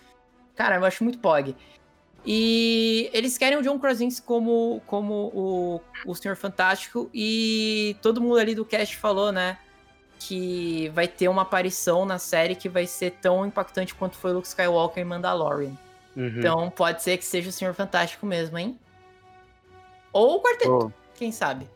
Cara, 0.54 0.76
eu 0.76 0.84
acho 0.84 1.02
muito 1.02 1.18
pog. 1.18 1.56
E 2.24 3.08
eles 3.14 3.38
querem 3.38 3.56
o 3.56 3.62
John 3.62 3.78
Krasinski 3.78 4.26
como, 4.26 4.82
como 4.86 5.30
o, 5.32 5.80
o 6.04 6.14
Senhor 6.14 6.36
Fantástico. 6.36 7.08
E 7.14 7.96
todo 8.02 8.20
mundo 8.20 8.36
ali 8.36 8.54
do 8.54 8.66
cast 8.66 8.96
falou, 8.98 9.32
né? 9.32 9.58
Que 10.18 10.90
vai 10.90 11.08
ter 11.08 11.28
uma 11.28 11.42
aparição 11.42 12.04
na 12.04 12.18
série 12.18 12.54
que 12.54 12.68
vai 12.68 12.86
ser 12.86 13.12
tão 13.12 13.46
impactante 13.46 13.94
quanto 13.94 14.16
foi 14.16 14.32
Luke 14.32 14.46
Skywalker 14.46 15.02
em 15.02 15.06
Mandalorian. 15.06 15.85
Uhum. 16.16 16.38
Então 16.38 16.70
pode 16.70 17.02
ser 17.02 17.18
que 17.18 17.24
seja 17.24 17.50
o 17.50 17.52
Senhor 17.52 17.74
Fantástico 17.74 18.24
mesmo, 18.24 18.56
hein? 18.58 18.78
Ou 20.12 20.36
o 20.36 20.42
quarteto, 20.42 20.70
Pô, 20.70 20.92
quem 21.14 21.30
sabe? 21.30 21.68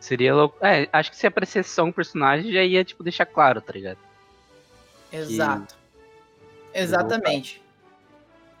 seria 0.00 0.34
louco. 0.34 0.56
É, 0.64 0.88
acho 0.92 1.10
que 1.10 1.16
se 1.16 1.26
aparecesse 1.26 1.70
só 1.70 1.84
um 1.84 1.92
personagem 1.92 2.50
já 2.50 2.64
ia, 2.64 2.82
tipo, 2.84 3.02
deixar 3.04 3.26
claro, 3.26 3.60
tá 3.60 3.72
ligado? 3.72 3.98
Exato. 5.12 5.76
Exatamente. 6.74 7.62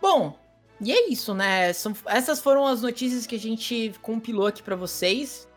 Bom, 0.00 0.38
e 0.80 0.92
é 0.92 1.08
isso, 1.10 1.34
né? 1.34 1.72
São- 1.72 1.94
essas 2.06 2.40
foram 2.40 2.66
as 2.66 2.82
notícias 2.82 3.26
que 3.26 3.34
a 3.36 3.38
gente 3.38 3.92
compilou 4.02 4.46
aqui 4.46 4.62
pra 4.62 4.76
vocês. 4.76 5.48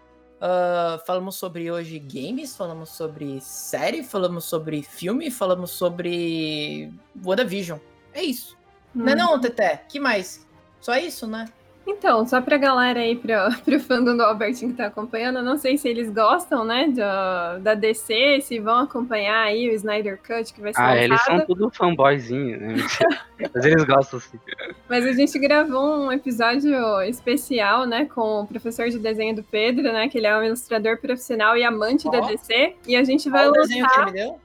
Ah, 0.45 1.01
falamos 1.05 1.35
sobre 1.35 1.71
hoje 1.71 1.97
games, 1.99 2.55
falamos 2.55 2.89
sobre 2.89 3.39
série, 3.39 4.03
falamos 4.03 4.43
sobre 4.45 4.83
filme, 4.83 5.31
falamos 5.31 5.71
sobre 5.71 6.91
WandaVision. 7.23 7.79
É 8.13 8.21
isso. 8.21 8.57
Não 8.93 9.07
é 9.07 9.13
Hum. 9.13 9.17
não, 9.17 9.39
Teté? 9.39 9.83
Que 9.89 9.99
mais? 9.99 10.45
Só 10.79 10.95
isso, 10.97 11.25
né? 11.27 11.45
Então, 11.85 12.25
só 12.25 12.39
pra 12.39 12.57
galera 12.57 13.01
aí, 13.01 13.13
pra, 13.13 13.49
pro 13.65 13.77
fandom 13.77 14.15
do 14.15 14.23
Albertinho 14.23 14.71
que 14.71 14.77
tá 14.77 14.85
acompanhando, 14.85 15.39
eu 15.39 15.43
não 15.43 15.57
sei 15.57 15.77
se 15.77 15.89
eles 15.89 16.09
gostam, 16.09 16.63
né, 16.63 16.87
da, 16.87 17.57
da 17.57 17.73
DC, 17.73 18.39
se 18.41 18.57
vão 18.57 18.77
acompanhar 18.79 19.43
aí 19.43 19.69
o 19.69 19.73
Snyder 19.73 20.17
Cut, 20.25 20.53
que 20.53 20.61
vai 20.61 20.73
ser 20.73 20.81
Ah, 20.81 20.95
eles 20.95 21.09
lançado. 21.09 21.37
são 21.39 21.45
tudo 21.45 21.69
fanboyzinho, 21.71 22.57
né? 22.57 22.75
Mas 23.53 23.65
eles 23.65 23.83
gostam, 23.83 24.17
assim. 24.19 24.39
Mas 24.87 25.05
a 25.05 25.11
gente 25.11 25.37
gravou 25.37 26.05
um 26.05 26.09
episódio 26.11 27.01
especial, 27.01 27.85
né, 27.85 28.05
com 28.05 28.41
o 28.43 28.47
professor 28.47 28.87
de 28.89 28.97
desenho 28.97 29.35
do 29.35 29.43
Pedro, 29.43 29.83
né, 29.91 30.07
que 30.07 30.17
ele 30.17 30.27
é 30.27 30.37
um 30.37 30.43
ilustrador 30.43 30.97
profissional 30.99 31.57
e 31.57 31.65
amante 31.65 32.09
da 32.09 32.19
Ó. 32.19 32.27
DC, 32.27 32.75
e 32.87 32.95
a 32.95 33.03
gente 33.03 33.29
vai 33.29 33.43
Qual 33.43 33.51
o 33.51 33.53
desenho 33.61 33.85
que 33.89 33.99
lançar... 33.99 34.01
ele 34.03 34.11
me 34.11 34.25
deu? 34.29 34.39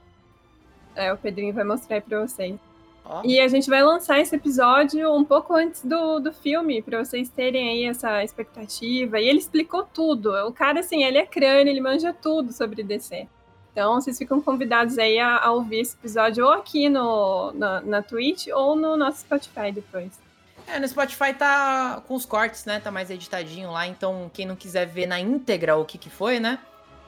É, 0.93 1.13
o 1.13 1.17
Pedrinho 1.17 1.53
vai 1.53 1.63
mostrar 1.63 1.95
aí 1.95 2.01
pra 2.01 2.19
vocês. 2.19 2.55
E 3.23 3.39
a 3.39 3.47
gente 3.47 3.69
vai 3.69 3.83
lançar 3.83 4.19
esse 4.19 4.35
episódio 4.35 5.11
um 5.13 5.23
pouco 5.23 5.53
antes 5.53 5.83
do, 5.83 6.19
do 6.19 6.31
filme, 6.31 6.81
pra 6.81 7.03
vocês 7.03 7.29
terem 7.29 7.69
aí 7.69 7.83
essa 7.85 8.23
expectativa. 8.23 9.19
E 9.19 9.27
ele 9.27 9.39
explicou 9.39 9.83
tudo. 9.83 10.31
O 10.47 10.53
cara, 10.53 10.81
assim, 10.81 11.03
ele 11.03 11.17
é 11.17 11.25
crânio, 11.25 11.71
ele 11.71 11.81
manja 11.81 12.13
tudo 12.13 12.53
sobre 12.53 12.83
DC. 12.83 13.27
Então, 13.71 13.95
vocês 13.95 14.17
ficam 14.17 14.41
convidados 14.41 14.97
aí 14.97 15.17
a, 15.19 15.37
a 15.37 15.51
ouvir 15.51 15.79
esse 15.79 15.95
episódio 15.95 16.45
ou 16.45 16.51
aqui 16.51 16.89
no, 16.89 17.51
na, 17.53 17.81
na 17.81 18.01
Twitch 18.01 18.47
ou 18.47 18.75
no 18.75 18.95
nosso 18.95 19.21
Spotify 19.21 19.71
depois. 19.71 20.19
É, 20.67 20.79
no 20.79 20.87
Spotify 20.87 21.33
tá 21.33 22.03
com 22.07 22.13
os 22.13 22.25
cortes, 22.25 22.65
né? 22.65 22.79
Tá 22.79 22.91
mais 22.91 23.09
editadinho 23.09 23.71
lá. 23.71 23.87
Então, 23.87 24.29
quem 24.33 24.45
não 24.45 24.55
quiser 24.55 24.85
ver 24.85 25.07
na 25.07 25.19
íntegra 25.19 25.75
o 25.77 25.85
que 25.85 25.97
que 25.97 26.09
foi, 26.09 26.39
né? 26.39 26.59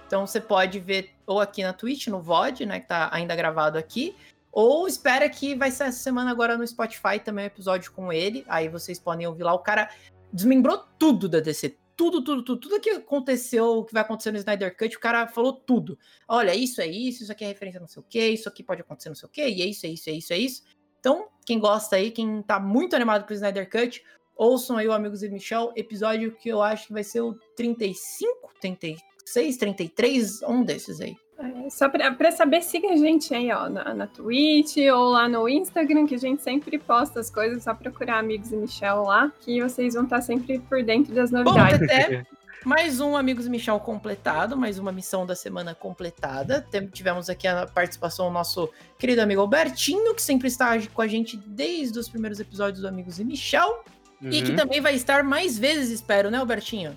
Então, 0.08 0.26
você 0.26 0.42
pode 0.42 0.80
ver 0.80 1.12
ou 1.28 1.40
aqui 1.40 1.64
na 1.64 1.72
Twitch, 1.72 2.08
no 2.08 2.20
VOD, 2.20 2.66
né? 2.66 2.80
Que 2.80 2.88
tá 2.88 3.10
ainda 3.12 3.36
gravado 3.36 3.78
aqui. 3.78 4.16
Ou 4.52 4.88
espera 4.88 5.30
que 5.30 5.56
vai 5.56 5.72
ser 5.72 5.86
essa 5.86 6.00
semana 6.00 6.32
agora 6.32 6.58
no 6.58 6.68
Spotify 6.68 7.20
também 7.24 7.46
um 7.46 7.48
episódio 7.48 7.92
com 7.92 8.12
ele. 8.12 8.44
Aí 8.48 8.68
vocês 8.68 9.00
podem 9.00 9.26
ouvir 9.26 9.44
lá. 9.44 9.54
O 9.54 9.60
cara 9.60 9.90
desmembrou 10.32 10.84
tudo 11.00 11.30
da 11.30 11.40
DC. 11.40 11.78
Tudo, 11.96 12.24
tudo, 12.24 12.44
tudo. 12.44 12.60
Tudo 12.60 12.82
que 12.82 12.90
aconteceu, 12.90 13.66
o 13.78 13.86
que 13.86 13.94
vai 13.94 14.02
acontecer 14.02 14.32
no 14.32 14.38
Snyder 14.38 14.76
Cut, 14.76 14.98
o 14.98 15.00
cara 15.00 15.28
falou 15.28 15.54
tudo. 15.54 15.98
Olha, 16.28 16.56
isso 16.56 16.82
é 16.82 16.88
isso, 16.88 17.24
isso 17.24 17.32
aqui 17.32 17.44
é 17.44 17.48
referência 17.48 17.80
não 17.80 17.88
sei 17.88 18.02
o 18.02 18.06
que, 18.10 18.28
isso 18.30 18.50
aqui 18.50 18.64
pode 18.64 18.82
acontecer 18.82 19.10
não 19.10 19.16
sei 19.16 19.28
o 19.28 19.32
que, 19.32 19.48
e 19.48 19.62
é 19.62 19.66
isso, 19.66 19.86
é 19.86 19.90
isso, 19.90 20.10
é 20.10 20.14
isso, 20.14 20.34
é 20.34 20.38
isso. 20.38 20.64
Então, 21.00 21.28
quem 21.46 21.60
gosta 21.60 21.98
aí, 21.98 22.10
quem 22.10 22.42
tá 22.42 22.60
muito 22.60 22.96
animado 22.96 23.26
com 23.26 23.32
o 23.32 23.36
Snyder 23.36 23.70
Cut, 23.70 24.04
ouçam 24.36 24.78
aí 24.78 24.88
o 24.88 24.94
Amigos 24.94 25.22
e 25.22 25.30
Michel, 25.30 25.72
episódio 25.76 26.36
que 26.36 26.50
eu 26.50 26.62
acho 26.62 26.88
que 26.88 26.94
vai 26.94 27.04
ser 27.04 27.22
o 27.22 27.36
35, 27.56 28.52
36, 28.60 29.58
33, 29.58 30.42
um 30.44 30.64
desses 30.64 31.02
aí. 31.02 31.16
É, 31.42 31.70
só 31.70 31.90
para 31.90 32.32
saber, 32.32 32.62
siga 32.62 32.90
a 32.90 32.96
gente 32.96 33.34
aí, 33.34 33.52
ó, 33.52 33.68
na, 33.68 33.94
na 33.94 34.08
Twitch 34.08 34.78
ou 34.94 35.10
lá 35.10 35.28
no 35.28 35.50
Instagram, 35.50 36.06
que 36.06 36.16
a 36.16 36.20
gente 36.20 36.44
sempre 36.44 36.78
posta 36.78 37.20
as 37.20 37.30
coisas, 37.30 37.64
só 37.64 37.74
procurar 37.74 38.20
Amigos 38.20 38.52
e 38.52 38.56
Michel 38.56 39.04
lá, 39.04 39.32
que 39.42 39.62
vocês 39.62 39.96
vão 39.96 40.04
estar 40.04 40.22
sempre 40.22 40.60
por 40.60 40.84
dentro 40.84 41.14
das 41.14 41.32
novidades. 41.32 41.80
Bom, 41.80 41.88
Teté, 41.88 42.26
mais 42.64 43.00
um 43.00 43.18
Amigos 43.18 43.48
Michel 43.48 43.80
completado, 43.80 44.56
mais 44.56 44.78
uma 44.78 44.92
missão 44.92 45.26
da 45.26 45.36
semana 45.36 45.74
completada. 45.74 46.66
Tivemos 46.92 47.30
aqui 47.30 47.48
a 47.48 47.66
participação 47.66 48.28
do 48.28 48.34
nosso 48.34 48.70
querido 49.00 49.22
amigo 49.22 49.42
Albertinho, 49.42 50.14
que 50.14 50.22
sempre 50.22 50.48
está 50.48 50.78
com 50.94 51.02
a 51.02 51.08
gente 51.08 51.36
desde 51.38 51.98
os 51.98 52.08
primeiros 52.08 52.40
episódios 52.40 52.82
do 52.82 52.88
Amigos 52.88 53.20
e 53.20 53.24
Michel. 53.24 53.84
Uhum. 54.22 54.30
E 54.30 54.44
que 54.44 54.52
uhum. 54.52 54.56
também 54.56 54.80
vai 54.80 54.94
estar 54.94 55.24
mais 55.24 55.58
vezes, 55.58 55.90
espero, 55.90 56.30
né, 56.30 56.38
Albertinho? 56.38 56.96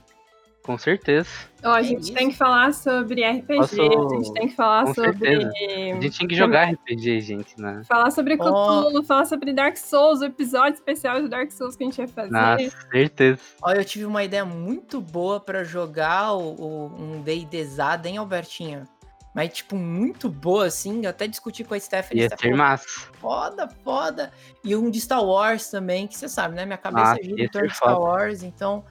Com 0.64 0.78
certeza. 0.78 1.28
Ó, 1.62 1.72
a 1.72 1.80
é 1.80 1.84
gente 1.84 2.10
tem 2.14 2.30
que 2.30 2.36
falar 2.36 2.72
sobre 2.72 3.22
RPG, 3.22 3.60
a 3.60 4.14
gente 4.14 4.32
tem 4.32 4.48
que 4.48 4.54
falar 4.54 4.86
Com 4.86 4.94
sobre. 4.94 5.12
Certeza. 5.18 5.52
A 5.98 6.00
gente 6.00 6.18
tem 6.18 6.26
que 6.26 6.34
jogar 6.34 6.70
RPG, 6.70 7.20
gente, 7.20 7.60
né? 7.60 7.82
Falar 7.84 8.10
sobre 8.10 8.38
Cthulhu, 8.38 8.98
oh. 8.98 9.02
falar 9.02 9.26
sobre 9.26 9.52
Dark 9.52 9.76
Souls, 9.76 10.22
o 10.22 10.24
episódio 10.24 10.72
especial 10.72 11.20
de 11.20 11.28
Dark 11.28 11.50
Souls 11.52 11.76
que 11.76 11.84
a 11.84 11.86
gente 11.86 11.98
vai 11.98 12.06
fazer. 12.06 12.34
Ah, 12.34 12.56
certeza. 12.90 13.38
Ó, 13.60 13.72
eu 13.72 13.84
tive 13.84 14.06
uma 14.06 14.24
ideia 14.24 14.46
muito 14.46 15.02
boa 15.02 15.38
para 15.38 15.64
jogar 15.64 16.32
o, 16.32 16.54
o, 16.54 16.86
um 16.98 17.20
D&Dzada, 17.20 18.08
hein, 18.08 18.16
Albertinho? 18.16 18.88
Mas, 19.34 19.52
tipo, 19.52 19.76
muito 19.76 20.30
boa, 20.30 20.66
assim. 20.66 21.04
Eu 21.04 21.10
até 21.10 21.26
discuti 21.26 21.62
com 21.62 21.74
a 21.74 21.80
Stephanie. 21.80 22.22
Ia 22.22 22.30
ser 22.38 22.54
massa. 22.54 22.86
Foda, 23.20 23.68
foda. 23.82 24.32
E 24.62 24.74
um 24.74 24.88
de 24.88 24.98
Star 24.98 25.22
Wars 25.22 25.68
também, 25.68 26.06
que 26.06 26.16
você 26.16 26.28
sabe, 26.28 26.54
né? 26.54 26.64
Minha 26.64 26.78
cabeça 26.78 27.16
ah, 27.20 27.22
gira 27.22 27.42
em 27.42 27.48
torno 27.48 27.68
de 27.68 27.74
Star 27.74 28.00
Wars, 28.00 28.42
então 28.42 28.84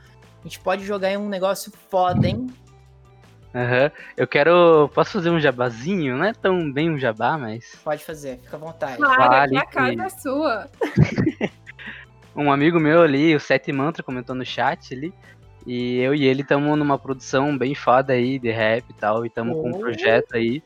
a 0.43 0.47
gente 0.47 0.59
pode 0.59 0.83
jogar 0.83 1.09
em 1.09 1.17
um 1.17 1.29
negócio 1.29 1.71
foda, 1.89 2.27
hein? 2.27 2.47
Aham. 3.55 3.83
Uhum. 3.83 3.91
Eu 4.17 4.27
quero. 4.27 4.89
Posso 4.93 5.13
fazer 5.13 5.29
um 5.29 5.39
jabazinho? 5.39 6.17
Não 6.17 6.25
é 6.25 6.33
tão 6.33 6.71
bem 6.71 6.89
um 6.89 6.99
jabá, 6.99 7.37
mas. 7.37 7.79
Pode 7.83 8.03
fazer, 8.03 8.39
fica 8.39 8.57
à 8.57 8.59
vontade. 8.59 8.97
Claro, 8.97 9.29
vale 9.29 9.57
a 9.57 9.65
casa 9.65 10.03
é 10.03 10.09
sua. 10.09 10.69
um 12.35 12.51
amigo 12.51 12.79
meu 12.79 13.01
ali, 13.01 13.33
o 13.33 13.39
Sete 13.39 13.71
Mantra, 13.71 14.03
comentou 14.03 14.35
no 14.35 14.45
chat 14.45 14.93
ali. 14.93 15.13
E 15.65 15.99
eu 15.99 16.13
e 16.13 16.25
ele 16.25 16.41
estamos 16.41 16.77
numa 16.77 16.99
produção 16.99 17.57
bem 17.57 17.73
foda 17.73 18.11
aí 18.11 18.37
de 18.37 18.51
rap 18.51 18.83
e 18.89 18.93
tal. 18.93 19.23
E 19.23 19.27
estamos 19.29 19.55
oh. 19.55 19.61
com 19.61 19.69
um 19.69 19.79
projeto 19.79 20.35
aí 20.35 20.61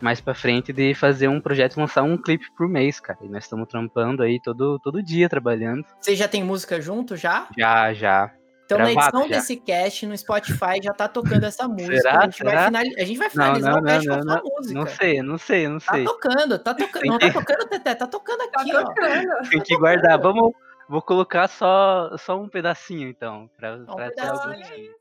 mais 0.00 0.18
pra 0.18 0.32
frente 0.32 0.72
de 0.72 0.94
fazer 0.94 1.28
um 1.28 1.42
projeto 1.42 1.76
lançar 1.76 2.02
um 2.02 2.16
clipe 2.16 2.46
por 2.56 2.66
mês, 2.66 2.98
cara. 3.00 3.18
E 3.22 3.28
nós 3.28 3.44
estamos 3.44 3.68
trampando 3.68 4.22
aí 4.22 4.40
todo, 4.40 4.78
todo 4.78 5.02
dia 5.02 5.28
trabalhando. 5.28 5.84
Você 6.00 6.16
já 6.16 6.26
tem 6.26 6.42
música 6.42 6.80
junto 6.80 7.16
já? 7.16 7.48
Já, 7.58 7.92
já. 7.92 8.32
Então, 8.74 8.84
na 8.84 8.92
edição 8.92 9.28
já. 9.28 9.36
desse 9.36 9.56
cast 9.56 10.06
no 10.06 10.16
Spotify 10.16 10.80
já 10.82 10.92
tá 10.92 11.08
tocando 11.08 11.44
essa 11.44 11.66
música. 11.68 11.96
Será? 11.96 12.18
A, 12.18 12.24
gente 12.24 12.36
Será? 12.36 12.70
Vai 12.70 12.82
a 12.82 13.04
gente 13.04 13.18
vai 13.18 13.30
finalizar 13.30 13.74
não, 13.74 13.80
não, 13.80 13.82
o 13.82 13.86
cast 13.86 14.06
não, 14.08 14.14
com 14.14 14.30
essa 14.30 14.42
música. 14.42 14.74
Não 14.74 14.86
sei, 14.86 15.22
não 15.22 15.38
sei, 15.38 15.68
não 15.68 15.78
tá 15.78 15.92
sei. 15.92 16.04
Tá 16.04 16.10
tocando, 16.10 16.58
tá 16.58 16.74
tocando. 16.74 17.06
Não 17.06 17.18
tá 17.18 17.32
tocando, 17.32 17.68
Teté, 17.68 17.94
tá 17.94 18.06
tocando 18.06 18.42
aqui, 18.42 18.72
tá 18.72 18.84
tocando. 18.84 19.28
ó. 19.32 19.48
Tem 19.48 19.60
que 19.60 19.76
guardar. 19.76 20.20
Vamos, 20.20 20.52
vou 20.88 21.02
colocar 21.02 21.48
só, 21.48 22.16
só 22.18 22.38
um 22.40 22.48
pedacinho, 22.48 23.08
então. 23.08 23.50
Pra, 23.56 23.74
um 23.74 23.84
pra 23.86 24.08
pedacinho. 24.10 24.54
ter 24.58 25.00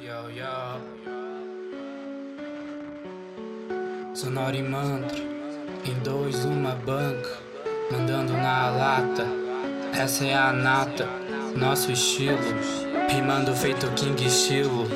Yo, 0.00 0.30
yo. 0.30 0.80
Sonora 4.14 4.56
e 4.56 4.62
mantra. 4.62 5.18
Em 5.84 5.94
dois, 6.02 6.44
uma 6.44 6.74
banca. 6.74 7.30
Mandando 7.92 8.32
na 8.32 8.70
lata. 8.70 9.49
Essa 9.92 10.24
é 10.24 10.34
a 10.34 10.52
nata 10.52 11.08
nosso 11.56 11.90
estilo, 11.90 12.38
rimando 13.08 13.54
feito 13.54 13.90
King 13.92 14.24
estilo. 14.24 14.86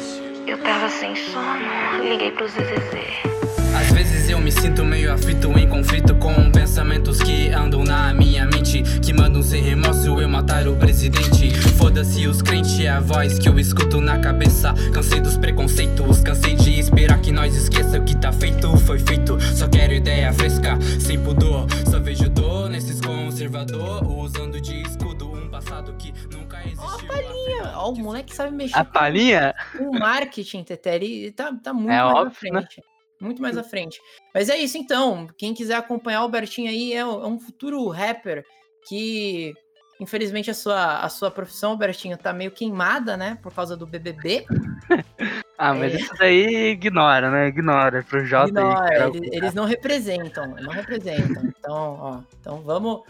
Eu 0.47 0.59
tava 0.59 0.89
sem 0.89 1.15
sono, 1.17 2.03
liguei 2.03 2.31
pro 2.31 2.47
ZZZ. 2.49 3.34
Às 3.75 3.91
vezes 3.93 4.31
eu 4.31 4.41
me 4.41 4.53
sinto 4.53 4.85
meio 4.85 5.13
aflito 5.13 5.51
em 5.59 5.69
conflito 5.69 6.15
com 6.17 6.51
pensamentos 6.51 7.21
que 7.21 7.49
andam 7.51 7.83
na 7.83 8.15
minha 8.15 8.47
mente. 8.47 8.83
Que 9.01 9.13
mandam 9.13 9.43
sem 9.43 9.63
remorso 9.63 10.21
eu 10.21 10.29
matar 10.29 10.69
o 10.69 10.77
presidente. 10.77 11.51
Foda-se 11.77 12.27
os 12.27 12.41
crentes, 12.41 12.79
é 12.81 12.89
a 12.89 13.01
voz 13.01 13.39
que 13.39 13.49
eu 13.49 13.59
escuto 13.59 14.01
na 14.01 14.19
cabeça. 14.19 14.73
Cansei 14.93 15.21
dos 15.21 15.37
preconceitos, 15.37 16.21
cansei 16.23 16.55
de 16.55 16.79
esperar 16.79 17.21
que 17.21 17.33
nós 17.33 17.57
esqueça 17.57 17.99
o 17.99 18.05
que 18.05 18.17
tá 18.17 18.33
feito, 18.33 18.77
foi 18.79 18.99
feito. 18.99 19.41
Só 19.41 19.69
quero 19.69 19.93
ideia 19.93 20.33
fresca, 20.33 20.79
sem 21.01 21.21
pudor. 21.21 21.67
Só 21.91 21.99
vejo 21.99 22.29
dor 22.29 22.71
nesses 22.71 23.01
conservador, 23.01 24.07
usando 24.07 24.61
de 24.61 24.83
escudo 24.83 25.33
um 25.33 25.49
passado 25.51 25.93
que 25.99 26.15
nunca 26.33 26.59
existiu. 26.61 26.85
Ó, 26.85 26.95
a 26.95 27.07
palhinha! 27.07 27.73
Ó, 27.75 27.91
o 27.91 27.99
moleque 27.99 28.35
sabe 28.35 28.57
mexer. 28.57 28.79
A 28.79 28.85
palhinha? 28.85 29.55
O 29.81 29.99
marketing, 29.99 30.63
Teteri, 30.63 31.33
tá, 31.33 31.53
tá 31.63 31.73
muito 31.73 31.91
é 31.91 32.03
mais 32.03 32.15
óbvio, 32.15 32.53
né? 32.53 32.61
frente. 32.61 32.81
Né? 32.81 32.94
Muito 33.25 33.43
mais 33.43 33.57
à 33.57 33.65
frente. 33.65 34.01
Mas 34.33 34.49
é 34.49 34.57
isso 34.57 34.79
então. 34.79 35.27
Quem 35.37 35.55
quiser 35.55 35.77
acompanhar 35.77 36.21
o 36.21 36.25
Albertinho 36.25 36.69
aí 36.69 36.93
é, 36.93 36.99
é 36.99 37.07
um 37.07 37.39
futuro 37.39 37.89
rapper 37.89 38.45
que, 38.87 39.53
infelizmente, 40.01 40.51
a 40.51 40.55
sua, 40.55 41.01
a 41.01 41.09
sua 41.09 41.31
profissão, 41.31 41.71
Albertinho, 41.73 42.19
tá 42.19 42.33
meio 42.33 42.51
queimada, 42.51 43.17
né? 43.17 43.39
Por 43.43 43.53
causa 43.53 43.77
do 43.77 43.87
BBB. 43.87 44.45
ah, 45.59 45.75
mas 45.75 45.95
é... 45.95 45.97
isso 45.97 46.13
daí 46.19 46.71
ignora, 46.73 47.31
né? 47.31 47.49
Ignora. 47.49 48.03
Pro 48.03 48.25
J 48.25 48.49
ignora. 48.49 49.09
Eles, 49.09 49.33
eles 49.33 49.55
não 49.55 49.65
representam, 49.65 50.55
não 50.61 50.71
representam. 50.73 51.45
Então, 51.47 51.99
ó. 52.01 52.21
Então 52.41 52.61
vamos. 52.61 53.03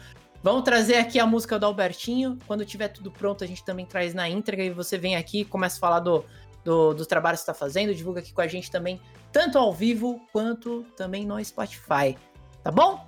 Vamos 0.44 0.62
trazer 0.62 0.96
aqui 0.96 1.18
a 1.18 1.24
música 1.24 1.58
do 1.58 1.64
Albertinho. 1.64 2.38
Quando 2.46 2.66
tiver 2.66 2.88
tudo 2.88 3.10
pronto, 3.10 3.42
a 3.42 3.46
gente 3.46 3.64
também 3.64 3.86
traz 3.86 4.12
na 4.12 4.28
íntegra 4.28 4.62
e 4.62 4.68
você 4.68 4.98
vem 4.98 5.16
aqui 5.16 5.40
e 5.40 5.44
começa 5.46 5.78
a 5.78 5.80
falar 5.80 6.00
do, 6.00 6.22
do, 6.64 6.94
dos 6.94 7.06
trabalhos 7.06 7.40
que 7.40 7.42
está 7.42 7.54
fazendo, 7.54 7.94
divulga 7.94 8.20
aqui 8.20 8.32
com 8.32 8.40
a 8.40 8.46
gente 8.46 8.70
também 8.70 9.00
tanto 9.30 9.58
ao 9.58 9.72
vivo 9.72 10.20
quanto 10.32 10.84
também 10.96 11.26
no 11.26 11.44
Spotify. 11.44 12.16
Tá 12.62 12.70
bom? 12.70 13.04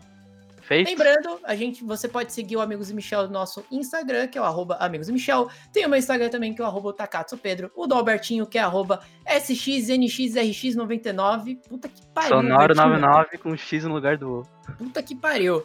Feito. 0.67 0.89
Lembrando, 0.89 1.39
a 1.45 1.55
gente, 1.55 1.85
você 1.85 2.09
pode 2.09 2.33
seguir 2.33 2.57
o 2.57 2.61
Amigos 2.61 2.91
e 2.91 2.95
Michel 2.95 3.29
no 3.29 3.33
nosso 3.33 3.65
Instagram, 3.71 4.27
que 4.27 4.37
é 4.37 4.41
o 4.41 4.45
arroba 4.45 4.75
Amigos 4.81 5.09
e 5.09 5.13
Michel. 5.13 5.49
Tem 5.73 5.87
o 5.87 5.89
meu 5.89 5.97
Instagram 5.97 6.29
também, 6.29 6.53
que 6.53 6.61
é 6.61 6.65
o 6.65 6.67
arroba 6.67 6.93
Takatsu 6.93 7.39
Pedro. 7.39 7.71
O 7.77 7.87
do 7.87 7.95
Albertinho, 7.95 8.45
que 8.45 8.59
é 8.59 8.63
arroba 8.63 8.99
SXNXRX99. 9.25 11.61
Puta 11.69 11.89
que 11.89 12.05
pariu. 12.09 12.31
Sonoro 12.31 12.75
99 12.75 13.39
com 13.39 13.57
X 13.57 13.85
no 13.85 13.95
lugar 13.95 14.19
do 14.19 14.41
O. 14.41 14.43
Puta 14.77 15.01
que 15.05 15.15
pariu. 15.15 15.65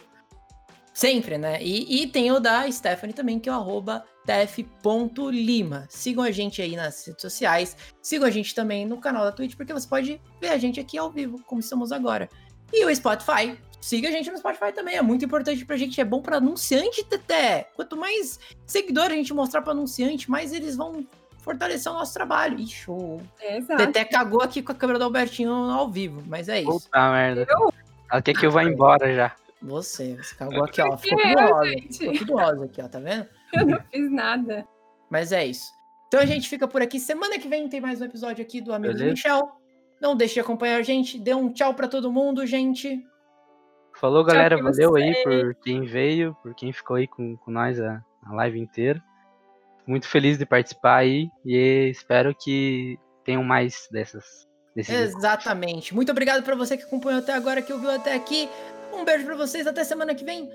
Sempre, 0.94 1.36
né? 1.36 1.60
E, 1.60 2.02
e 2.02 2.06
tem 2.06 2.30
o 2.30 2.38
da 2.38 2.70
Stephanie 2.70 3.12
também, 3.12 3.40
que 3.40 3.48
é 3.48 3.52
o 3.52 3.56
arroba 3.56 4.04
tf.lima. 4.26 5.86
Sigam 5.88 6.24
a 6.24 6.30
gente 6.30 6.62
aí 6.62 6.76
nas 6.76 7.06
redes 7.06 7.22
sociais. 7.22 7.76
Sigam 8.00 8.26
a 8.26 8.30
gente 8.30 8.54
também 8.54 8.86
no 8.86 8.98
canal 8.98 9.24
da 9.24 9.32
Twitch, 9.32 9.56
porque 9.56 9.72
você 9.72 9.88
pode 9.88 10.20
ver 10.40 10.48
a 10.48 10.58
gente 10.58 10.78
aqui 10.78 10.96
ao 10.98 11.10
vivo, 11.10 11.40
como 11.46 11.60
estamos 11.60 11.92
agora. 11.92 12.28
E 12.72 12.84
o 12.84 12.94
Spotify. 12.94 13.58
Siga 13.80 14.08
a 14.08 14.12
gente 14.12 14.30
no 14.30 14.38
Spotify 14.38 14.72
também, 14.72 14.94
é 14.94 15.02
muito 15.02 15.24
importante 15.24 15.64
pra 15.64 15.76
gente, 15.76 16.00
é 16.00 16.04
bom 16.04 16.22
pra 16.22 16.36
anunciante, 16.36 17.02
Teté. 17.02 17.68
Quanto 17.74 17.96
mais 17.96 18.38
seguidor 18.64 19.06
a 19.06 19.14
gente 19.14 19.34
mostrar 19.34 19.60
pra 19.60 19.72
anunciante, 19.72 20.30
mais 20.30 20.52
eles 20.52 20.76
vão 20.76 21.04
fortalecer 21.38 21.90
o 21.90 21.94
nosso 21.96 22.14
trabalho. 22.14 22.60
Ih, 22.60 22.68
show. 22.68 23.20
Exato. 23.40 23.84
Teté 23.84 24.04
cagou 24.04 24.40
aqui 24.40 24.62
com 24.62 24.70
a 24.70 24.74
câmera 24.76 25.00
do 25.00 25.04
Albertinho 25.06 25.52
ao 25.52 25.90
vivo, 25.90 26.22
mas 26.28 26.48
é 26.48 26.60
isso. 26.60 26.70
Puta 26.70 27.10
merda. 27.10 27.44
Eu? 27.50 27.74
Ela 28.08 28.22
quer 28.22 28.34
que 28.34 28.46
eu 28.46 28.52
vá 28.52 28.62
embora 28.62 29.12
já. 29.12 29.34
Você, 29.62 30.16
você 30.16 30.34
cagou 30.34 30.64
aqui, 30.64 30.82
ó. 30.82 30.96
Ficou 30.96 31.18
tudo 31.18 31.40
rosa. 31.40 31.72
Ficou 31.90 32.18
tudo 32.18 32.32
rosa 32.34 32.64
aqui, 32.64 32.82
ó, 32.82 32.88
tá 32.88 32.98
vendo? 32.98 33.28
Eu 33.54 33.66
não 33.66 33.80
fiz 33.90 34.10
nada. 34.10 34.66
Mas 35.08 35.30
é 35.32 35.46
isso. 35.46 35.70
Então 36.08 36.20
a 36.20 36.26
gente 36.26 36.48
fica 36.48 36.66
por 36.66 36.82
aqui. 36.82 36.98
Semana 36.98 37.38
que 37.38 37.48
vem 37.48 37.68
tem 37.68 37.80
mais 37.80 38.00
um 38.00 38.04
episódio 38.04 38.44
aqui 38.44 38.60
do 38.60 38.72
Amigos 38.72 38.96
Beleza. 38.96 39.14
Michel. 39.14 39.52
Não 40.00 40.16
deixe 40.16 40.34
de 40.34 40.40
acompanhar 40.40 40.78
a 40.78 40.82
gente. 40.82 41.18
Dê 41.18 41.34
um 41.34 41.52
tchau 41.52 41.74
para 41.74 41.86
todo 41.86 42.12
mundo, 42.12 42.44
gente. 42.44 43.02
Falou, 43.94 44.24
galera. 44.24 44.60
Valeu 44.60 44.96
aí 44.96 45.14
por 45.22 45.54
quem 45.56 45.84
veio, 45.84 46.36
por 46.42 46.54
quem 46.54 46.72
ficou 46.72 46.96
aí 46.96 47.06
com, 47.06 47.36
com 47.36 47.50
nós 47.50 47.80
a, 47.80 48.02
a 48.24 48.34
live 48.34 48.58
inteira. 48.58 49.02
Muito 49.86 50.08
feliz 50.08 50.38
de 50.38 50.46
participar 50.46 50.96
aí 50.96 51.30
e 51.44 51.88
espero 51.90 52.34
que 52.34 52.98
tenham 53.24 53.44
mais 53.44 53.88
dessas. 53.90 54.24
Exatamente. 54.76 55.94
Muito 55.94 56.10
obrigado 56.10 56.42
para 56.42 56.56
você 56.56 56.76
que 56.76 56.84
acompanhou 56.84 57.20
até 57.20 57.32
agora, 57.32 57.62
que 57.62 57.72
ouviu 57.72 57.90
até 57.90 58.14
aqui. 58.14 58.48
Um 58.92 59.04
beijo 59.04 59.24
para 59.24 59.36
vocês. 59.36 59.66
Até 59.66 59.84
semana 59.84 60.14
que 60.14 60.24
vem. 60.24 60.50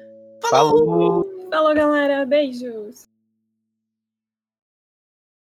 Falou! 0.49 1.25
Falou, 1.49 1.75
galera. 1.75 2.25
Beijos. 2.25 3.09